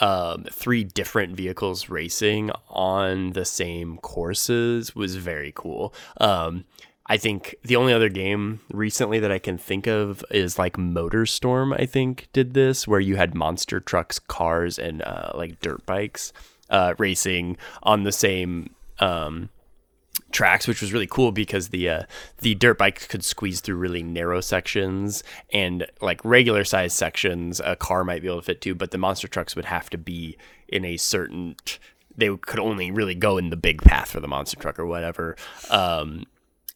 um, 0.00 0.44
three 0.52 0.84
different 0.84 1.36
vehicles 1.36 1.88
racing 1.88 2.50
on 2.68 3.32
the 3.32 3.44
same 3.44 3.98
courses 3.98 4.94
was 4.94 5.16
very 5.16 5.52
cool. 5.54 5.94
Um, 6.20 6.64
I 7.08 7.16
think 7.16 7.54
the 7.62 7.76
only 7.76 7.92
other 7.92 8.08
game 8.08 8.60
recently 8.70 9.20
that 9.20 9.30
I 9.30 9.38
can 9.38 9.58
think 9.58 9.86
of 9.86 10.24
is 10.30 10.58
like 10.58 10.76
MotorStorm. 10.76 11.78
I 11.80 11.86
think 11.86 12.28
did 12.32 12.54
this 12.54 12.88
where 12.88 13.00
you 13.00 13.16
had 13.16 13.34
monster 13.34 13.78
trucks, 13.78 14.18
cars, 14.18 14.78
and 14.78 15.02
uh, 15.02 15.30
like 15.34 15.60
dirt 15.60 15.86
bikes 15.86 16.32
uh, 16.68 16.94
racing 16.98 17.56
on 17.82 18.02
the 18.02 18.12
same 18.12 18.74
um, 18.98 19.50
tracks, 20.36 20.68
which 20.68 20.82
was 20.82 20.92
really 20.92 21.06
cool 21.06 21.32
because 21.32 21.70
the 21.70 21.88
uh, 21.88 22.02
the 22.38 22.54
dirt 22.54 22.76
bike 22.76 23.08
could 23.08 23.24
squeeze 23.24 23.60
through 23.60 23.76
really 23.76 24.02
narrow 24.02 24.42
sections 24.42 25.24
and 25.50 25.86
like 26.02 26.22
regular 26.24 26.62
size 26.62 26.92
sections 26.92 27.58
a 27.64 27.74
car 27.74 28.04
might 28.04 28.20
be 28.20 28.28
able 28.28 28.40
to 28.40 28.44
fit 28.44 28.60
to, 28.60 28.74
but 28.74 28.90
the 28.90 28.98
monster 28.98 29.28
trucks 29.28 29.56
would 29.56 29.64
have 29.64 29.88
to 29.90 29.98
be 29.98 30.36
in 30.68 30.84
a 30.84 30.98
certain. 30.98 31.56
They 32.18 32.34
could 32.36 32.60
only 32.60 32.90
really 32.90 33.14
go 33.14 33.38
in 33.38 33.48
the 33.48 33.56
big 33.56 33.80
path 33.82 34.10
for 34.10 34.20
the 34.20 34.28
monster 34.28 34.58
truck 34.58 34.78
or 34.78 34.86
whatever. 34.86 35.36
Um, 35.70 36.24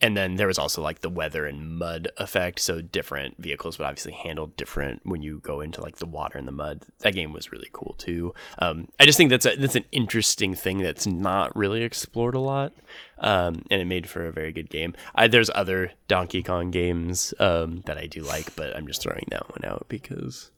and 0.00 0.16
then 0.16 0.36
there 0.36 0.46
was 0.46 0.58
also 0.58 0.80
like 0.80 1.00
the 1.00 1.10
weather 1.10 1.44
and 1.44 1.78
mud 1.78 2.08
effect. 2.16 2.58
So 2.60 2.80
different 2.80 3.36
vehicles 3.38 3.78
would 3.78 3.84
obviously 3.84 4.12
handle 4.12 4.46
different 4.46 5.02
when 5.04 5.22
you 5.22 5.40
go 5.40 5.60
into 5.60 5.82
like 5.82 5.96
the 5.96 6.06
water 6.06 6.38
and 6.38 6.48
the 6.48 6.52
mud. 6.52 6.86
That 7.00 7.14
game 7.14 7.32
was 7.32 7.52
really 7.52 7.68
cool 7.72 7.94
too. 7.98 8.34
Um, 8.58 8.88
I 8.98 9.04
just 9.04 9.18
think 9.18 9.30
that's 9.30 9.46
a, 9.46 9.56
that's 9.56 9.76
an 9.76 9.84
interesting 9.92 10.54
thing 10.54 10.78
that's 10.78 11.06
not 11.06 11.54
really 11.54 11.82
explored 11.82 12.34
a 12.34 12.40
lot, 12.40 12.72
um, 13.20 13.62
and 13.70 13.80
it 13.80 13.86
made 13.86 14.08
for 14.08 14.26
a 14.26 14.32
very 14.32 14.52
good 14.52 14.68
game. 14.70 14.94
I, 15.14 15.28
there's 15.28 15.50
other 15.54 15.92
Donkey 16.08 16.42
Kong 16.42 16.70
games 16.70 17.32
um, 17.38 17.82
that 17.86 17.96
I 17.98 18.06
do 18.06 18.22
like, 18.22 18.54
but 18.56 18.74
I'm 18.76 18.86
just 18.86 19.02
throwing 19.02 19.26
that 19.30 19.48
one 19.48 19.64
out 19.70 19.86
because. 19.88 20.50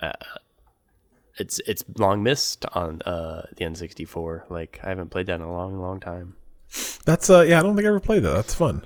Uh, 0.00 0.12
it's 1.38 1.60
it's 1.66 1.82
long 1.96 2.22
missed 2.22 2.66
on 2.74 3.00
uh, 3.06 3.46
the 3.56 3.64
N64. 3.64 4.50
Like 4.50 4.80
I 4.82 4.90
haven't 4.90 5.08
played 5.10 5.26
that 5.26 5.36
in 5.36 5.40
a 5.40 5.50
long, 5.50 5.80
long 5.80 5.98
time. 5.98 6.34
That's 7.06 7.30
uh 7.30 7.40
yeah, 7.40 7.58
I 7.58 7.62
don't 7.62 7.74
think 7.74 7.86
I 7.86 7.88
ever 7.88 8.00
played 8.00 8.22
that. 8.24 8.34
That's 8.34 8.52
fun. 8.54 8.82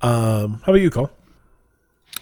Um, 0.00 0.62
how 0.64 0.72
about 0.72 0.80
you, 0.80 0.88
Cole? 0.90 1.10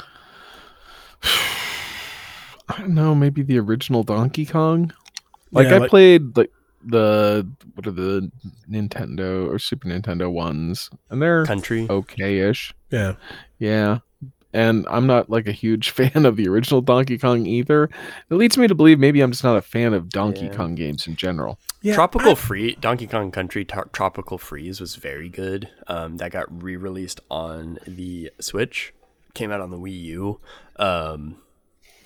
I 1.23 2.79
don't 2.79 2.95
know, 2.95 3.15
maybe 3.15 3.43
the 3.43 3.59
original 3.59 4.03
Donkey 4.03 4.47
Kong. 4.47 4.93
Like 5.53 5.69
Yeah, 5.69 5.75
I 5.75 5.79
like- 5.79 5.91
played 5.91 6.37
like 6.37 6.51
the 6.86 7.47
what 7.74 7.86
are 7.86 7.90
the 7.93 8.31
Nintendo 8.70 9.48
or 9.48 9.59
Super 9.59 9.89
Nintendo 9.89 10.31
ones, 10.31 10.90
and 11.11 11.20
they're 11.23 11.44
Country. 11.44 11.86
okay-ish. 11.89 12.74
Yeah, 12.90 13.15
Yeah. 13.59 13.98
And 14.52 14.86
I'm 14.89 15.09
not 15.09 15.28
like 15.28 15.48
a 15.48 15.52
huge 15.52 15.90
fan 15.98 16.24
of 16.24 16.36
the 16.36 16.47
original 16.47 16.81
Donkey 16.81 17.19
Kong 17.19 17.44
either. 17.44 17.90
It 18.31 18.35
leads 18.35 18.56
me 18.56 18.69
to 18.69 18.74
believe 18.77 19.01
maybe 19.01 19.20
I'm 19.20 19.32
just 19.32 19.43
not 19.43 19.56
a 19.56 19.62
fan 19.62 19.93
of 19.94 20.09
Donkey 20.11 20.44
Yeah. 20.44 20.52
Kong 20.55 20.77
games 20.77 21.09
in 21.09 21.16
general. 21.16 21.59
yeah. 21.82 21.94
Tropical 21.97 22.31
I- 22.31 22.35
Free 22.36 22.77
Donkey 22.77 23.09
Kong 23.09 23.32
Country 23.32 23.65
Tar- 23.65 23.89
Tropical 23.93 24.39
Freeze 24.39 24.81
was 24.81 24.94
very 24.94 25.28
good. 25.28 25.69
Um, 25.89 26.19
that 26.19 26.31
got 26.31 26.62
re-released 26.62 27.20
on 27.28 27.81
the 27.85 28.31
Switch. 28.40 28.94
Came 29.35 29.51
out 29.51 29.61
on 29.61 29.70
the 29.73 29.77
Wii 29.78 30.01
U. 30.02 30.39
Um, 30.77 31.39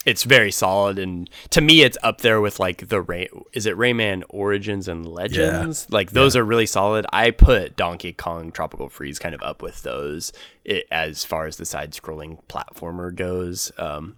it's 0.09 0.23
very 0.23 0.51
solid, 0.51 0.99
and 0.99 1.29
to 1.51 1.61
me, 1.61 1.83
it's 1.83 1.99
up 2.03 2.23
there 2.23 2.41
with 2.41 2.59
like 2.59 2.89
the 2.89 3.03
Ray. 3.03 3.29
Is 3.53 3.67
it 3.67 3.77
Rayman 3.77 4.23
Origins 4.31 4.89
and 4.89 5.07
Legends? 5.07 5.87
Like 5.91 6.13
those 6.13 6.35
are 6.35 6.45
really 6.45 6.65
solid. 6.65 7.05
I 7.13 7.31
put 7.31 7.77
Donkey 7.77 8.15
Kong 8.15 8.51
Tropical 8.51 8.89
Freeze 8.89 9.19
kind 9.19 9.35
of 9.35 9.43
up 9.43 9.61
with 9.61 9.83
those 9.83 10.33
it, 10.65 10.87
as 10.91 11.25
far 11.25 11.45
as 11.45 11.59
the 11.59 11.67
side-scrolling 11.67 12.39
platformer 12.49 13.15
goes. 13.15 13.71
Um, 13.77 14.17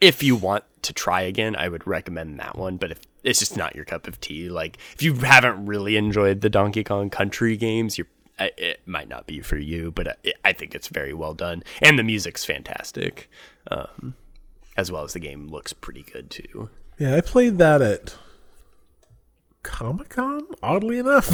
if 0.00 0.22
you 0.22 0.34
want 0.34 0.64
to 0.82 0.94
try 0.94 1.20
again, 1.20 1.54
I 1.56 1.68
would 1.68 1.86
recommend 1.86 2.40
that 2.40 2.56
one. 2.56 2.78
But 2.78 2.92
if 2.92 3.00
it's 3.22 3.40
just 3.40 3.54
not 3.54 3.76
your 3.76 3.84
cup 3.84 4.06
of 4.08 4.18
tea, 4.22 4.48
like 4.48 4.78
if 4.94 5.02
you 5.02 5.12
haven't 5.12 5.66
really 5.66 5.98
enjoyed 5.98 6.40
the 6.40 6.48
Donkey 6.48 6.84
Kong 6.84 7.10
Country 7.10 7.56
games, 7.58 7.98
you're 7.98 8.08
it 8.38 8.80
might 8.86 9.08
not 9.08 9.26
be 9.26 9.40
for 9.40 9.58
you. 9.58 9.90
But 9.90 10.08
I, 10.08 10.32
I 10.46 10.52
think 10.54 10.74
it's 10.74 10.88
very 10.88 11.12
well 11.12 11.34
done, 11.34 11.64
and 11.82 11.98
the 11.98 12.04
music's 12.04 12.46
fantastic, 12.46 13.28
um, 13.70 14.14
as 14.78 14.92
well 14.92 15.02
as 15.02 15.12
the 15.12 15.18
game 15.18 15.48
looks 15.48 15.72
pretty 15.74 16.04
good 16.04 16.30
too. 16.30 16.70
Yeah, 16.98 17.16
I 17.16 17.20
played 17.20 17.58
that 17.58 17.82
at 17.82 18.14
Comic 19.64 20.08
Con, 20.08 20.46
oddly 20.62 20.98
enough. 20.98 21.28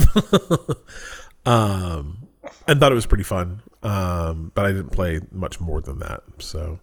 um, 1.47 2.27
and 2.67 2.81
thought 2.81 2.91
it 2.91 2.97
was 2.97 3.07
pretty 3.07 3.23
fun. 3.23 3.61
Um, 3.83 4.51
but 4.55 4.65
I 4.65 4.73
didn't 4.73 4.91
play 4.91 5.21
much 5.31 5.61
more 5.61 5.83
than 5.83 5.99
that. 5.99 6.23
So, 6.39 6.81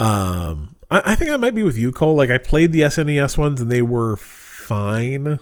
um, 0.00 0.74
I, 0.90 1.12
I 1.12 1.14
think 1.14 1.30
I 1.30 1.36
might 1.36 1.54
be 1.54 1.62
with 1.62 1.78
you, 1.78 1.92
Cole. 1.92 2.16
Like 2.16 2.30
I 2.30 2.38
played 2.38 2.72
the 2.72 2.80
SNES 2.80 3.38
ones 3.38 3.60
and 3.60 3.70
they 3.70 3.82
were 3.82 4.16
fine. 4.16 5.38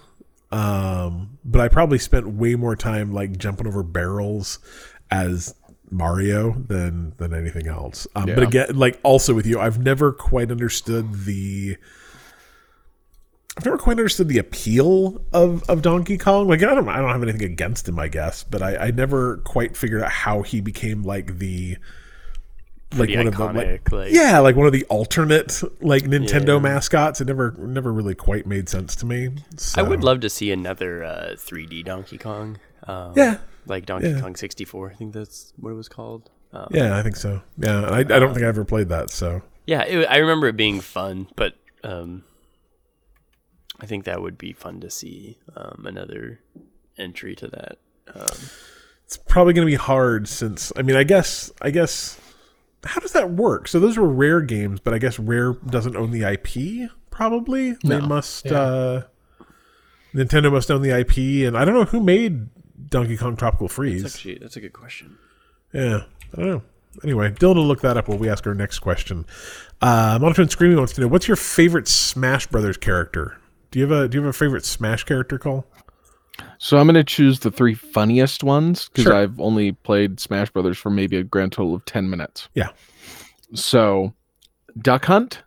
Um, 0.52 1.38
but 1.42 1.62
I 1.62 1.68
probably 1.68 1.98
spent 1.98 2.28
way 2.28 2.54
more 2.54 2.76
time 2.76 3.12
like 3.12 3.38
jumping 3.38 3.66
over 3.66 3.82
barrels 3.82 4.58
as 5.10 5.54
Mario 5.90 6.52
than 6.69 7.12
than 7.19 7.35
anything 7.35 7.66
else. 7.69 8.06
Um, 8.16 8.27
But 8.27 8.43
again, 8.43 8.77
like 8.77 8.98
also 9.02 9.35
with 9.35 9.47
you, 9.47 9.61
I've 9.61 9.78
never 9.78 10.12
quite 10.12 10.51
understood 10.51 11.24
the. 11.24 11.77
I've 13.56 13.65
never 13.65 13.78
quite 13.78 13.93
understood 13.98 14.27
the 14.27 14.39
appeal 14.39 15.24
of, 15.32 15.62
of 15.70 15.81
Donkey 15.81 16.19
Kong. 16.19 16.48
Like 16.48 16.61
I 16.62 16.74
don't 16.74 16.89
I 16.89 16.97
don't 17.01 17.11
have 17.11 17.23
anything 17.23 17.44
against 17.44 17.89
him, 17.89 17.98
I 18.01 18.09
guess, 18.09 18.43
but 18.43 18.62
I, 18.62 18.77
I 18.89 18.90
never 18.90 19.36
quite 19.39 19.77
figured 19.77 20.02
out 20.02 20.11
how 20.11 20.43
he 20.43 20.61
became 20.61 21.05
like 21.05 21.39
the 21.39 21.77
like 22.97 23.09
Pretty 23.11 23.16
one 23.16 23.27
of 23.28 23.36
the 23.36 23.44
like, 23.44 23.93
like- 23.93 24.12
yeah, 24.12 24.40
like 24.40 24.56
one 24.56 24.66
of 24.66 24.73
the 24.73 24.85
alternate 24.86 25.62
like 25.81 26.02
Nintendo 26.05 26.55
Yeah. 26.55 26.59
mascots. 26.61 27.20
It 27.20 27.27
never 27.27 27.55
never 27.59 27.93
really 27.93 28.16
quite 28.16 28.44
made 28.47 28.69
sense 28.69 28.97
to 28.97 29.06
me. 29.06 29.31
So. 29.56 29.81
I 29.81 29.89
would 29.89 30.02
love 30.02 30.19
to 30.20 30.31
see 30.31 30.51
another 30.51 31.05
uh, 31.05 31.35
3D 31.36 31.85
Donkey 31.85 32.19
Kong. 32.19 32.59
Um, 32.89 33.12
Yeah. 33.16 33.39
Like 33.66 33.86
Donkey 33.86 34.08
Yeah. 34.10 34.20
Kong 34.20 34.36
64. 34.36 34.90
I 34.90 34.94
think 34.94 35.12
that's 35.14 35.52
what 35.56 35.70
it 35.70 35.74
was 35.74 35.88
called. 35.88 36.30
Um, 36.52 36.68
Yeah, 36.70 36.96
I 36.98 37.02
think 37.02 37.16
so. 37.16 37.42
Yeah, 37.58 37.80
I, 37.82 37.98
I 37.98 38.02
don't 38.04 38.32
think 38.34 38.44
I 38.44 38.48
ever 38.48 38.64
played 38.64 38.88
that. 38.90 39.10
So 39.10 39.42
Yeah, 39.66 39.82
it, 39.82 40.06
I 40.06 40.18
remember 40.18 40.46
it 40.48 40.56
being 40.56 40.80
fun, 40.80 41.28
but 41.36 41.54
um, 41.82 42.24
I 43.80 43.86
think 43.86 44.04
that 44.04 44.22
would 44.22 44.38
be 44.38 44.52
fun 44.52 44.80
to 44.80 44.90
see 44.90 45.38
um, 45.56 45.84
another 45.86 46.40
entry 46.98 47.34
to 47.36 47.48
that. 47.48 47.78
Um, 48.14 48.36
it's 49.04 49.16
probably 49.16 49.52
going 49.52 49.66
to 49.66 49.70
be 49.70 49.76
hard 49.76 50.28
since 50.28 50.72
I 50.76 50.82
mean, 50.82 50.96
I 50.96 51.04
guess 51.04 51.50
I 51.60 51.70
guess 51.70 52.18
how 52.84 53.00
does 53.00 53.12
that 53.12 53.30
work? 53.30 53.66
So 53.68 53.80
those 53.80 53.96
were 53.98 54.08
rare 54.08 54.40
games, 54.40 54.78
but 54.80 54.92
I 54.94 54.98
guess 54.98 55.18
Rare 55.18 55.54
doesn't 55.54 55.96
own 55.96 56.10
the 56.10 56.22
IP. 56.22 56.90
Probably 57.10 57.72
they 57.72 57.98
No. 57.98 58.06
must. 58.06 58.46
uh 58.46 59.04
Nintendo 60.14 60.52
must 60.52 60.70
own 60.70 60.82
the 60.82 60.90
IP, 60.96 61.44
and 61.48 61.56
I 61.58 61.64
don't 61.64 61.74
know 61.74 61.84
who 61.84 62.00
made 62.00 62.46
Donkey 62.88 63.16
Kong 63.16 63.36
Tropical 63.36 63.68
Freeze. 63.68 64.05
actually, 64.05 64.38
that's 64.38 64.56
a 64.56 64.60
good 64.60 64.72
question. 64.72 65.18
Yeah, 65.72 66.05
I 66.32 66.36
don't 66.40 66.51
know. 66.51 66.62
Anyway, 67.02 67.30
Dylan 67.32 67.56
will 67.56 67.66
look 67.66 67.80
that 67.80 67.96
up 67.96 68.06
while 68.09 68.18
we 68.18 68.28
ask 68.28 68.46
our 68.46 68.55
next 68.55 68.78
question. 68.78 69.26
Uh, 69.82 70.18
Monotone 70.20 70.48
Screaming 70.48 70.76
wants 70.78 70.92
to 70.92 71.01
know 71.01 71.09
what's 71.09 71.26
your 71.26 71.36
favorite 71.36 71.88
Smash 71.88 72.46
Brothers 72.46 72.76
character. 72.76 73.36
Do 73.72 73.80
you 73.80 73.86
have 73.86 73.92
a 74.05 74.09
Do 74.09 74.16
you 74.18 74.22
have 74.24 74.30
a 74.30 74.36
favorite 74.38 74.64
Smash 74.64 75.02
character, 75.05 75.38
Cole? 75.38 75.66
So 76.59 76.78
I'm 76.78 76.86
going 76.86 76.94
to 76.94 77.05
choose 77.05 77.40
the 77.40 77.51
three 77.51 77.74
funniest 77.74 78.42
ones 78.44 78.88
because 78.88 79.05
Sure. 79.05 79.14
I've 79.14 79.38
only 79.40 79.72
played 79.72 80.18
Smash 80.20 80.51
Brothers 80.51 80.78
for 80.78 80.90
maybe 80.90 81.16
a 81.16 81.22
grand 81.24 81.52
total 81.52 81.74
of 81.74 81.84
10 81.84 82.09
minutes. 82.10 82.48
Yeah. 82.55 82.68
So, 83.55 84.14
Duck 84.80 85.05
Hunt, 85.05 85.42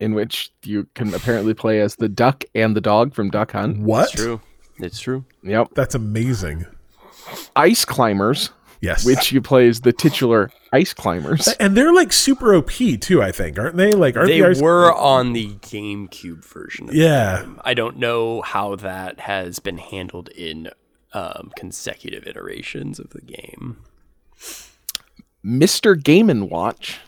in 0.00 0.14
which 0.14 0.50
you 0.64 0.88
can 0.94 1.12
apparently 1.14 1.54
play 1.54 1.80
as 1.80 1.96
the 1.96 2.08
duck 2.08 2.44
and 2.54 2.74
the 2.74 2.80
dog 2.80 3.14
from 3.14 3.30
Duck 3.30 3.52
Hunt. 3.52 3.78
What? 3.78 4.04
It's 4.12 4.12
true. 4.22 4.40
It's 4.82 5.00
true. 5.00 5.24
Yep. 5.42 5.68
That's 5.74 5.94
amazing. 5.94 6.66
Ice 7.56 7.84
Climbers, 7.84 8.50
Yes. 8.80 9.04
which 9.04 9.30
you 9.32 9.40
play 9.40 9.68
as 9.68 9.80
the 9.82 9.92
titular 9.92 10.50
Ice 10.72 10.92
Climbers. 10.94 11.48
and 11.60 11.76
they're 11.76 11.92
like 11.92 12.12
super 12.12 12.54
OP 12.54 12.96
too. 13.00 13.22
I 13.22 13.30
think 13.32 13.58
aren't 13.58 13.76
they? 13.76 13.92
Like 13.92 14.16
aren't 14.16 14.28
They 14.28 14.40
the 14.40 14.48
Ice- 14.48 14.60
were 14.60 14.92
on 14.94 15.32
the 15.32 15.48
GameCube 15.60 16.44
version. 16.44 16.88
Of 16.88 16.94
Yeah. 16.94 17.46
I 17.64 17.74
don't 17.74 17.98
know 17.98 18.42
how 18.42 18.76
that 18.76 19.20
has 19.20 19.58
been 19.58 19.78
handled 19.78 20.28
in 20.30 20.70
um, 21.12 21.50
consecutive 21.56 22.26
iterations 22.26 22.98
of 23.00 23.10
the 23.10 23.20
game. 23.20 23.78
Mr. 25.44 26.00
Game 26.00 26.28
and 26.30 26.50
Watch, 26.50 27.00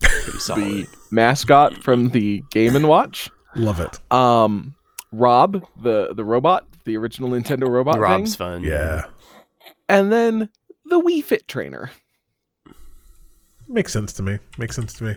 the 0.00 0.86
mascot 1.10 1.82
from 1.82 2.10
the 2.10 2.42
Game 2.50 2.76
and 2.76 2.86
Watch. 2.88 3.30
Love 3.56 3.80
it. 3.80 3.98
Um, 4.12 4.74
Rob, 5.10 5.64
the 5.82 6.12
the 6.14 6.24
robot, 6.24 6.66
the 6.88 6.96
original 6.96 7.30
Nintendo 7.30 7.68
robot 7.68 8.00
Rob's 8.00 8.34
thing, 8.34 8.38
fun. 8.38 8.64
Yeah. 8.64 9.04
and 9.88 10.10
then 10.10 10.48
the 10.86 11.00
Wii 11.00 11.22
Fit 11.22 11.46
trainer. 11.46 11.90
Makes 13.68 13.92
sense 13.92 14.12
to 14.14 14.22
me. 14.22 14.38
Makes 14.56 14.74
sense 14.74 14.94
to 14.94 15.04
me. 15.04 15.16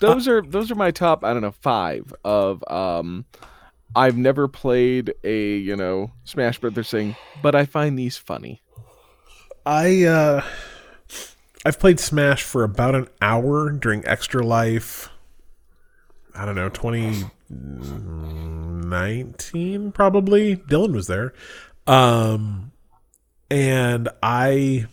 Those 0.00 0.26
are 0.28 0.40
those 0.40 0.70
are 0.70 0.74
my 0.76 0.90
top. 0.90 1.24
I 1.24 1.32
don't 1.32 1.42
know 1.42 1.52
five 1.52 2.14
of. 2.24 2.64
Um, 2.70 3.24
I've 3.94 4.16
never 4.16 4.48
played 4.48 5.12
a 5.22 5.56
you 5.56 5.76
know 5.76 6.12
Smash 6.24 6.58
Brothers 6.58 6.90
thing, 6.90 7.16
but 7.42 7.54
I 7.54 7.66
find 7.66 7.98
these 7.98 8.16
funny. 8.16 8.62
I 9.66 10.04
uh 10.04 10.44
I've 11.64 11.78
played 11.78 12.00
Smash 12.00 12.42
for 12.42 12.64
about 12.64 12.94
an 12.94 13.08
hour 13.20 13.70
during 13.70 14.06
Extra 14.06 14.44
Life. 14.44 15.10
I 16.34 16.44
don't 16.44 16.54
know, 16.56 16.70
2019 17.52 19.92
probably. 19.92 20.56
Dylan 20.56 20.94
was 20.94 21.06
there. 21.06 21.32
Um 21.86 22.72
and 23.50 24.08
I 24.22 24.86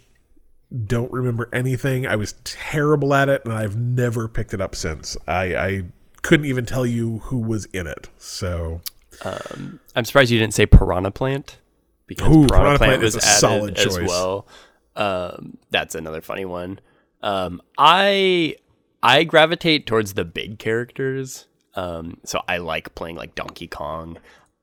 don't 0.86 1.12
remember 1.12 1.50
anything. 1.54 2.06
I 2.06 2.16
was 2.16 2.34
terrible 2.44 3.14
at 3.14 3.30
it 3.30 3.44
and 3.46 3.54
I've 3.54 3.78
never 3.78 4.28
picked 4.28 4.54
it 4.54 4.62
up 4.62 4.76
since. 4.76 5.16
I 5.28 5.56
I 5.56 5.84
couldn't 6.22 6.48
even 6.48 6.66
tell 6.66 6.86
you 6.86 7.20
who 7.20 7.38
was 7.40 7.66
in 7.66 7.88
it. 7.88 8.10
So 8.18 8.82
Um, 9.24 9.80
I'm 9.96 10.06
surprised 10.06 10.32
you 10.32 10.40
didn't 10.40 10.54
say 10.54 10.66
Piranha 10.66 11.12
Plant 11.12 11.60
because 12.08 12.28
Ooh, 12.28 12.48
Piranha, 12.48 12.48
Piranha 12.48 12.78
Plant 12.78 12.90
Plant 12.92 13.04
was 13.04 13.16
a 13.16 13.20
added 13.20 13.40
solid 13.40 13.78
as 13.78 13.86
choice. 13.86 14.08
well. 14.08 14.48
Um, 14.96 15.58
that's 15.72 15.96
another 15.96 16.22
funny 16.22 16.46
one. 16.46 16.80
Um, 17.22 17.62
I 17.78 18.56
I 19.02 19.24
gravitate 19.24 19.88
towards 19.88 20.14
the 20.14 20.26
big 20.26 20.60
characters. 20.60 21.46
Um, 21.80 22.18
so 22.26 22.42
I 22.48 22.58
like 22.58 22.94
playing 22.94 23.16
like 23.16 23.36
Donkey 23.36 23.68
Kong, 23.68 24.18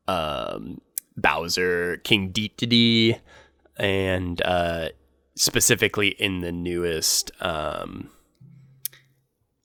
um, 0.06 0.82
Bowser, 1.16 1.97
King 2.05 2.30
Dedede, 2.30 3.20
and 3.78 4.43
uh, 4.43 4.90
specifically 5.34 6.09
in 6.09 6.43
the 6.43 6.52
newest 6.52 7.30
um, 7.40 8.10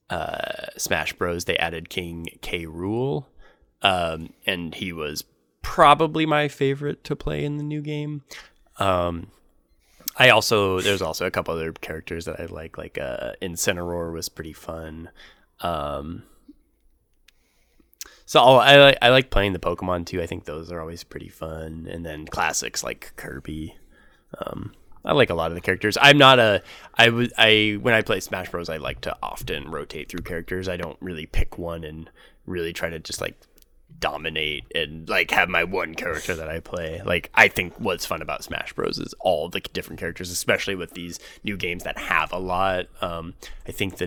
uh, 0.09 0.67
Smash 0.77 1.11
Bros, 1.13 1.43
they 1.43 1.57
added 1.57 1.89
King 1.89 2.29
K. 2.41 2.65
Rool, 2.65 3.25
um, 3.81 4.31
and 4.45 4.73
he 4.73 4.93
was 4.93 5.25
probably 5.61 6.25
my 6.25 6.47
favorite 6.47 7.03
to 7.03 7.17
play 7.17 7.43
in 7.43 7.57
the 7.57 7.63
new 7.63 7.81
game. 7.81 8.23
Um, 8.77 9.27
I 10.15 10.29
also 10.29 10.79
there's 10.79 11.01
also 11.01 11.25
a 11.25 11.31
couple 11.31 11.53
other 11.53 11.73
characters 11.73 12.25
that 12.25 12.39
I 12.39 12.45
like, 12.45 12.77
like 12.77 12.97
uh, 12.97 13.33
Incineroar 13.41 14.13
was 14.13 14.29
pretty 14.29 14.53
fun. 14.53 15.09
Um, 15.59 16.23
so 18.31 18.39
I'll, 18.39 18.79
like 18.79 18.97
I 19.01 19.09
like 19.09 19.29
playing 19.29 19.51
the 19.51 19.59
Pokemon 19.59 20.05
too. 20.05 20.21
I 20.21 20.25
think 20.25 20.45
those 20.45 20.71
are 20.71 20.79
always 20.79 21.03
pretty 21.03 21.27
fun, 21.27 21.85
and 21.91 22.05
then 22.05 22.25
classics 22.25 22.81
like 22.81 23.11
Kirby. 23.17 23.75
Um, 24.37 24.71
I 25.03 25.11
like 25.11 25.29
a 25.29 25.33
lot 25.33 25.51
of 25.51 25.55
the 25.55 25.59
characters. 25.59 25.97
I'm 26.01 26.17
not 26.17 26.39
a 26.39 26.63
I 26.95 27.09
would 27.09 27.33
I 27.37 27.77
when 27.81 27.93
I 27.93 28.01
play 28.01 28.21
Smash 28.21 28.49
Bros. 28.49 28.69
I 28.69 28.77
like 28.77 29.01
to 29.01 29.17
often 29.21 29.69
rotate 29.69 30.07
through 30.07 30.23
characters. 30.23 30.69
I 30.69 30.77
don't 30.77 30.95
really 31.01 31.25
pick 31.25 31.57
one 31.57 31.83
and 31.83 32.09
really 32.45 32.71
try 32.71 32.89
to 32.89 32.99
just 32.99 33.19
like 33.19 33.35
dominate 34.01 34.65
and 34.75 35.07
like 35.07 35.31
have 35.31 35.47
my 35.47 35.63
one 35.63 35.95
character 35.95 36.35
that 36.35 36.49
I 36.49 36.59
play. 36.59 37.01
Like 37.05 37.29
I 37.33 37.47
think 37.47 37.73
what's 37.77 38.05
fun 38.05 38.21
about 38.21 38.43
Smash 38.43 38.73
Bros 38.73 38.97
is 38.97 39.13
all 39.19 39.47
the 39.47 39.61
different 39.61 39.99
characters, 39.99 40.29
especially 40.29 40.75
with 40.75 40.91
these 40.91 41.19
new 41.45 41.55
games 41.55 41.85
that 41.85 41.97
have 41.97 42.33
a 42.33 42.39
lot. 42.39 42.87
Um, 42.99 43.35
I 43.65 43.71
think 43.71 43.97
the 43.97 44.05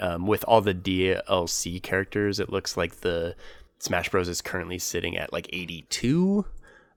um, 0.00 0.26
with 0.26 0.44
all 0.44 0.62
the 0.62 0.72
DLC 0.72 1.82
characters, 1.82 2.40
it 2.40 2.48
looks 2.48 2.78
like 2.78 3.00
the 3.00 3.34
Smash 3.78 4.08
Bros 4.08 4.28
is 4.28 4.40
currently 4.40 4.78
sitting 4.78 5.18
at 5.18 5.32
like 5.32 5.50
82, 5.52 6.46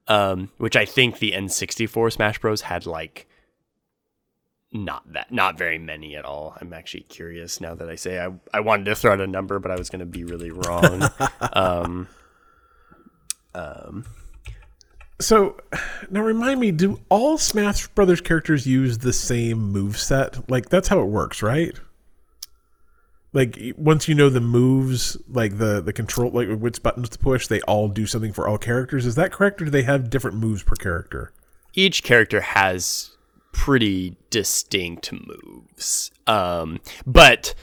um, 0.07 0.49
which 0.57 0.77
I 0.77 0.85
think 0.85 1.19
the 1.19 1.33
N64 1.33 2.13
Smash 2.13 2.39
Bros 2.39 2.61
had 2.61 2.85
like 2.85 3.27
not 4.73 5.11
that 5.13 5.31
not 5.31 5.57
very 5.57 5.77
many 5.79 6.13
at 6.17 6.25
all 6.25 6.55
i'm 6.59 6.73
actually 6.73 7.03
curious 7.03 7.61
now 7.61 7.73
that 7.73 7.89
i 7.89 7.95
say 7.95 8.19
i, 8.19 8.29
I 8.53 8.59
wanted 8.59 8.83
to 8.85 8.95
throw 8.95 9.13
out 9.13 9.21
a 9.21 9.25
number 9.25 9.59
but 9.59 9.71
i 9.71 9.77
was 9.77 9.89
going 9.89 10.01
to 10.01 10.05
be 10.05 10.25
really 10.25 10.51
wrong 10.51 11.09
um, 11.53 12.09
um, 13.57 14.05
so 15.19 15.57
now 16.09 16.21
remind 16.21 16.59
me, 16.59 16.71
do 16.71 16.99
all 17.09 17.37
Smash 17.37 17.87
Brothers 17.87 18.21
characters 18.21 18.67
use 18.67 18.99
the 18.99 19.13
same 19.13 19.57
move 19.57 19.97
set? 19.97 20.49
Like 20.49 20.69
that's 20.69 20.87
how 20.87 20.99
it 21.01 21.05
works, 21.07 21.41
right? 21.41 21.75
Like 23.33 23.57
once 23.77 24.07
you 24.07 24.15
know 24.15 24.29
the 24.29 24.41
moves, 24.41 25.17
like 25.27 25.57
the 25.57 25.81
the 25.81 25.93
control, 25.93 26.31
like 26.31 26.47
which 26.59 26.81
buttons 26.81 27.09
to 27.09 27.19
push, 27.19 27.47
they 27.47 27.61
all 27.61 27.87
do 27.87 28.05
something 28.05 28.31
for 28.31 28.47
all 28.47 28.57
characters. 28.57 29.05
Is 29.05 29.15
that 29.15 29.31
correct, 29.31 29.61
or 29.61 29.65
do 29.65 29.71
they 29.71 29.83
have 29.83 30.09
different 30.09 30.37
moves 30.37 30.63
per 30.63 30.75
character? 30.75 31.33
Each 31.73 32.03
character 32.03 32.41
has 32.41 33.15
pretty 33.51 34.17
distinct 34.29 35.11
moves, 35.11 36.11
um, 36.25 36.79
but 37.05 37.53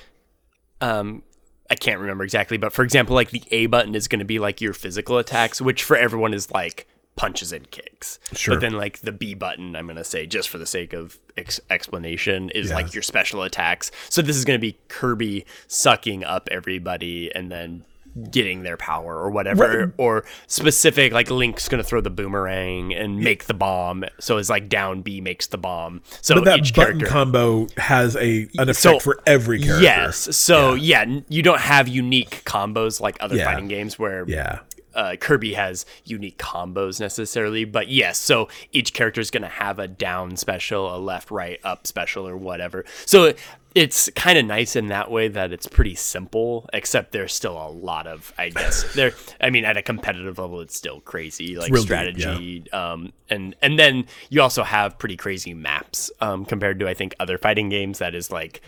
um, 0.80 1.22
I 1.70 1.74
can't 1.74 2.00
remember 2.00 2.24
exactly, 2.24 2.56
but 2.56 2.72
for 2.72 2.82
example, 2.82 3.14
like 3.14 3.30
the 3.30 3.42
A 3.50 3.66
button 3.66 3.94
is 3.94 4.08
going 4.08 4.18
to 4.18 4.24
be 4.24 4.38
like 4.38 4.60
your 4.60 4.72
physical 4.72 5.18
attacks, 5.18 5.60
which 5.60 5.82
for 5.82 5.96
everyone 5.96 6.34
is 6.34 6.50
like 6.50 6.86
punches 7.16 7.52
and 7.52 7.70
kicks. 7.70 8.18
Sure. 8.32 8.54
But 8.54 8.60
then 8.60 8.72
like 8.72 9.00
the 9.00 9.12
B 9.12 9.34
button, 9.34 9.76
I'm 9.76 9.86
going 9.86 9.96
to 9.96 10.04
say 10.04 10.26
just 10.26 10.48
for 10.48 10.58
the 10.58 10.66
sake 10.66 10.92
of 10.92 11.18
ex- 11.36 11.60
explanation, 11.70 12.50
is 12.50 12.68
yeah. 12.68 12.74
like 12.74 12.92
your 12.92 13.02
special 13.02 13.42
attacks. 13.42 13.90
So 14.08 14.20
this 14.20 14.36
is 14.36 14.44
going 14.44 14.58
to 14.58 14.60
be 14.60 14.78
Kirby 14.88 15.46
sucking 15.66 16.24
up 16.24 16.48
everybody 16.50 17.34
and 17.34 17.50
then 17.50 17.84
getting 18.30 18.62
their 18.62 18.76
power 18.76 19.16
or 19.16 19.30
whatever 19.30 19.86
right. 19.86 19.94
or 19.96 20.24
specific 20.46 21.12
like 21.12 21.30
link's 21.30 21.68
gonna 21.68 21.82
throw 21.82 22.00
the 22.00 22.10
boomerang 22.10 22.94
and 22.94 23.18
make 23.18 23.44
the 23.44 23.54
bomb 23.54 24.04
so 24.20 24.36
it's 24.36 24.48
like 24.48 24.68
down 24.68 25.02
b 25.02 25.20
makes 25.20 25.48
the 25.48 25.58
bomb 25.58 26.00
so 26.20 26.36
but 26.36 26.44
that 26.44 26.58
each 26.58 26.74
button 26.74 26.98
character, 26.98 27.06
combo 27.06 27.66
has 27.76 28.14
a 28.16 28.48
an 28.58 28.68
effect 28.68 28.76
so, 28.76 28.98
for 29.00 29.20
every 29.26 29.60
character 29.60 29.82
yes 29.82 30.36
so 30.36 30.74
yeah. 30.74 31.04
yeah. 31.04 31.20
you 31.28 31.42
don't 31.42 31.60
have 31.60 31.88
unique 31.88 32.42
combos 32.44 33.00
like 33.00 33.16
other 33.20 33.36
yeah. 33.36 33.44
fighting 33.44 33.68
games 33.68 33.98
where 33.98 34.24
yeah 34.28 34.60
uh, 34.94 35.16
Kirby 35.16 35.54
has 35.54 35.84
unique 36.04 36.38
combos 36.38 37.00
necessarily, 37.00 37.64
but 37.64 37.88
yes, 37.88 38.18
so 38.18 38.48
each 38.72 38.94
character 38.94 39.20
is 39.20 39.30
going 39.30 39.42
to 39.42 39.48
have 39.48 39.78
a 39.78 39.88
down 39.88 40.36
special, 40.36 40.94
a 40.94 40.98
left, 40.98 41.30
right, 41.30 41.58
up 41.64 41.86
special, 41.86 42.26
or 42.26 42.36
whatever. 42.36 42.84
So 43.04 43.34
it's 43.74 44.09
kind 44.14 44.38
of 44.38 44.44
nice 44.44 44.76
in 44.76 44.86
that 44.86 45.10
way 45.10 45.26
that 45.28 45.52
it's 45.52 45.66
pretty 45.66 45.96
simple, 45.96 46.68
except 46.72 47.10
there's 47.10 47.34
still 47.34 47.56
a 47.56 47.68
lot 47.68 48.06
of, 48.06 48.32
I 48.38 48.51
guess, 48.51 48.92
there. 48.94 49.14
I 49.40 49.51
mean, 49.51 49.64
at 49.64 49.76
a 49.76 49.82
competitive 49.82 50.38
level, 50.38 50.60
it's 50.60 50.76
still 50.76 51.01
crazy, 51.01 51.56
like 51.56 51.76
strategy, 51.76 52.64
yeah. 52.66 52.92
um, 52.92 53.12
and 53.28 53.56
and 53.60 53.78
then 53.78 54.06
you 54.30 54.42
also 54.42 54.62
have 54.62 54.98
pretty 54.98 55.16
crazy 55.16 55.55
maps 55.55 56.10
um, 56.20 56.44
compared 56.44 56.78
to 56.80 56.88
I 56.88 56.94
think 56.94 57.14
other 57.18 57.36
fighting 57.36 57.68
games. 57.68 57.98
That 57.98 58.14
is 58.14 58.30
like 58.30 58.60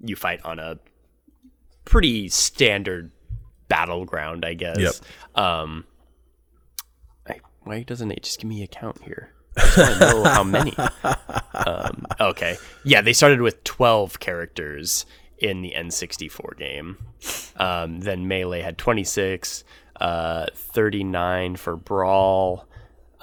you 0.00 0.16
fight 0.16 0.44
on 0.44 0.58
a 0.58 0.78
pretty 1.86 2.28
standard 2.28 3.10
battleground, 3.68 4.44
I 4.44 4.52
guess. 4.52 4.78
Yep. 4.78 5.42
Um, 5.42 5.86
I, 7.26 7.40
why 7.62 7.84
doesn't 7.84 8.10
it 8.10 8.22
just 8.22 8.38
give 8.38 8.50
me 8.50 8.62
a 8.62 8.66
count 8.66 9.02
here? 9.02 9.32
I 9.56 9.60
just 9.60 9.78
want 9.78 9.92
to 9.94 10.00
know 10.00 10.24
how 10.24 10.44
many. 10.44 10.74
Um, 11.54 12.06
okay, 12.20 12.56
yeah, 12.84 13.02
they 13.02 13.12
started 13.12 13.40
with 13.40 13.62
twelve 13.64 14.18
characters 14.20 15.06
in 15.38 15.60
the 15.60 15.74
N64 15.76 16.56
game. 16.56 16.96
Um, 17.56 18.00
then 18.00 18.28
Melee 18.28 18.62
had 18.62 18.78
26, 18.78 19.64
uh, 20.00 20.46
39 20.54 21.56
for 21.56 21.76
Brawl, 21.76 22.68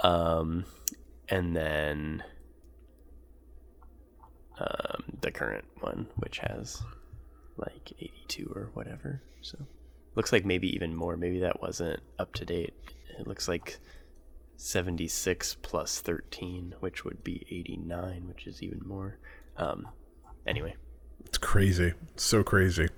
um, 0.03 0.65
and 1.29 1.55
then 1.55 2.23
um, 4.59 5.03
the 5.21 5.31
current 5.31 5.65
one, 5.79 6.07
which 6.17 6.39
has 6.39 6.81
like 7.55 7.93
82 7.97 8.51
or 8.53 8.69
whatever. 8.73 9.21
So 9.41 9.57
looks 10.15 10.33
like 10.33 10.45
maybe 10.45 10.67
even 10.75 10.93
more. 10.93 11.15
Maybe 11.15 11.39
that 11.39 11.61
wasn't 11.61 12.01
up 12.19 12.33
to 12.33 12.45
date. 12.45 12.73
It 13.17 13.27
looks 13.27 13.47
like 13.47 13.79
76 14.59 15.55
plus 15.61 16.01
13, 16.01 16.75
which 16.81 17.05
would 17.05 17.23
be 17.23 17.45
89, 17.49 18.27
which 18.27 18.45
is 18.45 18.61
even 18.61 18.81
more. 18.85 19.17
Um, 19.55 19.87
anyway, 20.45 20.75
it's 21.25 21.37
crazy. 21.37 21.93
It's 22.13 22.25
so 22.25 22.43
crazy. 22.43 22.89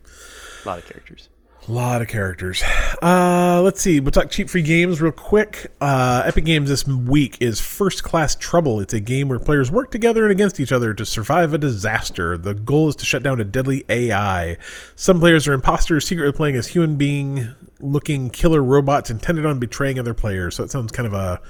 A 0.66 0.68
lot 0.68 0.80
of 0.80 0.86
characters. 0.88 1.30
A 1.68 1.72
lot 1.72 2.02
of 2.02 2.08
characters. 2.08 2.64
Uh, 3.04 3.62
let's 3.64 3.80
see. 3.80 4.00
We'll 4.00 4.12
talk 4.12 4.32
cheap 4.32 4.50
free 4.50 4.64
games 4.64 5.00
real 5.00 5.12
quick. 5.12 5.72
Uh, 5.80 6.24
Epic 6.26 6.46
Games 6.46 6.70
this 6.70 6.88
week 6.88 7.38
is 7.40 7.62
First 7.62 8.04
Class 8.04 8.36
Trouble. 8.36 8.80
It's 8.80 8.96
a 8.96 9.00
game 9.00 9.30
where 9.30 9.38
players 9.38 9.72
work 9.72 9.92
together 9.92 10.24
and 10.24 10.32
against 10.32 10.60
each 10.60 10.72
other 10.72 10.96
to 10.96 11.06
survive 11.06 11.54
a 11.54 11.60
disaster. 11.60 12.38
The 12.38 12.56
goal 12.56 12.90
is 12.90 12.96
to 12.98 13.06
shut 13.06 13.22
down 13.22 13.40
a 13.40 13.44
deadly 13.44 13.86
AI. 13.90 14.58
Some 14.96 15.20
players 15.20 15.48
are 15.48 15.54
imposters, 15.54 16.08
secretly 16.08 16.32
playing 16.32 16.56
as 16.56 16.68
human 16.68 16.96
being 16.96 17.56
looking 17.82 18.30
killer 18.30 18.64
robots 18.64 19.10
intended 19.10 19.46
on 19.46 19.60
betraying 19.60 20.00
other 20.00 20.14
players. 20.14 20.56
So 20.56 20.64
it 20.64 20.72
sounds 20.72 20.92
kind 20.92 21.08
of 21.08 21.14
a 21.14 21.42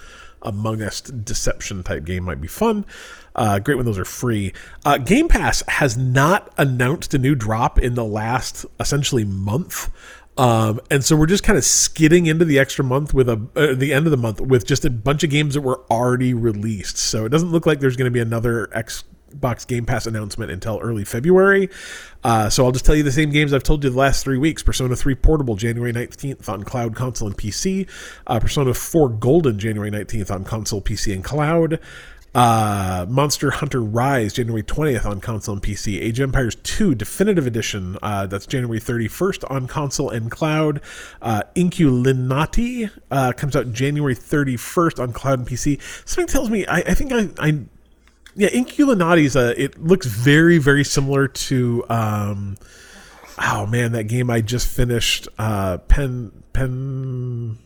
among 0.44 0.82
us 0.82 1.02
deception 1.02 1.84
type 1.84 2.04
game 2.04 2.24
might 2.24 2.42
be 2.42 2.48
fun. 2.48 2.86
Uh, 3.36 3.60
great 3.60 3.76
when 3.76 3.86
those 3.86 4.00
are 4.00 4.06
free. 4.06 4.54
Uh, 4.84 4.98
game 4.98 5.28
Pass 5.28 5.64
has 5.68 5.98
not 5.98 6.52
announced 6.58 7.14
a 7.14 7.18
new 7.18 7.36
drop 7.36 7.80
in 7.80 7.96
the 7.96 8.04
last 8.04 8.66
essentially 8.80 9.24
month. 9.24 9.90
Um, 10.38 10.80
and 10.90 11.04
so 11.04 11.16
we're 11.16 11.28
just 11.28 11.44
kind 11.44 11.58
of 11.58 11.64
skidding 11.64 12.26
into 12.26 12.46
the 12.46 12.58
extra 12.58 12.84
month 12.84 13.14
with 13.14 13.30
a 13.30 13.48
uh, 13.56 13.76
the 13.76 13.94
end 13.94 14.08
of 14.08 14.12
the 14.12 14.18
month 14.18 14.40
with 14.40 14.66
just 14.66 14.86
a 14.86 14.90
bunch 14.90 15.24
of 15.24 15.30
games 15.30 15.54
that 15.54 15.62
were 15.62 15.82
already 15.92 16.34
released. 16.34 16.98
So 16.98 17.26
it 17.26 17.30
doesn't 17.30 17.52
look 17.52 17.66
like 17.66 17.80
there's 17.80 17.98
going 17.98 18.12
to 18.12 18.12
be 18.12 18.22
another 18.22 18.70
Xbox 19.32 19.66
Game 19.68 19.86
Pass 19.86 20.06
announcement 20.06 20.52
until 20.52 20.80
early 20.82 21.04
February. 21.04 21.70
Uh, 22.24 22.50
so 22.50 22.66
I'll 22.66 22.72
just 22.72 22.86
tell 22.86 22.96
you 22.96 23.04
the 23.04 23.12
same 23.12 23.32
games 23.32 23.54
I've 23.54 23.64
told 23.64 23.84
you 23.84 23.90
the 23.90 23.98
last 23.98 24.24
three 24.24 24.38
weeks. 24.38 24.62
Persona 24.64 24.96
3 24.96 25.16
Portable, 25.16 25.56
January 25.56 25.94
19th 25.94 26.48
on 26.50 26.64
cloud, 26.64 26.96
console, 26.96 27.28
and 27.28 27.38
PC. 27.38 27.88
Uh, 28.28 28.40
Persona 28.40 28.74
4 28.74 29.10
Golden, 29.10 29.58
January 29.60 29.92
19th 29.92 30.32
on 30.32 30.44
console, 30.44 30.82
PC, 30.82 31.14
and 31.14 31.24
cloud. 31.24 31.80
Uh, 32.34 33.06
Monster 33.10 33.52
Hunter 33.52 33.82
Rise, 33.82 34.32
January 34.34 34.64
20th 34.64 35.06
on 35.06 35.20
console 35.20 35.56
and 35.56 35.62
PC. 35.62 36.02
Age 36.02 36.20
Empires 36.22 36.56
2 36.64 36.96
Definitive 36.96 37.46
Edition, 37.46 37.98
uh, 38.02 38.26
that's 38.26 38.46
January 38.46 38.80
31st 38.80 39.52
on 39.52 39.68
console 39.68 40.10
and 40.10 40.32
cloud. 40.32 40.80
Uh, 41.22 41.44
Inkulinati 41.56 42.90
uh, 43.10 43.34
comes 43.34 43.56
out 43.56 43.74
January 43.74 44.16
31st 44.16 45.00
on 45.04 45.12
cloud 45.12 45.40
and 45.40 45.48
PC. 45.48 45.82
Something 46.08 46.32
tells 46.32 46.50
me, 46.50 46.66
I, 46.68 46.78
I 46.78 46.94
think 46.94 47.12
I, 47.12 47.30
I 47.38 47.60
yeah, 48.36 48.50
Inkulinati 48.50 49.26
is 49.26 49.36
a, 49.36 49.62
it 49.62 49.82
looks 49.82 50.06
very, 50.06 50.58
very 50.58 50.84
similar 50.84 51.28
to, 51.28 51.84
um, 51.90 52.58
oh 53.42 53.66
man, 53.66 53.92
that 53.94 54.06
game 54.06 54.30
I 54.30 54.42
just 54.42 54.68
finished, 54.68 55.28
uh, 55.38 55.78
Pen, 55.80 56.44
Pen, 56.54 57.58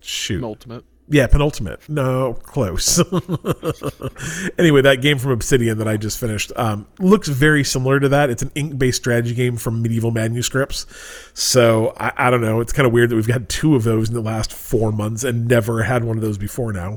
shoot. 0.00 0.42
Ultimate. 0.42 0.84
Yeah, 1.08 1.26
penultimate. 1.26 1.86
No, 1.90 2.34
close. 2.42 2.98
anyway, 4.58 4.80
that 4.82 5.00
game 5.02 5.18
from 5.18 5.32
Obsidian 5.32 5.76
that 5.78 5.88
I 5.88 5.98
just 5.98 6.18
finished 6.18 6.52
um, 6.56 6.86
looks 7.00 7.28
very 7.28 7.64
similar 7.64 8.00
to 8.00 8.08
that. 8.08 8.30
It's 8.30 8.42
an 8.42 8.50
ink-based 8.54 8.96
strategy 8.96 9.34
game 9.34 9.58
from 9.58 9.82
medieval 9.82 10.10
manuscripts. 10.10 10.86
So 11.34 11.92
I, 11.98 12.12
I 12.16 12.30
don't 12.30 12.40
know. 12.40 12.60
It's 12.60 12.72
kind 12.72 12.86
of 12.86 12.94
weird 12.94 13.10
that 13.10 13.16
we've 13.16 13.26
had 13.26 13.50
two 13.50 13.74
of 13.74 13.82
those 13.82 14.08
in 14.08 14.14
the 14.14 14.22
last 14.22 14.54
four 14.54 14.90
months 14.90 15.22
and 15.22 15.46
never 15.48 15.82
had 15.82 16.04
one 16.04 16.16
of 16.16 16.22
those 16.22 16.38
before 16.38 16.72
now. 16.72 16.96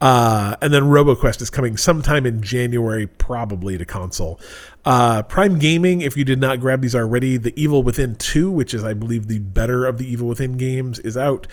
Uh, 0.00 0.56
and 0.60 0.72
then 0.72 0.84
RoboQuest 0.84 1.42
is 1.42 1.50
coming 1.50 1.76
sometime 1.76 2.24
in 2.24 2.40
January, 2.40 3.06
probably 3.06 3.76
to 3.78 3.84
console. 3.84 4.40
Uh, 4.84 5.22
Prime 5.22 5.58
Gaming, 5.58 6.00
if 6.00 6.16
you 6.16 6.24
did 6.24 6.40
not 6.40 6.60
grab 6.60 6.82
these 6.82 6.94
already, 6.94 7.36
The 7.36 7.52
Evil 7.60 7.82
Within 7.82 8.14
2, 8.14 8.50
which 8.50 8.74
is, 8.74 8.84
I 8.84 8.94
believe, 8.94 9.26
the 9.26 9.40
better 9.40 9.86
of 9.86 9.98
the 9.98 10.10
Evil 10.10 10.28
Within 10.28 10.56
games, 10.56 10.98
is 11.00 11.16
out. 11.16 11.46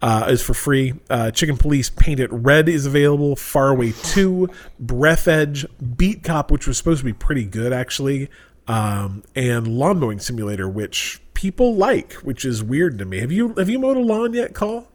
Uh, 0.00 0.26
is 0.28 0.40
for 0.40 0.54
free. 0.54 0.94
Uh, 1.10 1.32
Chicken 1.32 1.56
Police 1.56 1.90
Paint 1.90 2.20
It 2.20 2.32
Red 2.32 2.68
is 2.68 2.86
available. 2.86 3.34
Faraway 3.34 3.92
2, 4.04 4.48
Breathedge, 4.80 5.66
Beat 5.96 6.22
Cop, 6.22 6.52
which 6.52 6.68
was 6.68 6.78
supposed 6.78 7.00
to 7.00 7.04
be 7.04 7.12
pretty 7.12 7.44
good 7.44 7.72
actually, 7.72 8.30
um, 8.68 9.24
and 9.34 9.66
Lawn 9.66 9.98
Mowing 9.98 10.20
Simulator, 10.20 10.68
which 10.68 11.20
people 11.34 11.74
like, 11.74 12.12
which 12.14 12.44
is 12.44 12.62
weird 12.62 12.96
to 12.98 13.04
me. 13.04 13.18
Have 13.18 13.32
you 13.32 13.54
have 13.54 13.68
you 13.68 13.80
mowed 13.80 13.96
a 13.96 14.00
lawn 14.00 14.34
yet, 14.34 14.54
Call? 14.54 14.86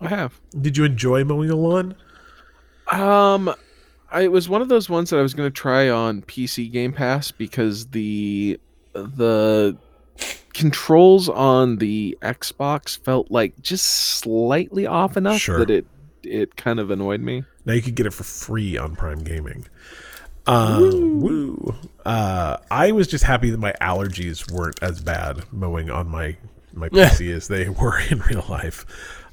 I 0.00 0.08
have. 0.08 0.40
Did 0.58 0.78
you 0.78 0.84
enjoy 0.84 1.24
mowing 1.24 1.50
a 1.50 1.56
lawn? 1.56 1.94
Um, 2.92 3.52
I, 4.10 4.22
it 4.22 4.32
was 4.32 4.48
one 4.48 4.62
of 4.62 4.68
those 4.68 4.88
ones 4.90 5.10
that 5.10 5.18
I 5.18 5.22
was 5.22 5.34
going 5.34 5.46
to 5.50 5.54
try 5.54 5.88
on 5.88 6.22
PC 6.22 6.70
Game 6.70 6.92
Pass 6.92 7.30
because 7.30 7.86
the 7.88 8.60
the 8.92 9.76
controls 10.52 11.28
on 11.30 11.76
the 11.78 12.16
Xbox 12.22 12.98
felt 13.02 13.30
like 13.30 13.60
just 13.62 13.84
slightly 13.86 14.86
off 14.86 15.16
enough 15.16 15.40
Sure. 15.40 15.58
that 15.60 15.70
it 15.70 15.86
it 16.22 16.56
kind 16.56 16.78
of 16.78 16.90
annoyed 16.90 17.20
me. 17.20 17.44
Now 17.64 17.72
you 17.72 17.82
could 17.82 17.94
get 17.94 18.06
it 18.06 18.12
for 18.12 18.24
free 18.24 18.76
on 18.76 18.94
Prime 18.94 19.24
Gaming. 19.24 19.66
Uh, 20.46 20.78
woo. 20.82 21.74
Uh, 22.04 22.56
I 22.70 22.92
was 22.92 23.06
just 23.08 23.24
happy 23.24 23.50
that 23.50 23.58
my 23.60 23.72
allergies 23.80 24.50
weren't 24.52 24.78
as 24.82 25.00
bad 25.00 25.44
mowing 25.52 25.88
on 25.90 26.08
my 26.08 26.36
my 26.74 26.88
PC 26.90 27.34
as 27.34 27.48
they 27.48 27.68
were 27.68 27.98
in 28.10 28.20
real 28.20 28.44
life. 28.48 28.84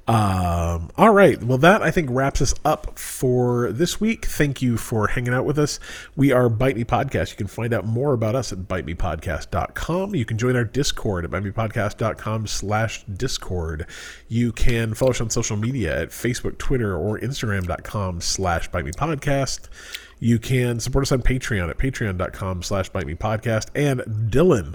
Um, 0.09 0.89
all 0.97 1.11
right. 1.11 1.41
Well, 1.43 1.59
that 1.59 1.83
I 1.83 1.91
think 1.91 2.09
wraps 2.11 2.41
us 2.41 2.55
up 2.65 2.97
for 2.97 3.71
this 3.71 4.01
week. 4.01 4.25
Thank 4.25 4.59
you 4.59 4.75
for 4.75 5.05
hanging 5.05 5.35
out 5.35 5.45
with 5.45 5.59
us. 5.59 5.79
We 6.15 6.31
are 6.31 6.49
Bite 6.49 6.75
Me 6.75 6.83
Podcast. 6.83 7.29
You 7.29 7.37
can 7.37 7.45
find 7.45 7.75
out 7.75 7.85
more 7.85 8.13
about 8.13 8.33
us 8.33 8.51
at 8.51 8.57
bitemepodcast.com. 8.67 10.15
You 10.15 10.25
can 10.25 10.39
join 10.39 10.55
our 10.55 10.63
Discord 10.63 11.25
at 11.25 11.31
bitemepodcast.com 11.31 12.47
slash 12.47 13.03
Discord. 13.03 13.85
You 14.27 14.51
can 14.51 14.95
follow 14.95 15.11
us 15.11 15.21
on 15.21 15.29
social 15.29 15.57
media 15.57 16.01
at 16.01 16.09
Facebook, 16.09 16.57
Twitter, 16.57 16.97
or 16.97 17.19
Instagram.com 17.19 18.21
slash 18.21 18.67
Bite 18.71 18.85
Me 18.85 18.91
Podcast. 18.91 19.67
You 20.19 20.39
can 20.39 20.79
support 20.79 21.03
us 21.03 21.11
on 21.11 21.21
Patreon 21.21 21.69
at 21.69 21.77
patreon.com 21.77 22.63
slash 22.63 22.89
Bite 22.89 23.05
Me 23.05 23.13
Podcast. 23.13 23.67
And 23.75 24.31
Dylan, 24.31 24.73